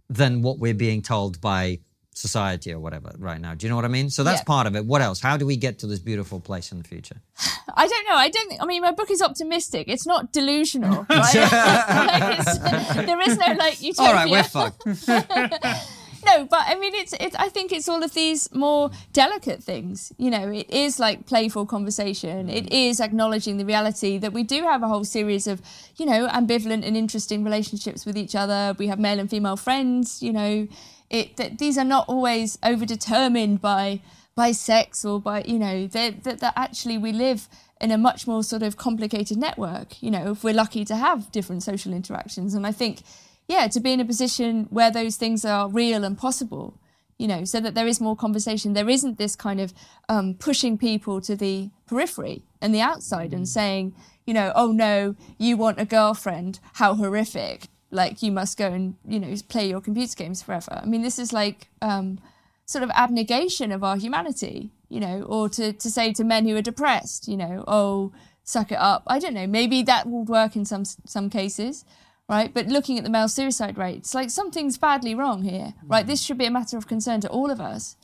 than 0.10 0.42
what 0.42 0.60
we're 0.60 0.74
being 0.76 1.02
told 1.02 1.40
by 1.42 1.80
society 2.18 2.72
or 2.74 2.80
whatever 2.80 3.14
right 3.20 3.40
now. 3.42 3.54
Do 3.54 3.66
you 3.66 3.70
know 3.70 3.76
what 3.76 3.86
I 3.86 3.90
mean? 3.90 4.10
So 4.10 4.24
that's 4.24 4.40
Yeah. 4.40 4.46
part 4.46 4.68
of 4.68 4.76
it. 4.76 4.86
What 4.86 5.02
else? 5.02 5.20
How 5.20 5.36
do 5.38 5.46
we 5.46 5.58
get 5.58 5.80
to 5.80 5.88
this 5.88 6.00
beautiful 6.00 6.40
place 6.40 6.72
in 6.72 6.78
the 6.78 6.84
future? 6.88 7.22
I 7.76 7.88
don't 7.88 8.08
know. 8.08 8.16
I 8.16 8.30
don't. 8.30 8.48
think- 8.50 8.62
I 8.64 8.66
mean, 8.66 8.82
my 8.82 8.92
book 8.94 9.12
is 9.12 9.22
optimistic. 9.22 9.88
It's 9.90 10.08
not 10.08 10.32
delusional, 10.32 11.06
right? 11.10 11.36
Like, 11.36 12.40
it's- 12.40 13.06
there 13.06 13.22
is 13.22 13.38
no 13.38 13.54
like 13.54 13.82
utopia. 13.82 14.08
All 14.08 14.14
right, 14.14 14.32
we're 14.32 14.44
fucked. 14.44 14.86
no, 16.26 16.46
but 16.46 16.64
I 16.66 16.76
mean, 16.80 16.96
it's 16.96 17.14
it's. 17.20 17.36
I 17.36 17.50
think 17.50 17.72
it's 17.72 17.88
all 17.90 18.02
of 18.02 18.14
these 18.14 18.50
more 18.54 18.90
delicate 19.14 19.62
things. 19.64 20.12
You 20.18 20.32
know, 20.32 20.50
it 20.52 20.70
is 20.70 21.00
like 21.00 21.26
playful 21.28 21.66
conversation. 21.66 22.48
Mm. 22.48 22.56
It 22.56 22.72
is 22.74 23.00
acknowledging 23.00 23.58
the 23.58 23.66
reality 23.66 24.18
that 24.20 24.34
we 24.34 24.44
do 24.44 24.64
have 24.64 24.82
a 24.84 24.88
whole 24.88 25.04
series 25.04 25.46
of, 25.48 25.62
you 25.98 26.06
know, 26.06 26.28
ambivalent 26.30 26.84
and 26.88 26.96
interesting 26.98 27.44
relationships 27.44 28.06
with 28.06 28.18
each 28.18 28.36
other. 28.36 28.74
We 28.80 28.88
have 28.88 29.00
male 29.00 29.20
and 29.20 29.30
female 29.30 29.58
friends. 29.58 30.24
You 30.24 30.34
know, 30.34 30.68
it 31.10 31.38
that 31.38 31.58
these 31.58 31.78
are 31.78 31.86
not 31.86 32.08
always 32.08 32.58
overdetermined 32.58 33.62
by 33.62 34.02
by 34.36 34.52
sex 34.52 35.06
or 35.06 35.20
by 35.20 35.44
you 35.44 35.60
know 35.60 35.88
that 35.88 36.24
that 36.24 36.40
that 36.40 36.54
actually 36.56 36.98
we 36.98 37.12
live 37.12 37.48
in 37.82 37.92
a 37.92 37.98
much 37.98 38.26
more 38.26 38.44
sort 38.44 38.64
of 38.64 38.78
complicated 38.78 39.38
network. 39.38 40.02
You 40.02 40.12
know, 40.12 40.32
if 40.32 40.44
we're 40.44 40.54
lucky 40.54 40.86
to 40.86 40.96
have 40.96 41.32
different 41.32 41.64
social 41.64 41.94
interactions, 41.94 42.54
and 42.54 42.66
I 42.66 42.72
think 42.72 43.02
yeah, 43.48 43.68
to 43.68 43.80
be 43.80 43.94
in 43.94 44.00
a 44.00 44.06
position 44.06 44.68
where 44.70 44.92
those 44.92 45.18
things 45.18 45.46
are 45.46 45.70
real 45.70 46.04
and 46.04 46.18
possible, 46.18 46.80
you 47.18 47.28
know, 47.28 47.46
so 47.46 47.60
that 47.60 47.76
there 47.76 47.88
is 47.88 48.02
more 48.02 48.16
conversation. 48.16 48.74
There 48.74 48.90
isn't 48.90 49.18
this 49.18 49.36
kind 49.36 49.62
of 49.62 49.74
um, 50.10 50.34
pushing 50.34 50.78
people 50.78 51.22
to 51.22 51.36
the 51.36 51.70
periphery 51.86 52.44
and 52.62 52.74
the 52.74 52.82
outside 52.82 53.34
and 53.34 53.48
saying, 53.48 53.94
you 54.26 54.34
know, 54.34 54.52
oh 54.56 54.72
no, 54.72 55.16
you 55.38 55.58
want 55.58 55.80
a 55.80 55.86
girlfriend, 55.86 56.60
how 56.74 56.96
horrific. 56.96 57.68
Like 57.92 58.22
you 58.24 58.32
must 58.32 58.58
go 58.58 58.72
and, 58.72 58.96
you 59.08 59.20
know, 59.20 59.34
play 59.48 59.70
your 59.70 59.82
computer 59.82 60.16
games 60.16 60.42
forever. 60.42 60.82
I 60.84 60.86
mean, 60.86 61.02
this 61.02 61.20
is 61.20 61.32
like 61.32 61.70
um, 61.82 62.20
sort 62.66 62.84
of 62.84 62.90
abnegation 62.92 63.72
of 63.72 63.84
our 63.84 63.98
humanity, 63.98 64.72
you 64.90 65.00
know, 65.00 65.22
or 65.24 65.50
to, 65.50 65.72
to 65.74 65.90
say 65.90 66.12
to 66.14 66.24
men 66.24 66.48
who 66.48 66.56
are 66.56 66.62
depressed, 66.62 67.28
you 67.28 67.38
know, 67.38 67.64
oh, 67.68 68.12
suck 68.44 68.72
it 68.72 68.80
up. 68.80 69.04
I 69.08 69.20
don't 69.20 69.34
know. 69.34 69.48
Maybe 69.48 69.82
that 69.84 70.10
will 70.10 70.26
work 70.26 70.56
in 70.56 70.66
some 70.66 70.86
some 70.86 71.30
cases 71.30 71.86
right? 72.28 72.54
But 72.54 72.68
looking 72.68 72.98
at 72.98 73.04
the 73.04 73.10
male 73.10 73.28
suicide 73.28 73.78
rate, 73.78 73.98
it's 73.98 74.16
like 74.16 74.30
something's 74.30 74.78
badly 74.78 75.14
wrong 75.14 75.44
here, 75.44 75.74
right? 75.86 76.06
This 76.06 76.22
should 76.22 76.38
be 76.38 76.46
a 76.46 76.52
matter 76.52 76.78
of 76.78 76.88
concern 76.88 77.22
to 77.22 77.30
all 77.30 77.52
of 77.52 77.62
us. 77.62 77.96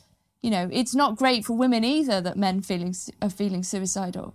You 0.42 0.50
know, 0.50 0.68
it's 0.72 0.94
not 0.94 1.16
great 1.16 1.44
for 1.44 1.56
women 1.56 1.84
either 1.84 2.20
that 2.20 2.36
men 2.36 2.62
feeling 2.62 2.94
are 3.20 3.30
feeling 3.30 3.62
suicidal, 3.62 4.34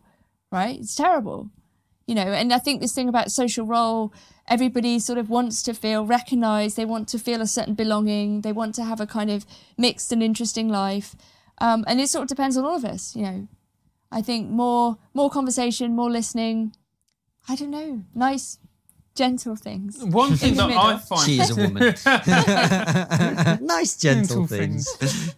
right? 0.52 0.80
It's 0.80 0.96
terrible. 0.96 1.50
You 2.08 2.16
know, 2.16 2.22
and 2.24 2.54
I 2.54 2.58
think 2.58 2.80
this 2.82 2.94
thing 2.94 3.10
about 3.10 3.32
social 3.32 3.66
role, 3.66 4.14
everybody 4.48 4.98
sort 4.98 5.20
of 5.20 5.30
wants 5.30 5.62
to 5.64 5.74
feel 5.74 6.06
recognized. 6.06 6.78
They 6.78 6.86
want 6.86 7.10
to 7.10 7.20
feel 7.20 7.42
a 7.42 7.48
certain 7.48 7.74
belonging. 7.74 8.42
They 8.42 8.54
want 8.54 8.76
to 8.76 8.84
have 8.86 9.02
a 9.02 9.06
kind 9.06 9.30
of 9.30 9.46
mixed 9.78 10.12
and 10.14 10.24
interesting 10.24 10.70
life. 10.70 11.16
Um, 11.60 11.84
and 11.86 12.00
it 12.00 12.08
sort 12.08 12.24
of 12.24 12.30
depends 12.30 12.56
on 12.56 12.64
all 12.64 12.76
of 12.78 12.86
us, 12.86 13.16
you 13.16 13.24
know. 13.24 13.48
I 14.10 14.22
think 14.22 14.50
more 14.50 14.98
more 15.14 15.30
conversation, 15.30 15.96
more 15.96 16.10
listening. 16.10 16.74
I 17.50 17.56
don't 17.56 17.72
know, 17.72 18.04
nice, 18.16 18.58
gentle 19.16 19.56
things. 19.56 19.98
One 20.02 20.38
thing 20.38 20.56
the 20.56 20.68
that 20.68 20.78
I 20.78 20.98
find 20.98 21.22
She 21.24 21.40
is 21.40 21.50
a 21.50 21.56
woman. 21.56 21.84
nice, 23.66 23.98
gentle, 23.98 24.46
Gentle 24.46 24.48
things. 24.48 24.88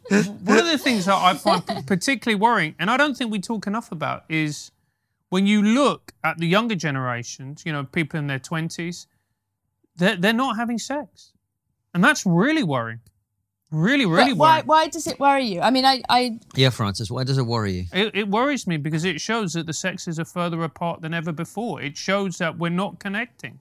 one 0.10 0.58
of 0.60 0.66
the 0.66 0.78
things 0.78 1.06
that 1.06 1.16
I 1.16 1.34
find 1.36 1.66
particularly 1.88 2.40
worrying, 2.40 2.76
and 2.78 2.92
I 2.92 2.98
don't 2.98 3.16
think 3.18 3.32
we 3.32 3.40
talk 3.40 3.66
enough 3.66 3.92
about, 3.92 4.26
is 4.30 4.72
when 5.30 5.46
you 5.48 5.62
look 5.62 6.14
at 6.24 6.38
the 6.38 6.48
younger 6.48 6.76
generations, 6.76 7.64
you 7.66 7.72
know, 7.72 7.84
people 7.84 8.20
in 8.20 8.28
their 8.28 8.40
20s, 8.40 9.06
they're, 9.96 10.16
they're 10.16 10.34
not 10.34 10.56
having 10.58 10.78
sex. 10.80 11.34
And 11.94 12.04
that's 12.04 12.26
really 12.26 12.64
worrying. 12.64 13.00
Really, 13.72 14.06
really 14.08 14.32
But 14.32 14.38
why, 14.38 14.50
worrying. 14.56 14.66
why 14.68 14.88
does 14.88 15.06
it 15.06 15.20
worry 15.20 15.44
you? 15.46 15.62
I 15.62 15.70
mean, 15.70 15.86
I, 15.86 16.02
I 16.10 16.40
Yeah, 16.56 16.72
Francis, 16.72 17.12
why 17.12 17.24
does 17.24 17.38
it 17.38 17.44
worry 17.46 17.74
you? 17.74 17.86
It, 17.94 18.16
it 18.16 18.28
worries 18.28 18.66
me 18.66 18.78
because 18.78 19.06
it 19.06 19.22
shows 19.22 19.54
that 19.54 19.68
the 19.68 19.74
sexes 19.74 20.20
are 20.20 20.26
further 20.26 20.64
apart 20.64 21.02
than 21.02 21.14
ever 21.14 21.32
before. 21.32 21.80
It 21.82 21.96
shows 21.96 22.38
that 22.40 22.58
we're 22.58 22.70
not 22.70 23.00
connecting. 23.00 23.60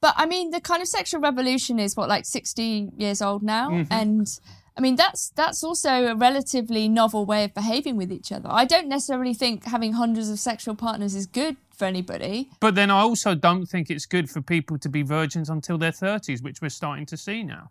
But 0.00 0.14
I 0.16 0.26
mean, 0.26 0.50
the 0.50 0.60
kind 0.60 0.80
of 0.82 0.86
sexual 0.88 1.20
revolution 1.20 1.80
is 1.80 1.96
what, 1.96 2.08
like 2.08 2.26
sixty 2.26 2.90
years 2.96 3.20
old 3.22 3.42
now, 3.42 3.70
Mm-hmm. 3.70 3.92
and 3.92 4.40
I 4.76 4.82
mean 4.82 4.96
that's 4.96 5.30
that's 5.30 5.64
also 5.64 6.06
a 6.06 6.14
relatively 6.14 6.88
novel 6.88 7.24
way 7.24 7.44
of 7.44 7.54
behaving 7.54 7.96
with 7.96 8.12
each 8.12 8.30
other. 8.30 8.48
I 8.50 8.66
don't 8.66 8.88
necessarily 8.88 9.32
think 9.32 9.64
having 9.64 9.94
hundreds 9.94 10.28
of 10.28 10.38
sexual 10.38 10.74
partners 10.74 11.14
is 11.14 11.26
good 11.26 11.56
for 11.76 11.86
anybody. 11.86 12.50
But 12.60 12.74
then 12.74 12.90
I 12.90 13.00
also 13.00 13.34
don't 13.34 13.66
think 13.66 13.90
it's 13.90 14.06
good 14.06 14.30
for 14.30 14.40
people 14.40 14.78
to 14.78 14.88
be 14.88 15.02
virgins 15.02 15.48
until 15.48 15.78
their 15.78 15.92
30s, 15.92 16.42
which 16.42 16.60
we're 16.60 16.68
starting 16.68 17.06
to 17.06 17.16
see 17.16 17.42
now. 17.42 17.70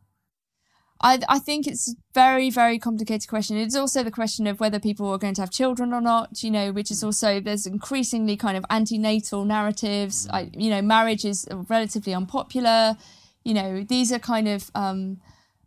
I, 1.01 1.19
I 1.27 1.39
think 1.39 1.67
it's 1.67 1.91
a 1.91 1.95
very, 2.13 2.49
very 2.49 2.79
complicated 2.79 3.27
question. 3.27 3.57
It's 3.57 3.75
also 3.75 4.01
the 4.01 4.11
question 4.11 4.47
of 4.47 4.59
whether 4.59 4.79
people 4.79 5.09
are 5.09 5.17
going 5.17 5.33
to 5.35 5.41
have 5.41 5.51
children 5.51 5.93
or 5.93 5.99
not, 5.99 6.41
you 6.41 6.49
know, 6.49 6.71
which 6.71 6.89
is 6.89 7.03
also, 7.03 7.41
there's 7.41 7.65
increasingly 7.65 8.37
kind 8.37 8.55
of 8.55 8.63
antinatal 8.69 9.45
narratives. 9.45 10.27
I, 10.31 10.49
you 10.53 10.69
know, 10.69 10.81
marriage 10.81 11.25
is 11.25 11.47
relatively 11.51 12.13
unpopular. 12.13 12.95
You 13.43 13.53
know, 13.55 13.83
these 13.83 14.13
are 14.13 14.19
kind 14.19 14.47
of, 14.47 14.71
um, 14.73 15.17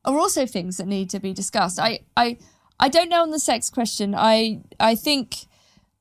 are 0.09 0.19
also 0.19 0.47
things 0.47 0.79
that 0.79 0.87
need 0.87 1.11
to 1.11 1.21
be 1.21 1.33
discussed. 1.33 1.79
I, 1.79 2.01
I, 2.17 2.39
I 2.81 2.89
don't 2.89 3.09
know 3.09 3.23
on 3.23 3.31
the 3.31 3.39
sex 3.39 3.71
question. 3.71 4.15
I, 4.15 4.63
I 4.81 4.95
think, 4.95 5.47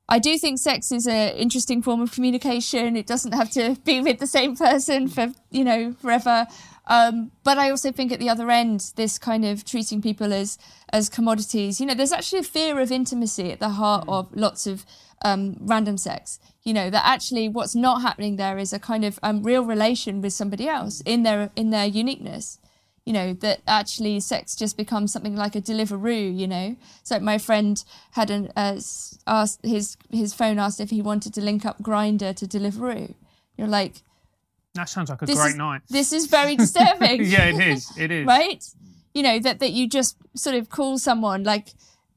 I 0.08 0.18
do 0.18 0.38
think 0.38 0.58
sex 0.58 0.90
is 0.90 1.06
an 1.06 1.34
interesting 1.34 1.82
form 1.82 2.00
of 2.00 2.12
communication. 2.12 2.96
It 2.96 3.06
doesn't 3.06 3.32
have 3.32 3.50
to 3.50 3.76
be 3.84 4.00
with 4.00 4.18
the 4.18 4.26
same 4.26 4.56
person 4.56 5.08
for, 5.08 5.32
you 5.50 5.64
know, 5.64 5.92
forever. 6.00 6.46
Um, 6.88 7.32
but 7.44 7.58
I 7.58 7.70
also 7.70 7.92
think 7.92 8.12
at 8.12 8.18
the 8.18 8.30
other 8.30 8.50
end, 8.50 8.92
this 8.96 9.18
kind 9.18 9.44
of 9.44 9.64
treating 9.64 10.00
people 10.00 10.32
as 10.32 10.58
as 10.90 11.10
commodities. 11.10 11.80
You 11.80 11.86
know, 11.86 11.94
there's 11.94 12.12
actually 12.12 12.38
a 12.38 12.44
fear 12.44 12.80
of 12.80 12.90
intimacy 12.90 13.52
at 13.52 13.60
the 13.60 13.68
heart 13.68 14.06
of 14.08 14.34
lots 14.34 14.66
of 14.66 14.86
um, 15.22 15.58
random 15.60 15.98
sex. 15.98 16.40
You 16.62 16.72
know 16.72 16.88
that 16.90 17.04
actually 17.04 17.48
what's 17.48 17.74
not 17.74 18.00
happening 18.00 18.36
there 18.36 18.58
is 18.58 18.72
a 18.72 18.78
kind 18.78 19.04
of 19.04 19.18
um, 19.22 19.42
real 19.42 19.64
relation 19.64 20.22
with 20.22 20.32
somebody 20.32 20.66
else 20.66 21.02
in 21.04 21.24
their 21.24 21.50
in 21.56 21.70
their 21.70 21.86
uniqueness. 21.86 22.58
You 23.08 23.14
know 23.18 23.32
that 23.44 23.58
actually 23.66 24.20
sex 24.20 24.54
just 24.62 24.76
becomes 24.76 25.12
something 25.14 25.34
like 25.44 25.54
a 25.56 25.62
Deliveroo. 25.62 26.36
You 26.40 26.46
know, 26.54 26.76
so 27.02 27.18
my 27.20 27.38
friend 27.38 27.82
had 28.18 28.28
an 28.30 28.42
uh, 28.54 28.78
asked 29.26 29.60
his 29.64 29.96
his 30.10 30.34
phone 30.34 30.58
asked 30.58 30.78
if 30.86 30.90
he 30.90 31.00
wanted 31.10 31.32
to 31.34 31.40
link 31.40 31.64
up 31.64 31.78
Grindr 31.82 32.36
to 32.36 32.46
Deliveroo. 32.46 33.14
You're 33.56 33.66
like, 33.80 33.94
That 34.74 34.88
sounds 34.90 35.08
like 35.10 35.22
a 35.22 35.26
great 35.26 35.38
is, 35.38 35.54
night. 35.56 35.80
This 35.88 36.12
is 36.12 36.26
very 36.26 36.54
disturbing. 36.56 37.24
yeah, 37.34 37.46
it 37.52 37.60
is. 37.72 37.90
It 37.96 38.10
is. 38.10 38.26
right? 38.26 38.62
You 39.14 39.22
know, 39.22 39.38
that, 39.40 39.58
that 39.60 39.72
you 39.72 39.88
just 39.88 40.16
sort 40.36 40.54
of 40.56 40.68
call 40.68 40.98
someone 40.98 41.42
like 41.44 41.68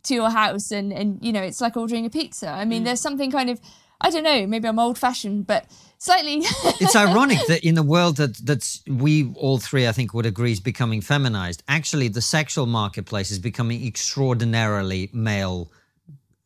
to 0.04 0.14
your 0.14 0.30
house 0.30 0.72
and, 0.72 0.92
and 0.94 1.20
you 1.26 1.32
know, 1.32 1.42
it's 1.42 1.62
like 1.62 1.78
ordering 1.78 2.06
a 2.06 2.10
pizza. 2.10 2.50
I 2.50 2.64
Mm. 2.66 2.68
mean, 2.68 2.84
there's 2.84 3.00
something 3.02 3.32
kind 3.32 3.50
of, 3.50 3.60
I 4.02 4.10
don't 4.12 4.24
know, 4.24 4.46
maybe 4.46 4.68
I'm 4.68 4.78
old 4.80 4.98
fashioned, 4.98 5.48
but 5.48 5.66
slightly. 6.02 6.40
it's 6.82 6.96
ironic 7.06 7.40
that 7.48 7.66
in 7.66 7.76
the 7.76 7.84
world 7.84 8.18
that 8.18 8.36
that's 8.38 8.84
we 8.88 9.32
all 9.36 9.60
three 9.60 9.88
I 9.88 9.92
think 9.92 10.14
would 10.14 10.26
agree 10.26 10.52
is 10.52 10.60
becoming 10.60 11.00
feminized. 11.02 11.64
Actually, 11.68 12.08
the 12.10 12.22
sexual 12.22 12.66
marketplace 12.66 13.32
is 13.32 13.40
becoming 13.40 13.86
extraordinarily 13.86 15.10
male 15.14 15.72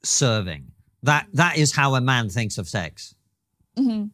serving. 0.03 0.71
That 1.03 1.27
that 1.33 1.57
is 1.57 1.73
how 1.73 1.95
a 1.95 2.01
man 2.01 2.29
thinks 2.29 2.57
of 2.57 2.67
sex. 2.67 3.15
Mm-hmm. 3.77 4.07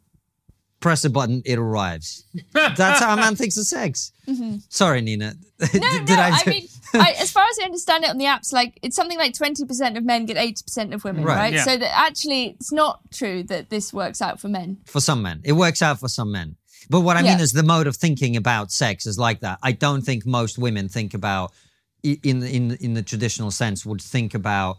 Press 0.80 1.06
a 1.06 1.10
button, 1.10 1.44
it 1.46 1.60
arrives. 1.60 2.26
That's 2.54 3.00
how 3.00 3.14
a 3.14 3.18
man 3.18 3.36
thinks 3.36 3.58
of 3.58 3.66
sex. 3.66 4.12
Mm-hmm. 4.28 4.58
Sorry, 4.70 5.02
Nina. 5.02 5.34
no, 5.60 5.68
no, 5.80 6.16
I, 6.16 6.42
mean, 6.48 6.68
I, 6.94 7.12
as 7.20 7.32
far 7.32 7.44
as 7.50 7.58
I 7.60 7.66
understand 7.66 8.04
it 8.04 8.10
on 8.10 8.18
the 8.18 8.26
apps, 8.26 8.52
like 8.54 8.80
it's 8.82 8.96
something 8.96 9.18
like 9.18 9.34
20% 9.34 9.98
of 9.98 10.04
men 10.04 10.26
get 10.26 10.38
80% 10.38 10.94
of 10.94 11.04
women, 11.04 11.24
Right, 11.24 11.36
right? 11.36 11.54
yeah. 11.54 11.64
So 11.64 11.78
that 11.78 11.98
actually 11.98 12.48
it's 12.60 12.72
not 12.72 13.00
true 13.12 13.44
that 13.44 13.70
this 13.70 13.94
works 13.94 14.22
out 14.22 14.40
for 14.40 14.50
men. 14.50 14.78
for 14.86 15.00
some 15.02 15.22
men. 15.22 15.42
It 15.44 15.54
works 15.54 15.82
out 15.82 16.00
for 16.00 16.08
some 16.10 16.32
men. 16.32 16.56
But 16.90 17.02
what 17.02 17.16
I 17.16 17.22
mean 17.22 17.40
is 17.40 17.52
the 17.54 17.64
mode 17.64 17.88
of 17.88 17.96
thinking 17.96 18.36
about 18.36 18.72
sex 18.72 19.06
is 19.06 19.18
like 19.18 19.42
that. 19.42 19.60
I 19.64 19.72
don't 19.72 20.02
think 20.02 20.26
most 20.26 20.58
women 20.58 20.90
think 20.90 21.14
about 21.14 21.52
in 22.04 22.44
in 22.44 22.72
in 22.82 22.94
the 22.96 23.04
traditional 23.04 23.52
sense 23.52 23.86
would 23.86 24.02
think 24.02 24.34
about 24.34 24.78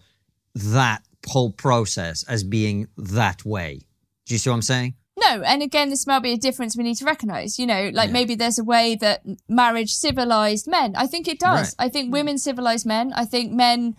that 0.55 1.03
whole 1.29 1.53
process 1.53 2.25
as 2.25 2.43
being 2.45 2.89
that 2.97 3.45
way. 3.45 3.81
Do 4.27 4.35
you 4.35 4.39
see 4.39 4.51
what 4.51 4.57
I'm 4.57 4.63
saying? 4.63 4.95
No, 5.25 5.43
and 5.43 5.63
again, 5.63 5.91
this 5.91 6.07
might 6.07 6.23
be 6.23 6.33
a 6.33 6.37
difference 6.37 6.77
we 6.77 6.85
need 6.85 6.97
to 6.97 7.05
recognize. 7.05 7.59
You 7.59 7.67
know, 7.67 7.91
like 7.93 8.11
maybe 8.11 8.35
there's 8.35 8.59
a 8.59 8.65
way 8.65 8.97
that 8.97 9.23
marriage 9.49 9.93
civilized 9.93 10.67
men. 10.67 10.95
I 10.97 11.07
think 11.07 11.29
it 11.29 11.39
does. 11.39 11.75
Right. 11.79 11.87
I 11.87 11.89
think 11.89 12.09
mm. 12.09 12.13
women 12.13 12.39
civilize 12.39 12.85
men. 12.87 13.13
I 13.15 13.25
think 13.25 13.53
men, 13.53 13.97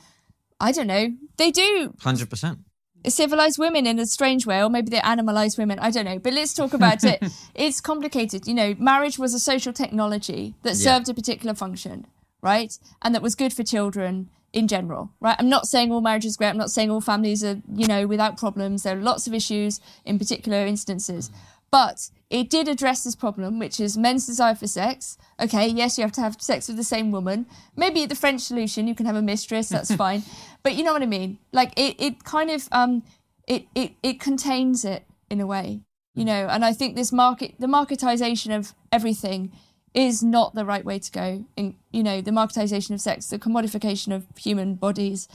I 0.60 0.72
don't 0.72 0.88
know, 0.88 1.10
they 1.38 1.52
do 1.52 1.94
Hundred 2.02 2.30
percent. 2.30 2.60
civilize 3.08 3.58
women 3.58 3.86
in 3.86 4.00
a 4.00 4.06
strange 4.06 4.46
way, 4.46 4.62
or 4.64 4.70
maybe 4.70 4.90
they 4.90 5.00
animalize 5.00 5.58
women. 5.58 5.80
I 5.80 5.92
don't 5.92 6.06
know. 6.06 6.20
But 6.20 6.34
let's 6.34 6.54
talk 6.54 6.74
about 6.74 7.04
it. 7.04 7.24
It's 7.56 7.82
complicated. 7.82 8.48
You 8.48 8.54
know, 8.54 8.76
marriage 8.80 9.18
was 9.20 9.34
a 9.34 9.40
social 9.40 9.74
technology 9.74 10.56
that 10.64 10.76
Yeah. 10.76 10.98
served 10.98 11.10
a 11.10 11.14
particular 11.14 11.54
function, 11.56 12.08
right? 12.42 12.78
And 13.02 13.14
that 13.14 13.22
was 13.22 13.36
good 13.36 13.54
for 13.54 13.64
children 13.64 14.30
in 14.54 14.68
general, 14.68 15.12
right? 15.20 15.36
I'm 15.40 15.50
not 15.50 15.68
saying 15.68 15.92
all 15.92 16.00
marriage 16.00 16.26
is 16.26 16.38
great. 16.38 16.50
I'm 16.50 16.58
not 16.58 16.72
saying 16.72 16.92
all 16.92 17.02
families 17.02 17.44
are, 17.44 17.60
you 17.76 17.88
know, 17.88 18.06
without 18.06 18.38
problems. 18.38 18.84
There 18.84 18.96
are 18.98 19.02
lots 19.02 19.26
of 19.28 19.34
issues 19.34 19.82
in 20.06 20.20
particular 20.20 20.66
instances. 20.66 21.32
But 21.72 22.12
it 22.30 22.52
did 22.52 22.68
address 22.68 23.04
this 23.04 23.16
problem, 23.16 23.58
which 23.58 23.80
is 23.80 23.98
men's 23.98 24.28
desire 24.28 24.54
for 24.54 24.68
sex. 24.68 25.18
Okay, 25.40 25.68
yes, 25.68 25.98
you 25.98 26.04
have 26.04 26.12
to 26.14 26.22
have 26.22 26.40
sex 26.40 26.68
with 26.68 26.78
the 26.78 26.84
same 26.84 27.10
woman. 27.10 27.48
Maybe 27.76 28.06
the 28.06 28.14
French 28.16 28.42
solution, 28.42 28.88
you 28.88 28.94
can 28.94 29.08
have 29.08 29.16
a 29.16 29.24
mistress, 29.24 29.70
that's 29.70 29.94
fine. 30.06 30.22
But 30.62 30.76
you 30.76 30.84
know 30.84 30.94
what 30.94 31.02
I 31.02 31.08
mean? 31.08 31.40
Like 31.52 31.74
it, 31.76 31.96
it 32.00 32.24
kind 32.24 32.52
of 32.52 32.70
um 32.72 33.02
it, 33.48 33.66
it 33.74 33.94
it 34.04 34.20
contains 34.20 34.86
it 34.86 35.04
in 35.32 35.42
a 35.42 35.48
way. 35.48 35.82
You 36.14 36.26
know, 36.26 36.48
and 36.48 36.64
I 36.64 36.74
think 36.74 36.96
this 36.96 37.12
market 37.12 37.56
the 37.58 37.66
marketization 37.66 38.56
of 38.56 38.76
everything 38.92 39.52
is 39.94 40.24
not 40.24 40.56
the 40.56 40.66
right 40.66 40.84
way 40.84 41.00
to 41.00 41.12
go. 41.12 41.46
In 41.56 41.76
you 41.92 42.04
know, 42.04 42.22
the 42.22 42.32
marketization 42.32 42.92
of 42.92 43.02
sex, 43.02 43.28
the 43.28 43.40
commodification 43.40 44.14
of 44.14 44.26
human 44.38 44.76
bodies 44.76 45.28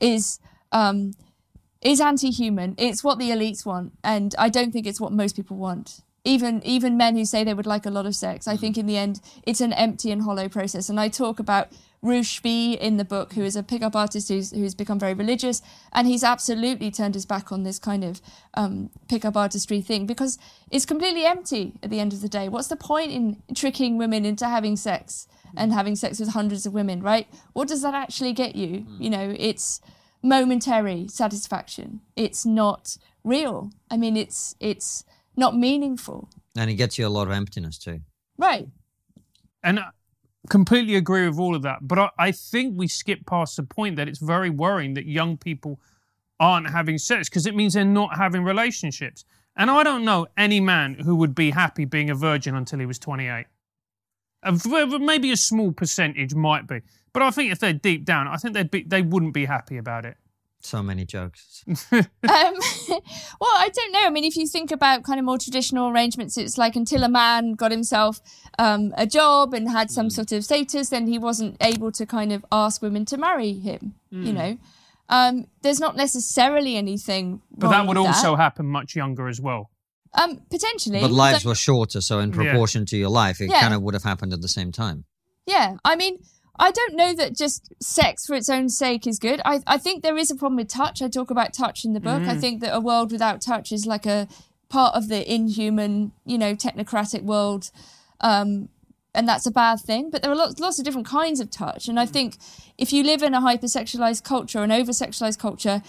is 0.00 0.40
um 0.72 1.12
is 1.80 2.00
anti-human. 2.00 2.74
It's 2.76 3.02
what 3.02 3.18
the 3.18 3.30
elites 3.30 3.64
want, 3.64 3.92
and 4.04 4.34
I 4.38 4.48
don't 4.48 4.72
think 4.72 4.86
it's 4.86 5.00
what 5.00 5.12
most 5.12 5.36
people 5.36 5.56
want. 5.56 6.00
Even 6.24 6.62
even 6.64 6.96
men 6.96 7.16
who 7.16 7.24
say 7.24 7.44
they 7.44 7.54
would 7.54 7.66
like 7.66 7.86
a 7.86 7.90
lot 7.90 8.06
of 8.06 8.14
sex, 8.14 8.46
I 8.46 8.56
think 8.56 8.76
in 8.76 8.86
the 8.86 8.96
end 8.96 9.20
it's 9.44 9.60
an 9.60 9.72
empty 9.72 10.10
and 10.10 10.22
hollow 10.22 10.48
process. 10.48 10.88
And 10.88 11.00
I 11.00 11.08
talk 11.08 11.38
about 11.38 11.68
Roosh 12.02 12.40
V 12.40 12.74
in 12.74 12.96
the 12.96 13.04
book, 13.04 13.34
who 13.34 13.42
is 13.42 13.56
a 13.56 13.62
pickup 13.62 13.94
artist 13.94 14.28
who's 14.28 14.52
who's 14.52 14.74
become 14.74 14.98
very 14.98 15.12
religious, 15.12 15.60
and 15.92 16.06
he's 16.06 16.24
absolutely 16.24 16.90
turned 16.90 17.14
his 17.14 17.26
back 17.26 17.52
on 17.52 17.62
this 17.62 17.78
kind 17.78 18.04
of 18.04 18.22
um, 18.54 18.90
pickup 19.08 19.36
artistry 19.36 19.82
thing 19.82 20.06
because 20.06 20.38
it's 20.70 20.86
completely 20.86 21.26
empty 21.26 21.74
at 21.82 21.90
the 21.90 22.00
end 22.00 22.12
of 22.12 22.22
the 22.22 22.28
day. 22.28 22.48
What's 22.48 22.68
the 22.68 22.76
point 22.76 23.12
in 23.12 23.42
tricking 23.54 23.98
women 23.98 24.24
into 24.24 24.46
having 24.46 24.76
sex 24.76 25.28
and 25.56 25.72
having 25.72 25.94
sex 25.94 26.18
with 26.18 26.30
hundreds 26.30 26.64
of 26.64 26.72
women, 26.72 27.02
right? 27.02 27.26
What 27.52 27.68
does 27.68 27.82
that 27.82 27.94
actually 27.94 28.32
get 28.32 28.56
you? 28.56 28.86
You 28.98 29.10
know, 29.10 29.34
it's 29.38 29.80
momentary 30.22 31.06
satisfaction. 31.08 32.00
It's 32.16 32.46
not 32.46 32.96
real. 33.24 33.70
I 33.90 33.98
mean, 33.98 34.16
it's 34.16 34.54
it's 34.58 35.04
not 35.36 35.54
meaningful. 35.54 36.30
And 36.56 36.70
it 36.70 36.74
gets 36.74 36.98
you 36.98 37.06
a 37.06 37.08
lot 37.08 37.28
of 37.28 37.32
emptiness 37.32 37.78
too. 37.78 38.00
Right. 38.38 38.68
And 39.62 39.80
I 39.80 39.90
completely 40.48 40.94
agree 40.96 41.28
with 41.28 41.38
all 41.38 41.54
of 41.54 41.62
that. 41.62 41.78
But 41.82 41.98
I, 41.98 42.10
I 42.18 42.32
think 42.32 42.76
we 42.76 42.88
skip 42.88 43.26
past 43.26 43.56
the 43.56 43.62
point 43.62 43.96
that 43.96 44.08
it's 44.08 44.18
very 44.18 44.50
worrying 44.50 44.94
that 44.94 45.06
young 45.06 45.36
people 45.36 45.80
aren't 46.38 46.70
having 46.70 46.96
sex 46.98 47.28
because 47.28 47.46
it 47.46 47.54
means 47.54 47.74
they're 47.74 47.84
not 47.84 48.16
having 48.16 48.42
relationships. 48.42 49.24
And 49.56 49.70
I 49.70 49.82
don't 49.82 50.04
know 50.04 50.26
any 50.36 50.60
man 50.60 50.94
who 50.94 51.14
would 51.16 51.34
be 51.34 51.50
happy 51.50 51.84
being 51.84 52.08
a 52.08 52.14
virgin 52.14 52.54
until 52.54 52.78
he 52.78 52.86
was 52.86 52.98
28. 52.98 53.46
Maybe 55.00 55.30
a 55.32 55.36
small 55.36 55.72
percentage 55.72 56.34
might 56.34 56.66
be. 56.66 56.80
But 57.12 57.22
I 57.22 57.30
think 57.30 57.52
if 57.52 57.58
they're 57.58 57.74
deep 57.74 58.04
down, 58.04 58.26
I 58.26 58.36
think 58.36 58.54
they'd 58.54 58.70
be, 58.70 58.82
they 58.84 59.02
wouldn't 59.02 59.34
be 59.34 59.44
happy 59.44 59.76
about 59.76 60.06
it. 60.06 60.16
So 60.62 60.82
many 60.82 61.04
jokes. 61.04 61.64
Um, 61.92 62.04
well, 63.40 63.50
I 63.56 63.70
don't 63.74 63.92
know. 63.92 64.00
I 64.04 64.10
mean, 64.10 64.24
if 64.24 64.36
you 64.36 64.46
think 64.46 64.70
about 64.70 65.02
kind 65.02 65.18
of 65.18 65.24
more 65.24 65.38
traditional 65.38 65.88
arrangements, 65.90 66.36
it's 66.36 66.56
like 66.58 66.76
until 66.76 67.02
a 67.02 67.08
man 67.08 67.54
got 67.54 67.70
himself 67.70 68.20
um, 68.58 68.92
a 68.96 69.06
job 69.06 69.54
and 69.54 69.68
had 69.70 69.90
some 69.90 70.10
sort 70.10 70.32
of 70.32 70.44
status, 70.44 70.90
then 70.90 71.06
he 71.06 71.18
wasn't 71.18 71.56
able 71.60 71.90
to 71.92 72.04
kind 72.06 72.30
of 72.32 72.44
ask 72.52 72.82
women 72.82 73.04
to 73.06 73.16
marry 73.16 73.54
him. 73.54 73.94
You 74.10 74.32
know, 74.32 74.58
um, 75.08 75.46
there's 75.62 75.80
not 75.80 75.96
necessarily 75.96 76.76
anything. 76.76 77.40
But 77.56 77.70
that 77.70 77.86
would 77.86 77.96
with 77.96 78.06
also 78.06 78.36
happen 78.36 78.66
much 78.66 78.94
younger 78.94 79.28
as 79.28 79.40
well. 79.40 79.70
um, 80.14 80.40
potentially. 80.50 81.00
But 81.00 81.10
lives 81.10 81.42
So- 81.42 81.48
were 81.48 81.54
shorter, 81.54 82.00
so 82.00 82.18
in 82.20 82.30
Yeah. 82.30 82.36
proportion 82.36 82.84
to 82.86 82.96
your 82.96 83.10
life, 83.10 83.40
it 83.40 83.48
Yeah. 83.50 83.60
kind 83.60 83.74
of 83.74 83.82
would 83.82 83.94
have 83.94 84.02
happened 84.04 84.32
at 84.32 84.40
the 84.42 84.48
same 84.48 84.72
time. 84.72 85.04
Yeah, 85.46 85.76
I 85.84 85.96
mean, 85.96 86.18
I 86.60 86.70
don't 86.70 86.94
know 86.94 87.14
that 87.14 87.34
just 87.34 87.72
sex 87.82 88.26
for 88.26 88.34
its 88.34 88.50
own 88.50 88.68
sake 88.68 89.06
is 89.06 89.18
good. 89.18 89.40
I, 89.46 89.62
I 89.66 89.78
think 89.78 90.02
there 90.02 90.18
is 90.18 90.30
a 90.30 90.36
problem 90.36 90.56
with 90.56 90.68
touch. 90.68 91.00
I 91.00 91.08
talk 91.08 91.30
about 91.30 91.54
touch 91.54 91.86
in 91.86 91.94
the 91.94 92.00
book. 92.00 92.22
I 92.22 92.34
mm. 92.34 92.40
think 92.40 92.60
that 92.60 92.74
a 92.74 92.80
world 92.80 93.10
without 93.10 93.40
touch 93.40 93.72
is 93.72 93.86
like 93.86 94.04
a 94.04 94.28
part 94.68 94.94
of 94.94 95.08
the 95.08 95.32
inhuman, 95.32 96.12
you 96.26 96.36
know, 96.36 96.54
technocratic 96.54 97.22
world. 97.22 97.70
Um, 98.20 98.68
and 99.14 99.26
that's 99.26 99.46
a 99.46 99.50
bad 99.50 99.80
thing. 99.80 100.10
But 100.10 100.20
there 100.20 100.30
are 100.30 100.36
lots, 100.36 100.60
lots 100.60 100.78
of 100.78 100.84
different 100.84 101.06
kinds 101.06 101.40
of 101.40 101.50
touch. 101.50 101.88
And 101.88 101.98
I 101.98 102.04
mm. 102.04 102.10
think 102.10 102.36
if 102.76 102.92
you 102.92 103.04
live 103.04 103.22
in 103.22 103.32
a 103.32 103.40
hypersexualized 103.40 104.22
culture, 104.22 104.62
an 104.62 104.70
over 104.70 104.92
sexualized 104.92 105.38
culture, 105.38 105.82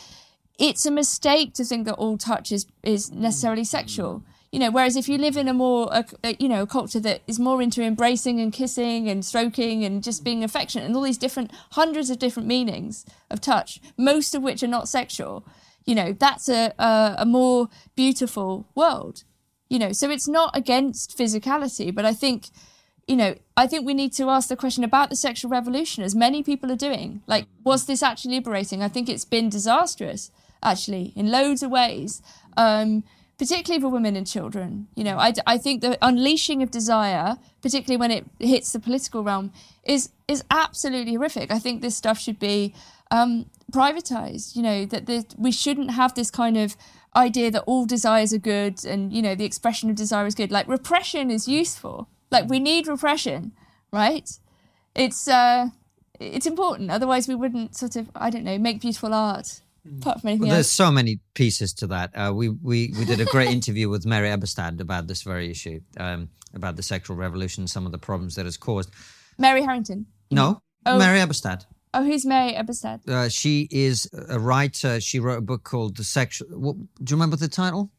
it's 0.58 0.86
a 0.86 0.92
mistake 0.92 1.54
to 1.56 1.66
think 1.66 1.86
that 1.86 1.96
all 1.96 2.18
touch 2.18 2.50
is, 2.50 2.66
is 2.82 3.10
mm. 3.10 3.16
necessarily 3.16 3.66
sexual. 3.66 4.24
You 4.52 4.60
know, 4.60 4.72
whereas 4.72 4.98
if 4.98 5.08
you 5.08 5.18
live 5.18 5.38
in 5.38 5.48
a 5.48 5.54
more, 5.54 5.88
a, 5.92 6.06
a, 6.24 6.36
you 6.38 6.50
know, 6.50 6.64
a 6.64 6.68
culture 6.68 7.00
that 7.00 7.22
is 7.26 7.40
more 7.40 7.62
into 7.62 7.82
embracing 7.82 8.42
and 8.42 8.52
kissing 8.52 9.10
and 9.10 9.24
stroking 9.24 9.86
and 9.86 10.04
just 10.04 10.26
being 10.26 10.44
affectionate 10.44 10.86
and 10.86 10.96
all 10.96 11.04
these 11.04 11.18
different, 11.18 11.52
hundreds 11.72 12.10
of 12.10 12.20
different 12.20 12.48
meanings 12.48 13.06
of 13.30 13.40
touch, 13.40 13.80
most 13.98 14.36
of 14.36 14.44
which 14.44 14.62
are 14.62 14.68
not 14.68 14.90
sexual, 14.90 15.46
you 15.86 15.96
know, 15.96 16.12
that's 16.12 16.50
a, 16.50 16.74
a, 16.78 17.16
a 17.20 17.26
more 17.26 17.70
beautiful 17.96 18.68
world. 18.76 19.24
You 19.70 19.80
know, 19.80 19.94
so 19.94 20.10
it's 20.10 20.28
not 20.28 20.56
against 20.56 21.18
physicality, 21.18 21.96
but 21.96 22.04
I 22.04 22.14
think 22.14 22.48
you 23.08 23.16
know, 23.16 23.36
I 23.58 23.68
think 23.68 23.86
we 23.86 23.94
need 23.94 24.14
to 24.14 24.30
ask 24.30 24.48
the 24.48 24.56
question 24.56 24.84
about 24.84 25.10
the 25.10 25.16
sexual 25.16 25.52
revolution, 25.52 26.04
as 26.04 26.16
many 26.16 26.44
people 26.44 26.72
are 26.72 26.78
doing. 26.78 27.22
Like, 27.28 27.46
was 27.64 27.86
this 27.86 28.04
actually 28.04 28.36
liberating? 28.36 28.82
I 28.82 28.88
think 28.88 29.10
it's 29.10 29.26
been 29.26 29.50
disastrous, 29.50 30.32
actually, 30.64 31.12
in 31.16 31.32
loads 31.32 31.64
of 31.64 31.72
ways, 31.72 32.22
um, 32.56 33.04
particularly 33.42 33.82
for 33.82 33.90
women 33.90 34.16
and 34.16 34.28
children. 34.28 34.88
You 34.94 35.04
know, 35.04 35.18
I, 35.18 35.34
I 35.48 35.58
think 35.58 35.82
the 35.82 35.98
unleashing 36.00 36.62
of 36.62 36.70
desire, 36.70 37.38
particularly 37.64 37.98
when 37.98 38.12
it 38.12 38.24
hits 38.38 38.72
the 38.72 38.80
political 38.80 39.24
realm, 39.24 39.52
is 39.84 40.12
is 40.28 40.44
absolutely 40.52 41.16
horrific. 41.16 41.52
I 41.52 41.58
think 41.58 41.82
this 41.82 41.98
stuff 41.98 42.20
should 42.20 42.38
be 42.38 42.76
um, 43.10 43.48
privatized. 43.72 44.56
You 44.56 44.62
know, 44.62 44.86
that 44.86 45.08
the, 45.08 45.26
we 45.40 45.52
shouldn't 45.52 45.90
have 45.90 46.14
this 46.14 46.30
kind 46.30 46.56
of 46.56 46.78
idea 47.16 47.50
that 47.50 47.64
all 47.66 47.88
desires 47.88 48.32
are 48.32 48.38
good 48.38 48.86
and 48.86 49.12
you 49.12 49.24
know 49.24 49.34
the 49.34 49.44
expression 49.44 49.90
of 49.90 49.96
desire 49.96 50.26
is 50.28 50.34
good 50.34 50.50
like 50.50 50.66
repression 50.66 51.30
is 51.30 51.46
useful 51.46 52.08
like 52.30 52.48
we 52.48 52.58
need 52.58 52.88
repression 52.88 53.52
right 53.92 54.40
it's 54.96 55.28
uh 55.28 55.68
it's 56.22 56.46
important 56.46 56.90
otherwise 56.90 57.28
we 57.28 57.36
wouldn't 57.36 57.76
sort 57.76 57.98
of 57.98 58.10
i 58.16 58.30
don't 58.30 58.46
know 58.46 58.58
make 58.58 58.80
beautiful 58.80 59.14
art 59.14 59.60
apart 60.00 60.22
from 60.22 60.30
anything 60.30 60.48
Well, 60.48 60.56
there's 60.56 60.68
else 60.68 60.72
so 60.72 60.92
many 60.92 61.20
pieces 61.34 61.74
to 61.76 61.88
that. 61.88 62.12
Uh, 62.16 62.32
we, 62.34 62.50
we 62.50 62.94
we 62.98 63.06
did 63.06 63.20
a 63.20 63.26
great 63.26 63.50
interview 63.58 63.90
with 63.90 64.06
Mary 64.06 64.30
Eberstadt 64.30 64.80
about 64.80 65.08
this 65.08 65.22
very 65.24 65.50
issue, 65.50 65.80
um, 65.98 66.30
about 66.54 66.76
the 66.76 66.84
sexual 66.84 67.16
revolution, 67.16 67.68
some 67.68 67.86
of 67.86 67.92
the 67.92 67.98
problems 67.98 68.36
that 68.36 68.46
it's 68.46 68.58
caused. 68.58 68.90
mary 69.38 69.62
harrington 69.64 70.06
No, 70.30 70.62
Oh. 70.86 70.98
Mary 70.98 71.20
Eberstadt. 71.20 71.66
oh 71.94 72.04
who's 72.04 72.26
mary 72.26 72.54
eberstadt 72.54 73.00
Uh, 73.08 73.30
she 73.30 73.68
is 73.72 74.10
a 74.30 74.40
writer. 74.40 75.00
She 75.02 75.20
wrote 75.20 75.38
a 75.38 75.42
book 75.52 75.64
called 75.64 75.98
The 75.98 76.04
Sexual. 76.04 76.48
What, 76.60 76.76
do 76.78 77.12
you 77.12 77.16
remember 77.16 77.36
the 77.38 77.48
title? 77.48 77.92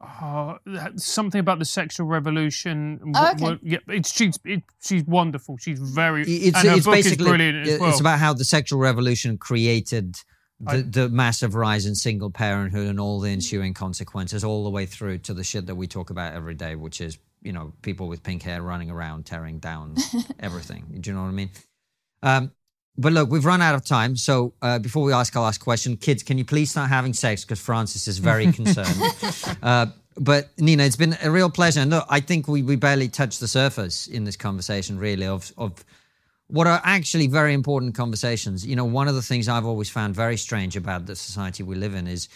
Uh, 0.00 0.56
something 0.96 1.38
about 1.38 1.60
the 1.60 1.64
sexual 1.64 2.06
revolution. 2.08 3.00
Oh, 3.14 3.30
okay. 3.32 3.44
what- 3.44 3.60
yeah, 3.62 3.78
it's 3.88 4.12
she's 4.12 4.36
it, 4.44 4.62
she's 4.84 5.04
wonderful. 5.04 5.56
She's 5.58 5.78
very. 5.78 6.22
It's, 6.22 6.56
and 6.58 6.68
her 6.68 6.76
it's 6.76 6.86
book 6.86 6.96
is 6.96 7.04
basically 7.04 7.28
brilliant 7.28 7.68
as 7.68 7.78
well. 7.80 7.90
it's 7.90 8.00
about 8.00 8.18
how 8.18 8.34
the 8.34 8.44
sexual 8.44 8.80
revolution 8.80 9.38
created 9.38 10.16
the, 10.62 10.82
the 10.82 11.08
massive 11.08 11.54
rise 11.54 11.86
in 11.86 11.94
single 11.94 12.30
parenthood 12.30 12.86
and 12.86 13.00
all 13.00 13.20
the 13.20 13.30
ensuing 13.30 13.74
consequences, 13.74 14.44
all 14.44 14.64
the 14.64 14.70
way 14.70 14.86
through 14.86 15.18
to 15.18 15.34
the 15.34 15.44
shit 15.44 15.66
that 15.66 15.74
we 15.74 15.86
talk 15.86 16.10
about 16.10 16.34
every 16.34 16.54
day, 16.54 16.76
which 16.76 17.00
is 17.00 17.18
you 17.42 17.52
know 17.52 17.72
people 17.82 18.08
with 18.08 18.22
pink 18.22 18.42
hair 18.42 18.62
running 18.62 18.90
around 18.90 19.26
tearing 19.26 19.58
down 19.58 19.96
everything. 20.40 20.84
Do 21.00 21.10
you 21.10 21.16
know 21.16 21.22
what 21.22 21.28
I 21.28 21.32
mean? 21.32 21.50
Um, 22.22 22.52
but 22.96 23.12
look, 23.12 23.30
we've 23.30 23.44
run 23.44 23.62
out 23.62 23.74
of 23.74 23.84
time. 23.84 24.16
So 24.16 24.52
uh, 24.62 24.78
before 24.78 25.02
we 25.02 25.12
ask 25.12 25.34
our 25.34 25.42
last 25.42 25.58
question, 25.58 25.96
kids, 25.96 26.22
can 26.22 26.38
you 26.38 26.44
please 26.44 26.70
start 26.70 26.90
having 26.90 27.14
sex? 27.14 27.42
Because 27.42 27.58
Francis 27.58 28.06
is 28.06 28.18
very 28.18 28.52
concerned. 28.52 29.00
uh, 29.62 29.86
but 30.18 30.50
Nina, 30.58 30.84
it's 30.84 30.96
been 30.96 31.16
a 31.22 31.30
real 31.30 31.48
pleasure. 31.48 31.80
And 31.80 31.90
look, 31.90 32.04
I 32.10 32.20
think 32.20 32.46
we, 32.46 32.62
we 32.62 32.76
barely 32.76 33.08
touched 33.08 33.40
the 33.40 33.48
surface 33.48 34.06
in 34.08 34.24
this 34.24 34.36
conversation, 34.36 34.98
really, 34.98 35.26
of 35.26 35.52
of 35.56 35.84
what 36.52 36.66
are 36.66 36.82
actually 36.84 37.28
very 37.28 37.54
important 37.54 37.94
conversations. 37.94 38.66
You 38.66 38.76
know, 38.76 38.84
one 38.84 39.08
of 39.08 39.14
the 39.14 39.22
things 39.22 39.48
I've 39.48 39.64
always 39.64 39.88
found 39.88 40.14
very 40.14 40.36
strange 40.36 40.76
about 40.76 41.06
the 41.06 41.16
society 41.16 41.62
we 41.62 41.76
live 41.76 41.94
in 41.94 42.06
is 42.06 42.28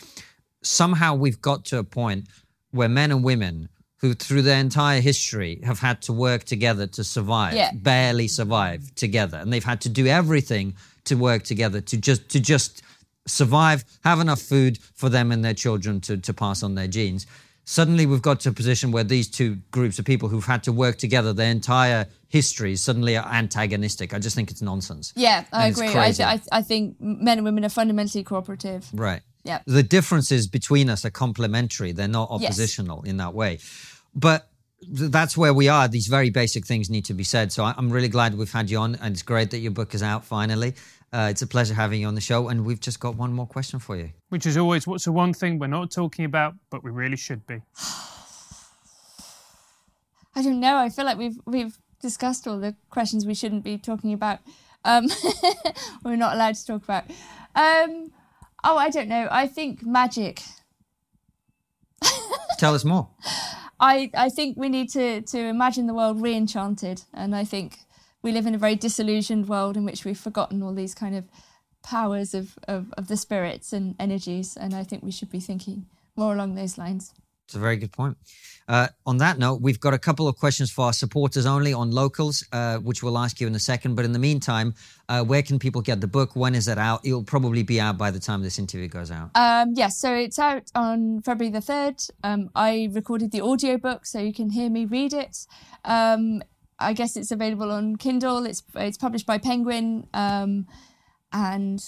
somehow 0.63 1.15
we've 1.15 1.43
got 1.43 1.67
to 1.67 1.79
a 1.79 1.85
point 1.85 2.25
where 2.71 2.89
men 2.89 3.11
and 3.13 3.23
women 3.23 3.69
who 3.99 4.15
through 4.15 4.41
their 4.41 4.59
entire 4.59 5.03
history 5.03 5.61
have 5.65 5.81
had 5.81 6.01
to 6.03 6.15
work 6.15 6.45
together 6.45 6.87
to 6.87 7.05
survive 7.05 7.55
Yeah. 7.55 7.73
barely 7.75 8.27
survive 8.27 8.95
together 8.95 9.37
and 9.37 9.53
they've 9.53 9.71
had 9.73 9.83
to 9.83 9.91
do 9.91 10.07
everything 10.07 10.75
to 11.05 11.15
work 11.15 11.43
together 11.43 11.83
to 11.83 11.97
just 11.99 12.29
to 12.31 12.41
just 12.41 12.83
survive 13.27 13.85
have 14.03 14.19
enough 14.21 14.41
food 14.41 14.79
for 14.95 15.09
them 15.11 15.31
and 15.31 15.45
their 15.45 15.55
children 15.55 16.01
to, 16.01 16.17
to 16.17 16.33
pass 16.33 16.63
on 16.63 16.75
their 16.75 16.89
genes 16.89 17.27
suddenly 17.69 18.07
we've 18.07 18.23
got 18.23 18.39
to 18.41 18.49
a 18.49 18.53
position 18.53 18.93
where 18.93 19.05
these 19.05 19.29
two 19.29 19.57
groups 19.73 19.99
of 19.99 20.05
people 20.05 20.29
who've 20.29 20.47
had 20.47 20.63
to 20.63 20.73
work 20.73 20.97
together 20.97 21.33
their 21.33 21.51
entire 21.51 22.07
histories 22.29 22.81
suddenly 22.81 23.17
are 23.17 23.27
antagonistic 23.33 24.15
i 24.15 24.19
just 24.19 24.35
think 24.37 24.51
it's 24.53 24.63
nonsense 24.63 25.13
yeah 25.17 25.45
i 25.53 25.67
And 25.67 25.75
agree 25.77 25.89
I, 25.89 25.93
crazy. 25.93 26.23
I, 26.25 26.41
I 26.53 26.63
think 26.63 26.97
men 27.01 27.39
and 27.39 27.45
women 27.45 27.65
are 27.65 27.69
fundamentally 27.69 28.25
cooperative 28.25 28.89
Right. 28.95 29.21
Yeah. 29.45 29.61
The 29.67 29.83
differences 29.85 30.49
between 30.49 30.91
us 30.91 31.05
are 31.05 31.11
complementary. 31.11 31.93
They're 31.93 32.09
not 32.09 32.29
Yes. 32.33 32.51
oppositional 32.51 33.03
in 33.03 33.17
that 33.19 33.33
way. 33.33 33.59
But 34.13 34.49
that's 34.91 35.37
where 35.37 35.55
we 35.55 35.69
are. 35.69 35.87
These 35.89 36.09
very 36.09 36.31
basic 36.31 36.67
things 36.67 36.91
need 36.91 37.05
to 37.05 37.15
be 37.15 37.23
said. 37.23 37.53
So 37.53 37.63
I'm 37.65 37.91
really 37.91 38.09
glad 38.09 38.35
we've 38.37 38.51
had 38.53 38.71
you 38.73 38.79
on, 38.79 38.97
and 38.97 39.13
it's 39.15 39.23
great 39.23 39.51
that 39.53 39.59
your 39.59 39.71
book 39.71 39.95
is 39.95 40.03
out 40.03 40.25
finally. 40.25 40.75
Uh, 41.13 41.29
it's 41.31 41.43
a 41.43 41.47
pleasure 41.47 41.75
having 41.75 42.01
you 42.01 42.07
on 42.07 42.15
the 42.15 42.21
show, 42.21 42.49
and 42.49 42.65
we've 42.65 42.81
just 42.81 43.01
got 43.01 43.17
one 43.17 43.33
more 43.33 43.47
question 43.47 43.79
for 43.79 43.97
you. 43.97 44.11
Which 44.29 44.45
is 44.45 44.57
always 44.57 44.87
what's 44.87 45.05
the 45.05 45.13
one 45.13 45.33
thing 45.33 45.59
we're 45.59 45.69
not 45.69 45.91
talking 45.91 46.25
about, 46.25 46.55
but 46.71 46.83
we 46.83 46.91
really 46.91 47.17
should 47.17 47.47
be. 47.47 47.63
I 50.35 50.43
don't 50.43 50.61
know. 50.61 50.77
I 50.77 50.91
feel 50.91 51.05
like 51.05 51.17
we've 51.17 51.39
we've 51.47 51.79
discussed 52.01 52.47
all 52.47 52.59
the 52.59 52.75
questions 52.91 53.25
we 53.25 53.35
shouldn't 53.35 53.65
be 53.65 53.79
talking 53.79 54.13
about. 54.13 54.41
Um, 54.85 55.09
we're 56.05 56.17
not 56.17 56.35
allowed 56.35 56.57
to 56.57 56.67
talk 56.67 56.85
about. 56.85 57.05
Um, 57.55 58.13
oh, 58.63 58.77
I 58.77 58.91
don't 58.91 59.09
know. 59.09 59.29
I 59.31 59.47
think 59.47 59.85
magic. 59.85 60.43
Tell 62.59 62.75
us 62.75 62.85
more. 62.85 63.09
I 63.81 64.11
I 64.15 64.29
think 64.29 64.57
we 64.57 64.69
need 64.69 64.91
to 64.91 65.23
to 65.23 65.39
imagine 65.39 65.87
the 65.87 65.95
world 65.95 66.21
re-enchanted, 66.21 67.03
and 67.15 67.35
I 67.35 67.45
think 67.45 67.79
we 68.27 68.33
live 68.33 68.49
in 68.49 68.57
a 68.57 68.59
very 68.59 68.75
disillusioned 68.75 69.49
world 69.49 69.77
in 69.77 69.85
which 69.85 70.05
we've 70.05 70.19
forgotten 70.19 70.61
all 70.61 70.75
these 70.75 70.97
kind 70.97 71.15
of 71.15 71.25
powers 71.85 72.35
of 72.35 72.59
of, 72.67 72.93
of 72.99 73.07
the 73.07 73.17
spirits 73.17 73.73
and 73.73 73.95
energies, 74.01 74.57
and 74.57 74.75
I 74.75 74.83
think 74.83 75.05
we 75.05 75.13
should 75.13 75.31
be 75.31 75.39
thinking 75.39 75.87
more 76.17 76.35
along 76.35 76.57
those 76.57 76.77
lines. 76.77 77.15
It's 77.47 77.55
a 77.55 77.61
very 77.61 77.77
good 77.77 77.93
point. 77.93 78.17
Uh, 78.67 78.89
on 79.07 79.19
that 79.19 79.39
note, 79.39 79.61
we've 79.61 79.79
got 79.79 79.95
a 79.95 79.99
couple 79.99 80.27
of 80.27 80.35
questions 80.35 80.73
for 80.73 80.87
our 80.87 80.93
supporters 80.93 81.47
only 81.47 81.73
on 81.73 81.93
locals, 81.93 82.45
uh, 82.51 82.79
which 82.79 83.05
we'll 83.05 83.17
ask 83.17 83.41
you 83.41 83.47
in 83.47 83.55
a 83.55 83.61
second. 83.61 83.95
But 83.95 84.05
in 84.05 84.11
the 84.11 84.19
meantime, 84.19 84.75
uh, 85.09 85.23
where 85.23 85.45
can 85.45 85.61
people 85.61 85.81
get 85.81 86.01
the 86.01 86.09
book? 86.09 86.35
When 86.35 86.57
is 86.57 86.67
it 86.67 86.77
out? 86.77 87.07
It'll 87.07 87.23
probably 87.23 87.63
be 87.63 87.81
out 87.81 87.97
by 87.97 88.11
the 88.11 88.19
time 88.19 88.43
this 88.43 88.59
interview 88.59 88.89
goes 88.89 89.13
out. 89.13 89.31
Um, 89.37 89.75
yes, 89.77 89.97
so 89.97 90.13
it's 90.13 90.41
out 90.41 90.73
on 90.75 91.23
February 91.23 91.53
the 91.53 91.61
3rd. 91.61 92.11
Um, 92.25 92.51
I 92.57 92.89
recorded 92.91 93.31
the 93.31 93.43
audiobook 93.43 94.07
so 94.07 94.19
you 94.19 94.35
can 94.35 94.51
hear 94.51 94.69
me 94.69 94.85
read 94.85 95.13
it. 95.13 95.47
Um, 95.85 96.43
I 96.79 96.93
guess 96.93 97.17
it's 97.17 97.31
available 97.31 97.71
on 97.73 97.97
Kindle. 97.97 98.45
It's 98.47 98.63
it's 98.75 98.99
published 98.99 99.27
by 99.27 99.39
Penguin. 99.39 100.07
Um, 100.15 100.67
and 101.33 101.81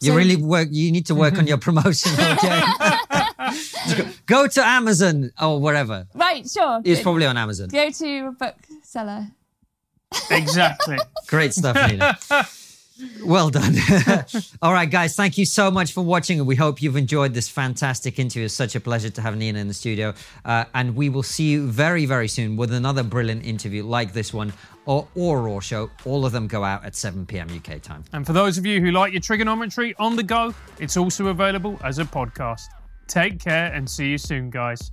You 0.00 0.10
so- 0.12 0.16
really 0.16 0.36
work. 0.36 0.68
You 0.70 0.92
need 0.92 1.06
to 1.06 1.14
work 1.14 1.38
on 1.38 1.46
your 1.52 1.58
promotion. 1.58 2.12
Okay. 2.12 2.62
go, 3.96 4.08
go 4.26 4.46
to 4.46 4.64
Amazon 4.66 5.30
or 5.40 5.60
wherever. 5.60 6.06
Right, 6.14 6.48
sure. 6.48 6.80
It's 6.84 7.02
probably 7.02 7.26
on 7.26 7.36
Amazon. 7.36 7.68
Go 7.68 7.90
to 7.90 8.26
a 8.28 8.32
bookseller. 8.32 9.28
Exactly. 10.30 10.98
Great 11.26 11.52
stuff, 11.54 11.76
Nina. 11.90 12.16
Well 13.24 13.50
done. 13.50 13.76
All 14.62 14.72
right, 14.72 14.90
guys, 14.90 15.14
thank 15.14 15.38
you 15.38 15.44
so 15.44 15.70
much 15.70 15.92
for 15.92 16.02
watching. 16.02 16.44
We 16.44 16.56
hope 16.56 16.82
you've 16.82 16.96
enjoyed 16.96 17.34
this 17.34 17.48
fantastic 17.48 18.18
interview. 18.18 18.46
It's 18.46 18.54
such 18.54 18.74
a 18.74 18.80
pleasure 18.80 19.10
to 19.10 19.20
have 19.20 19.36
Nina 19.36 19.58
in 19.58 19.68
the 19.68 19.74
studio. 19.74 20.14
Uh, 20.44 20.64
and 20.74 20.96
we 20.96 21.08
will 21.08 21.22
see 21.22 21.50
you 21.50 21.66
very, 21.68 22.06
very 22.06 22.28
soon 22.28 22.56
with 22.56 22.72
another 22.72 23.02
brilliant 23.02 23.44
interview 23.44 23.84
like 23.84 24.12
this 24.12 24.32
one 24.32 24.52
or, 24.86 25.06
or 25.14 25.42
Raw 25.42 25.60
Show. 25.60 25.90
All 26.04 26.26
of 26.26 26.32
them 26.32 26.48
go 26.48 26.64
out 26.64 26.84
at 26.84 26.96
7 26.96 27.26
p.m. 27.26 27.48
UK 27.54 27.80
time. 27.82 28.04
And 28.12 28.26
for 28.26 28.32
those 28.32 28.58
of 28.58 28.66
you 28.66 28.80
who 28.80 28.90
like 28.90 29.12
your 29.12 29.22
TRIGGERnometry 29.22 29.94
on 29.98 30.16
the 30.16 30.22
go, 30.22 30.54
it's 30.80 30.96
also 30.96 31.28
available 31.28 31.78
as 31.84 31.98
a 31.98 32.04
podcast. 32.04 32.66
Take 33.06 33.38
care 33.38 33.72
and 33.72 33.88
see 33.88 34.08
you 34.08 34.18
soon, 34.18 34.50
guys. 34.50 34.90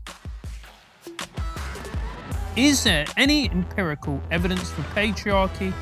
Is 2.55 2.83
there 2.83 3.05
any 3.17 3.49
empirical 3.49 4.21
evidence 4.31 4.71
for 4.71 4.81
patriarchy 4.93 5.73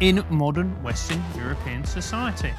in 0.00 0.24
modern 0.30 0.70
Western 0.82 1.22
European 1.36 1.84
society? 1.84 2.52